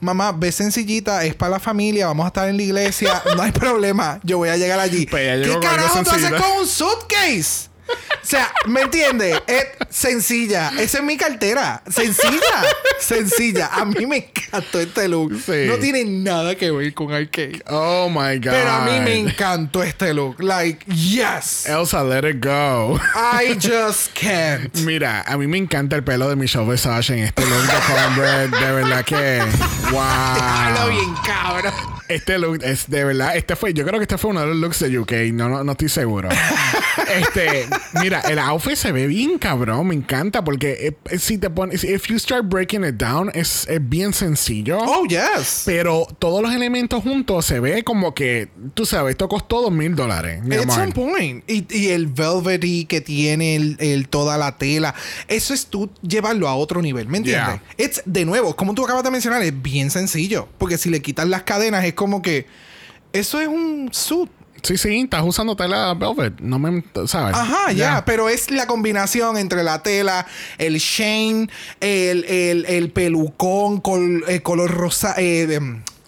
Mamá, 0.06 0.30
ve 0.32 0.52
sencillita, 0.52 1.24
es 1.24 1.34
para 1.34 1.50
la 1.50 1.60
familia, 1.60 2.06
vamos 2.06 2.24
a 2.24 2.28
estar 2.28 2.48
en 2.48 2.56
la 2.56 2.62
iglesia, 2.62 3.22
no 3.36 3.42
hay 3.42 3.50
problema, 3.64 4.20
yo 4.22 4.38
voy 4.38 4.48
a 4.48 4.56
llegar 4.56 4.78
allí. 4.78 5.04
Pues 5.06 5.46
¿Qué 5.46 5.58
carajo 5.60 6.02
tú 6.04 6.10
haces 6.10 6.30
con 6.30 6.60
un 6.60 6.66
suitcase? 6.66 7.68
O 7.88 8.28
sea, 8.28 8.52
¿me 8.66 8.82
entiendes? 8.82 9.40
Es 9.46 9.66
sencilla. 9.88 10.72
Esa 10.78 10.98
es 10.98 11.04
mi 11.04 11.16
cartera. 11.16 11.80
Sencilla. 11.88 12.64
Sencilla. 12.98 13.70
A 13.72 13.84
mí 13.84 14.04
me 14.04 14.16
encantó 14.16 14.80
este 14.80 15.06
look. 15.06 15.32
Sí. 15.40 15.66
No 15.68 15.76
tiene 15.76 16.04
nada 16.04 16.56
que 16.56 16.72
ver 16.72 16.92
con 16.92 17.12
arcade. 17.12 17.62
Oh 17.68 18.08
my 18.08 18.38
God. 18.38 18.50
Pero 18.50 18.70
a 18.70 18.84
mí 18.84 18.98
me 19.00 19.16
encantó 19.16 19.82
este 19.84 20.12
look. 20.12 20.40
Like, 20.42 20.84
yes. 20.86 21.66
Elsa, 21.66 22.02
let 22.02 22.28
it 22.28 22.44
go. 22.44 22.98
I 23.14 23.54
just 23.54 24.12
can't. 24.14 24.74
Mira, 24.80 25.22
a 25.22 25.36
mí 25.36 25.46
me 25.46 25.58
encanta 25.58 25.94
el 25.94 26.02
pelo 26.02 26.28
de 26.28 26.34
Michelle 26.34 26.68
Visage 26.68 27.12
en 27.12 27.20
este 27.20 27.46
look 27.46 27.62
de 27.62 27.78
Cornbread. 27.86 28.48
De 28.50 28.72
verdad 28.72 29.04
que. 29.04 29.40
¡Wow! 29.92 30.90
bien, 30.90 31.14
cabrón. 31.24 31.72
Este 32.08 32.38
look 32.38 32.60
es 32.62 32.88
de 32.88 33.04
verdad. 33.04 33.36
Este 33.36 33.56
fue, 33.56 33.74
yo 33.74 33.84
creo 33.84 33.98
que 33.98 34.04
este 34.04 34.18
fue 34.18 34.30
uno 34.30 34.40
de 34.40 34.46
los 34.48 34.56
looks 34.56 34.80
de 34.80 34.98
UK. 34.98 35.12
No, 35.32 35.48
no, 35.48 35.64
no 35.64 35.72
estoy 35.72 35.88
seguro. 35.88 36.28
este, 37.14 37.66
mira, 38.00 38.20
el 38.20 38.38
outfit 38.38 38.76
se 38.76 38.92
ve 38.92 39.06
bien 39.06 39.38
cabrón. 39.38 39.88
Me 39.88 39.94
encanta 39.94 40.42
porque 40.44 40.94
eh, 41.10 41.18
si 41.18 41.38
te 41.38 41.50
pones, 41.50 41.84
if 41.84 42.06
you 42.08 42.18
start 42.18 42.46
breaking 42.48 42.84
it 42.84 42.94
down, 42.94 43.30
es, 43.34 43.66
es 43.68 43.86
bien 43.88 44.12
sencillo. 44.12 44.78
Oh, 44.80 45.04
yes. 45.06 45.62
Pero 45.66 46.06
todos 46.18 46.42
los 46.42 46.52
elementos 46.54 47.02
juntos 47.02 47.44
se 47.46 47.60
ve 47.60 47.82
como 47.84 48.14
que, 48.14 48.48
tú 48.74 48.86
sabes, 48.86 49.12
esto 49.12 49.28
costó 49.28 49.62
dos 49.62 49.72
mil 49.72 49.94
dólares. 49.94 50.40
amor. 50.42 50.70
some 50.70 50.92
point. 50.92 51.44
Y, 51.50 51.66
y 51.70 51.88
el 51.88 52.06
velvety 52.06 52.84
que 52.86 53.00
tiene 53.00 53.56
el, 53.56 53.76
el- 53.80 54.08
toda 54.08 54.38
la 54.38 54.56
tela. 54.56 54.94
Eso 55.28 55.52
es 55.54 55.66
tú 55.66 55.90
llevarlo 56.02 56.48
a 56.48 56.54
otro 56.54 56.80
nivel. 56.82 57.08
¿Me 57.08 57.18
entiendes? 57.18 57.60
It's, 57.76 58.02
de 58.04 58.24
nuevo, 58.24 58.54
como 58.54 58.74
tú 58.74 58.84
acabas 58.84 59.02
de 59.02 59.10
mencionar, 59.10 59.42
es 59.42 59.62
bien 59.62 59.90
sencillo. 59.90 60.48
Porque 60.58 60.78
si 60.78 60.90
le 60.90 61.02
quitas 61.02 61.26
las 61.28 61.42
cadenas, 61.42 61.84
es 61.84 61.94
como 61.96 62.22
que. 62.22 62.46
Eso 63.12 63.40
es 63.40 63.48
un 63.48 63.88
suit. 63.92 64.30
Sí, 64.62 64.76
sí, 64.78 65.00
estás 65.02 65.22
usando 65.24 65.54
tela 65.54 65.94
velvet. 65.94 66.40
No 66.40 66.58
me, 66.58 66.82
¿sabes? 67.06 67.36
Ajá, 67.36 67.72
ya. 67.72 68.04
Pero 68.04 68.28
es 68.28 68.50
la 68.50 68.66
combinación 68.66 69.36
entre 69.36 69.62
la 69.62 69.82
tela, 69.82 70.26
el 70.58 70.78
shane, 70.78 71.48
el, 71.80 72.24
el, 72.24 72.64
el 72.66 72.90
pelucón 72.90 73.80
con 73.80 74.24
el 74.26 74.42
color 74.42 74.70
rosa. 74.72 75.14
eh, 75.18 75.58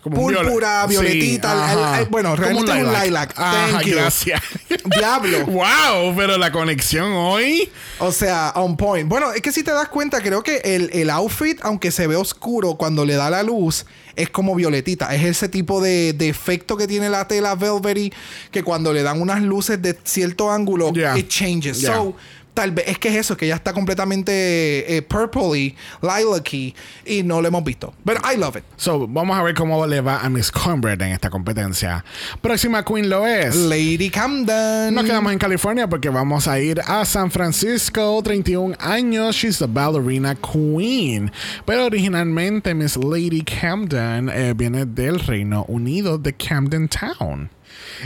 un 0.04 0.14
púrpura, 0.14 0.86
violetita. 0.86 1.52
Sí, 1.52 1.56
el- 1.74 1.78
ajá. 1.84 2.00
el- 2.00 2.06
bueno, 2.08 2.34
realmente 2.34 2.72
es 2.72 2.84
un 2.84 2.92
lilac. 3.04 3.34
Ajá, 3.38 3.68
Thank 3.72 3.86
you. 3.86 3.94
gracias. 3.96 4.42
Diablo. 4.98 5.46
wow, 5.46 6.14
pero 6.16 6.38
la 6.38 6.50
conexión 6.50 7.12
hoy. 7.12 7.70
O 7.98 8.10
sea, 8.10 8.52
on 8.56 8.76
point. 8.76 9.08
Bueno, 9.08 9.32
es 9.32 9.42
que 9.42 9.52
si 9.52 9.62
te 9.62 9.70
das 9.72 9.88
cuenta, 9.88 10.20
creo 10.22 10.42
que 10.42 10.58
el, 10.64 10.90
el 10.94 11.10
outfit, 11.10 11.58
aunque 11.62 11.90
se 11.90 12.06
ve 12.06 12.16
oscuro 12.16 12.74
cuando 12.76 13.04
le 13.04 13.14
da 13.16 13.28
la 13.28 13.42
luz, 13.42 13.84
es 14.18 14.30
como 14.30 14.54
violetita. 14.54 15.14
Es 15.14 15.24
ese 15.24 15.48
tipo 15.48 15.80
de, 15.80 16.12
de 16.12 16.28
efecto 16.28 16.76
que 16.76 16.86
tiene 16.86 17.08
la 17.08 17.26
tela 17.28 17.54
velvety, 17.54 18.12
que 18.50 18.62
cuando 18.62 18.92
le 18.92 19.02
dan 19.02 19.20
unas 19.22 19.40
luces 19.42 19.80
de 19.80 19.96
cierto 20.04 20.50
ángulo, 20.50 20.92
Yeah. 20.92 21.16
it 21.18 21.28
changes. 21.28 21.80
Yeah. 21.80 21.94
So, 21.94 22.16
tal 22.54 22.72
vez 22.72 22.88
es 22.88 22.98
que 22.98 23.08
es 23.08 23.16
eso, 23.16 23.36
que 23.36 23.46
ya 23.46 23.54
está 23.54 23.72
completamente 23.72 24.96
eh, 24.96 25.02
purpley, 25.02 25.76
lilac-y, 26.02 26.74
y 27.06 27.22
no 27.22 27.40
lo 27.40 27.48
hemos 27.48 27.64
visto. 27.64 27.94
Pero 28.04 28.20
I 28.32 28.36
love 28.36 28.56
it. 28.56 28.64
So, 28.76 29.06
vamos 29.06 29.38
a 29.38 29.42
ver 29.42 29.54
cómo 29.54 29.86
le 29.86 30.00
va 30.00 30.20
a 30.20 30.28
Miss 30.28 30.50
Cornbread 30.50 31.00
en 31.02 31.12
esta 31.12 31.30
competencia. 31.30 32.04
Próxima 32.40 32.84
Queen 32.84 33.08
lo 33.08 33.26
es. 33.26 33.54
Lady 33.54 34.10
Camden. 34.10 34.94
Nos 34.94 35.04
quedamos 35.04 35.32
en 35.32 35.38
California 35.38 35.88
porque 35.88 36.08
vamos 36.08 36.48
a 36.48 36.58
ir 36.58 36.80
a 36.80 37.04
San 37.04 37.30
Francisco, 37.30 38.20
31 38.22 38.76
años, 38.80 39.36
she's 39.36 39.58
the 39.58 39.66
ballerina 39.66 40.34
queen. 40.34 41.30
Pero 41.64 41.86
originalmente 41.86 42.74
Miss 42.74 42.96
Lady 42.96 43.42
Camden 43.42 44.28
eh, 44.28 44.54
viene 44.56 44.86
del 44.86 45.20
Reino 45.20 45.64
Unido 45.68 46.18
de 46.18 46.32
Camden 46.34 46.88
Town. 46.88 47.50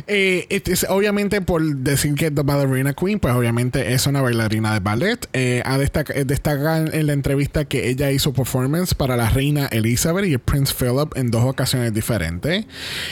Eh, 0.07 0.47
is- 0.67 0.87
obviamente 0.89 1.41
por 1.41 1.63
decir 1.77 2.15
que 2.15 2.27
es 2.27 2.35
the 2.35 2.43
ballerina 2.43 2.93
queen, 2.95 3.19
pues 3.19 3.35
obviamente 3.35 3.93
es 3.93 4.07
una 4.07 4.21
bailarina 4.23 4.73
de 4.73 4.81
ballet. 4.81 5.29
Eh, 5.33 5.63
ha 5.65 5.79
destaca, 5.79 6.13
eh, 6.15 6.25
destaca 6.25 6.79
en 6.79 7.07
la 7.07 7.13
entrevista 7.13 7.65
que 7.65 7.89
ella 7.89 8.11
hizo 8.11 8.33
performance 8.33 8.95
para 8.95 9.17
la 9.17 9.29
reina 9.31 9.67
Elizabeth 9.67 10.27
y 10.27 10.33
el 10.35 10.39
Prince 10.39 10.73
Philip 10.75 11.17
en 11.17 11.31
dos 11.31 11.45
ocasiones 11.45 11.93
diferentes. 11.93 12.67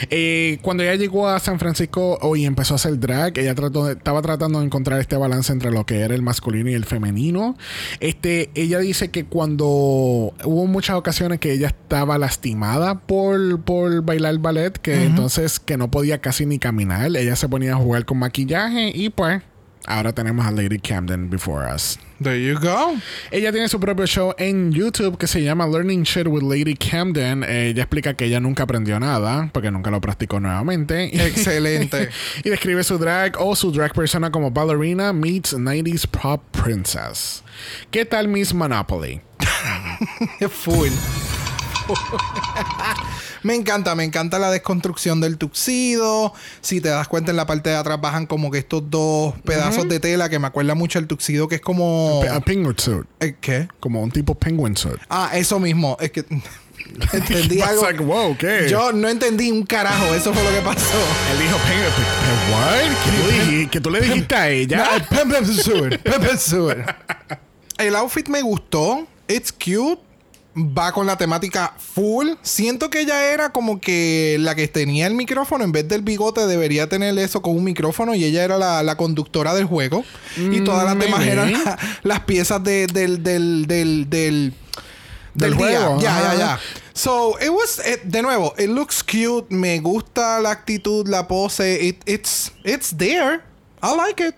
Eh, 0.09 0.57
cuando 0.61 0.83
ella 0.83 0.95
llegó 0.95 1.27
a 1.29 1.39
San 1.39 1.59
Francisco 1.59 2.17
hoy 2.21 2.45
empezó 2.45 2.73
a 2.73 2.75
hacer 2.75 2.99
drag, 2.99 3.37
ella 3.37 3.55
trató 3.55 3.89
estaba 3.89 4.21
tratando 4.21 4.59
de 4.59 4.65
encontrar 4.65 4.99
este 4.99 5.15
balance 5.17 5.51
entre 5.51 5.71
lo 5.71 5.85
que 5.85 5.99
era 5.99 6.15
el 6.15 6.21
masculino 6.21 6.69
y 6.69 6.73
el 6.73 6.85
femenino. 6.85 7.57
Este, 7.99 8.49
ella 8.55 8.79
dice 8.79 9.09
que 9.09 9.25
cuando 9.25 9.65
hubo 9.65 10.65
muchas 10.67 10.95
ocasiones 10.95 11.39
que 11.39 11.51
ella 11.53 11.67
estaba 11.67 12.17
lastimada 12.17 12.99
por, 12.99 13.61
por 13.61 14.01
bailar 14.03 14.37
ballet, 14.39 14.77
que 14.77 15.03
entonces 15.05 15.59
que 15.59 15.77
no 15.77 15.91
podía 15.91 16.19
casi 16.19 16.45
ni 16.45 16.57
caminar, 16.59 16.70
ella 16.79 17.35
se 17.35 17.49
ponía 17.49 17.73
a 17.73 17.75
jugar 17.75 18.05
con 18.05 18.19
maquillaje 18.19 18.91
y 18.93 19.09
pues 19.09 19.41
ahora 19.85 20.13
tenemos 20.13 20.45
a 20.45 20.51
Lady 20.51 20.79
Camden 20.79 21.29
before 21.29 21.65
us. 21.73 21.99
There 22.21 22.39
you 22.39 22.59
go. 22.59 22.95
Ella 23.31 23.51
tiene 23.51 23.67
su 23.67 23.79
propio 23.79 24.05
show 24.05 24.35
en 24.37 24.71
YouTube 24.71 25.17
que 25.17 25.25
se 25.27 25.41
llama 25.41 25.65
Learning 25.65 26.03
Shit 26.03 26.27
with 26.27 26.43
Lady 26.43 26.75
Camden. 26.75 27.43
Ella 27.43 27.83
explica 27.83 28.13
que 28.13 28.25
ella 28.25 28.39
nunca 28.39 28.63
aprendió 28.63 28.99
nada 28.99 29.49
porque 29.51 29.71
nunca 29.71 29.89
lo 29.89 29.99
practicó 29.99 30.39
nuevamente. 30.39 31.25
Excelente. 31.25 32.09
y 32.43 32.49
describe 32.49 32.83
su 32.83 32.99
drag 32.99 33.35
o 33.39 33.55
su 33.55 33.71
drag 33.71 33.93
persona 33.93 34.31
como 34.31 34.51
ballerina 34.51 35.13
meets 35.13 35.55
90s 35.55 36.07
pop 36.07 36.43
princess. 36.51 37.43
¿Qué 37.89 38.05
tal 38.05 38.27
Miss 38.27 38.53
Monopoly? 38.53 39.21
Full. 40.49 40.91
Me 43.43 43.55
encanta, 43.55 43.95
me 43.95 44.03
encanta 44.03 44.39
la 44.39 44.51
desconstrucción 44.51 45.21
del 45.21 45.37
tuxido. 45.37 46.33
Si 46.61 46.81
te 46.81 46.89
das 46.89 47.07
cuenta, 47.07 47.31
en 47.31 47.37
la 47.37 47.45
parte 47.45 47.69
de 47.69 47.75
atrás 47.75 47.99
bajan 48.01 48.25
como 48.27 48.51
que 48.51 48.59
estos 48.59 48.89
dos 48.89 49.33
pedazos 49.45 49.87
de 49.89 49.99
tela 49.99 50.29
que 50.29 50.39
me 50.39 50.47
acuerda 50.47 50.75
mucho 50.75 50.99
el 50.99 51.07
tuxido, 51.07 51.47
que 51.47 51.55
es 51.55 51.61
como. 51.61 52.21
A 52.31 52.39
penguin 52.41 52.75
suit. 52.77 53.05
¿Eh, 53.19 53.35
¿Qué? 53.39 53.67
Como 53.79 54.01
un 54.01 54.11
tipo 54.11 54.35
penguin 54.35 54.75
suit. 54.77 54.97
Ah, 55.09 55.31
eso 55.33 55.59
mismo. 55.59 55.97
Es 55.99 56.11
que. 56.11 56.25
entendí 57.13 57.57
¿Qué 57.57 57.63
algo. 57.63 57.81
pasa? 57.83 58.01
Wow, 58.01 58.37
¿qué? 58.37 58.67
Yo 58.69 58.91
no 58.91 59.07
entendí 59.07 59.51
un 59.51 59.63
carajo. 59.65 60.13
Eso 60.15 60.33
fue 60.33 60.43
lo 60.43 60.49
que 60.49 60.61
pasó. 60.61 60.97
Él 61.31 61.39
dijo 61.39 61.57
penguin. 61.67 61.91
¿What? 62.51 62.81
¿Qué 63.05 63.11
tú, 63.11 63.27
dijiste- 63.31 63.69
que 63.69 63.81
tú 63.81 63.89
le 63.91 64.01
dijiste 64.01 64.35
a 64.35 64.49
ella? 64.49 64.77
No, 64.99 65.05
Pepper 65.17 65.45
Sewer. 65.45 65.99
Pepper 66.01 66.37
Sewer. 66.37 66.95
el 67.77 67.95
outfit 67.95 68.27
me 68.29 68.41
gustó. 68.41 69.07
It's 69.27 69.51
cute. 69.51 70.01
Va 70.53 70.91
con 70.91 71.05
la 71.07 71.17
temática 71.17 71.73
full. 71.77 72.31
Siento 72.41 72.89
que 72.89 72.99
ella 73.01 73.31
era 73.31 73.53
como 73.53 73.79
que 73.79 74.35
la 74.39 74.53
que 74.53 74.67
tenía 74.67 75.07
el 75.07 75.13
micrófono. 75.13 75.63
En 75.63 75.71
vez 75.71 75.87
del 75.87 76.01
bigote, 76.01 76.45
debería 76.45 76.89
tener 76.89 77.17
eso 77.19 77.41
con 77.41 77.55
un 77.55 77.63
micrófono. 77.63 78.13
Y 78.15 78.25
ella 78.25 78.43
era 78.43 78.57
la, 78.57 78.83
la 78.83 78.97
conductora 78.97 79.53
del 79.53 79.63
juego. 79.65 80.03
y 80.35 80.59
todas 80.61 80.83
las 80.83 80.99
demás 80.99 81.25
eran 81.25 81.53
la- 81.53 81.77
las 82.03 82.19
piezas 82.21 82.61
de- 82.63 82.87
del, 82.87 83.23
del, 83.23 83.65
del, 83.67 84.05
del, 84.09 84.53
día. 85.35 85.55
juego, 85.57 86.01
Ya, 86.01 86.19
ya, 86.21 86.35
ya. 86.35 86.59
So, 86.93 87.37
it 87.39 87.49
was, 87.49 87.79
it- 87.87 88.03
de 88.03 88.21
nuevo, 88.21 88.53
it 88.57 88.67
looks 88.69 89.01
cute. 89.03 89.45
Me 89.55 89.79
gusta 89.79 90.41
la 90.41 90.51
actitud, 90.51 91.07
la 91.07 91.29
pose. 91.29 91.81
It, 91.81 92.01
it's, 92.05 92.51
it's 92.65 92.93
there. 92.97 93.39
I 93.81 93.95
like 93.95 94.21
it. 94.21 94.35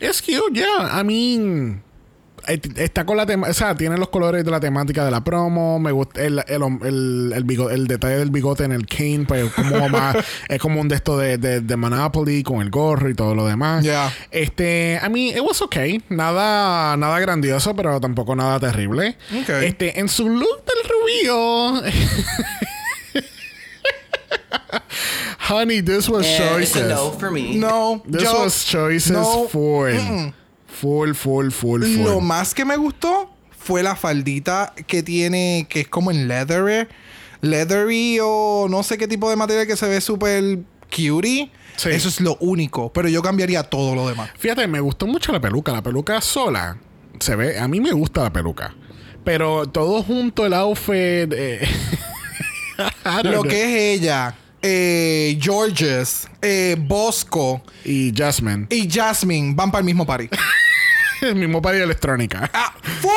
Es 0.00 0.20
cute, 0.20 0.52
yeah. 0.52 1.00
I 1.00 1.02
mean. 1.02 1.82
Et- 2.46 2.78
Está 2.78 3.04
con 3.06 3.16
la 3.16 3.26
tema, 3.26 3.48
o 3.48 3.52
sea, 3.54 3.74
tiene 3.74 3.96
los 3.96 4.08
colores 4.08 4.44
de 4.44 4.50
la 4.50 4.60
temática 4.60 5.04
de 5.04 5.10
la 5.10 5.22
promo. 5.24 5.78
Me 5.78 5.92
gusta 5.92 6.22
el, 6.22 6.42
el, 6.48 6.62
el, 6.82 7.32
el 7.34 7.44
bigo- 7.46 7.70
el 7.70 7.86
detalle 7.86 8.16
del 8.16 8.30
bigote 8.30 8.64
en 8.64 8.72
el 8.72 8.86
cane, 8.86 9.24
pues 9.26 9.52
como 9.52 9.88
más, 9.90 10.16
es 10.48 10.58
como 10.60 10.80
un 10.80 10.88
de 10.88 10.96
esto 10.96 11.16
de, 11.18 11.38
de, 11.38 11.60
de 11.60 11.76
Monopoly 11.76 12.42
con 12.42 12.60
el 12.62 12.70
gorro 12.70 13.08
y 13.10 13.14
todo 13.14 13.34
lo 13.34 13.46
demás. 13.46 13.84
Yeah. 13.84 14.12
Este, 14.30 15.00
I 15.04 15.08
mean, 15.08 15.36
it 15.36 15.42
was 15.42 15.60
okay. 15.62 16.02
Nada, 16.08 16.96
nada 16.96 17.18
grandioso, 17.20 17.74
pero 17.76 18.00
tampoco 18.00 18.34
nada 18.36 18.58
terrible. 18.60 19.16
Okay. 19.42 19.66
Este, 19.68 19.98
en 20.00 20.08
su 20.08 20.28
look 20.28 20.64
del 20.64 20.90
rubio. 20.90 21.82
Honey, 25.48 25.80
this 25.82 26.08
was 26.08 26.26
it's 26.26 26.38
choices. 26.38 26.82
a 26.82 26.88
no 26.94 27.10
for 27.12 27.30
me. 27.30 27.56
No, 27.56 28.02
This 28.06 28.22
yo- 28.22 28.42
was 28.44 28.64
choices 28.64 29.10
no. 29.12 29.48
full. 29.48 29.90
Mm-mm. 29.90 30.32
Full, 30.70 31.12
full, 31.14 31.50
full, 31.50 31.82
full. 31.82 32.04
Lo 32.04 32.20
más 32.20 32.54
que 32.54 32.64
me 32.64 32.76
gustó 32.76 33.30
fue 33.58 33.82
la 33.82 33.96
faldita 33.96 34.72
que 34.86 35.02
tiene, 35.02 35.66
que 35.68 35.80
es 35.80 35.88
como 35.88 36.10
en 36.10 36.28
leather, 36.28 36.88
leathery 37.42 38.18
o 38.22 38.66
no 38.70 38.82
sé 38.82 38.96
qué 38.98 39.06
tipo 39.08 39.28
de 39.30 39.36
material 39.36 39.66
que 39.66 39.76
se 39.76 39.88
ve 39.88 40.00
súper 40.00 40.60
cutie. 40.94 41.50
Sí. 41.76 41.88
Eso 41.90 42.08
es 42.08 42.20
lo 42.20 42.36
único, 42.40 42.92
pero 42.92 43.08
yo 43.08 43.22
cambiaría 43.22 43.62
todo 43.62 43.94
lo 43.94 44.06
demás. 44.08 44.30
Fíjate, 44.38 44.66
me 44.66 44.80
gustó 44.80 45.06
mucho 45.06 45.32
la 45.32 45.40
peluca. 45.40 45.72
La 45.72 45.82
peluca 45.82 46.20
sola 46.20 46.76
se 47.18 47.36
ve. 47.36 47.58
A 47.58 47.68
mí 47.68 47.80
me 47.80 47.92
gusta 47.92 48.22
la 48.22 48.32
peluca. 48.32 48.74
Pero 49.24 49.66
todo 49.66 50.02
junto, 50.02 50.44
el 50.46 50.52
outfit. 50.54 51.32
eh, 51.32 51.66
Lo 53.24 53.30
know. 53.30 53.42
que 53.42 53.62
es 53.94 54.00
ella, 54.00 54.34
eh, 54.62 55.38
Georges, 55.40 56.28
eh, 56.42 56.76
Bosco 56.78 57.62
Y 57.84 58.12
Jasmine. 58.16 58.66
y 58.70 58.88
Jasmine 58.90 59.54
van 59.54 59.70
para 59.70 59.80
el 59.82 59.86
mismo 59.86 60.06
party. 60.06 60.28
El 61.22 61.34
mismo 61.36 61.60
para 61.60 61.78
electrónica. 61.78 62.50
¡Ah! 62.52 62.72
¡Full! 63.00 63.10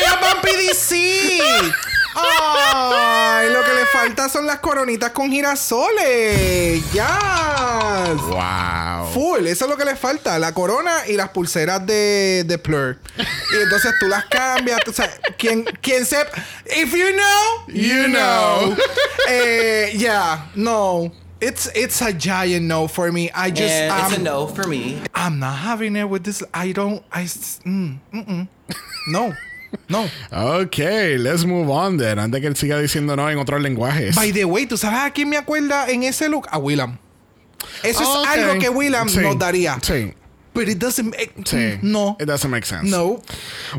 ¡Ellas 0.00 0.18
van 0.20 0.40
PDC! 0.40 1.74
¡Ay! 2.14 3.50
Lo 3.52 3.62
que 3.64 3.72
le 3.74 3.86
falta 3.86 4.28
son 4.28 4.46
las 4.46 4.58
coronitas 4.60 5.10
con 5.10 5.30
girasoles. 5.30 6.82
¡Ya! 6.92 8.14
Wow. 8.16 9.06
Full, 9.12 9.46
eso 9.46 9.64
es 9.64 9.70
lo 9.70 9.76
que 9.76 9.84
le 9.84 9.96
falta, 9.96 10.38
la 10.38 10.52
corona 10.52 11.06
y 11.08 11.14
las 11.14 11.30
pulseras 11.30 11.84
de, 11.86 12.44
de 12.46 12.58
Plur. 12.58 12.98
Y 13.18 13.62
entonces 13.62 13.92
tú 14.00 14.06
las 14.08 14.24
cambias, 14.26 14.80
tú 14.84 14.92
sabes, 14.92 15.18
quien, 15.38 15.64
quien 15.80 16.04
sepa, 16.06 16.30
if 16.66 16.92
you 16.92 17.10
know, 17.12 17.66
You 17.68 18.08
know. 18.08 18.76
eh, 19.28 19.92
yeah, 19.96 20.46
no. 20.54 21.12
It's 21.42 21.70
it's 21.74 22.02
a 22.02 22.12
giant 22.12 22.66
no 22.66 22.86
for 22.86 23.10
me. 23.10 23.30
I 23.34 23.50
just 23.50 23.72
and 23.72 23.98
it's 24.04 24.18
a 24.18 24.20
no 24.22 24.46
for 24.46 24.66
me. 24.68 25.00
I'm 25.14 25.38
not 25.38 25.56
having 25.56 25.96
it 25.96 26.06
with 26.06 26.22
this. 26.22 26.42
I 26.52 26.72
don't. 26.72 27.02
I 27.10 27.22
s- 27.22 27.60
mm, 27.64 27.98
mm-mm. 28.12 28.46
no, 29.08 29.32
no. 29.88 30.04
Ok, 30.60 30.78
let's 31.18 31.44
move 31.44 31.68
on 31.70 31.96
then. 31.98 32.18
Antes 32.18 32.40
que 32.40 32.46
él 32.46 32.56
siga 32.56 32.78
diciendo 32.78 33.14
no 33.16 33.28
en 33.30 33.38
otros 33.38 33.60
lenguajes. 33.60 34.14
By 34.16 34.32
the 34.32 34.44
way, 34.44 34.66
¿tú 34.66 34.76
sabes 34.76 35.00
a 35.00 35.10
quién 35.12 35.28
me 35.28 35.36
acuerda 35.36 35.88
en 35.88 36.02
ese 36.02 36.28
look? 36.28 36.46
A 36.50 36.58
Willam. 36.58 36.98
Eso 37.82 38.22
es 38.22 38.28
algo 38.28 38.58
que 38.58 38.68
Willam 38.68 39.08
Sí, 39.08 39.18
nos 39.18 39.38
daría. 39.38 39.78
Sí. 39.82 40.14
But 40.52 40.68
it 40.68 40.78
doesn't. 40.78 41.14
eh, 41.14 41.30
Sí. 41.44 41.78
No. 41.80 42.16
It 42.18 42.26
doesn't 42.26 42.50
make 42.50 42.66
sense. 42.66 42.90
No. 42.90 43.22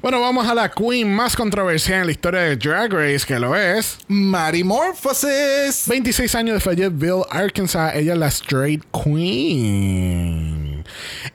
Bueno, 0.02 0.22
vamos 0.22 0.48
a 0.48 0.54
la 0.56 0.72
queen 0.72 1.14
más 1.14 1.36
controversial 1.36 2.00
en 2.00 2.06
la 2.06 2.12
historia 2.14 2.40
de 2.42 2.56
Drag 2.56 2.94
Race, 2.94 3.26
que 3.28 3.38
lo 3.40 3.54
es. 3.58 3.98
Marimorphosis. 4.08 5.88
26 5.88 6.34
años 6.36 6.54
de 6.56 6.60
Fayetteville, 6.62 7.24
Arkansas. 7.30 7.94
Ella 7.96 8.14
es 8.14 8.20
la 8.20 8.28
straight 8.28 8.84
queen. 9.04 10.61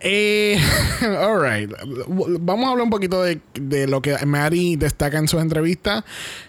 Eh, 0.01 0.59
all 1.03 1.41
right. 1.41 1.71
Vamos 2.07 2.67
a 2.67 2.71
hablar 2.73 2.85
un 2.85 2.91
poquito 2.91 3.23
de, 3.23 3.41
de 3.55 3.87
lo 3.87 4.01
que 4.03 4.17
Maddie 4.27 4.77
destaca 4.77 5.19
en 5.19 5.29
sus 5.29 5.41
entrevistas. 5.41 6.05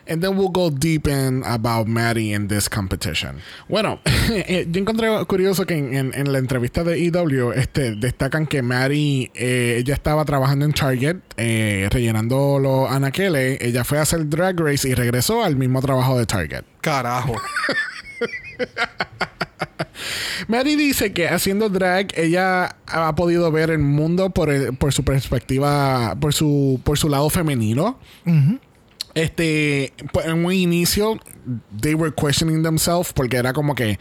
And 0.09 0.21
then 0.21 0.37
we'll 0.37 0.51
go 0.51 0.69
deep 0.69 1.07
in 1.07 1.43
about 1.45 1.87
Maddie 1.87 2.33
in 2.33 2.47
this 2.47 2.69
competition. 2.69 3.37
Bueno, 3.67 3.99
eh, 4.31 4.65
yo 4.69 4.79
encontré 4.81 5.07
curioso 5.27 5.65
que 5.65 5.75
en, 5.77 5.93
en- 5.93 6.13
en 6.13 6.31
la 6.31 6.39
entrevista 6.39 6.83
de 6.83 6.97
EW 7.07 7.51
este, 7.53 7.95
destacan 7.95 8.47
que 8.47 8.61
Maddie 8.61 9.31
eh, 9.35 9.77
ella 9.79 9.93
estaba 9.93 10.23
trabajando 10.25 10.65
en 10.65 10.73
Target 10.73 11.17
eh, 11.37 11.87
rellenando 11.91 12.59
los 12.59 12.89
anaqueles. 12.89 13.59
Ella 13.61 13.83
fue 13.83 13.97
a 13.99 14.03
hacer 14.03 14.27
Drag 14.29 14.59
Race 14.59 14.87
y 14.87 14.93
regresó 14.93 15.43
al 15.43 15.55
mismo 15.55 15.81
trabajo 15.81 16.17
de 16.17 16.25
Target. 16.25 16.63
Carajo. 16.81 17.33
Mary 20.47 20.75
dice 20.75 21.11
que 21.13 21.27
haciendo 21.27 21.69
drag 21.69 22.07
ella 22.17 22.75
ha 22.85 23.15
podido 23.15 23.51
ver 23.51 23.69
el 23.71 23.79
mundo 23.79 24.29
por, 24.29 24.49
el- 24.49 24.75
por 24.77 24.93
su 24.93 25.03
perspectiva, 25.03 26.15
por 26.19 26.33
su, 26.33 26.79
por 26.83 26.97
su 26.97 27.09
lado 27.09 27.29
femenino. 27.29 27.99
Este, 29.15 29.93
pues, 30.13 30.27
en 30.27 30.45
un 30.45 30.53
inicio, 30.53 31.19
they 31.81 31.95
were 31.95 32.13
questioning 32.13 32.61
themselves 32.63 33.11
porque 33.13 33.37
era 33.37 33.51
como 33.51 33.73
que, 33.73 33.97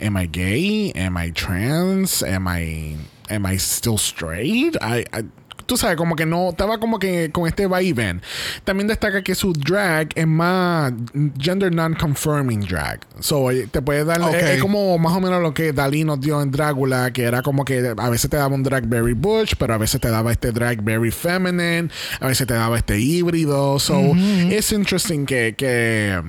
am 0.00 0.16
I 0.16 0.26
gay? 0.26 0.92
Am 0.96 1.16
I 1.18 1.30
trans? 1.32 2.22
Am 2.22 2.46
I, 2.48 2.96
am 3.28 3.44
I 3.46 3.56
still 3.58 3.98
straight? 3.98 4.76
I- 4.80 5.04
I- 5.12 5.24
tú 5.66 5.76
sabes, 5.76 5.96
como 5.96 6.16
que 6.16 6.24
no, 6.26 6.50
estaba 6.50 6.78
como 6.78 6.98
que 6.98 7.30
con 7.32 7.46
este 7.46 7.66
vaivén. 7.66 8.22
También 8.64 8.86
destaca 8.86 9.22
que 9.22 9.34
su 9.34 9.52
drag 9.52 10.08
es 10.14 10.26
más 10.26 10.92
gender 11.38 11.74
non-confirming 11.74 12.60
drag. 12.60 13.00
So, 13.20 13.48
te 13.70 13.82
puede 13.82 14.04
dar, 14.04 14.20
Ok. 14.22 14.34
es, 14.34 14.42
es 14.50 14.60
como 14.62 14.96
más 14.98 15.12
o 15.12 15.20
menos 15.20 15.42
lo 15.42 15.52
que 15.54 15.72
Dalí 15.72 16.04
nos 16.04 16.20
dio 16.20 16.40
en 16.40 16.50
Drácula, 16.50 17.12
que 17.12 17.24
era 17.24 17.42
como 17.42 17.64
que 17.64 17.94
a 17.96 18.08
veces 18.10 18.30
te 18.30 18.36
daba 18.36 18.54
un 18.54 18.62
drag 18.62 18.86
very 18.86 19.12
butch, 19.12 19.54
pero 19.58 19.74
a 19.74 19.78
veces 19.78 20.00
te 20.00 20.08
daba 20.08 20.32
este 20.32 20.52
drag 20.52 20.82
very 20.82 21.10
feminine, 21.10 21.90
a 22.20 22.26
veces 22.28 22.46
te 22.46 22.54
daba 22.54 22.76
este 22.78 22.98
híbrido. 22.98 23.78
So, 23.78 24.00
es 24.50 24.72
interesting 24.72 25.26
que, 25.26 25.54
que 25.56 26.20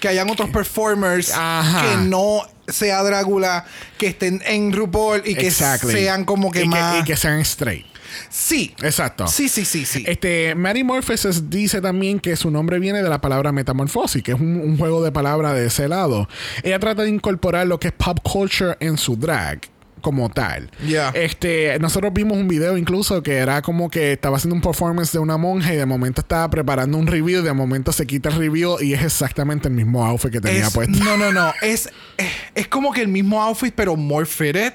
Que 0.00 0.08
hayan 0.08 0.30
otros 0.30 0.50
performers 0.50 1.32
Ajá. 1.34 1.82
que 1.82 1.96
no 2.08 2.42
sea 2.68 3.02
Drácula, 3.02 3.64
que 3.96 4.08
estén 4.08 4.40
en 4.46 4.72
RuPaul 4.72 5.22
y 5.24 5.34
que 5.34 5.48
Exactly. 5.48 5.92
sean 5.92 6.24
como 6.24 6.50
que 6.52 6.62
y 6.64 6.68
más. 6.68 7.00
y 7.00 7.04
que 7.04 7.16
sean 7.16 7.40
straight. 7.40 7.86
Sí. 8.30 8.74
Exacto. 8.82 9.26
Sí, 9.26 9.48
sí, 9.48 9.64
sí, 9.64 9.84
sí. 9.84 10.04
Este, 10.06 10.54
Mary 10.54 10.84
Morphosis 10.84 11.50
dice 11.50 11.80
también 11.80 12.20
que 12.20 12.36
su 12.36 12.50
nombre 12.50 12.78
viene 12.78 13.02
de 13.02 13.08
la 13.08 13.20
palabra 13.20 13.52
metamorfosis, 13.52 14.22
que 14.22 14.32
es 14.32 14.40
un, 14.40 14.60
un 14.60 14.76
juego 14.78 15.02
de 15.02 15.12
palabras 15.12 15.54
de 15.54 15.66
ese 15.66 15.88
lado. 15.88 16.28
Ella 16.62 16.78
trata 16.78 17.02
de 17.02 17.08
incorporar 17.10 17.66
lo 17.66 17.78
que 17.80 17.88
es 17.88 17.94
pop 17.94 18.18
culture 18.22 18.76
en 18.80 18.96
su 18.98 19.16
drag 19.16 19.60
como 20.00 20.28
tal. 20.30 20.70
Yeah. 20.86 21.10
Este, 21.12 21.76
nosotros 21.80 22.12
vimos 22.14 22.36
un 22.38 22.46
video 22.46 22.76
incluso 22.78 23.20
que 23.20 23.34
era 23.38 23.62
como 23.62 23.90
que 23.90 24.12
estaba 24.12 24.36
haciendo 24.36 24.54
un 24.54 24.60
performance 24.62 25.10
de 25.12 25.18
una 25.18 25.36
monja 25.36 25.74
y 25.74 25.76
de 25.76 25.86
momento 25.86 26.20
estaba 26.20 26.48
preparando 26.48 26.96
un 26.98 27.08
review, 27.08 27.42
de 27.42 27.52
momento 27.52 27.90
se 27.92 28.06
quita 28.06 28.28
el 28.28 28.36
review 28.36 28.76
y 28.80 28.92
es 28.94 29.02
exactamente 29.02 29.66
el 29.66 29.74
mismo 29.74 30.06
outfit 30.06 30.30
que 30.30 30.40
tenía 30.40 30.68
Es- 30.68 30.72
puesto. 30.72 30.96
no, 31.02 31.16
no, 31.16 31.32
no. 31.32 31.52
Es, 31.62 31.90
es, 32.16 32.28
es 32.54 32.68
como 32.68 32.92
que 32.92 33.00
el 33.02 33.08
mismo 33.08 33.42
outfit, 33.42 33.74
pero 33.74 33.96
more 33.96 34.24
fitted. 34.24 34.72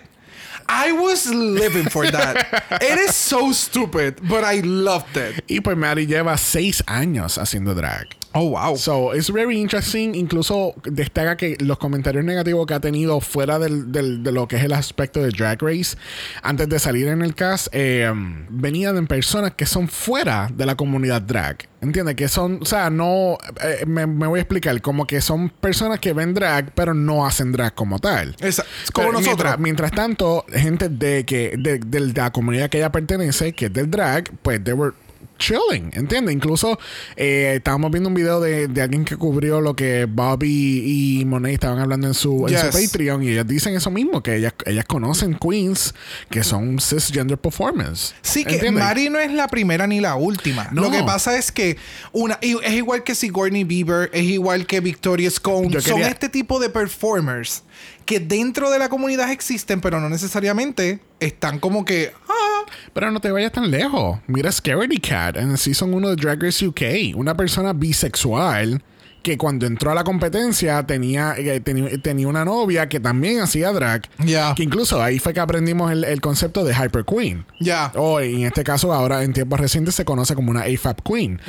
I 0.67 0.91
was 0.91 1.25
living 1.27 1.89
for 1.89 2.09
that. 2.09 2.63
It 2.81 2.99
is 2.99 3.15
so 3.15 3.51
stupid, 3.51 4.19
but 4.27 4.43
I 4.43 4.61
loved 4.61 5.15
it. 5.17 5.43
Y 5.49 5.59
pues 5.61 5.77
Mary 5.77 6.05
lleva 6.05 6.37
seis 6.37 6.83
años 6.87 7.37
haciendo 7.37 7.73
drag. 7.75 8.07
Oh, 8.35 8.49
wow. 8.49 8.75
So, 8.75 9.13
it's 9.13 9.29
very 9.31 9.59
interesting. 9.61 10.15
Incluso 10.15 10.73
destaca 10.85 11.37
que 11.37 11.55
los 11.59 11.77
comentarios 11.77 12.23
negativos 12.25 12.65
que 12.65 12.73
ha 12.73 12.79
tenido 12.79 13.21
fuera 13.21 13.59
del, 13.59 13.91
del- 13.91 14.23
de 14.23 14.31
lo 14.31 14.47
que 14.47 14.55
es 14.55 14.63
el 14.63 14.73
aspecto 14.73 15.21
de 15.21 15.29
Drag 15.29 15.61
Race, 15.61 15.95
antes 16.41 16.67
de 16.67 16.79
salir 16.79 17.07
en 17.09 17.21
el 17.21 17.35
cast, 17.35 17.67
eh, 17.73 18.11
venían 18.49 18.95
de 18.95 19.03
personas 19.03 19.53
que 19.53 19.65
son 19.67 19.87
fuera 19.87 20.49
de 20.51 20.65
la 20.65 20.75
comunidad 20.75 21.21
drag. 21.21 21.57
¿Entiendes? 21.81 22.15
Que 22.15 22.29
son, 22.29 22.59
o 22.61 22.65
sea, 22.65 22.89
no, 22.89 23.37
eh, 23.61 23.85
me, 23.85 24.07
me 24.07 24.25
voy 24.25 24.39
a 24.39 24.41
explicar, 24.41 24.81
como 24.81 25.05
que 25.05 25.19
son 25.19 25.49
personas 25.49 25.99
que 25.99 26.13
ven 26.13 26.33
drag, 26.33 26.71
pero 26.73 26.93
no 26.93 27.25
hacen 27.25 27.51
drag 27.51 27.75
como 27.75 27.99
tal. 27.99 28.35
Esa- 28.39 28.63
como 28.93 29.09
Pero 29.09 29.19
nosotros. 29.19 29.59
Mientras, 29.59 29.59
mientras 29.59 29.91
tanto, 29.91 30.45
gente 30.51 30.87
de 30.89 31.25
que 31.25 31.55
de, 31.59 31.79
de 31.79 31.99
la 32.13 32.31
comunidad 32.31 32.69
que 32.69 32.77
ella 32.77 32.91
pertenece, 32.91 33.53
que 33.53 33.65
es 33.65 33.73
del 33.73 33.91
drag, 33.91 34.31
pues 34.41 34.63
they 34.63 34.73
were 34.73 34.93
chilling, 35.37 35.91
¿entiendes? 35.93 36.33
Incluso 36.33 36.79
eh, 37.15 37.53
estábamos 37.57 37.91
viendo 37.91 38.09
un 38.09 38.15
video 38.15 38.39
de, 38.39 38.67
de 38.67 38.81
alguien 38.81 39.05
que 39.05 39.17
cubrió 39.17 39.61
lo 39.61 39.75
que 39.75 40.05
Bobby 40.05 41.19
y 41.19 41.25
Monet 41.25 41.53
estaban 41.53 41.79
hablando 41.79 42.07
en 42.07 42.13
su, 42.13 42.47
en 42.47 42.57
su. 42.57 42.77
Patreon 42.77 43.23
y 43.23 43.29
ellas 43.29 43.47
dicen 43.47 43.75
eso 43.75 43.91
mismo, 43.91 44.23
que 44.23 44.35
ellas, 44.35 44.53
ellas 44.65 44.85
conocen 44.85 45.37
queens 45.37 45.93
que 46.29 46.43
son 46.43 46.79
cisgender 46.79 47.37
performers. 47.37 48.15
Sí, 48.21 48.45
que. 48.45 48.71
Mari 48.71 49.09
no 49.09 49.19
es 49.19 49.31
la 49.31 49.47
primera 49.47 49.87
ni 49.87 49.99
la 49.99 50.15
última. 50.15 50.69
No. 50.71 50.83
Lo 50.83 50.91
que 50.91 51.03
pasa 51.03 51.37
es 51.37 51.51
que 51.51 51.77
una 52.11 52.39
es 52.41 52.73
igual 52.73 53.03
que 53.03 53.15
Sigourney 53.15 53.63
Bieber, 53.63 54.09
es 54.13 54.23
igual 54.23 54.65
que 54.65 54.79
Victoria 54.79 55.29
Scone. 55.29 55.79
Son 55.81 56.01
este 56.01 56.29
tipo 56.29 56.59
de 56.59 56.69
performers 56.69 57.63
que 58.05 58.19
dentro 58.19 58.69
de 58.69 58.79
la 58.79 58.89
comunidad 58.89 59.31
existen, 59.31 59.81
pero 59.81 59.99
no 59.99 60.09
necesariamente 60.09 60.99
están 61.19 61.59
como 61.59 61.85
que. 61.85 62.11
Ah, 62.27 62.52
Pero 62.93 63.11
no 63.11 63.19
te 63.19 63.31
vayas 63.31 63.51
tan 63.51 63.69
lejos. 63.71 64.19
Mira 64.27 64.51
Scaredy 64.51 64.99
Cat 64.99 65.37
en 65.37 65.51
el 65.51 65.57
Season 65.57 65.93
1 65.93 66.09
de 66.09 66.15
Drag 66.15 66.41
Race 66.41 66.65
UK. 66.67 67.15
Una 67.15 67.35
persona 67.35 67.73
bisexual 67.73 68.81
que 69.23 69.37
cuando 69.37 69.65
entró 69.65 69.89
a 69.89 69.95
la 69.95 70.03
competencia 70.03 70.83
tenía, 70.85 71.33
eh, 71.37 71.63
teni- 71.63 72.01
tenía 72.01 72.27
una 72.27 72.43
novia 72.43 72.89
que 72.89 72.99
también 72.99 73.39
hacía 73.39 73.71
drag. 73.71 74.01
Ya. 74.19 74.53
Que 74.53 74.63
incluso 74.63 75.01
ahí 75.01 75.17
fue 75.17 75.33
que 75.33 75.39
aprendimos 75.39 75.93
el, 75.93 76.03
el 76.03 76.19
concepto 76.19 76.65
de 76.65 76.73
Hyper 76.75 77.05
Queen. 77.05 77.45
ya. 77.61 77.93
O 77.95 78.19
en 78.19 78.43
este 78.43 78.65
caso, 78.65 78.91
ahora 78.91 79.23
en 79.23 79.31
tiempos 79.31 79.61
recientes 79.61 79.95
se 79.95 80.03
conoce 80.03 80.35
como 80.35 80.51
una 80.51 80.63
AFAB 80.63 81.01
Queen. 81.03 81.39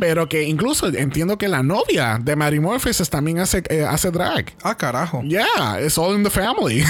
Pero 0.00 0.28
que 0.28 0.42
incluso 0.42 0.88
entiendo 0.88 1.38
que 1.38 1.48
la 1.48 1.62
novia 1.62 2.18
de 2.22 2.36
Mary 2.36 2.60
Morpheus 2.60 3.08
también 3.08 3.38
hace, 3.38 3.62
eh, 3.70 3.86
hace 3.88 4.10
drag. 4.10 4.52
Ah, 4.62 4.76
carajo. 4.76 5.22
Yeah, 5.22 5.80
it's 5.82 5.96
all 5.96 6.14
in 6.14 6.24
the 6.24 6.30
family. 6.30 6.80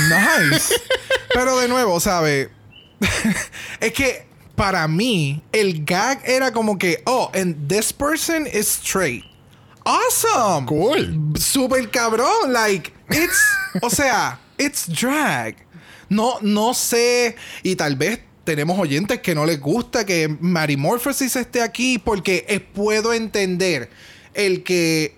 Nice. 0.51 0.75
Pero 1.33 1.61
de 1.61 1.69
nuevo, 1.69 2.01
¿sabe? 2.01 2.51
es 3.81 3.93
que 3.93 4.27
para 4.55 4.87
mí, 4.87 5.43
el 5.53 5.85
gag 5.85 6.23
era 6.25 6.53
como 6.53 6.79
que, 6.79 7.03
oh, 7.07 7.31
and 7.35 7.69
this 7.69 7.93
person 7.93 8.47
is 8.47 8.69
straight. 8.69 9.25
Awesome. 9.85 10.67
cool. 10.67 11.37
Super 11.37 11.91
cabrón. 11.91 12.53
Like, 12.53 12.93
it's. 13.11 13.41
o 13.83 13.91
sea, 13.91 14.39
it's 14.59 14.87
drag. 14.89 15.57
No, 16.09 16.39
no 16.41 16.73
sé. 16.73 17.37
Y 17.63 17.77
tal 17.77 17.97
vez 17.97 18.21
tenemos 18.45 18.79
oyentes 18.79 19.21
que 19.21 19.35
no 19.35 19.45
les 19.45 19.61
gusta 19.61 20.05
que 20.05 20.29
Marimorphosis 20.29 21.37
esté 21.37 21.63
aquí 21.63 21.99
porque 21.99 22.67
puedo 22.75 23.13
entender 23.13 23.91
el 24.35 24.63
que 24.63 25.17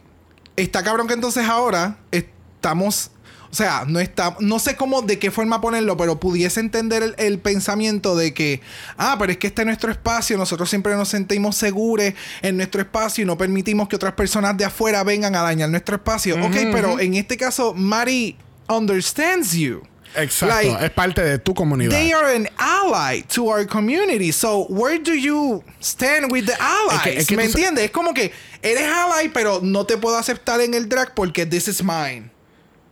está 0.56 0.82
cabrón 0.82 1.06
que 1.06 1.14
entonces 1.14 1.46
ahora 1.48 1.98
estamos. 2.10 3.10
O 3.50 3.54
sea, 3.54 3.84
no 3.86 4.00
está. 4.00 4.36
No 4.40 4.58
sé 4.58 4.76
cómo, 4.76 5.02
de 5.02 5.18
qué 5.18 5.30
forma 5.30 5.60
ponerlo, 5.60 5.96
pero 5.96 6.18
pudiese 6.20 6.60
entender 6.60 7.02
el, 7.02 7.14
el 7.18 7.38
pensamiento 7.38 8.16
de 8.16 8.34
que, 8.34 8.60
ah, 8.98 9.16
pero 9.18 9.32
es 9.32 9.38
que 9.38 9.46
este 9.46 9.62
es 9.62 9.66
nuestro 9.66 9.90
espacio, 9.90 10.36
nosotros 10.36 10.68
siempre 10.68 10.94
nos 10.94 11.08
sentimos 11.08 11.56
seguros 11.56 12.12
en 12.42 12.56
nuestro 12.56 12.80
espacio 12.80 13.22
y 13.22 13.26
no 13.26 13.38
permitimos 13.38 13.88
que 13.88 13.96
otras 13.96 14.14
personas 14.14 14.56
de 14.56 14.64
afuera 14.64 15.04
vengan 15.04 15.34
a 15.34 15.42
dañar 15.42 15.68
nuestro 15.70 15.96
espacio. 15.96 16.34
Ok, 16.44 16.54
pero 16.72 16.98
en 17.00 17.14
este 17.14 17.36
caso, 17.36 17.72
Mari 17.74 18.36
understands 18.68 19.52
you. 19.52 19.82
Exacto. 20.14 20.54
Like, 20.70 20.84
es 20.86 20.90
parte 20.92 21.22
de 21.22 21.38
tu 21.38 21.52
comunidad. 21.54 21.90
They 21.90 22.12
are 22.12 22.34
an 22.36 22.48
ally 22.56 23.22
to 23.34 23.44
our 23.48 23.66
community. 23.66 24.32
So, 24.32 24.66
where 24.70 24.98
do 24.98 25.12
you 25.12 25.62
stand 25.82 26.32
with 26.32 26.46
the 26.46 26.54
allies? 26.54 26.96
Es 26.96 27.02
que- 27.02 27.18
es 27.18 27.26
que 27.26 27.36
¿Me 27.36 27.44
entiendes? 27.44 27.84
Es 27.84 27.90
como 27.90 28.14
que 28.14 28.32
eres 28.62 28.84
ally, 28.88 29.28
pero 29.28 29.60
no 29.62 29.84
te 29.84 29.98
puedo 29.98 30.16
aceptar 30.16 30.60
en 30.62 30.72
el 30.74 30.88
drag 30.88 31.14
porque 31.14 31.44
this 31.44 31.68
is 31.68 31.82
mine. 31.82 32.30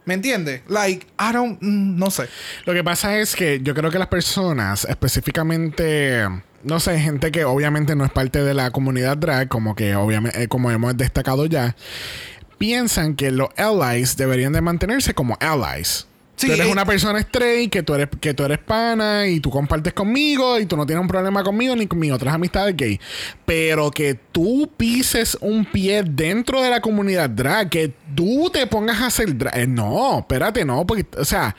¿Me 0.04 0.14
entiendes? 0.14 0.62
Like, 0.68 1.06
I 1.18 1.32
don't... 1.32 1.60
mm, 1.60 1.98
no 1.98 2.10
sé. 2.10 2.28
Lo 2.66 2.72
que 2.74 2.84
pasa 2.84 3.18
es 3.18 3.34
que 3.34 3.60
yo 3.62 3.74
creo 3.74 3.90
que 3.90 3.98
las 3.98 4.08
personas, 4.08 4.84
específicamente, 4.84 6.28
no 6.62 6.80
sé, 6.80 6.98
gente 6.98 7.32
que 7.32 7.44
obviamente 7.44 7.96
no 7.96 8.04
es 8.04 8.10
parte 8.10 8.42
de 8.42 8.54
la 8.54 8.70
comunidad 8.70 9.16
drag, 9.16 9.48
como 9.48 9.74
que 9.74 9.96
obviamente, 9.96 10.48
como 10.48 10.70
hemos 10.70 10.96
destacado 10.96 11.46
ya, 11.46 11.74
piensan 12.58 13.14
que 13.16 13.30
los 13.30 13.48
allies 13.56 14.16
deberían 14.16 14.52
de 14.52 14.60
mantenerse 14.60 15.14
como 15.14 15.36
allies. 15.40 16.06
Sí, 16.36 16.48
tú 16.48 16.52
eres 16.52 16.66
eh, 16.66 16.72
una 16.72 16.84
persona 16.84 17.20
straight, 17.20 17.70
que 17.70 17.82
tú 17.82 17.94
eres, 17.94 18.08
que 18.20 18.34
tú 18.34 18.44
eres 18.44 18.58
pana 18.58 19.26
y 19.26 19.40
tú 19.40 19.50
compartes 19.50 19.92
conmigo 19.92 20.58
y 20.58 20.66
tú 20.66 20.76
no 20.76 20.84
tienes 20.84 21.00
un 21.02 21.08
problema 21.08 21.44
conmigo 21.44 21.76
ni 21.76 21.86
con 21.86 21.98
mis 21.98 22.10
otras 22.10 22.34
amistades 22.34 22.76
gay. 22.76 23.00
Pero 23.44 23.90
que 23.90 24.14
tú 24.32 24.70
pises 24.76 25.38
un 25.40 25.64
pie 25.64 26.02
dentro 26.02 26.60
de 26.60 26.70
la 26.70 26.80
comunidad 26.80 27.30
drag, 27.30 27.70
que 27.70 27.92
tú 28.14 28.50
te 28.52 28.66
pongas 28.66 29.00
a 29.00 29.06
hacer 29.06 29.36
drag. 29.36 29.58
eh, 29.58 29.66
no, 29.66 30.20
espérate, 30.20 30.64
no, 30.64 30.86
porque, 30.86 31.06
o 31.16 31.24
sea, 31.24 31.54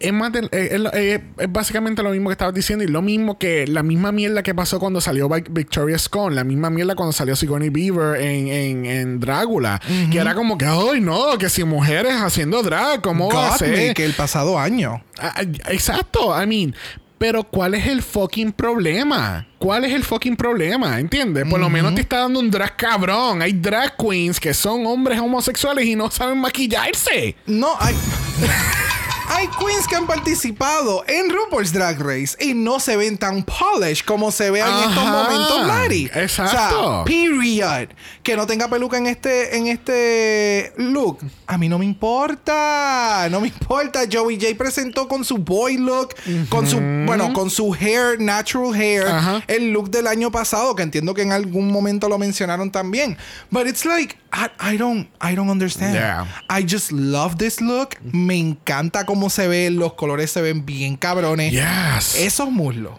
es, 0.00 0.12
más 0.12 0.32
eh, 0.34 0.68
es 0.72 0.80
lo- 0.80 0.92
eh, 0.92 1.22
es 1.38 1.52
básicamente 1.52 2.02
lo 2.02 2.10
mismo 2.10 2.28
que 2.28 2.32
estabas 2.32 2.54
diciendo 2.54 2.84
y 2.84 2.88
lo 2.88 3.00
mismo 3.00 3.38
que 3.38 3.66
la 3.66 3.82
misma 3.82 4.12
mierda 4.12 4.42
que 4.42 4.54
pasó 4.54 4.78
cuando 4.78 5.00
salió 5.00 5.28
Vi- 5.28 5.44
Victoria 5.50 5.98
Scone, 5.98 6.34
la 6.34 6.44
misma 6.44 6.68
mierda 6.70 6.94
cuando 6.94 7.12
salió 7.12 7.36
Sigourney 7.36 7.70
Beaver 7.70 8.20
en, 8.20 8.48
en, 8.48 8.86
en 8.86 9.20
Drácula, 9.20 9.80
que 10.10 10.18
era 10.18 10.34
como 10.34 10.58
que, 10.58 10.66
ay 10.66 11.00
no, 11.00 11.38
que 11.38 11.48
si 11.48 11.64
mujeres 11.64 12.14
haciendo 12.20 12.62
drag, 12.62 13.00
¿cómo 13.02 13.30
va 13.30 13.46
a 13.46 13.50
God 13.50 13.56
ser? 13.58 13.94
que 13.94 14.04
el 14.04 14.12
pasado 14.14 14.58
año. 14.58 15.02
Ah, 15.18 15.34
ah, 15.36 15.42
Exacto, 15.70 16.34
I 16.40 16.46
mean, 16.46 16.74
pero 17.16 17.44
¿cuál 17.44 17.74
es 17.74 17.86
el 17.86 18.02
fucking 18.02 18.52
problema? 18.52 19.46
¿Cuál 19.58 19.84
es 19.84 19.92
el 19.94 20.02
fucking 20.04 20.36
problema? 20.36 20.98
¿Entiendes? 21.00 21.46
Por 21.48 21.58
lo 21.60 21.70
menos 21.70 21.94
te 21.94 22.02
está 22.02 22.18
dando 22.18 22.40
un 22.40 22.50
drag 22.50 22.76
cabrón. 22.76 23.40
Hay 23.40 23.52
drag 23.52 23.96
queens 23.96 24.38
que 24.38 24.52
son 24.52 24.84
hombres 24.86 25.18
homosexuales 25.20 25.86
y 25.86 25.96
no 25.96 26.10
saben 26.10 26.38
maquillarse. 26.38 27.36
No, 27.46 27.68
hay... 27.78 27.94
Hay 29.34 29.48
queens 29.48 29.88
que 29.88 29.96
han 29.96 30.06
participado 30.06 31.04
en 31.08 31.28
RuPaul's 31.28 31.72
Drag 31.72 32.00
Race 32.00 32.36
y 32.38 32.54
no 32.54 32.78
se 32.78 32.96
ven 32.96 33.18
tan 33.18 33.42
polished 33.42 34.04
como 34.04 34.30
se 34.30 34.50
ve 34.50 34.60
en 34.60 34.66
estos 34.66 35.04
momentos, 35.04 35.66
Larry. 35.66 36.10
Exacto. 36.14 37.02
O 37.02 37.04
sea, 37.04 37.04
period. 37.04 37.88
Que 38.22 38.36
no 38.36 38.46
tenga 38.46 38.68
peluca 38.68 38.96
en 38.96 39.06
este, 39.06 39.56
en 39.56 39.66
este 39.66 40.72
look. 40.76 41.18
A 41.48 41.58
mí 41.58 41.68
no 41.68 41.78
me 41.78 41.84
importa. 41.84 43.26
No 43.28 43.40
me 43.40 43.48
importa. 43.48 44.02
Joey 44.10 44.38
J 44.40 44.56
presentó 44.56 45.08
con 45.08 45.24
su 45.24 45.38
boy 45.38 45.78
look, 45.78 46.14
con 46.48 46.68
su, 46.68 46.76
bueno, 47.04 47.32
con 47.32 47.50
su 47.50 47.74
hair, 47.74 48.20
natural 48.20 48.72
hair, 48.74 49.04
el 49.48 49.72
look 49.72 49.90
del 49.90 50.06
año 50.06 50.30
pasado, 50.30 50.76
que 50.76 50.84
entiendo 50.84 51.12
que 51.12 51.22
en 51.22 51.32
algún 51.32 51.72
momento 51.72 52.08
lo 52.08 52.18
mencionaron 52.18 52.70
también. 52.70 53.18
But 53.50 53.66
it's 53.66 53.84
like, 53.84 54.16
I, 54.34 54.50
I 54.58 54.76
don't, 54.76 55.08
I 55.20 55.36
don't 55.36 55.48
understand. 55.48 55.94
Yeah. 55.94 56.26
I 56.50 56.62
just 56.62 56.90
love 56.90 57.38
this 57.38 57.60
look. 57.60 57.96
Me 58.02 58.36
encanta 58.36 59.04
cómo 59.06 59.30
se 59.30 59.46
ve. 59.46 59.70
Los 59.70 59.94
colores 59.94 60.32
se 60.32 60.42
ven 60.42 60.66
bien 60.66 60.96
cabrones. 60.96 61.52
Yes. 61.52 62.16
Esos 62.16 62.50
muslos. 62.50 62.98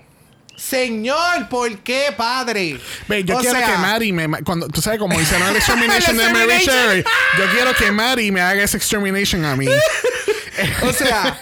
Señor, 0.55 1.49
¿por 1.49 1.77
qué, 1.79 2.13
padre? 2.15 2.79
Ve, 3.09 3.25
yo 3.25 3.35
O 3.35 3.39
quiero 3.41 3.59
sea, 3.59 3.67
que 3.67 3.77
Mari 3.77 4.13
me. 4.13 4.29
Cuando, 4.43 4.69
tú 4.69 4.81
sabes, 4.81 4.97
como 4.97 5.19
hicieron 5.19 5.49
el 5.49 5.57
extermination 5.57 6.15
de 6.15 6.29
Mary. 6.29 6.63
Sherry, 6.65 7.03
yo 7.37 7.51
quiero 7.53 7.73
que 7.75 7.91
Mari 7.91 8.31
me 8.31 8.39
haga 8.39 8.63
ese 8.63 8.77
extermination 8.77 9.43
a 9.43 9.57
mí. 9.57 9.67
O 10.83 10.93
sea, 10.93 11.39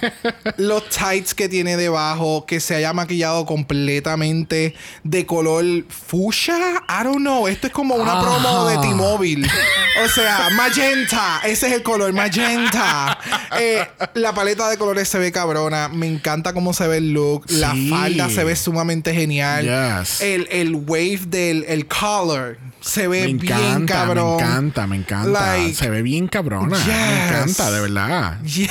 los 0.58 0.90
tights 0.90 1.34
que 1.34 1.50
tiene 1.50 1.78
debajo, 1.78 2.46
que 2.46 2.60
se 2.60 2.76
haya 2.76 2.94
maquillado 2.94 3.46
completamente 3.46 4.76
de 5.04 5.26
color 5.26 5.64
fuchsia. 5.90 6.56
I 6.90 7.04
don't 7.04 7.18
know. 7.20 7.48
Esto 7.48 7.68
es 7.68 7.74
como 7.74 7.96
una 7.96 8.20
promo 8.22 8.66
de 8.68 8.78
T-Mobile. 8.78 9.48
O 10.06 10.10
sea, 10.10 10.50
magenta. 10.56 11.42
Ese 11.46 11.68
es 11.68 11.74
el 11.74 11.84
color, 11.84 12.12
magenta. 12.14 13.18
Eh, 13.60 13.86
la 14.16 14.34
paleta 14.34 14.70
de 14.70 14.78
colores 14.78 15.08
se 15.10 15.20
ve 15.20 15.32
cabrona. 15.32 15.90
Me 15.90 16.08
encanta 16.08 16.54
cómo 16.54 16.74
se 16.74 16.88
ve 16.88 16.98
el 16.98 17.14
look. 17.14 17.46
La 17.50 17.74
Sí. 17.74 17.90
falda 17.90 18.30
se 18.30 18.44
ve 18.44 18.56
sumamente 18.56 19.14
genial. 19.14 19.66
Yes. 19.66 20.22
El, 20.22 20.48
el 20.52 20.76
wave 20.76 21.20
del 21.28 21.66
el 21.68 21.88
collar 21.88 22.58
se 22.82 23.08
ve 23.08 23.22
Me 23.28 23.34
bien 23.36 23.54
encanta, 23.54 23.94
cabrón. 23.94 24.38
me 24.38 24.44
encanta, 24.44 24.88
me 24.88 24.96
encanta. 24.98 25.30
Like, 25.58 25.76
Se 25.76 25.90
ve 25.90 26.02
bien 26.02 26.28
cabrona. 26.28 26.78
Me 26.78 26.84
yes. 26.84 27.30
encanta, 27.30 27.72
de 27.72 27.82
verdad. 27.82 28.42
Yes. 28.44 28.70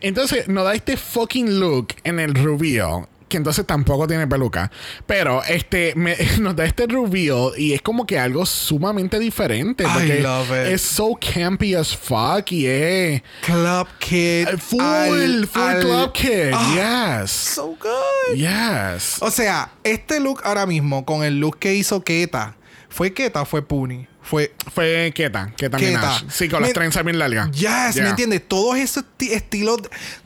Entonces, 0.00 0.48
nos 0.48 0.64
da 0.64 0.74
este 0.74 0.96
fucking 0.96 1.60
look 1.60 1.88
en 2.04 2.20
el 2.20 2.34
reveal. 2.34 3.06
Que 3.28 3.38
entonces 3.38 3.66
tampoco 3.66 4.06
tiene 4.06 4.26
peluca. 4.26 4.70
Pero 5.06 5.42
este 5.44 5.94
me- 5.96 6.16
nos 6.40 6.54
da 6.54 6.66
este 6.66 6.86
reveal 6.86 7.52
y 7.56 7.72
es 7.72 7.80
como 7.80 8.04
que 8.04 8.18
algo 8.18 8.44
sumamente 8.44 9.18
diferente. 9.18 9.84
I 9.84 9.86
Porque 9.86 10.20
love 10.20 10.50
it. 10.50 10.72
es 10.74 10.82
so 10.82 11.18
campy 11.18 11.74
as 11.74 11.96
fuck 11.96 12.52
y 12.52 12.66
es 12.66 13.22
Club 13.46 13.88
Kid. 14.00 14.48
full, 14.58 14.80
al- 14.82 15.46
full 15.46 15.62
al- 15.62 15.80
club 15.80 16.12
kid. 16.12 16.50
Ah, 16.52 17.20
yes. 17.22 17.30
So 17.30 17.68
good. 17.80 18.36
Yes. 18.36 19.16
O 19.22 19.30
sea, 19.30 19.70
este 19.82 20.20
look 20.20 20.42
ahora 20.44 20.66
mismo, 20.66 21.06
con 21.06 21.24
el 21.24 21.40
look 21.40 21.58
que 21.58 21.74
hizo 21.74 22.04
Keta, 22.04 22.54
¿fue 22.90 23.14
Keta 23.14 23.40
o 23.40 23.44
fue 23.46 23.62
Puni? 23.66 24.08
Fue. 24.22 24.52
Fue 24.74 25.12
Keta, 25.14 25.52
Keta. 25.56 25.78
Minaj. 25.78 26.24
Sí, 26.30 26.48
con 26.48 26.60
las 26.62 26.70
Me- 26.70 26.74
trenzas 26.74 27.04
bien 27.04 27.18
largas. 27.18 27.50
Yes, 27.50 27.94
Yeah. 27.94 28.04
¿me 28.04 28.08
entiendes? 28.10 28.46
Todos 28.48 28.76
esos 28.76 29.04
ti- 29.16 29.32
estilos, 29.32 29.80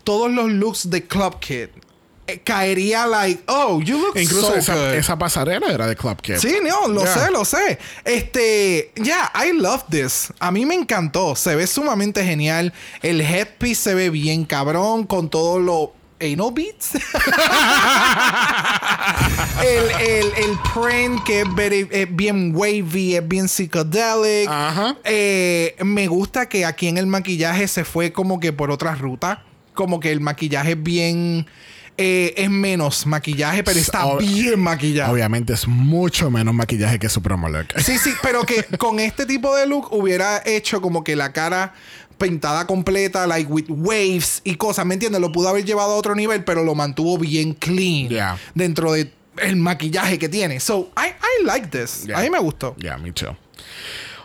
todos 0.05 0.31
los 0.31 0.51
looks 0.51 0.91
de 0.91 1.05
Club 1.07 1.39
Kid. 1.41 1.69
eh, 2.29 2.41
caería 2.43 3.07
like, 3.07 3.41
oh, 3.47 3.81
you 3.81 3.97
look 4.01 4.17
E 4.17 4.23
Incluso 4.25 4.49
so 4.49 4.57
esa, 4.57 4.75
good. 4.75 4.95
esa 4.95 5.17
pasarela 5.17 5.69
era 5.73 5.87
de 5.87 5.95
Club 5.95 6.21
Kid. 6.21 6.39
Sí, 6.39 6.57
no, 6.61 6.89
lo 6.89 7.05
Yeah. 7.05 7.15
sé, 7.27 7.31
lo 7.31 7.45
sé. 7.45 7.79
Este, 8.05 8.93
yeah, 8.97 9.31
I 9.35 9.53
love 9.53 9.85
this. 9.91 10.33
A 10.41 10.51
mí 10.51 10.67
me 10.67 10.75
encantó. 10.75 11.37
Se 11.37 11.55
ve 11.55 11.67
sumamente 11.69 12.25
genial. 12.25 12.73
El 13.03 13.21
headpiece 13.21 13.81
se 13.91 13.95
ve 13.95 14.11
bien 14.11 14.45
cabrón 14.45 15.05
con 15.07 15.31
todo 15.31 15.61
lo 15.61 15.93
anal 16.21 16.53
beats. 16.55 16.95
el, 19.63 19.91
el, 20.01 20.27
el 20.45 20.59
print 20.75 21.23
que 21.25 21.41
es, 21.43 21.47
very- 21.55 21.89
es 21.91 22.15
bien 22.15 22.53
wavy, 22.55 23.17
es 23.17 23.27
bien 23.27 23.49
psychedelic. 23.49 24.49
Ajá. 24.49 24.97
Eh, 25.05 25.75
me 25.85 26.07
gusta 26.07 26.49
que 26.49 26.65
aquí 26.65 26.89
en 26.89 26.99
el 26.99 27.07
maquillaje 27.07 27.69
se 27.69 27.85
fue 27.85 28.13
como 28.13 28.41
que 28.41 28.53
por 28.53 28.71
otra 28.71 28.95
ruta. 28.95 29.43
Como 29.75 30.01
que 30.01 30.11
el 30.13 30.21
maquillaje 30.21 30.73
es 30.73 30.83
bien. 30.83 31.47
eh, 31.99 32.35
es 32.37 32.51
menos 32.51 33.07
maquillaje, 33.07 33.63
pero 33.65 33.79
está 33.79 34.05
Ob- 34.05 34.19
bien 34.19 34.61
maquillado. 34.61 35.13
Obviamente 35.13 35.53
es 35.55 35.67
mucho 35.67 36.31
menos 36.31 36.53
maquillaje 36.55 36.99
que 36.99 37.09
su 37.09 37.23
promo 37.23 37.49
look. 37.49 37.69
Sí, 37.79 37.97
sí, 37.99 38.13
pero 38.23 38.45
que 38.45 38.65
con 38.79 39.01
este 39.01 39.25
tipo 39.27 39.55
de 39.57 39.67
look 39.67 39.89
hubiera 39.93 40.43
hecho 40.45 40.81
como 40.83 41.03
que 41.05 41.17
la 41.17 41.33
cara 41.33 41.73
pintada 42.19 42.67
completa, 42.67 43.27
like 43.27 43.51
with 43.51 43.67
waves 43.69 44.41
y 44.45 44.55
cosas, 44.57 44.85
¿me 44.87 44.95
entiendes? 44.95 45.21
Lo 45.21 45.33
pudo 45.33 45.49
haber 45.49 45.65
llevado 45.65 45.93
a 45.93 45.97
otro 45.97 46.15
nivel, 46.15 46.45
pero 46.45 46.65
lo 46.65 46.75
mantuvo 46.75 47.19
bien 47.19 47.53
clean 47.55 48.09
Yeah. 48.09 48.39
dentro 48.55 48.93
de 48.93 49.13
el 49.39 49.57
maquillaje 49.57 50.19
que 50.19 50.29
tiene. 50.29 50.61
So, 50.61 50.91
I, 50.97 51.09
I 51.11 51.45
like 51.45 51.69
this. 51.69 52.05
Yeah. 52.07 52.19
A 52.19 52.23
mí 52.23 52.31
me 52.31 52.39
gustó. 52.39 52.75
Ya, 52.79 52.97
me 52.97 53.13
too. 53.13 53.37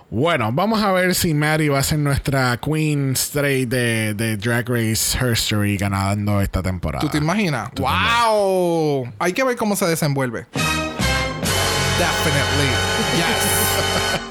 Bueno, 0.10 0.52
vamos 0.52 0.82
a 0.84 0.92
ver 0.92 1.16
si 1.16 1.34
Maddie 1.34 1.70
va 1.70 1.80
a 1.80 1.84
ser 1.84 2.00
nuestra 2.00 2.58
Queen 2.58 3.14
Straight 3.16 3.70
de, 3.70 4.14
de 4.14 4.36
Drag 4.36 4.68
Race 4.68 5.18
History 5.18 5.78
ganando 5.78 6.42
esta 6.42 6.62
temporada. 6.62 7.00
¿Tú 7.00 7.08
te 7.08 7.18
imaginas? 7.18 7.72
¡Wow! 7.78 9.08
Hay 9.20 9.32
que 9.32 9.44
ver 9.46 9.56
cómo 9.56 9.76
se 9.78 9.86
desenvuelve. 9.86 10.48
Definitely. 11.98 12.72
Yes. 13.16 14.22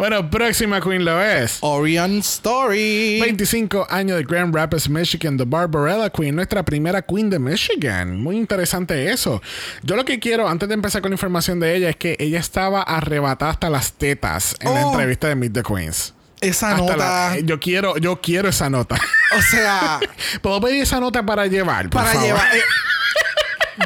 Bueno, 0.00 0.30
próxima 0.30 0.80
Queen 0.80 1.04
lo 1.04 1.22
es. 1.22 1.58
Orion 1.60 2.20
Story. 2.20 3.20
25 3.20 3.86
años 3.90 4.16
de 4.16 4.24
Grand 4.24 4.54
Rapids, 4.54 4.88
Michigan, 4.88 5.36
The 5.36 5.44
Barbarella 5.46 6.08
Queen, 6.08 6.34
nuestra 6.34 6.62
primera 6.64 7.02
Queen 7.02 7.28
de 7.28 7.38
Michigan. 7.38 8.18
Muy 8.18 8.38
interesante 8.38 9.12
eso. 9.12 9.42
Yo 9.82 9.96
lo 9.96 10.06
que 10.06 10.18
quiero, 10.18 10.48
antes 10.48 10.70
de 10.70 10.74
empezar 10.74 11.02
con 11.02 11.10
la 11.10 11.16
información 11.16 11.60
de 11.60 11.76
ella, 11.76 11.90
es 11.90 11.96
que 11.96 12.16
ella 12.18 12.38
estaba 12.40 12.80
arrebatada 12.80 13.50
hasta 13.50 13.68
las 13.68 13.92
tetas 13.92 14.56
en 14.60 14.72
la 14.72 14.86
Oh. 14.86 14.90
entrevista 14.92 15.28
de 15.28 15.34
Meet 15.34 15.52
the 15.52 15.62
Queens. 15.62 16.14
Esa 16.40 16.70
Hasta 16.70 16.80
nota. 16.82 16.96
la- 16.96 17.38
yo 17.40 17.60
quiero, 17.60 17.98
yo 17.98 18.22
quiero 18.22 18.48
esa 18.48 18.70
nota. 18.70 18.94
O 19.36 19.42
sea. 19.42 20.00
¿Puedo 20.40 20.62
pedir 20.62 20.80
esa 20.82 20.98
nota 20.98 21.22
para 21.26 21.46
llevar? 21.46 21.90
por 21.90 22.00
para 22.00 22.12
favor? 22.14 22.26
llevar. 22.26 22.56
eh, 22.56 22.62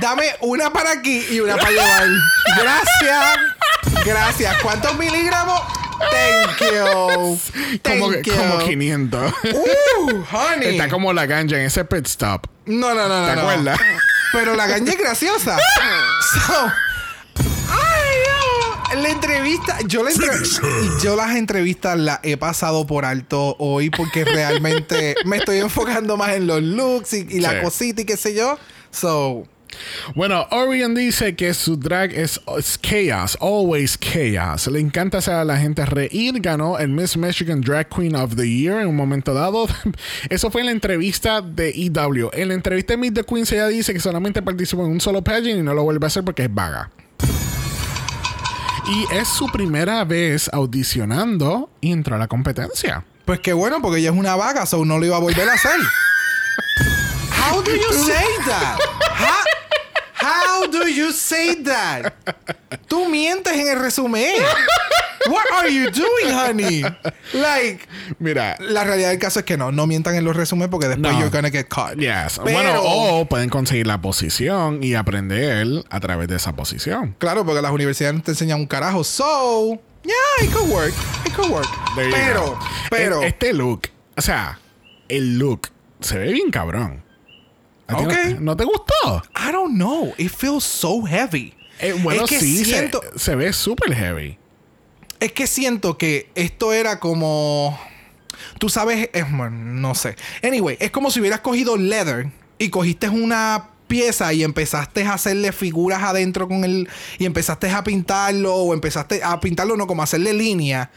dame 0.00 0.26
una 0.42 0.72
para 0.72 0.92
aquí 0.92 1.26
y 1.32 1.40
una 1.40 1.56
para 1.56 1.70
llevar. 1.72 2.08
Gracias. 2.62 4.04
Gracias. 4.04 4.56
¿Cuántos 4.62 4.96
miligramos? 4.96 5.60
Thank 5.98 6.60
you. 6.60 7.38
Thank 7.82 8.00
como, 8.00 8.12
you. 8.12 8.32
como 8.36 8.58
500. 8.58 9.32
Uh, 9.52 10.24
honey. 10.30 10.68
Está 10.76 10.88
como 10.88 11.12
la 11.12 11.26
ganja 11.26 11.56
en 11.58 11.66
ese 11.66 11.84
pit 11.84 12.06
stop. 12.06 12.46
No, 12.66 12.94
no, 12.94 13.08
no, 13.08 13.20
no. 13.22 13.28
¿Te 13.28 13.34
no. 13.36 13.40
acuerdas? 13.42 13.80
Pero 14.32 14.54
la 14.54 14.66
ganja 14.66 14.92
es 14.92 14.98
graciosa. 14.98 15.58
So. 16.46 16.72
La 18.96 19.08
entrevista, 19.08 19.78
yo 19.86 20.04
la 20.04 20.10
entre- 20.12 20.28
yo 21.02 21.16
las 21.16 21.34
entrevistas 21.34 21.98
las 21.98 22.20
he 22.22 22.36
pasado 22.36 22.86
por 22.86 23.04
alto 23.04 23.56
hoy 23.58 23.90
porque 23.90 24.24
realmente 24.24 25.16
me 25.24 25.38
estoy 25.38 25.58
enfocando 25.58 26.16
más 26.16 26.30
en 26.34 26.46
los 26.46 26.62
looks 26.62 27.12
y, 27.12 27.26
y 27.28 27.40
la 27.40 27.50
Sí. 27.50 27.56
cosita 27.62 28.02
y 28.02 28.04
qué 28.04 28.16
sé 28.16 28.34
yo. 28.34 28.56
So, 28.92 29.48
Bueno, 30.14 30.46
Orion 30.50 30.94
dice 30.94 31.34
que 31.34 31.54
su 31.54 31.76
drag 31.76 32.12
es, 32.12 32.40
es 32.58 32.78
chaos, 32.78 33.38
always 33.40 33.98
chaos. 33.98 34.66
Le 34.66 34.80
encanta 34.80 35.18
hacer 35.18 35.34
a 35.34 35.44
la 35.44 35.56
gente 35.56 35.84
reír. 35.84 36.40
Ganó 36.40 36.78
el 36.78 36.88
Miss 36.88 37.16
Michigan 37.16 37.60
Drag 37.60 37.88
Queen 37.88 38.14
of 38.16 38.36
the 38.36 38.48
Year 38.48 38.80
en 38.80 38.88
un 38.88 38.96
momento 38.96 39.34
dado. 39.34 39.66
Eso 40.30 40.50
fue 40.50 40.62
en 40.62 40.66
la 40.66 40.72
entrevista 40.72 41.40
de 41.40 41.70
EW. 41.70 42.30
En 42.32 42.48
la 42.48 42.54
entrevista 42.54 42.94
de 42.94 42.96
Meet 42.98 43.14
the 43.14 43.24
Queens 43.24 43.52
ella 43.52 43.68
dice 43.68 43.92
que 43.92 44.00
solamente 44.00 44.42
participó 44.42 44.84
en 44.84 44.92
un 44.92 45.00
solo 45.00 45.22
pageant 45.22 45.60
y 45.60 45.62
no 45.62 45.74
lo 45.74 45.82
vuelve 45.82 46.06
a 46.06 46.08
hacer 46.08 46.24
porque 46.24 46.44
es 46.44 46.54
vaga. 46.54 46.90
Y 48.86 49.14
es 49.14 49.28
su 49.28 49.46
primera 49.50 50.04
vez 50.04 50.50
audicionando 50.52 51.70
y 51.80 51.90
entró 51.92 52.16
a 52.16 52.18
la 52.18 52.28
competencia. 52.28 53.04
Pues 53.24 53.40
qué 53.40 53.54
bueno, 53.54 53.80
porque 53.80 54.00
ella 54.00 54.10
es 54.10 54.16
una 54.16 54.36
vaga, 54.36 54.66
so 54.66 54.84
no 54.84 54.98
lo 54.98 55.06
iba 55.06 55.16
a 55.16 55.20
volver 55.20 55.48
a 55.48 55.54
hacer. 55.54 55.80
How 57.30 57.62
do 57.62 57.70
you 57.70 57.92
say 57.92 58.26
that? 58.46 58.78
How, 60.24 60.66
do 60.70 60.88
you 60.88 61.12
say 61.12 61.54
that? 61.64 62.14
Tú 62.88 63.06
mientes 63.08 63.52
en 63.52 63.68
el 63.68 63.78
resumen. 63.80 64.34
What 65.26 65.44
are 65.52 65.68
you 65.70 65.90
doing, 65.90 66.32
honey? 66.34 66.82
Like, 67.32 67.86
Mira, 68.18 68.56
la 68.60 68.84
realidad 68.84 69.08
del 69.10 69.18
caso 69.18 69.38
es 69.40 69.44
que 69.46 69.56
no, 69.56 69.72
no 69.72 69.86
mientan 69.86 70.14
en 70.16 70.24
los 70.24 70.36
resúmenes 70.36 70.68
porque 70.70 70.88
después 70.88 71.12
No. 71.12 71.18
you're 71.18 71.30
gonna 71.30 71.50
get 71.50 71.66
caught. 71.68 71.96
yes. 71.98 72.38
Pero- 72.44 72.52
Bueno, 72.56 72.80
o 72.82 73.24
pueden 73.26 73.48
conseguir 73.48 73.86
la 73.86 74.00
posición 74.00 74.82
y 74.82 74.94
aprender 74.94 75.66
a 75.90 76.00
través 76.00 76.28
de 76.28 76.36
esa 76.36 76.54
posición. 76.54 77.14
Claro, 77.18 77.44
porque 77.46 77.62
las 77.62 77.72
universidades 77.72 78.14
no 78.16 78.22
te 78.22 78.32
enseñan 78.32 78.60
un 78.60 78.66
carajo. 78.66 79.02
So, 79.04 79.80
yeah, 80.04 80.14
it 80.46 80.50
could 80.52 80.70
work. 80.70 80.92
It 81.26 81.32
could 81.34 81.50
work. 81.50 81.68
There 81.96 82.10
Pero, 82.10 82.58
pero. 82.90 83.22
El- 83.22 83.28
Este 83.28 83.52
look, 83.52 83.82
o 84.16 84.22
sea, 84.22 84.58
el 85.08 85.38
look 85.38 85.68
se 86.00 86.18
ve 86.18 86.32
bien 86.32 86.50
cabrón. 86.50 87.02
¿A 87.86 87.96
ti 87.96 88.04
Ok. 88.04 88.12
no, 88.34 88.40
¿no 88.40 88.56
te 88.56 88.64
gustó? 88.64 89.22
I 89.36 89.52
don't 89.52 89.74
know. 89.74 90.14
It 90.16 90.30
feels 90.30 90.64
so 90.64 91.02
heavy. 91.02 91.54
Eh, 91.80 91.92
bueno, 91.92 92.24
es 92.24 92.30
que 92.30 92.40
sí, 92.40 92.58
se- 92.58 92.64
siento, 92.64 93.00
se, 93.16 93.34
ve 93.34 93.52
súper 93.52 93.94
heavy. 93.94 94.38
es 95.20 95.32
que 95.32 95.46
siento 95.46 95.98
que 95.98 96.30
esto 96.34 96.72
era 96.72 97.00
como, 97.00 97.78
tú 98.58 98.68
sabes, 98.68 99.10
es, 99.12 99.24
bueno, 99.30 99.50
no 99.50 99.94
sé. 99.94 100.16
Anyway, 100.42 100.76
es 100.80 100.90
como 100.90 101.10
si 101.10 101.20
hubieras 101.20 101.40
cogido 101.40 101.76
leather 101.76 102.30
y 102.58 102.68
cogiste 102.70 103.08
una 103.08 103.70
pieza 103.88 104.32
y 104.32 104.44
empezaste 104.44 105.04
a 105.04 105.14
hacerle 105.14 105.52
figuras 105.52 106.02
adentro 106.02 106.48
con 106.48 106.64
el 106.64 106.88
y 107.18 107.26
empezaste 107.26 107.70
a 107.70 107.84
pintarlo 107.84 108.54
o 108.54 108.72
empezaste 108.72 109.22
a 109.22 109.38
pintarlo 109.40 109.76
no 109.76 109.86
como 109.86 110.00
a 110.02 110.04
hacerle 110.04 110.32
línea 110.32 110.90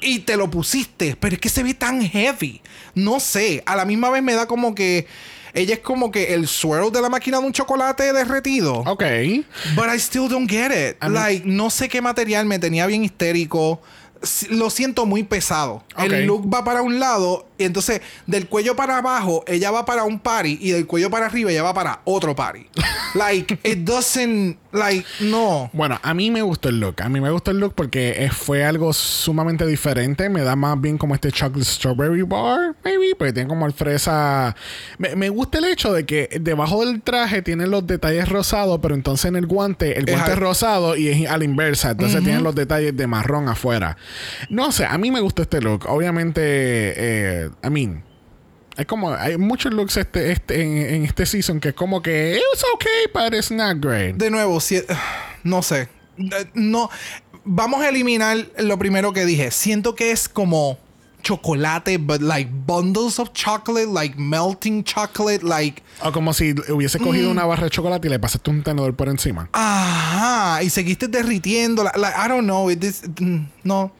y 0.00 0.20
te 0.20 0.36
lo 0.36 0.50
pusiste, 0.50 1.16
pero 1.20 1.34
es 1.34 1.40
que 1.40 1.48
se 1.48 1.62
ve 1.62 1.74
tan 1.74 2.00
heavy. 2.02 2.62
No 2.94 3.20
sé, 3.20 3.62
a 3.66 3.76
la 3.76 3.84
misma 3.84 4.08
vez 4.10 4.22
me 4.22 4.34
da 4.34 4.46
como 4.46 4.74
que 4.74 5.06
ella 5.54 5.74
es 5.74 5.80
como 5.80 6.10
que 6.10 6.34
el 6.34 6.48
swirl 6.48 6.90
de 6.90 7.00
la 7.00 7.08
máquina 7.08 7.38
de 7.38 7.46
un 7.46 7.52
chocolate 7.52 8.12
derretido. 8.12 8.80
Ok. 8.86 9.04
But 9.74 9.86
I 9.94 9.98
still 9.98 10.28
don't 10.28 10.50
get 10.50 10.70
it. 10.70 10.96
Like, 11.02 11.46
no 11.46 11.70
sé 11.70 11.88
qué 11.88 12.00
material 12.00 12.46
me 12.46 12.58
tenía 12.58 12.86
bien 12.86 13.04
histérico. 13.04 13.80
Lo 14.50 14.70
siento 14.70 15.04
muy 15.04 15.24
pesado. 15.24 15.84
El 15.98 16.26
look 16.26 16.52
va 16.52 16.64
para 16.64 16.82
un 16.82 17.00
lado 17.00 17.46
y 17.62 17.64
entonces 17.64 18.00
del 18.26 18.48
cuello 18.48 18.76
para 18.76 18.98
abajo 18.98 19.44
ella 19.46 19.70
va 19.70 19.84
para 19.84 20.04
un 20.04 20.18
party 20.20 20.58
y 20.60 20.70
del 20.72 20.86
cuello 20.86 21.10
para 21.10 21.26
arriba 21.26 21.50
ella 21.50 21.62
va 21.62 21.74
para 21.74 22.00
otro 22.04 22.34
party. 22.34 22.66
like, 23.14 23.58
it 23.64 23.78
doesn't, 23.84 24.56
like, 24.72 25.06
no. 25.20 25.70
Bueno, 25.72 25.98
a 26.02 26.14
mí 26.14 26.30
me 26.30 26.42
gustó 26.42 26.68
el 26.68 26.80
look. 26.80 27.02
A 27.02 27.08
mí 27.08 27.20
me 27.20 27.30
gustó 27.30 27.50
el 27.50 27.58
look 27.58 27.74
porque 27.74 28.24
eh, 28.24 28.30
fue 28.30 28.64
algo 28.64 28.92
sumamente 28.92 29.66
diferente. 29.66 30.28
Me 30.28 30.42
da 30.42 30.56
más 30.56 30.80
bien 30.80 30.98
como 30.98 31.14
este 31.14 31.30
chocolate 31.30 31.64
strawberry 31.64 32.22
bar, 32.22 32.74
maybe, 32.84 33.14
porque 33.16 33.32
tiene 33.32 33.48
como 33.48 33.66
el 33.66 33.72
fresa. 33.72 34.54
Me, 34.98 35.16
me 35.16 35.28
gusta 35.28 35.58
el 35.58 35.64
hecho 35.66 35.92
de 35.92 36.04
que 36.04 36.28
debajo 36.40 36.84
del 36.84 37.02
traje 37.02 37.42
tiene 37.42 37.66
los 37.66 37.86
detalles 37.86 38.28
rosados, 38.28 38.80
pero 38.82 38.94
entonces 38.94 39.26
en 39.26 39.36
el 39.36 39.46
guante, 39.46 39.98
el 39.98 40.06
guante 40.06 40.32
es 40.32 40.38
rosado 40.38 40.96
y 40.96 41.08
es 41.08 41.28
a 41.28 41.38
la 41.38 41.44
inversa. 41.44 41.90
Entonces 41.90 42.22
tiene 42.22 42.40
los 42.40 42.54
detalles 42.54 42.96
de 42.96 43.06
marrón 43.06 43.48
afuera. 43.48 43.96
No 44.48 44.72
sé, 44.72 44.84
a 44.86 44.96
mí 44.98 45.10
me 45.10 45.20
gustó 45.20 45.42
este 45.42 45.60
look. 45.60 45.86
Obviamente, 45.88 46.42
eh, 46.44 47.50
I 47.64 47.70
mean. 47.70 48.04
Es 48.76 48.86
como, 48.86 49.12
hay 49.12 49.36
muchos 49.36 49.72
looks 49.74 49.98
este, 49.98 50.32
este, 50.32 50.62
en, 50.62 50.94
en 50.94 51.04
este 51.04 51.26
season 51.26 51.60
que 51.60 51.68
es 51.68 51.74
como 51.74 52.00
que 52.00 52.36
it's 52.36 52.64
okay, 52.74 53.04
but 53.12 53.34
it's 53.34 53.50
not 53.50 53.76
great. 53.80 54.16
De 54.16 54.30
nuevo, 54.30 54.60
si, 54.60 54.82
no 55.42 55.62
sé. 55.62 55.88
No. 56.54 56.90
Vamos 57.44 57.82
a 57.82 57.88
eliminar 57.88 58.46
lo 58.58 58.78
primero 58.78 59.12
que 59.12 59.26
dije. 59.26 59.50
Siento 59.50 59.94
que 59.94 60.10
es 60.10 60.28
como 60.28 60.78
chocolate, 61.22 61.98
but 61.98 62.20
like 62.20 62.50
bundles 62.66 63.18
of 63.18 63.32
chocolate, 63.32 63.86
like 63.86 64.16
melting 64.18 64.84
chocolate, 64.84 65.42
like. 65.42 65.82
O 66.02 66.12
como 66.12 66.32
si 66.32 66.54
hubiese 66.68 66.98
cogido 66.98 67.30
una 67.30 67.44
barra 67.44 67.64
de 67.64 67.70
chocolate 67.70 68.08
y 68.08 68.10
le 68.10 68.18
pasaste 68.18 68.50
un 68.50 68.62
tenedor 68.62 68.94
por 68.94 69.08
encima. 69.08 69.48
Ajá. 69.52 70.62
Y 70.62 70.70
seguiste 70.70 71.08
derritiendo. 71.08 71.84
Like, 71.84 72.16
I 72.16 72.28
don't 72.28 72.44
know. 72.44 72.70
It 72.70 72.82
is, 72.84 73.02
mm, 73.20 73.46
no. 73.64 73.92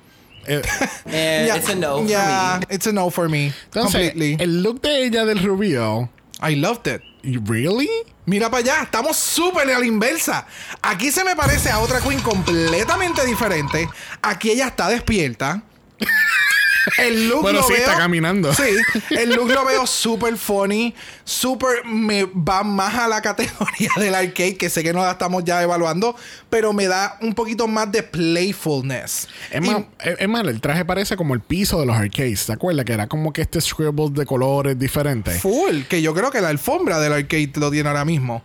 Eh, 0.47 0.63
And 1.07 1.07
Yeah, 1.47 1.57
it's 1.57 1.69
a 1.69 1.75
no 1.75 2.05
yeah, 2.05 2.55
for 2.55 2.61
me. 2.61 2.67
it's 2.75 2.87
a 2.87 2.93
no 2.93 3.11
for 3.11 3.29
me. 3.29 3.53
entonces, 3.65 4.11
completely. 4.11 4.37
el 4.43 4.63
look 4.63 4.81
de 4.83 5.05
ella 5.07 5.25
del 5.25 5.39
reveal. 5.39 6.09
I 6.41 6.57
loved 6.57 6.87
it. 6.89 7.03
¿Really? 7.23 7.89
Mira 8.27 8.51
para 8.51 8.59
allá, 8.63 8.83
estamos 8.83 9.17
súper 9.17 9.71
a 9.71 9.79
la 9.79 9.87
inversa. 9.87 10.45
Aquí 10.83 11.11
se 11.13 11.23
me 11.25 11.37
parece 11.37 11.71
a 11.71 11.79
otra 11.81 12.01
queen 12.01 12.21
completamente 12.21 13.25
diferente. 13.25 13.89
Aquí 14.23 14.51
ella 14.51 14.67
está 14.69 14.89
despierta. 14.89 15.63
El 16.99 17.29
look 17.29 17.43
Bueno, 17.43 17.61
lo 17.61 17.67
sí, 17.67 17.73
veo. 17.75 17.83
está 17.83 17.97
caminando. 17.99 18.53
Sí, 18.55 18.63
el 19.11 19.31
look 19.31 19.49
lo 19.51 19.65
veo 19.65 19.87
súper 19.87 20.37
funny, 20.37 20.95
súper. 21.25 21.85
Me 21.85 22.25
va 22.25 22.63
más 22.63 22.95
a 22.95 23.09
la 23.09 23.21
categoría 23.23 23.91
del 23.99 24.15
arcade, 24.15 24.57
que 24.57 24.69
sé 24.71 24.83
que 24.83 24.93
no 24.93 25.03
la 25.03 25.13
estamos 25.13 25.45
ya 25.45 25.63
evaluando, 25.63 26.17
pero 26.51 26.73
me 26.73 26.87
da 26.87 27.19
un 27.21 27.35
poquito 27.35 27.69
más 27.69 27.91
de 27.93 28.03
playfulness. 28.03 29.29
Es 29.51 29.65
Y- 29.65 29.71
más, 29.71 29.83
es 30.01 30.17
es 30.21 30.29
más, 30.29 30.47
el 30.47 30.61
traje 30.61 30.85
parece 30.85 31.17
como 31.17 31.35
el 31.35 31.41
piso 31.41 31.81
de 31.81 31.87
los 31.87 31.97
arcades. 31.97 32.47
¿Te 32.47 32.53
acuerdas? 32.53 32.85
Que 32.85 32.93
era 32.93 33.07
como 33.07 33.33
que 33.33 33.43
este 33.43 33.61
scribbles 33.61 34.15
de 34.15 34.27
colores 34.27 34.79
diferentes. 34.79 35.41
Full, 35.41 35.83
que 35.89 36.03
yo 36.03 36.15
creo 36.15 36.31
que 36.31 36.41
la 36.41 36.49
alfombra 36.49 36.99
del 37.01 37.13
arcade 37.13 37.51
lo 37.57 37.71
tiene 37.71 37.89
ahora 37.89 38.05
mismo. 38.05 38.43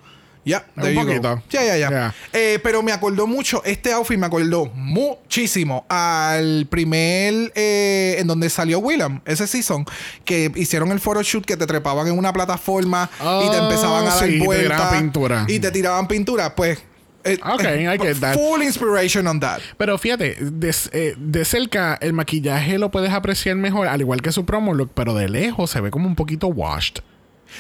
Ya, 0.48 0.66
there 0.82 0.98
Un 0.98 1.06
poquito. 1.06 1.44
Ya, 1.50 1.64
ya, 1.64 1.78
ya. 1.78 2.16
Eh, 2.34 2.60
pero 2.64 2.82
me 2.82 2.92
acordó 2.92 3.28
mucho, 3.28 3.62
este 3.66 3.92
outfit 3.92 4.18
me 4.18 4.26
acordó 4.26 4.66
muchísimo 4.74 5.86
al 5.90 6.68
primer, 6.70 7.52
eh, 7.56 8.16
en 8.20 8.28
donde 8.28 8.50
salió 8.50 8.80
William, 8.80 9.22
ese 9.26 9.46
season, 9.48 9.86
que 10.26 10.52
hicieron 10.56 10.92
el 10.92 11.00
photoshoot 11.00 11.46
que 11.46 11.58
te 11.58 11.66
trepaban 11.68 12.08
en 12.08 12.18
una 12.18 12.32
plataforma 12.34 13.10
y 13.14 13.50
te 13.50 13.58
Oh, 13.58 13.64
empezaban 13.64 14.08
a 14.08 14.16
dar 14.16 14.26
sí, 14.26 14.40
te 14.40 14.46
vueltas. 14.46 14.94
pintura. 14.94 15.46
Y 15.48 15.60
te 15.60 15.72
tiraban 15.72 16.08
pintura, 16.08 16.56
pues. 16.56 16.80
eh, 17.24 17.38
Ok, 17.44 17.64
I 17.64 17.98
get 18.02 18.20
that. 18.22 18.34
Full 18.36 18.62
inspiration 18.64 19.28
on 19.28 19.40
that. 19.42 19.60
Pero 19.78 19.98
fíjate, 19.98 20.38
de, 20.40 20.74
eh, 20.94 21.14
de 21.18 21.44
cerca 21.46 21.98
el 22.00 22.14
maquillaje 22.14 22.78
lo 22.78 22.90
puedes 22.90 23.12
apreciar 23.12 23.56
mejor, 23.58 23.88
al 23.88 24.00
igual 24.00 24.22
que 24.22 24.32
su 24.32 24.46
promo 24.46 24.74
look, 24.74 24.92
pero 24.94 25.14
de 25.14 25.28
lejos 25.28 25.72
se 25.72 25.82
ve 25.82 25.92
como 25.92 26.08
un 26.08 26.16
poquito 26.16 26.48
washed. 26.48 27.00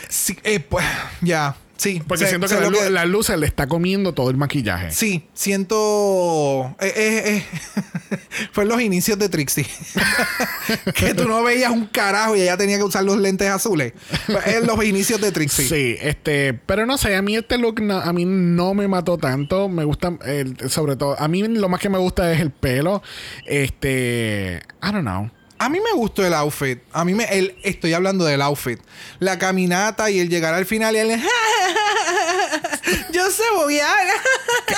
Sí, 0.09 0.37
eh, 0.43 0.59
pues, 0.59 0.85
ya, 1.21 1.55
sí. 1.77 2.01
Porque 2.07 2.25
siento 2.27 2.47
que 2.47 2.89
la, 2.89 3.05
luz 3.05 3.27
se 3.27 3.37
le 3.37 3.45
está 3.45 3.67
comiendo 3.67 4.13
todo 4.13 4.29
el 4.29 4.37
maquillaje. 4.37 4.91
Sí, 4.91 5.27
siento. 5.33 6.75
eh, 6.79 6.93
eh, 6.95 7.43
eh, 8.11 8.17
Fue 8.51 8.63
en 8.63 8.69
los 8.69 8.81
inicios 8.81 9.17
de 9.19 9.29
Trixie. 9.29 9.65
que 10.95 11.13
tú 11.13 11.27
no 11.27 11.43
veías 11.43 11.71
un 11.71 11.85
carajo 11.87 12.35
y 12.35 12.41
ella 12.41 12.57
tenía 12.57 12.77
que 12.77 12.83
usar 12.83 13.03
los 13.03 13.17
lentes 13.17 13.49
azules. 13.49 13.93
En 14.45 14.65
los 14.67 14.83
inicios 14.83 15.19
de 15.21 15.31
Trixie. 15.31 15.67
Sí, 15.67 15.95
este, 16.01 16.53
pero 16.53 16.85
no 16.85 16.97
sé, 16.97 17.15
a 17.15 17.21
mí 17.21 17.35
este 17.35 17.57
look 17.57 17.81
no- 17.81 17.99
a 17.99 18.13
mí 18.13 18.25
no 18.25 18.73
me 18.73 18.87
mató 18.87 19.17
tanto, 19.17 19.69
me 19.69 19.83
gusta 19.83 20.17
sobre 20.69 20.95
todo, 20.95 21.19
a 21.19 21.27
mí 21.27 21.43
lo 21.47 21.69
más 21.69 21.79
que 21.79 21.89
me 21.89 21.97
gusta 21.97 22.31
es 22.31 22.41
el 22.41 22.51
pelo, 22.51 23.01
este, 23.45 24.61
I 24.81 24.91
don't 24.91 25.01
know. 25.01 25.29
A 25.59 25.69
mí 25.69 25.79
me 25.79 25.91
gustó 25.93 26.25
el 26.25 26.33
outfit. 26.33 26.79
A 26.93 27.03
mí 27.03 27.13
me. 27.13 27.23
El, 27.25 27.57
estoy 27.63 27.93
hablando 27.93 28.25
del 28.25 28.41
outfit. 28.41 28.79
La 29.19 29.39
caminata 29.39 30.09
y 30.09 30.19
el 30.19 30.29
llegar 30.29 30.53
al 30.53 30.65
final 30.65 30.95
y 30.95 30.99
el. 30.99 31.21
Yo 33.11 33.29
sé 33.31 33.43
bobear. 33.55 34.07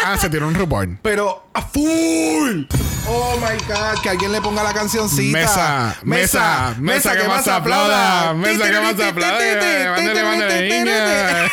Ah, 0.04 0.18
se 0.18 0.30
tiró 0.30 0.48
un 0.48 0.56
rubor. 0.56 0.88
Pero 1.02 1.50
a 1.54 1.62
full. 1.62 2.64
Oh 3.08 3.38
my 3.38 3.58
god, 3.68 4.02
que 4.02 4.10
alguien 4.10 4.32
le 4.32 4.42
ponga 4.42 4.64
la 4.64 4.74
cancioncita. 4.74 5.38
Mesa, 5.38 5.98
mesa, 6.04 6.76
mesa 6.80 7.18
que 7.18 7.28
más 7.28 7.48
aplauda, 7.48 8.34
mesa 8.34 8.70
que 8.70 8.80
más 8.80 9.00
aplauda, 9.00 9.94
mándale, 9.96 10.24
mándale, 10.24 10.84
niña. 10.84 11.50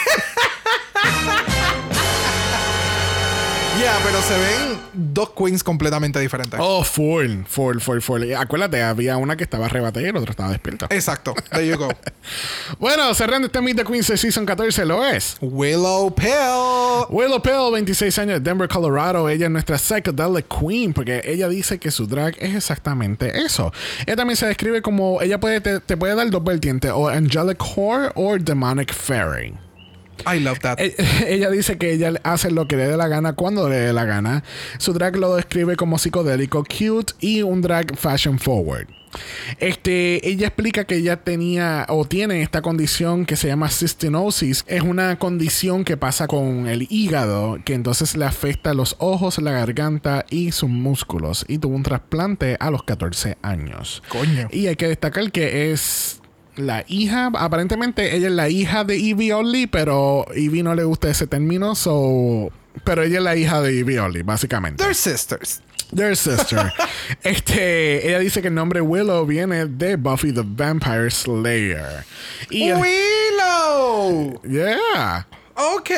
Ya, 3.81 3.98
pero 4.03 4.23
se 4.23 4.32
ven 4.32 4.78
dos 4.94 5.31
queens 5.36 5.62
completamente 5.62 6.19
diferentes. 6.19 6.59
Oh, 6.62 6.82
full, 6.82 7.44
full, 7.47 7.78
full, 7.78 8.01
full. 8.01 8.24
Y 8.24 8.32
Acuérdate, 8.32 8.82
había 8.82 9.19
una 9.19 9.36
que 9.36 9.44
estaba 9.44 9.66
arrebatada 9.66 10.05
y 10.05 10.09
el 10.09 10.16
otro 10.16 10.31
estaba 10.31 10.51
despierta. 10.51 10.86
Exacto. 10.90 11.35
There 11.51 11.66
you 11.66 11.77
go. 11.77 11.89
Bueno, 12.81 13.15
cerrando 13.15 13.47
este 13.47 13.61
Meet 13.61 13.77
the 13.77 13.85
Queens 13.85 14.09
de 14.09 14.16
Season 14.16 14.44
14 14.44 14.85
lo 14.86 15.05
es. 15.05 15.36
Willow 15.40 16.12
Pill. 16.15 17.07
Willow 17.11 17.40
Pill, 17.40 17.73
26 17.73 18.19
años, 18.19 18.43
de 18.43 18.51
Denver, 18.51 18.69
Colorado. 18.69 19.28
Ella 19.28 19.47
es 19.47 19.53
nuestra 19.53 19.78
psychedelic 19.78 20.47
queen 20.48 20.93
porque 20.93 21.23
ella 21.24 21.48
dice 21.48 21.78
que 21.78 21.90
su 21.90 22.07
drag 22.07 22.35
es 22.39 22.55
exactamente 22.55 23.43
eso. 23.44 23.73
Ella 24.07 24.16
también 24.16 24.36
se 24.36 24.47
describe 24.47 24.82
como 24.82 25.20
ella 25.20 25.39
puede 25.39 25.61
te, 25.61 25.81
te 25.81 25.97
puede 25.97 26.15
dar 26.15 26.28
dos 26.31 26.43
vertientes, 26.43 26.90
o 26.93 27.09
angelic 27.09 27.62
whore 27.77 28.11
o 28.15 28.36
demonic 28.39 28.93
fairy. 28.93 29.55
I 30.25 30.41
love 30.41 30.59
that. 30.61 30.79
E- 30.81 30.95
Ella 31.29 31.51
dice 31.51 31.79
que 31.79 31.93
ella 31.93 32.13
hace 32.23 32.51
lo 32.51 32.67
que 32.67 32.77
le 32.77 32.89
dé 32.89 32.97
la 32.97 33.09
gana 33.09 33.35
cuando 33.35 33.69
le 33.69 33.77
dé 33.77 33.93
la 33.93 34.05
gana. 34.05 34.43
Su 34.79 34.93
drag 34.93 35.17
lo 35.17 35.37
describe 35.37 35.77
como 35.77 35.99
psicodélico, 35.99 36.65
cute 36.65 37.15
y 37.21 37.43
un 37.43 37.61
drag 37.63 37.97
fashion 37.97 38.39
forward. 38.39 38.87
Este, 39.61 40.29
ella 40.29 40.49
explica 40.49 40.85
que 40.85 40.97
ella 40.97 41.17
tenía 41.23 41.87
o 41.89 42.05
tiene 42.05 42.43
esta 42.43 42.61
condición 42.63 43.25
que 43.25 43.37
se 43.37 43.49
llama 43.49 43.69
cystinosis. 43.71 44.65
Es 44.67 44.83
una 44.83 45.19
condición 45.19 45.85
que 45.85 45.97
pasa 45.97 46.27
con 46.27 46.67
el 46.67 46.87
hígado, 46.91 47.59
que 47.65 47.75
entonces 47.75 48.17
le 48.17 48.25
afecta 48.25 48.75
los 48.75 48.97
ojos, 48.99 49.39
la 49.39 49.53
garganta 49.53 50.27
y 50.31 50.53
sus 50.53 50.69
músculos. 50.69 51.45
Y 51.49 51.59
tuvo 51.59 51.77
un 51.77 51.83
trasplante 51.83 52.57
a 52.61 52.71
los 52.71 52.83
14 52.83 53.39
años. 53.43 54.03
Coño. 54.09 54.49
Y 54.53 54.67
hay 54.67 54.77
que 54.77 54.89
destacar 54.89 55.31
que 55.33 55.73
es 55.73 56.21
la 56.57 56.85
hija, 56.89 57.31
aparentemente 57.35 58.16
ella 58.16 58.27
es 58.28 58.33
la 58.33 58.49
hija 58.49 58.85
de 58.85 58.97
Evie 58.97 59.33
Oddly, 59.35 59.66
pero 59.66 60.27
Evie 60.35 60.62
no 60.62 60.74
le 60.74 60.85
gusta 60.85 61.09
ese 61.11 61.27
término, 61.27 61.74
so... 61.74 62.51
Pero 62.85 63.03
ella 63.03 63.19
es 63.19 63.23
la 63.24 63.37
hija 63.37 63.61
de 63.62 63.78
Evie 63.81 63.99
Oddly, 64.01 64.23
básicamente. 64.23 64.83
They're 64.83 64.95
sisters. 64.95 65.62
Their 65.95 66.16
sister. 66.16 66.73
este, 67.23 68.09
ella 68.09 68.19
dice 68.19 68.43
que 68.43 68.49
el 68.49 68.55
nombre 68.55 68.81
Willow 68.81 69.24
viene 69.24 69.66
de 69.66 69.97
Buffy 69.97 70.33
the 70.33 70.43
Vampire 70.45 71.11
Slayer. 71.11 72.05
Y 72.51 72.73
Willow. 72.73 74.41
yeah. 74.45 75.27
Ok. 75.55 75.89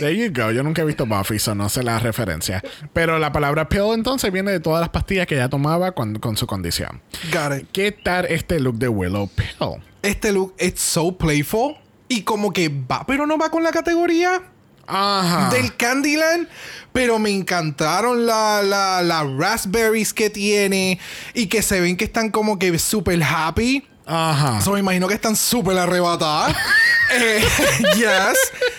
There 0.00 0.14
you 0.14 0.30
go. 0.30 0.50
Yo 0.50 0.62
nunca 0.62 0.82
he 0.82 0.84
visto 0.84 1.06
Buffy, 1.06 1.38
so 1.38 1.54
no 1.54 1.68
sé 1.68 1.82
la 1.82 1.98
referencia. 1.98 2.62
Pero 2.92 3.18
la 3.18 3.32
palabra 3.32 3.68
pill 3.68 3.92
entonces 3.94 4.30
viene 4.30 4.50
de 4.50 4.60
todas 4.60 4.80
las 4.80 4.90
pastillas 4.90 5.26
que 5.26 5.36
ella 5.36 5.48
tomaba 5.48 5.92
cuando- 5.92 6.20
con 6.20 6.36
su 6.36 6.46
condición. 6.46 7.00
Got 7.32 7.60
it. 7.60 7.68
¿Qué 7.72 7.92
tal 7.92 8.26
este 8.26 8.60
look 8.60 8.76
de 8.76 8.88
Willow 8.88 9.28
Pill? 9.28 9.80
Este 10.06 10.32
look 10.32 10.54
es 10.58 10.74
so 10.80 11.16
playful. 11.16 11.76
Y 12.08 12.22
como 12.22 12.52
que 12.52 12.68
va, 12.68 13.04
pero 13.06 13.26
no 13.26 13.36
va 13.36 13.50
con 13.50 13.62
la 13.64 13.72
categoría 13.72 14.40
Ajá. 14.86 15.50
del 15.50 15.76
Candyland. 15.76 16.48
Pero 16.92 17.18
me 17.18 17.30
encantaron 17.30 18.26
la, 18.26 18.62
la, 18.62 19.02
las 19.02 19.24
raspberries 19.36 20.12
que 20.14 20.30
tiene. 20.30 20.98
Y 21.34 21.46
que 21.48 21.62
se 21.62 21.80
ven 21.80 21.96
que 21.96 22.04
están 22.04 22.30
como 22.30 22.58
que 22.58 22.78
super 22.78 23.20
happy. 23.22 23.86
Ajá. 24.06 24.60
So, 24.60 24.72
me 24.72 24.78
imagino 24.80 25.08
que 25.08 25.14
están 25.14 25.36
súper 25.36 25.76
arrebatadas. 25.78 26.56
Eh, 27.08 27.40
yes. 27.94 28.36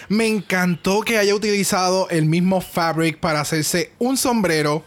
Me 0.10 0.28
encantó 0.28 1.00
que 1.00 1.18
haya 1.18 1.34
utilizado 1.34 2.10
el 2.10 2.26
mismo 2.26 2.60
fabric 2.60 3.20
para 3.22 3.40
hacerse 3.40 3.94
un 4.00 4.18
sombrero. 4.18 4.84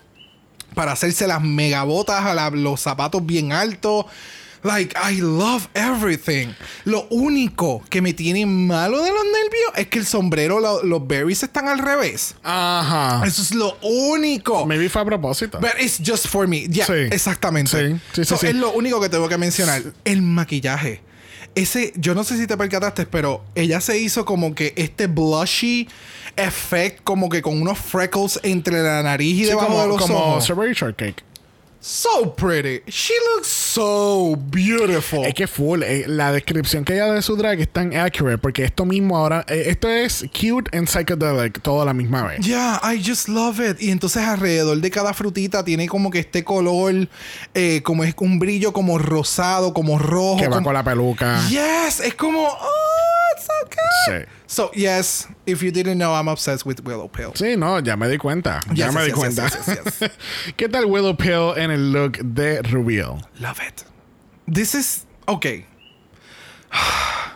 Para 0.75 0.93
hacerse 0.93 1.27
las 1.27 1.41
megabotas 1.41 2.23
a 2.27 2.35
la- 2.35 2.51
los 2.51 2.83
zapatos 2.83 3.25
bien 3.25 3.53
altos. 3.53 4.05
Like, 4.63 4.95
I 4.97 5.21
love 5.21 5.69
everything. 5.75 6.49
Lo 6.85 7.07
único 7.11 7.83
que 7.89 8.03
me 8.03 8.13
tiene 8.13 8.45
malo 8.45 9.03
de 9.03 9.11
los 9.11 9.25
nervios 9.25 9.73
es 9.77 9.87
que 9.89 9.99
el 9.99 10.07
sombrero, 10.07 10.61
lo- 10.61 10.83
los 10.83 11.07
berries 11.07 11.43
están 11.43 11.67
al 11.69 11.79
revés. 11.79 12.35
Ajá. 12.43 13.23
Eso 13.27 13.41
es 13.41 13.55
lo 13.55 13.77
único. 13.83 14.67
Maybe 14.67 14.89
fue 14.91 15.01
a 15.01 15.05
propósito. 15.07 15.59
But 15.61 15.81
it's 15.81 15.99
just 16.05 16.27
for 16.27 16.47
me. 16.47 16.67
Ya, 16.69 16.85
Sí. 16.85 16.93
exactamente. 17.11 17.71
Sí, 17.71 17.95
sí, 17.95 18.01
sí, 18.17 18.25
So, 18.27 18.37
sí. 18.37 18.49
Es 18.49 18.55
lo 18.55 18.73
único 18.73 19.01
que 19.01 19.09
tengo 19.09 19.29
que 19.29 19.39
mencionar. 19.39 19.83
El 20.05 20.21
maquillaje. 20.23 21.03
Ese, 21.55 21.93
yo 21.97 22.15
no 22.15 22.23
sé 22.23 22.37
si 22.37 22.47
te 22.47 22.57
percataste, 22.57 23.07
pero 23.07 23.43
ella 23.55 23.81
se 23.81 23.99
hizo 23.99 24.25
como 24.25 24.55
que 24.55 24.73
este 24.77 25.07
blushy 25.09 25.89
effect, 26.37 27.01
como 27.03 27.29
que 27.29 27.43
con 27.43 27.61
unos 27.61 27.79
freckles 27.79 28.39
entre 28.43 28.83
la 28.83 29.03
nariz 29.03 29.35
y 29.37 29.39
Sí, 29.45 29.45
debajo 29.47 29.67
como, 29.69 29.81
de 29.83 29.89
los 29.89 29.97
como 30.01 30.17
ojos. 30.19 30.45
Strawberry 30.45 30.75
Shortcake. 30.75 31.25
So 31.83 32.35
pretty. 32.35 32.83
She 32.91 33.15
looks 33.35 33.49
so 33.49 34.37
beautiful. 34.37 35.25
Es 35.25 35.33
que 35.35 35.47
full. 35.47 35.83
eh, 35.83 36.05
la 36.07 36.31
descripción 36.31 36.85
que 36.85 36.93
ella 36.95 37.07
de 37.07 37.23
su 37.23 37.37
drag 37.37 37.59
es 37.61 37.69
tan 37.73 37.97
accurate 37.97 38.37
porque 38.37 38.65
esto 38.65 38.85
mismo 38.85 39.17
ahora. 39.17 39.47
eh, 39.49 39.65
esto 39.69 39.89
es 39.89 40.25
cute 40.39 40.77
and 40.77 40.87
psychedelic 40.89 41.63
todo 41.63 41.81
a 41.81 41.87
la 41.87 41.95
misma 41.95 42.23
vez. 42.27 42.41
Yeah, 42.45 42.79
I 42.85 43.03
just 43.03 43.29
love 43.29 43.61
it. 43.61 43.81
Y 43.81 43.91
entonces 43.91 44.23
alrededor 44.23 44.79
de 44.79 44.91
cada 44.91 45.15
frutita 45.15 45.65
tiene 45.65 45.89
como 45.89 46.11
que 46.11 46.19
este 46.19 46.45
color, 46.45 47.09
eh, 47.55 47.81
como 47.83 48.05
es 48.05 48.15
un 48.19 48.39
brillo 48.39 48.75
como 48.75 48.99
rosado, 48.99 49.73
como 49.73 49.99
rojo. 49.99 50.37
Que 50.37 50.49
va 50.49 50.57
como- 50.57 50.65
con 50.67 50.75
la 50.75 50.85
peluca. 50.85 51.41
Yes, 51.49 52.01
es 52.01 52.15
como, 52.15 52.47
oh, 52.47 52.67
it's. 53.49 54.09
Sí. 54.09 54.25
So, 54.47 54.71
yes, 54.75 55.27
if 55.47 55.63
you 55.63 55.71
didn't 55.71 55.99
know, 55.99 56.13
I'm 56.13 56.29
obsessed 56.29 56.65
with 56.67 56.83
Willow 56.85 57.09
Pill. 57.09 57.33
Sí, 57.35 57.57
no, 57.57 57.79
ya 57.81 57.97
me 57.97 58.09
di 58.09 58.17
cuenta. 58.19 58.61
ya 58.75 58.87
Yes, 58.87 58.95
me 58.95 59.01
yes, 59.01 59.07
di 59.07 59.13
cuenta. 59.13 59.43
yes, 59.45 60.11
¿Qué 60.57 60.69
tal 60.69 60.87
Willow 60.87 61.15
Pill 61.17 61.55
en 61.57 61.71
el 61.71 61.93
look 61.93 62.19
de 62.23 62.63
Rubiel? 62.63 63.21
Love 63.41 63.61
it. 63.67 63.85
This 64.53 64.75
is, 64.75 65.05
okay. 65.29 65.67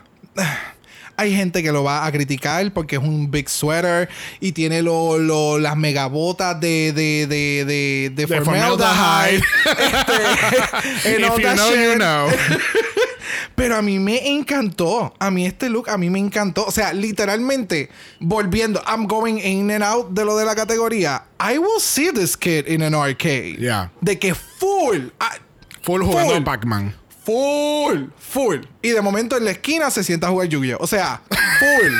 Hay 1.17 1.33
gente 1.33 1.63
que 1.63 1.71
lo 1.71 1.85
va 1.85 2.05
a 2.07 2.11
criticar 2.11 2.73
porque 2.73 2.97
es 2.97 3.03
un 3.03 3.31
big 3.31 3.49
sweater 3.49 4.09
y 4.41 4.51
tiene 4.51 4.83
lo, 4.83 5.17
lo- 5.17 5.61
las 5.61 5.77
megabotas 5.77 6.59
de, 6.59 6.93
de, 6.93 7.29
de, 7.29 7.65
de, 7.65 8.11
de, 8.13 8.27
De 8.27 8.27
formaldehyde. 8.27 9.41
Este, 9.65 11.13
If 11.15 11.39
you 11.39 11.55
know, 11.55 11.71
you 11.71 11.91
shit. 11.91 11.99
know. 11.99 12.29
Pero 13.55 13.77
a 13.77 13.83
mí 13.83 13.99
me 13.99 14.29
encantó. 14.29 15.15
A 15.19 15.31
mí 15.31 15.47
este 15.47 15.69
look, 15.69 15.89
a 15.89 15.97
mí 15.99 16.11
me 16.11 16.19
encantó. 16.19 16.65
O 16.67 16.71
sea, 16.71 16.93
literalmente, 16.93 17.89
volviendo, 18.21 18.83
I'm 18.87 19.07
going 19.07 19.39
in 19.39 19.71
and 19.71 19.83
out 19.85 20.11
de 20.11 20.25
lo 20.25 20.37
de 20.37 20.45
la 20.45 20.55
categoría. 20.55 21.25
I 21.41 21.59
will 21.59 21.81
see 21.81 22.11
this 22.13 22.37
kid 22.37 22.67
in 22.69 22.83
an 22.83 22.95
arcade. 22.95 23.57
Yeah. 23.59 23.91
De 24.01 24.19
que 24.19 24.35
full. 24.35 25.11
I- 25.21 25.39
Full 25.83 26.01
jugando 26.03 26.35
Full. 26.35 26.45
Pac-Man. 26.45 26.95
Full, 27.27 28.07
full. 28.19 28.61
Y 28.83 28.91
de 28.91 29.01
momento 29.03 29.37
en 29.37 29.45
la 29.45 29.51
esquina 29.51 29.91
se 29.91 30.03
sienta 30.03 30.29
a 30.29 30.31
jugar 30.31 30.49
Yu-Gi-Oh! 30.49 30.79
O 30.81 30.87
sea, 30.87 31.21
full. 31.59 31.93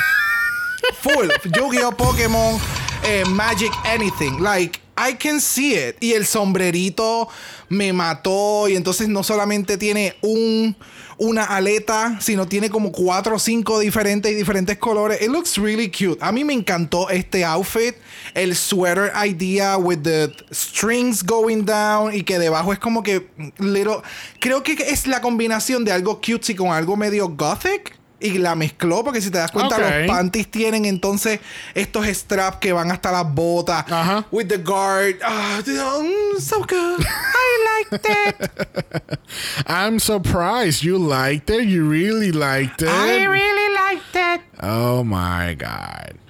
full. 1.13 1.27
Yu-Gi-Oh! 1.55 1.91
Pokémon, 1.91 2.59
eh, 3.03 3.23
Magic, 3.29 3.71
anything. 3.85 4.39
Like, 4.39 4.79
I 4.97 5.15
can 5.15 5.41
see 5.41 5.75
it. 5.75 5.97
Y 5.99 6.13
el 6.13 6.25
sombrerito 6.25 7.27
me 7.69 7.93
mató. 7.93 8.67
Y 8.67 8.75
entonces 8.75 9.07
no 9.09 9.23
solamente 9.23 9.77
tiene 9.77 10.15
un, 10.21 10.75
una 11.17 11.43
aleta, 11.43 12.17
sino 12.21 12.47
tiene 12.47 12.69
como 12.69 12.91
cuatro 12.91 13.35
o 13.35 13.39
cinco 13.39 13.79
diferentes 13.79 14.31
y 14.31 14.35
diferentes 14.35 14.77
colores. 14.77 15.21
It 15.21 15.29
looks 15.29 15.57
really 15.57 15.89
cute. 15.89 16.17
A 16.21 16.31
mí 16.31 16.43
me 16.43 16.53
encantó 16.53 17.09
este 17.09 17.43
outfit. 17.43 17.95
El 18.33 18.55
sweater 18.55 19.11
idea 19.25 19.77
with 19.77 19.99
the 20.03 20.31
strings 20.51 21.23
going 21.23 21.65
down 21.65 22.13
y 22.13 22.23
que 22.23 22.39
debajo 22.39 22.73
es 22.73 22.79
como 22.79 23.03
que 23.03 23.27
little. 23.59 23.97
Creo 24.39 24.63
que 24.63 24.73
es 24.73 25.07
la 25.07 25.21
combinación 25.21 25.83
de 25.83 25.91
algo 25.91 26.21
cutesy 26.21 26.55
con 26.55 26.69
algo 26.69 26.95
medio 26.95 27.29
gothic. 27.29 28.04
Y 28.25 28.37
la 28.37 28.55
mezcló 28.55 29.03
porque 29.03 29.21
si 29.21 29.29
te 29.29 29.37
das 29.37 29.51
cuenta 29.51 29.77
los 29.77 30.07
panties 30.07 30.49
tienen 30.49 30.85
entonces 30.85 31.39
estos 31.73 32.07
straps 32.07 32.57
que 32.57 32.73
van 32.73 32.91
hasta 32.91 33.11
las 33.11 33.31
botas. 33.33 33.85
Ajá. 33.91 34.25
With 34.31 34.47
the 34.47 34.57
guard. 34.57 35.19
Mm, 35.21 36.39
so 36.39 36.61
good. 36.61 37.05
I 37.05 37.85
liked 37.91 38.05
it. 38.09 39.19
I'm 39.67 39.99
surprised 39.99 40.83
you 40.83 40.97
liked 40.97 41.49
it. 41.49 41.65
You 41.65 41.87
really 41.89 42.31
liked 42.31 42.81
it. 42.81 42.89
really 42.89 43.73
liked 43.73 44.15
it. 44.15 44.41
Oh 44.61 45.03
my 45.03 45.55
God. 45.55 46.24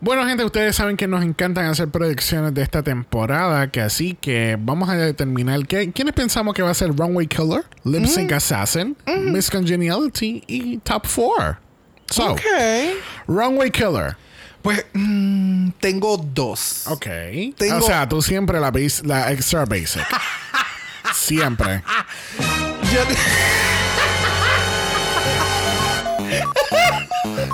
Bueno, 0.00 0.26
gente, 0.26 0.44
ustedes 0.44 0.76
saben 0.76 0.96
que 0.96 1.06
nos 1.06 1.22
encantan 1.24 1.66
hacer 1.66 1.88
predicciones 1.88 2.54
de 2.54 2.62
esta 2.62 2.82
temporada, 2.82 3.70
que 3.70 3.80
así 3.80 4.16
que 4.20 4.56
vamos 4.60 4.88
a 4.88 4.94
determinar 4.96 5.66
qué, 5.66 5.90
quiénes 5.92 6.14
pensamos 6.14 6.54
que 6.54 6.62
va 6.62 6.70
a 6.70 6.74
ser 6.74 6.94
Runway 6.94 7.26
Killer, 7.26 7.64
Lip 7.84 8.06
Sync 8.06 8.32
Assassin, 8.32 8.96
Miss 9.06 9.50
Congeniality 9.50 10.42
y 10.46 10.78
Top 10.78 11.06
4. 11.06 11.58
So, 12.10 12.32
Ok. 12.32 12.42
Runway 13.26 13.70
Killer. 13.70 14.16
Pues 14.62 14.84
mm, 14.94 15.70
tengo 15.80 16.16
dos. 16.16 16.86
Ok. 16.88 17.06
Tengo- 17.56 17.78
O 17.78 17.82
sea, 17.82 18.08
tú 18.08 18.22
siempre 18.22 18.58
la, 18.60 18.70
base- 18.70 19.04
la 19.06 19.30
extra 19.32 19.64
basic. 19.66 20.02
siempre. 21.14 21.82
Yo- 22.92 23.04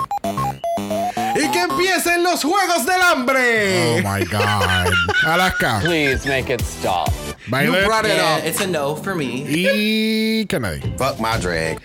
empiecen 2.01 2.23
los 2.23 2.43
Juegos 2.43 2.85
del 2.85 2.99
Oh 3.01 3.11
Hambre. 3.11 4.01
my 4.03 4.23
God. 4.25 4.93
Alaska. 5.25 5.79
Please 5.83 6.25
make 6.27 6.49
it 6.49 6.61
stop. 6.61 7.09
you 7.09 7.33
Violet 7.49 7.85
brought 7.85 8.05
it 8.05 8.15
Yeah, 8.15 8.37
up. 8.37 8.45
it's 8.45 8.61
a 8.61 8.67
no 8.67 8.95
for 8.95 9.15
me. 9.15 9.43
y 9.47 10.45
Kennedy. 10.47 10.93
Fuck 10.97 11.19
my 11.19 11.37
drag. 11.37 11.79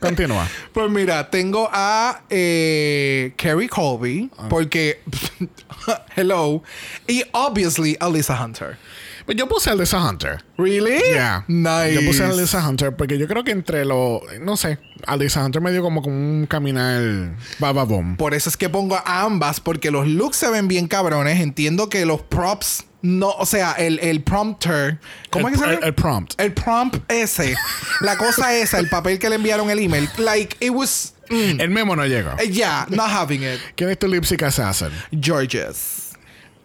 Continúa. 0.00 0.46
Pues 0.72 0.90
mira, 0.90 1.28
tengo 1.30 1.68
a 1.72 2.20
eh, 2.30 3.32
Carrie 3.36 3.68
Colby, 3.68 4.30
porque. 4.48 4.98
hello. 6.16 6.62
Y 7.08 7.22
obviously 7.32 7.96
Alyssa 8.00 8.36
Hunter. 8.36 8.78
Pues 9.24 9.38
yo 9.38 9.48
puse 9.48 9.70
a 9.70 9.74
Lisa 9.74 9.98
Hunter. 10.06 10.44
¿Really? 10.58 10.98
Yeah. 11.12 11.44
Nice. 11.48 11.94
Yo 11.94 12.04
puse 12.06 12.24
a 12.24 12.28
Lisa 12.32 12.66
Hunter 12.68 12.94
porque 12.94 13.16
yo 13.16 13.26
creo 13.26 13.42
que 13.42 13.52
entre 13.52 13.84
los. 13.86 14.20
No 14.42 14.56
sé. 14.56 14.78
A 15.06 15.16
Lisa 15.16 15.42
Hunter 15.44 15.62
me 15.62 15.72
dio 15.72 15.82
como, 15.82 16.02
como 16.02 16.14
un 16.14 16.46
caminar. 16.46 17.34
Baba 17.58 17.84
boom. 17.84 18.16
Por 18.16 18.34
eso 18.34 18.48
es 18.50 18.56
que 18.56 18.68
pongo 18.68 18.96
a 18.96 19.22
ambas, 19.22 19.60
porque 19.60 19.90
los 19.90 20.06
looks 20.06 20.36
se 20.36 20.50
ven 20.50 20.68
bien 20.68 20.88
cabrones. 20.88 21.40
Entiendo 21.40 21.88
que 21.88 22.04
los 22.04 22.20
props. 22.22 22.84
No, 23.00 23.30
o 23.30 23.44
sea, 23.46 23.72
el, 23.72 23.98
el 24.00 24.22
prompter. 24.22 24.98
¿Cómo 25.30 25.48
el, 25.48 25.54
es 25.54 25.60
que 25.60 25.66
se 25.66 25.72
llama? 25.74 25.86
el 25.86 25.94
prompt. 25.94 26.34
El 26.40 26.52
prompt 26.52 27.10
ese. 27.12 27.54
la 28.00 28.16
cosa 28.16 28.54
esa, 28.56 28.78
el 28.78 28.88
papel 28.88 29.18
que 29.18 29.28
le 29.28 29.36
enviaron 29.36 29.68
el 29.70 29.78
email. 29.78 30.08
Like, 30.18 30.56
it 30.60 30.70
was. 30.70 31.14
mm, 31.28 31.60
El 31.60 31.70
memo 31.70 31.94
no 31.96 32.06
llegó. 32.06 32.30
eh, 32.38 32.50
yeah, 32.50 32.86
not 32.88 33.10
having 33.10 33.42
it. 33.42 33.60
¿Quién 33.76 33.90
es 33.90 33.98
tu 33.98 34.06
lip 34.08 34.24
sync 34.24 34.42
assassin? 34.42 34.88
Georges. 35.20 36.03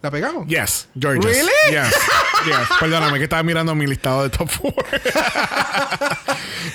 ¿La 0.02 0.10
pegamos? 0.10 0.46
Yes, 0.46 0.88
Georges. 0.98 1.24
Really? 1.24 1.52
Yes. 1.70 1.94
Yes. 2.46 2.68
Perdóname 2.80 3.18
que 3.18 3.24
estaba 3.24 3.42
mirando 3.42 3.74
mi 3.74 3.86
listado 3.86 4.22
de 4.22 4.30
top 4.30 4.48
4. 4.60 4.82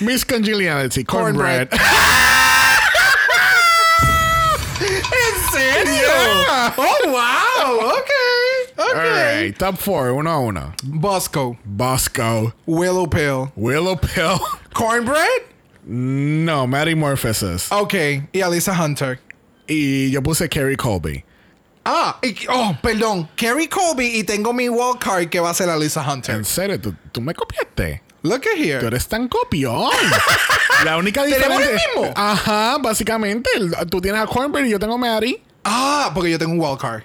Miss 0.00 0.24
Congeniality, 0.24 1.02
Cornbread. 1.04 1.68
¿En 4.80 5.52
serio? 5.52 5.92
Yeah. 5.92 6.74
Oh, 6.76 6.98
wow. 7.06 7.88
Ok. 7.98 8.10
Ok. 8.78 8.94
Alright, 8.94 9.58
top 9.58 9.76
4, 9.80 10.14
uno 10.14 10.30
a 10.30 10.38
uno. 10.38 10.72
Bosco. 10.84 11.56
Bosco, 11.64 12.52
Willow 12.66 13.08
Pill. 13.08 13.50
Willow 13.56 13.96
Pill. 13.96 14.38
Cornbread. 14.72 15.42
No, 15.84 16.66
Maddie 16.66 16.94
Morphosis. 16.94 17.72
Ok. 17.72 17.94
Y 18.32 18.40
Alyssa 18.42 18.72
Hunter. 18.72 19.18
Y 19.66 20.10
yo 20.10 20.22
puse 20.22 20.48
Carrie 20.48 20.76
Colby. 20.76 21.24
Ah, 21.88 22.18
y- 22.22 22.34
oh, 22.48 22.76
perdón. 22.82 23.28
Carrie 23.36 23.68
Colby 23.68 24.06
y 24.18 24.24
tengo 24.24 24.52
mi 24.52 24.68
wild 24.68 24.98
card 24.98 25.28
que 25.28 25.38
va 25.38 25.50
a 25.50 25.54
ser 25.54 25.68
Alyssa 25.70 26.02
Hunter. 26.02 26.34
En 26.34 26.44
serio, 26.44 26.80
tú, 26.80 26.94
tú 27.12 27.20
me 27.20 27.32
copiaste. 27.32 28.02
Look 28.22 28.42
at 28.52 28.56
Tú 28.56 28.62
here. 28.62 28.86
eres 28.88 29.06
tan 29.06 29.28
copión. 29.28 29.88
La 30.84 30.96
única 30.96 31.22
¿Tenemos 31.22 31.58
diferencia. 31.58 31.88
el 31.94 32.00
mismo? 32.00 32.12
Ajá, 32.16 32.76
básicamente. 32.78 33.48
Tú 33.88 34.00
tienes 34.00 34.20
a 34.20 34.26
Cornbread 34.26 34.64
y 34.66 34.70
yo 34.70 34.80
tengo 34.80 34.94
a 34.94 34.98
Mary. 34.98 35.40
Ah, 35.62 36.10
porque 36.12 36.30
yo 36.32 36.38
tengo 36.38 36.52
un 36.52 36.60
wild 36.60 36.78
card. 36.80 37.04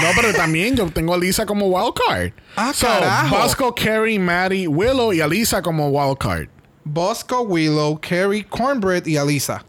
No, 0.00 0.08
pero 0.14 0.32
también 0.32 0.76
yo 0.76 0.88
tengo 0.92 1.12
a 1.12 1.18
Lisa 1.18 1.44
como 1.44 1.66
wildcard. 1.66 2.32
Ah, 2.54 2.72
so, 2.72 2.86
carajo. 2.86 3.36
Bosco, 3.36 3.74
Carrie, 3.74 4.20
Maddie, 4.20 4.68
Willow 4.68 5.12
y 5.12 5.20
Alisa 5.20 5.60
como 5.60 5.88
wildcard. 5.88 6.46
Bosco, 6.84 7.40
Willow, 7.42 8.00
Carrie, 8.00 8.44
Cornbread 8.48 9.06
y 9.06 9.16
Alyssa. 9.16 9.64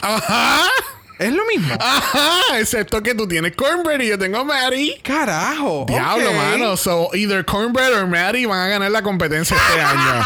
Ajá. 0.00 0.62
Es 1.22 1.32
lo 1.32 1.44
mismo. 1.46 1.74
Ajá. 1.78 2.58
Excepto 2.58 3.02
que 3.02 3.14
tú 3.14 3.26
tienes 3.28 3.54
Cornbread 3.56 4.00
y 4.00 4.08
yo 4.08 4.18
tengo 4.18 4.44
Maddie. 4.44 5.00
Carajo. 5.02 5.84
Diablo, 5.88 6.32
mano. 6.32 6.76
So, 6.76 7.10
either 7.14 7.44
Cornbread 7.44 7.92
or 7.94 8.06
Maddie 8.06 8.46
van 8.46 8.60
a 8.60 8.68
ganar 8.68 8.90
la 8.90 9.02
competencia 9.02 9.56
este 9.56 9.80
año. 9.80 10.24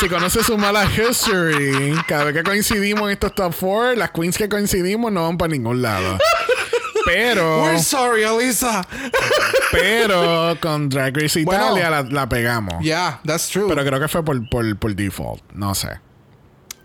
Si 0.00 0.08
conoces 0.08 0.46
su 0.46 0.56
mala 0.56 0.86
history, 0.86 1.94
cada 2.06 2.24
vez 2.24 2.34
que 2.34 2.42
coincidimos 2.42 3.04
en 3.04 3.10
estos 3.10 3.34
top 3.34 3.54
4, 3.58 3.94
las 3.96 4.10
queens 4.12 4.38
que 4.38 4.48
coincidimos 4.48 5.12
no 5.12 5.24
van 5.26 5.36
para 5.36 5.52
ningún 5.52 5.82
lado. 5.82 6.18
Pero, 7.04 7.64
We're 7.64 7.82
sorry, 7.82 8.24
Alyssa. 8.24 8.86
pero 9.72 10.56
con 10.60 10.88
Drag 10.88 11.16
Race 11.16 11.42
Bueno. 11.44 11.64
Italia 11.76 11.90
la, 11.90 12.02
la 12.02 12.28
pegamos. 12.28 12.82
yeah, 12.82 13.20
that's 13.24 13.48
true. 13.48 13.66
Pero 13.68 13.84
creo 13.84 14.00
que 14.00 14.08
fue 14.08 14.24
por, 14.24 14.48
por, 14.48 14.78
por 14.78 14.94
default. 14.94 15.42
No 15.52 15.74
sé. 15.74 15.88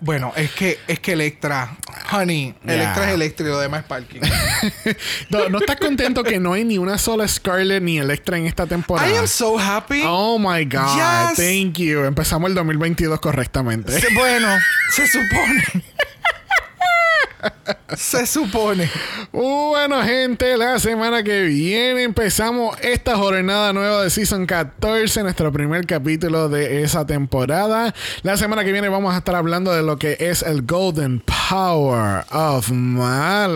Bueno, 0.06 0.32
es 0.36 0.52
que 0.52 0.78
es 0.88 1.00
que 1.00 1.14
Electra, 1.14 1.76
honey, 2.12 2.54
Yeah. 2.64 2.74
Electra 2.76 3.08
es 3.08 3.14
Electra 3.16 3.46
y 3.48 3.50
lo 3.50 3.60
demás 3.60 3.82
es 3.82 3.86
parking. 3.88 4.22
No, 5.30 5.50
¿no 5.50 5.58
estás 5.60 5.78
contento 5.78 6.24
que 6.24 6.40
no 6.40 6.54
hay 6.54 6.64
ni 6.64 6.78
una 6.78 6.98
sola 6.98 7.28
Scarlett 7.28 7.82
ni 7.82 7.98
Electra 7.98 8.38
en 8.38 8.46
esta 8.46 8.66
temporada? 8.68 9.10
I 9.10 9.16
am 9.18 9.28
so 9.28 9.58
happy. 9.60 10.02
Oh 10.06 10.38
my 10.40 10.64
God. 10.66 10.96
Yes. 10.96 11.38
Thank 11.38 11.78
you. 11.80 12.04
Empezamos 12.06 12.50
el 12.50 12.56
2022 12.56 13.20
correctamente. 13.20 14.00
Se- 14.00 14.14
bueno, 14.14 14.48
se 14.92 15.08
supone. 15.08 15.64
Se 17.96 18.26
supone. 18.26 18.90
Bueno, 19.32 20.02
gente, 20.04 20.58
la 20.58 20.80
semana 20.80 21.24
que 21.24 21.44
viene 21.44 22.04
empezamos 22.04 22.78
esta 22.82 23.16
jornada 23.18 23.72
nueva 23.74 24.04
de 24.04 24.10
Season 24.10 24.46
14, 24.46 25.24
nuestro 25.24 25.52
primer 25.52 25.86
capítulo 25.86 26.50
de 26.50 26.84
esa 26.84 27.06
temporada. 27.06 27.94
La 28.24 28.38
semana 28.38 28.64
que 28.64 28.72
viene 28.72 28.90
vamos 28.90 29.14
a 29.14 29.18
estar 29.20 29.36
hablando 29.36 29.72
de 29.74 29.84
lo 29.84 29.98
que 29.98 30.18
es 30.20 30.42
el 30.42 30.64
Golden 30.64 31.22
Power 31.50 32.26
of 32.32 32.70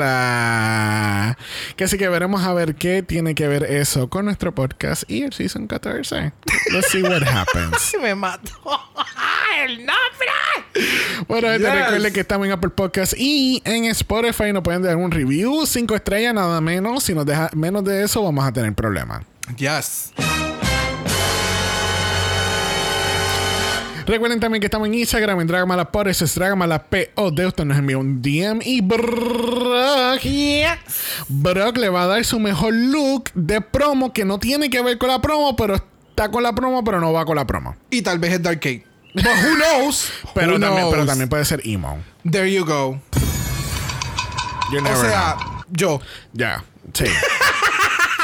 Mala. 0.09 1.37
Que 1.75 1.83
así 1.85 1.97
que 1.97 2.07
veremos 2.09 2.43
a 2.43 2.53
ver 2.53 2.75
qué 2.75 3.03
tiene 3.03 3.35
que 3.35 3.47
ver 3.47 3.63
eso 3.63 4.09
con 4.09 4.25
nuestro 4.25 4.53
podcast 4.53 5.03
y 5.09 5.23
el 5.23 5.33
Season 5.33 5.67
14. 5.67 6.31
Let's 6.71 6.87
see 6.91 7.01
what 7.03 7.23
happens. 7.27 7.95
Me 8.01 8.15
mató. 8.15 8.51
El 9.65 9.77
nombre. 9.79 9.97
Bueno, 11.27 11.49
gente, 11.49 11.67
Yes. 11.67 11.75
recuerden 11.75 12.13
que 12.13 12.19
estamos 12.21 12.47
en 12.47 12.53
Apple 12.53 12.69
Podcast 12.69 13.13
y 13.17 13.61
en 13.65 13.78
Spotify 13.85 14.51
nos 14.53 14.63
pueden 14.63 14.81
dar 14.83 14.95
un 14.95 15.11
review, 15.11 15.65
cinco 15.65 15.95
estrellas, 15.95 16.33
nada 16.33 16.61
menos. 16.61 17.03
Si 17.03 17.13
nos 17.13 17.25
deja 17.25 17.49
menos 17.53 17.83
de 17.83 18.03
eso, 18.03 18.23
vamos 18.23 18.45
a 18.45 18.51
tener 18.51 18.73
problemas. 18.73 19.23
Yes. 19.57 20.11
Recuerden 24.05 24.39
también 24.39 24.59
que 24.59 24.65
estamos 24.65 24.87
en 24.87 24.95
Instagram, 24.95 25.39
en 25.39 25.45
Dragamala 25.45 25.91
por 25.91 26.07
eso 26.07 26.25
es 26.25 26.33
Dragamala 26.33 26.83
POD. 26.85 27.45
Usted 27.45 27.63
nos 27.65 27.77
envía 27.77 27.97
un 27.99 28.23
DM 28.23 28.59
y 28.65 28.81
Brock, 28.81 30.21
Brock 31.27 31.77
le 31.77 31.89
va 31.89 32.03
a 32.03 32.07
dar 32.07 32.25
su 32.25 32.39
mejor 32.39 32.73
look 32.73 33.25
de 33.35 33.61
promo 33.61 34.11
que 34.11 34.25
no 34.25 34.39
tiene 34.39 34.71
que 34.71 34.81
ver 34.81 34.97
con 34.97 35.09
la 35.09 35.21
promo, 35.21 35.55
pero 35.55 35.75
está 35.75 36.31
con 36.31 36.41
la 36.41 36.53
promo, 36.53 36.83
pero 36.83 36.99
no 36.99 37.13
va 37.13 37.23
con 37.23 37.35
la 37.35 37.45
promo. 37.45 37.75
Y 37.91 38.01
tal 38.01 38.17
vez 38.17 38.33
es 38.33 38.41
Dark 38.41 38.59
Kate. 38.59 38.83
But 39.13 39.25
who 39.25 39.55
knows? 39.55 40.11
Pero, 40.33 40.53
Who 40.55 40.59
también, 40.59 40.85
pero 40.89 40.95
knows? 41.03 41.07
también 41.07 41.29
puede 41.29 41.45
ser 41.45 41.61
emo. 41.63 41.99
There 42.29 42.51
you 42.51 42.65
go. 42.65 42.99
You 44.71 44.79
O 44.79 44.95
sea, 44.95 45.35
know. 45.37 45.63
yo. 45.69 46.01
Ya, 46.33 46.63
sí. 46.93 47.05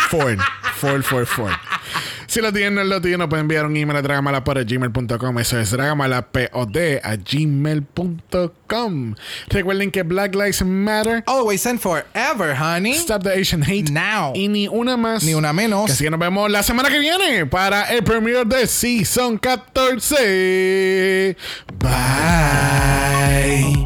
Ford, 0.09 0.39
Ford, 0.75 1.03
Ford, 1.03 1.25
Ford. 1.25 1.51
Si 2.27 2.41
lo 2.41 2.51
tienen, 2.51 2.75
no 2.75 2.83
lo 2.83 2.99
tienen, 3.01 3.19
nos 3.19 3.29
pueden 3.29 3.43
enviar 3.45 3.65
un 3.65 3.77
email 3.77 3.95
a 3.97 4.01
dragamalapod.gmail.com. 4.01 5.39
Eso 5.39 5.57
es 5.59 5.71
dragamalapod 5.71 6.75
a 7.01 7.15
gmail.com. 7.15 9.15
Recuerden 9.47 9.91
que 9.91 10.03
Black 10.03 10.35
Lives 10.35 10.61
Matter. 10.65 11.23
Always 11.27 11.65
and 11.65 11.79
forever, 11.79 12.53
honey. 12.53 12.95
Stop 12.95 13.23
the 13.23 13.31
Asian 13.39 13.63
hate. 13.63 13.89
Now. 13.89 14.33
Y 14.35 14.49
ni 14.49 14.67
una 14.67 14.97
más. 14.97 15.23
Ni 15.23 15.33
una 15.33 15.53
menos. 15.53 15.89
Así 15.89 16.03
que 16.03 16.09
nos 16.09 16.19
vemos 16.19 16.51
la 16.51 16.61
semana 16.63 16.89
que 16.89 16.99
viene 16.99 17.45
para 17.45 17.83
el 17.83 18.03
premiere 18.03 18.43
de 18.43 18.67
Season 18.67 19.37
14. 19.37 21.37
Bye. 21.79 23.85